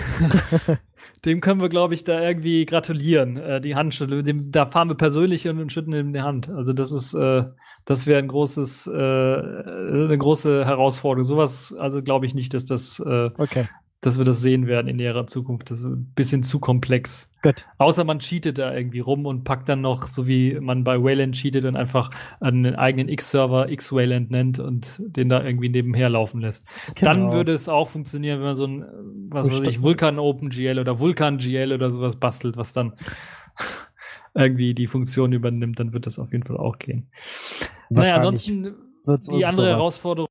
dem 1.26 1.42
können 1.42 1.62
wir, 1.62 1.70
glaube 1.70 1.94
ich, 1.94 2.04
da 2.04 2.22
irgendwie 2.22 2.66
gratulieren. 2.66 3.38
Äh, 3.38 3.62
die 3.62 3.76
Handschüttel, 3.76 4.24
dem, 4.24 4.52
da 4.52 4.66
fahren 4.66 4.90
wir 4.90 4.96
persönlich 4.96 5.44
hin 5.44 5.60
und 5.60 5.72
schütten 5.72 5.94
ihm 5.94 6.14
die 6.14 6.22
Hand. 6.22 6.50
Also 6.50 6.74
das 6.74 6.92
ist, 6.92 7.14
äh, 7.14 7.44
das 7.86 8.08
wäre 8.08 8.20
ein 8.20 8.28
großes, 8.28 8.88
äh, 8.88 8.92
eine 8.92 10.18
große 10.18 10.66
Herausforderung. 10.66 11.24
Sowas, 11.24 11.76
also 11.78 12.02
glaube 12.02 12.26
ich 12.26 12.34
nicht, 12.34 12.54
dass 12.54 12.66
das, 12.66 13.00
äh, 13.00 13.30
Okay, 13.38 13.68
dass 14.02 14.18
wir 14.18 14.26
das 14.26 14.42
sehen 14.42 14.66
werden 14.68 14.88
in 14.88 14.96
näherer 14.98 15.28
Zukunft. 15.28 15.70
Das 15.70 15.78
ist 15.80 15.86
ein 15.86 16.12
bisschen 16.16 16.42
zu 16.44 16.60
komplex. 16.60 17.30
gut. 17.44 17.68
Außer 17.78 18.04
man 18.04 18.18
cheatet 18.20 18.58
da 18.58 18.74
irgendwie 18.74 19.00
rum 19.00 19.26
und 19.28 19.44
packt 19.44 19.70
dann 19.70 19.82
noch, 19.82 20.04
so 20.08 20.26
wie 20.26 20.60
man 20.60 20.84
bei 20.84 21.02
Wayland 21.02 21.36
cheatet 21.36 21.66
und 21.66 21.76
einfach 21.76 22.10
einen 22.40 22.76
eigenen 22.76 23.10
X-Server 23.10 23.70
X-Wayland 23.70 24.32
nennt 24.32 24.60
und 24.60 25.02
den 25.06 25.30
da 25.30 25.44
irgendwie 25.44 25.70
nebenher 25.70 26.10
laufen 26.10 26.42
lässt. 26.42 26.66
Dann 27.02 27.18
Genau. 27.20 27.34
würde 27.34 27.54
es 27.54 27.70
auch 27.70 27.88
funktionieren, 27.90 28.40
wenn 28.40 28.46
man 28.48 28.56
so 28.56 28.66
ein, 28.66 28.86
was 29.30 29.48
weiß 29.52 29.62
ich. 29.68 29.82
Vulkan 29.84 30.18
OpenGL 30.18 30.80
oder 30.80 31.00
Vulkan 31.00 31.38
GL 31.38 31.72
oder 31.72 31.92
sowas 31.92 32.16
bastelt, 32.16 32.58
was 32.58 32.74
dann 32.74 32.94
irgendwie 34.34 34.74
die 34.74 34.88
Funktion 34.88 35.32
übernimmt, 35.34 35.80
dann 35.80 35.94
wird 35.94 36.06
das 36.06 36.18
auf 36.18 36.32
jeden 36.32 36.46
Fall 36.46 36.58
auch 36.58 36.80
gehen. 36.80 37.08
Naja, 37.90 38.16
ansonsten 38.16 38.64
die 39.06 39.46
andere 39.46 39.52
sowas. 39.52 39.68
Herausforderung, 39.68 40.30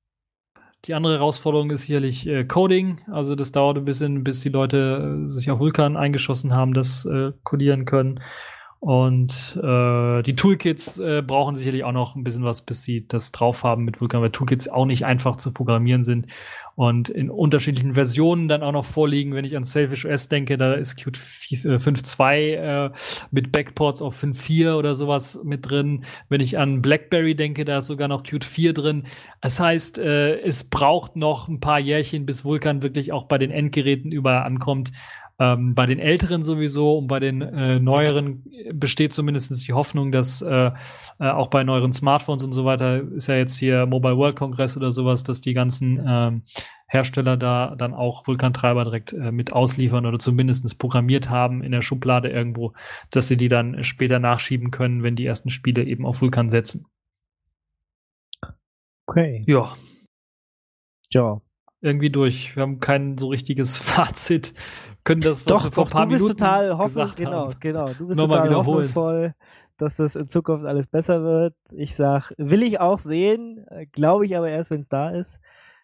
die 0.87 0.95
andere 0.95 1.15
Herausforderung 1.15 1.71
ist 1.71 1.83
sicherlich 1.83 2.27
äh, 2.27 2.45
Coding. 2.45 3.01
Also 3.11 3.35
das 3.35 3.53
dauert 3.53 3.77
ein 3.77 3.85
bisschen, 3.85 4.25
bis 4.25 4.41
die 4.41 4.49
Leute 4.49 5.23
äh, 5.25 5.27
sich 5.27 5.51
auf 5.51 5.59
Vulkan 5.59 5.97
eingeschossen 5.97 6.55
haben, 6.55 6.75
das 6.75 7.05
äh, 7.05 7.33
codieren 7.45 7.85
können. 7.85 8.21
Und 8.81 9.61
äh, 9.63 10.23
die 10.23 10.35
Toolkits 10.35 10.99
äh, 10.99 11.23
brauchen 11.23 11.55
sicherlich 11.55 11.85
auch 11.85 11.93
noch 11.93 12.17
ein 12.17 12.25
bisschen 12.25 12.45
was, 12.45 12.63
bis 12.63 12.83
sie 12.83 13.07
das 13.07 13.31
drauf 13.31 13.63
haben 13.63 13.85
mit 13.85 14.01
Vulkan, 14.01 14.23
weil 14.23 14.31
Toolkits 14.31 14.69
auch 14.69 14.87
nicht 14.87 15.05
einfach 15.05 15.37
zu 15.37 15.53
programmieren 15.53 16.03
sind 16.03 16.29
und 16.81 17.11
in 17.11 17.29
unterschiedlichen 17.29 17.93
Versionen 17.93 18.49
dann 18.49 18.63
auch 18.63 18.73
noch 18.73 18.87
vorliegen. 18.87 19.35
Wenn 19.35 19.45
ich 19.45 19.55
an 19.55 19.65
Selfish 19.65 20.07
OS 20.07 20.29
denke, 20.29 20.57
da 20.57 20.73
ist 20.73 20.97
Qt 20.97 21.15
5.2 21.15 22.55
äh, 22.55 22.91
mit 23.31 23.53
Backports 23.53 24.01
auf 24.01 24.19
5.4 24.25 24.77
oder 24.77 24.95
sowas 24.95 25.39
mit 25.45 25.69
drin. 25.69 26.07
Wenn 26.31 26.41
ich 26.41 26.57
an 26.57 26.81
BlackBerry 26.81 27.35
denke, 27.35 27.67
da 27.67 27.77
ist 27.77 27.87
sogar 27.87 28.09
noch 28.09 28.23
Qt 28.23 28.47
4 28.47 28.73
drin. 28.73 29.03
Das 29.43 29.61
heißt, 29.61 29.99
äh, 29.99 30.41
es 30.41 30.65
braucht 30.65 31.17
noch 31.17 31.49
ein 31.49 31.61
paar 31.61 31.81
Jährchen, 31.81 32.25
bis 32.25 32.47
Vulkan 32.47 32.83
wirklich 32.83 33.13
auch 33.13 33.25
bei 33.25 33.37
den 33.37 33.51
Endgeräten 33.51 34.11
überall 34.11 34.45
ankommt. 34.45 34.91
Ähm, 35.41 35.75
bei 35.75 35.87
den 35.87 35.99
älteren 35.99 36.45
sowieso 36.45 36.99
und 36.99 37.07
bei 37.09 37.19
den 37.19 37.41
äh, 37.41 37.81
neueren 37.81 38.45
besteht 38.75 39.15
zumindest 39.15 39.67
die 39.67 39.73
Hoffnung, 39.73 40.13
dass 40.13 40.43
äh, 40.43 40.71
äh, 41.19 41.31
auch 41.31 41.49
bei 41.49 41.65
neueren 41.65 41.95
Smartphones 41.95 42.45
und 42.45 42.53
so 42.53 42.67
weiter 42.67 43.01
ist 43.15 43.29
ja 43.29 43.37
jetzt 43.37 43.57
hier 43.59 43.87
Mobile 43.87 44.19
World 44.19 44.37
Congress 44.37 44.77
oder 44.77 44.93
sowas, 44.93 45.25
dass 45.25 45.41
die 45.41 45.55
ganzen 45.55 46.05
ähm, 46.07 46.43
Hersteller 46.89 47.39
da 47.39 47.75
dann 47.77 47.95
auch 47.95 48.27
Vulkan-Treiber 48.27 48.85
direkt 48.85 49.15
äh, 49.15 49.33
mit 49.33 49.53
ausliefern 49.55 50.05
oder 50.07 50.19
zumindest 50.19 50.79
programmiert 50.79 51.31
haben 51.31 51.63
in 51.63 51.73
der 51.73 51.83
Schublade 51.83 52.29
irgendwo, 52.29 52.75
dass 53.11 53.29
sie 53.29 53.37
die 53.39 53.49
dann 53.49 53.83
später 53.83 54.19
nachschieben 54.19 54.71
können, 54.71 55.03
wenn 55.03 55.17
die 55.17 55.25
ersten 55.27 55.51
Spiele 55.51 55.85
eben 55.85 56.05
auf 56.05 56.21
Vulkan 56.21 56.51
setzen. 56.51 56.87
Okay. 59.07 59.45
Ja, 59.47 59.77
Ja. 61.13 61.41
irgendwie 61.81 62.11
durch. 62.11 62.55
Wir 62.57 62.63
haben 62.63 62.81
kein 62.81 63.19
so 63.19 63.29
richtiges 63.29 63.77
Fazit. 63.79 64.55
Können 65.05 65.23
das, 65.23 65.45
was 65.45 65.45
Doch, 65.45 65.73
vor 65.73 65.85
doch, 65.85 65.91
paar 65.91 66.05
du 66.07 66.13
bist 66.13 66.23
Minuten 66.23 66.39
total 66.39 66.77
hoffen, 66.77 66.89
gesagt 66.89 67.17
genau, 67.17 67.49
haben. 67.49 67.57
genau. 67.61 67.93
Du 67.95 68.07
bist 68.07 68.21
Nochmal 68.21 68.43
total 68.43 68.57
hoffnungsvoll, 68.57 69.35
dass 69.79 69.97
das 69.97 70.17
in 70.17 70.29
Zukunft 70.29 70.67
alles 70.67 70.87
besser 70.87 71.23
wird. 71.23 71.55
Ich 71.73 71.95
sag, 71.95 72.33
will 72.37 72.63
ich 72.63 72.81
auch 72.81 72.99
sehen, 72.99 73.65
äh, 73.71 73.87
glaube 73.87 74.27
ich 74.27 74.37
aber 74.37 74.51
erst, 74.51 74.71
wenn 74.71 74.81
es 74.81 74.89
da 74.89 75.11
ist. 75.11 75.41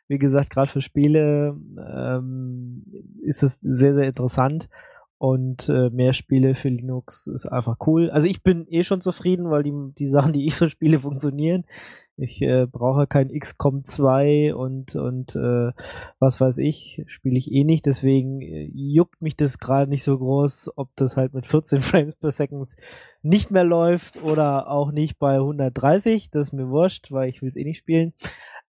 Wie 0.08 0.18
gesagt, 0.18 0.50
gerade 0.50 0.68
für 0.68 0.82
Spiele 0.82 1.56
ähm, 1.78 2.84
ist 3.22 3.42
es 3.42 3.58
sehr, 3.58 3.94
sehr 3.94 4.06
interessant. 4.06 4.68
Und 5.18 5.68
äh, 5.70 5.88
mehr 5.88 6.12
Spiele 6.12 6.54
für 6.54 6.68
Linux 6.68 7.26
ist 7.26 7.46
einfach 7.46 7.78
cool. 7.86 8.10
Also 8.10 8.26
ich 8.26 8.42
bin 8.42 8.66
eh 8.68 8.84
schon 8.84 9.00
zufrieden, 9.00 9.50
weil 9.50 9.62
die, 9.62 9.72
die 9.96 10.08
Sachen, 10.08 10.34
die 10.34 10.46
ich 10.46 10.54
so 10.54 10.68
spiele, 10.68 11.00
funktionieren. 11.00 11.64
Ich 12.18 12.40
äh, 12.40 12.66
brauche 12.66 13.06
kein 13.06 13.28
XCOM 13.28 13.84
2 13.84 14.54
und, 14.54 14.94
und 14.96 15.36
äh, 15.36 15.72
was 16.18 16.40
weiß 16.40 16.58
ich, 16.58 17.02
spiele 17.06 17.36
ich 17.36 17.52
eh 17.52 17.62
nicht. 17.62 17.84
Deswegen 17.84 18.40
äh, 18.40 18.70
juckt 18.72 19.20
mich 19.20 19.36
das 19.36 19.58
gerade 19.58 19.90
nicht 19.90 20.02
so 20.02 20.16
groß, 20.16 20.72
ob 20.76 20.88
das 20.96 21.18
halt 21.18 21.34
mit 21.34 21.44
14 21.44 21.80
Frames 21.82 22.16
per 22.16 22.30
Second 22.30 22.68
nicht 23.22 23.50
mehr 23.50 23.64
läuft 23.64 24.22
oder 24.22 24.70
auch 24.70 24.92
nicht 24.92 25.18
bei 25.18 25.34
130. 25.34 26.30
Das 26.30 26.48
ist 26.48 26.52
mir 26.54 26.70
wurscht, 26.70 27.12
weil 27.12 27.28
ich 27.28 27.42
will 27.42 27.50
es 27.50 27.56
eh 27.56 27.64
nicht 27.64 27.78
spielen. 27.78 28.14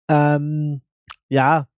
Ähm, 0.09 0.82
ja, 1.28 1.68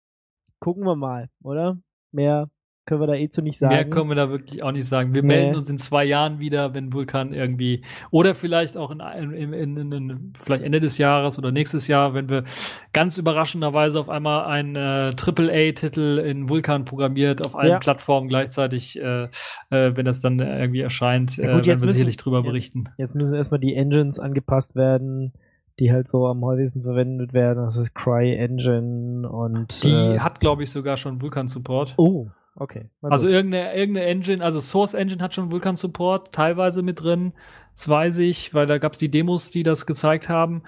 gucken 0.60 0.84
wir 0.84 0.96
mal, 0.96 1.28
oder? 1.42 1.78
Mehr 2.12 2.48
können 2.88 3.00
wir 3.02 3.06
da 3.06 3.14
eh 3.14 3.28
zu 3.28 3.42
nicht 3.42 3.58
sagen. 3.58 3.74
Mehr 3.74 3.84
können 3.88 4.08
wir 4.08 4.16
da 4.16 4.30
wirklich 4.30 4.62
auch 4.62 4.72
nicht 4.72 4.86
sagen. 4.88 5.14
Wir 5.14 5.22
Nee. 5.22 5.28
melden 5.28 5.56
uns 5.56 5.68
in 5.68 5.76
zwei 5.78 6.04
Jahren 6.04 6.40
wieder, 6.40 6.72
wenn 6.74 6.92
Vulkan 6.92 7.32
irgendwie 7.34 7.82
oder 8.10 8.34
vielleicht 8.34 8.76
auch 8.76 8.90
in, 8.90 9.00
in, 9.32 9.52
in, 9.52 9.92
in, 9.92 10.32
vielleicht 10.38 10.64
Ende 10.64 10.80
des 10.80 10.96
Jahres 10.98 11.38
oder 11.38 11.52
nächstes 11.52 11.86
Jahr, 11.86 12.14
wenn 12.14 12.28
wir 12.30 12.44
ganz 12.92 13.18
überraschenderweise 13.18 14.00
auf 14.00 14.08
einmal 14.08 14.46
einen 14.46 14.74
äh, 14.76 15.12
AAA-Titel 15.14 16.18
in 16.24 16.48
Vulkan 16.48 16.84
programmiert 16.84 17.44
auf 17.46 17.54
allen 17.56 17.70
Ja. 17.72 17.78
Plattformen 17.78 18.28
gleichzeitig, 18.28 18.98
äh, 18.98 19.24
äh, 19.24 19.28
wenn 19.70 20.04
das 20.06 20.20
dann 20.20 20.38
irgendwie 20.38 20.80
erscheint, 20.80 21.36
Ja, 21.36 21.52
gut, 21.52 21.64
äh, 21.64 21.68
werden 21.68 21.80
wir 21.80 21.86
müssen- 21.86 21.92
sicherlich 21.92 22.16
drüber 22.16 22.42
berichten. 22.42 22.84
Jetzt 22.96 23.14
müssen 23.14 23.34
erstmal 23.34 23.60
die 23.60 23.74
Engines 23.74 24.18
angepasst 24.18 24.74
werden, 24.76 25.32
die 25.78 25.92
halt 25.92 26.08
so 26.08 26.26
am 26.26 26.44
häufigsten 26.44 26.82
verwendet 26.82 27.32
werden. 27.32 27.64
Das 27.64 27.76
ist 27.76 27.94
CryEngine 27.94 29.28
und 29.28 29.84
Die 29.84 29.90
äh, 29.90 30.18
hat, 30.18 30.40
glaube 30.40 30.62
ich, 30.64 30.70
sogar 30.70 30.96
schon 30.96 31.20
Vulkan-Support. 31.22 31.94
Oh, 31.96 32.26
okay. 32.58 32.90
Also 33.02 33.26
gut. 33.26 33.34
irgendeine, 33.34 33.74
irgendeine 33.74 34.06
Engine, 34.06 34.44
also 34.44 34.60
Source 34.60 34.94
Engine 34.94 35.22
hat 35.22 35.34
schon 35.34 35.50
Vulkan 35.50 35.76
Support, 35.76 36.32
teilweise 36.32 36.82
mit 36.82 37.02
drin. 37.02 37.32
Das 37.78 37.88
weiß 37.88 38.18
ich, 38.18 38.54
weil 38.54 38.66
da 38.66 38.78
gab 38.78 38.94
es 38.94 38.98
die 38.98 39.08
Demos, 39.08 39.52
die 39.52 39.62
das 39.62 39.86
gezeigt 39.86 40.28
haben. 40.28 40.64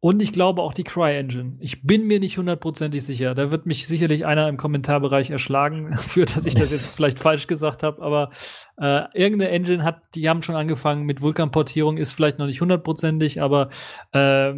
Und 0.00 0.20
ich 0.20 0.32
glaube 0.32 0.60
auch 0.60 0.74
die 0.74 0.84
Cry 0.84 1.16
Engine. 1.16 1.56
Ich 1.60 1.82
bin 1.82 2.06
mir 2.06 2.20
nicht 2.20 2.36
hundertprozentig 2.36 3.06
sicher. 3.06 3.34
Da 3.34 3.50
wird 3.50 3.64
mich 3.64 3.86
sicherlich 3.86 4.26
einer 4.26 4.50
im 4.50 4.58
Kommentarbereich 4.58 5.30
erschlagen, 5.30 5.96
für 5.96 6.26
dass 6.26 6.44
ich 6.44 6.54
das 6.54 6.70
jetzt 6.70 6.96
vielleicht 6.96 7.20
falsch 7.20 7.46
gesagt 7.46 7.82
habe. 7.82 8.02
Aber 8.02 8.28
äh, 8.76 9.04
irgendeine 9.14 9.50
Engine 9.50 9.82
hat, 9.82 10.02
die 10.14 10.28
haben 10.28 10.42
schon 10.42 10.54
angefangen 10.54 11.04
mit 11.04 11.22
Vulkan-Portierung, 11.22 11.96
ist 11.96 12.12
vielleicht 12.12 12.38
noch 12.38 12.46
nicht 12.46 12.60
hundertprozentig, 12.60 13.40
aber 13.40 13.70
äh, 14.12 14.52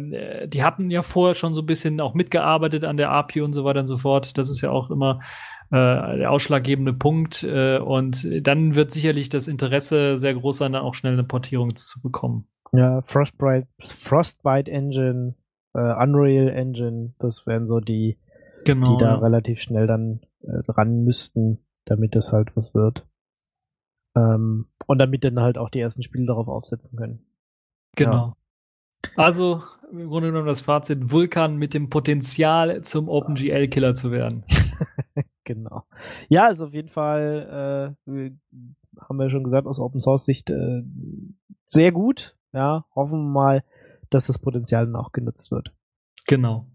die 0.49 0.63
hatten 0.65 0.91
ja 0.91 1.01
vorher 1.01 1.33
schon 1.33 1.53
so 1.53 1.61
ein 1.61 1.65
bisschen 1.65 2.01
auch 2.01 2.13
mitgearbeitet 2.13 2.83
an 2.83 2.97
der 2.97 3.11
API 3.11 3.39
und 3.39 3.53
so 3.53 3.63
weiter 3.63 3.79
und 3.79 3.87
so 3.87 3.97
fort. 3.97 4.37
Das 4.37 4.49
ist 4.49 4.59
ja 4.59 4.69
auch 4.69 4.91
immer 4.91 5.21
äh, 5.71 6.17
der 6.17 6.31
ausschlaggebende 6.31 6.93
Punkt. 6.93 7.43
Äh, 7.43 7.79
und 7.79 8.27
dann 8.45 8.75
wird 8.75 8.91
sicherlich 8.91 9.29
das 9.29 9.47
Interesse 9.47 10.17
sehr 10.17 10.33
groß 10.33 10.57
sein, 10.57 10.73
dann 10.73 10.83
auch 10.83 10.93
schnell 10.93 11.13
eine 11.13 11.23
Portierung 11.23 11.75
zu 11.75 12.01
bekommen. 12.01 12.47
Ja, 12.73 13.01
Frostbite, 13.03 13.67
Frostbite 13.79 14.71
Engine, 14.71 15.35
äh, 15.73 15.79
Unreal 15.79 16.49
Engine, 16.49 17.13
das 17.19 17.45
wären 17.45 17.67
so 17.67 17.79
die, 17.79 18.17
Genau. 18.65 18.91
die 18.91 18.97
da 18.97 19.13
ja. 19.13 19.15
relativ 19.15 19.61
schnell 19.61 19.87
dann 19.87 20.21
äh, 20.41 20.63
dran 20.63 21.03
müssten, 21.03 21.65
damit 21.85 22.15
das 22.15 22.33
halt 22.33 22.55
was 22.55 22.73
wird. 22.73 23.05
Ähm, 24.15 24.67
und 24.87 24.99
damit 24.99 25.23
dann 25.23 25.39
halt 25.39 25.57
auch 25.57 25.69
die 25.69 25.79
ersten 25.79 26.03
Spiele 26.03 26.25
darauf 26.25 26.47
aufsetzen 26.47 26.97
können. 26.97 27.25
Genau. 27.95 28.35
Also 29.15 29.61
im 29.91 30.07
Grunde 30.07 30.29
genommen 30.29 30.47
das 30.47 30.61
Fazit: 30.61 31.11
Vulkan 31.11 31.57
mit 31.57 31.73
dem 31.73 31.89
Potenzial 31.89 32.81
zum 32.81 33.07
OpenGL-Killer 33.07 33.93
zu 33.93 34.11
werden. 34.11 34.43
Genau. 35.45 35.83
Ja, 36.27 36.47
ist 36.47 36.61
auf 36.61 36.73
jeden 36.73 36.89
Fall, 36.89 37.95
äh, 38.05 38.11
wir- 38.11 38.35
haben 38.99 39.17
wir 39.17 39.29
schon 39.29 39.43
gesagt, 39.43 39.67
aus 39.67 39.79
Open 39.79 39.99
Source 40.01 40.25
Sicht 40.25 40.49
äh, 40.49 40.83
sehr 41.65 41.91
gut. 41.91 42.37
Ja, 42.53 42.85
hoffen 42.95 43.23
wir 43.25 43.29
mal, 43.31 43.63
dass 44.09 44.27
das 44.27 44.39
Potenzial 44.39 44.85
dann 44.85 44.95
auch 44.95 45.11
genutzt 45.11 45.51
wird. 45.51 45.73
Genau. 46.27 46.67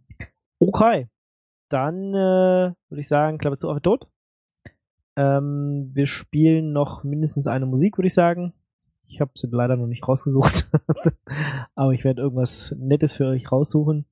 Okay. 0.58 1.08
Dann 1.70 2.10
äh, 2.14 2.72
würde 2.88 3.00
ich 3.00 3.08
sagen, 3.08 3.38
Klappe 3.38 3.56
zu 3.56 3.68
auf 3.70 3.80
Tod. 3.80 4.08
Ähm, 5.16 5.90
wir 5.94 6.06
spielen 6.06 6.72
noch 6.72 7.04
mindestens 7.04 7.46
eine 7.46 7.66
Musik, 7.66 7.98
würde 7.98 8.06
ich 8.08 8.14
sagen. 8.14 8.52
Ich 9.08 9.20
habe 9.20 9.32
sie 9.34 9.48
leider 9.50 9.76
noch 9.76 9.86
nicht 9.86 10.06
rausgesucht, 10.06 10.70
aber 11.74 11.92
ich 11.92 12.04
werde 12.04 12.22
irgendwas 12.22 12.74
Nettes 12.78 13.16
für 13.16 13.26
euch 13.26 13.50
raussuchen. 13.50 14.04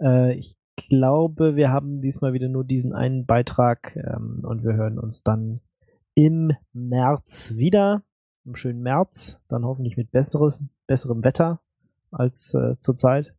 Äh, 0.00 0.34
ich 0.34 0.56
glaube, 0.76 1.56
wir 1.56 1.70
haben 1.70 2.00
diesmal 2.00 2.32
wieder 2.32 2.48
nur 2.48 2.64
diesen 2.64 2.92
einen 2.92 3.26
Beitrag 3.26 3.96
ähm, 3.96 4.40
und 4.42 4.64
wir 4.64 4.74
hören 4.74 4.98
uns 4.98 5.22
dann 5.22 5.60
im 6.14 6.52
März 6.72 7.54
wieder. 7.56 8.02
Im 8.44 8.56
schönen 8.56 8.82
März, 8.82 9.40
dann 9.48 9.64
hoffentlich 9.64 9.96
mit 9.96 10.10
besseres, 10.10 10.60
besserem 10.86 11.22
Wetter 11.22 11.60
als 12.10 12.54
äh, 12.54 12.76
zurzeit. 12.80 13.34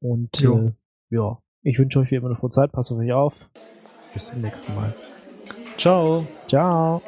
Und 0.00 0.42
äh, 0.42 0.72
ja, 1.10 1.38
ich 1.62 1.78
wünsche 1.78 1.98
euch 1.98 2.10
wie 2.10 2.16
immer 2.16 2.28
eine 2.28 2.36
frohe 2.36 2.50
Zeit. 2.50 2.72
Passt 2.72 2.92
auf 2.92 2.98
euch 2.98 3.12
auf. 3.12 3.50
Bis 4.12 4.26
zum 4.26 4.40
nächsten 4.40 4.74
Mal. 4.74 4.94
Ciao. 5.76 6.26
Ciao. 6.46 7.02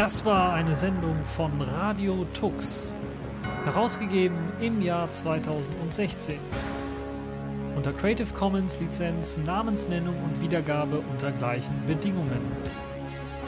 Das 0.00 0.24
war 0.24 0.54
eine 0.54 0.76
Sendung 0.76 1.22
von 1.26 1.60
Radio 1.60 2.24
Tux, 2.32 2.96
herausgegeben 3.66 4.50
im 4.58 4.80
Jahr 4.80 5.10
2016. 5.10 6.38
Unter 7.76 7.92
Creative 7.92 8.32
Commons 8.32 8.80
Lizenz, 8.80 9.36
Namensnennung 9.36 10.16
und 10.24 10.40
Wiedergabe 10.40 11.02
unter 11.12 11.32
gleichen 11.32 11.74
Bedingungen. 11.86 12.40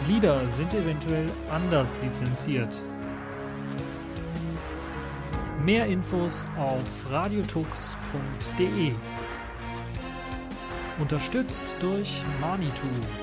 Lieder 0.06 0.46
sind 0.50 0.74
eventuell 0.74 1.24
anders 1.50 1.96
lizenziert. 2.02 2.76
Mehr 5.64 5.86
Infos 5.86 6.46
auf 6.58 7.10
radiotux.de. 7.10 8.92
Unterstützt 11.00 11.76
durch 11.80 12.22
Manitou. 12.42 13.21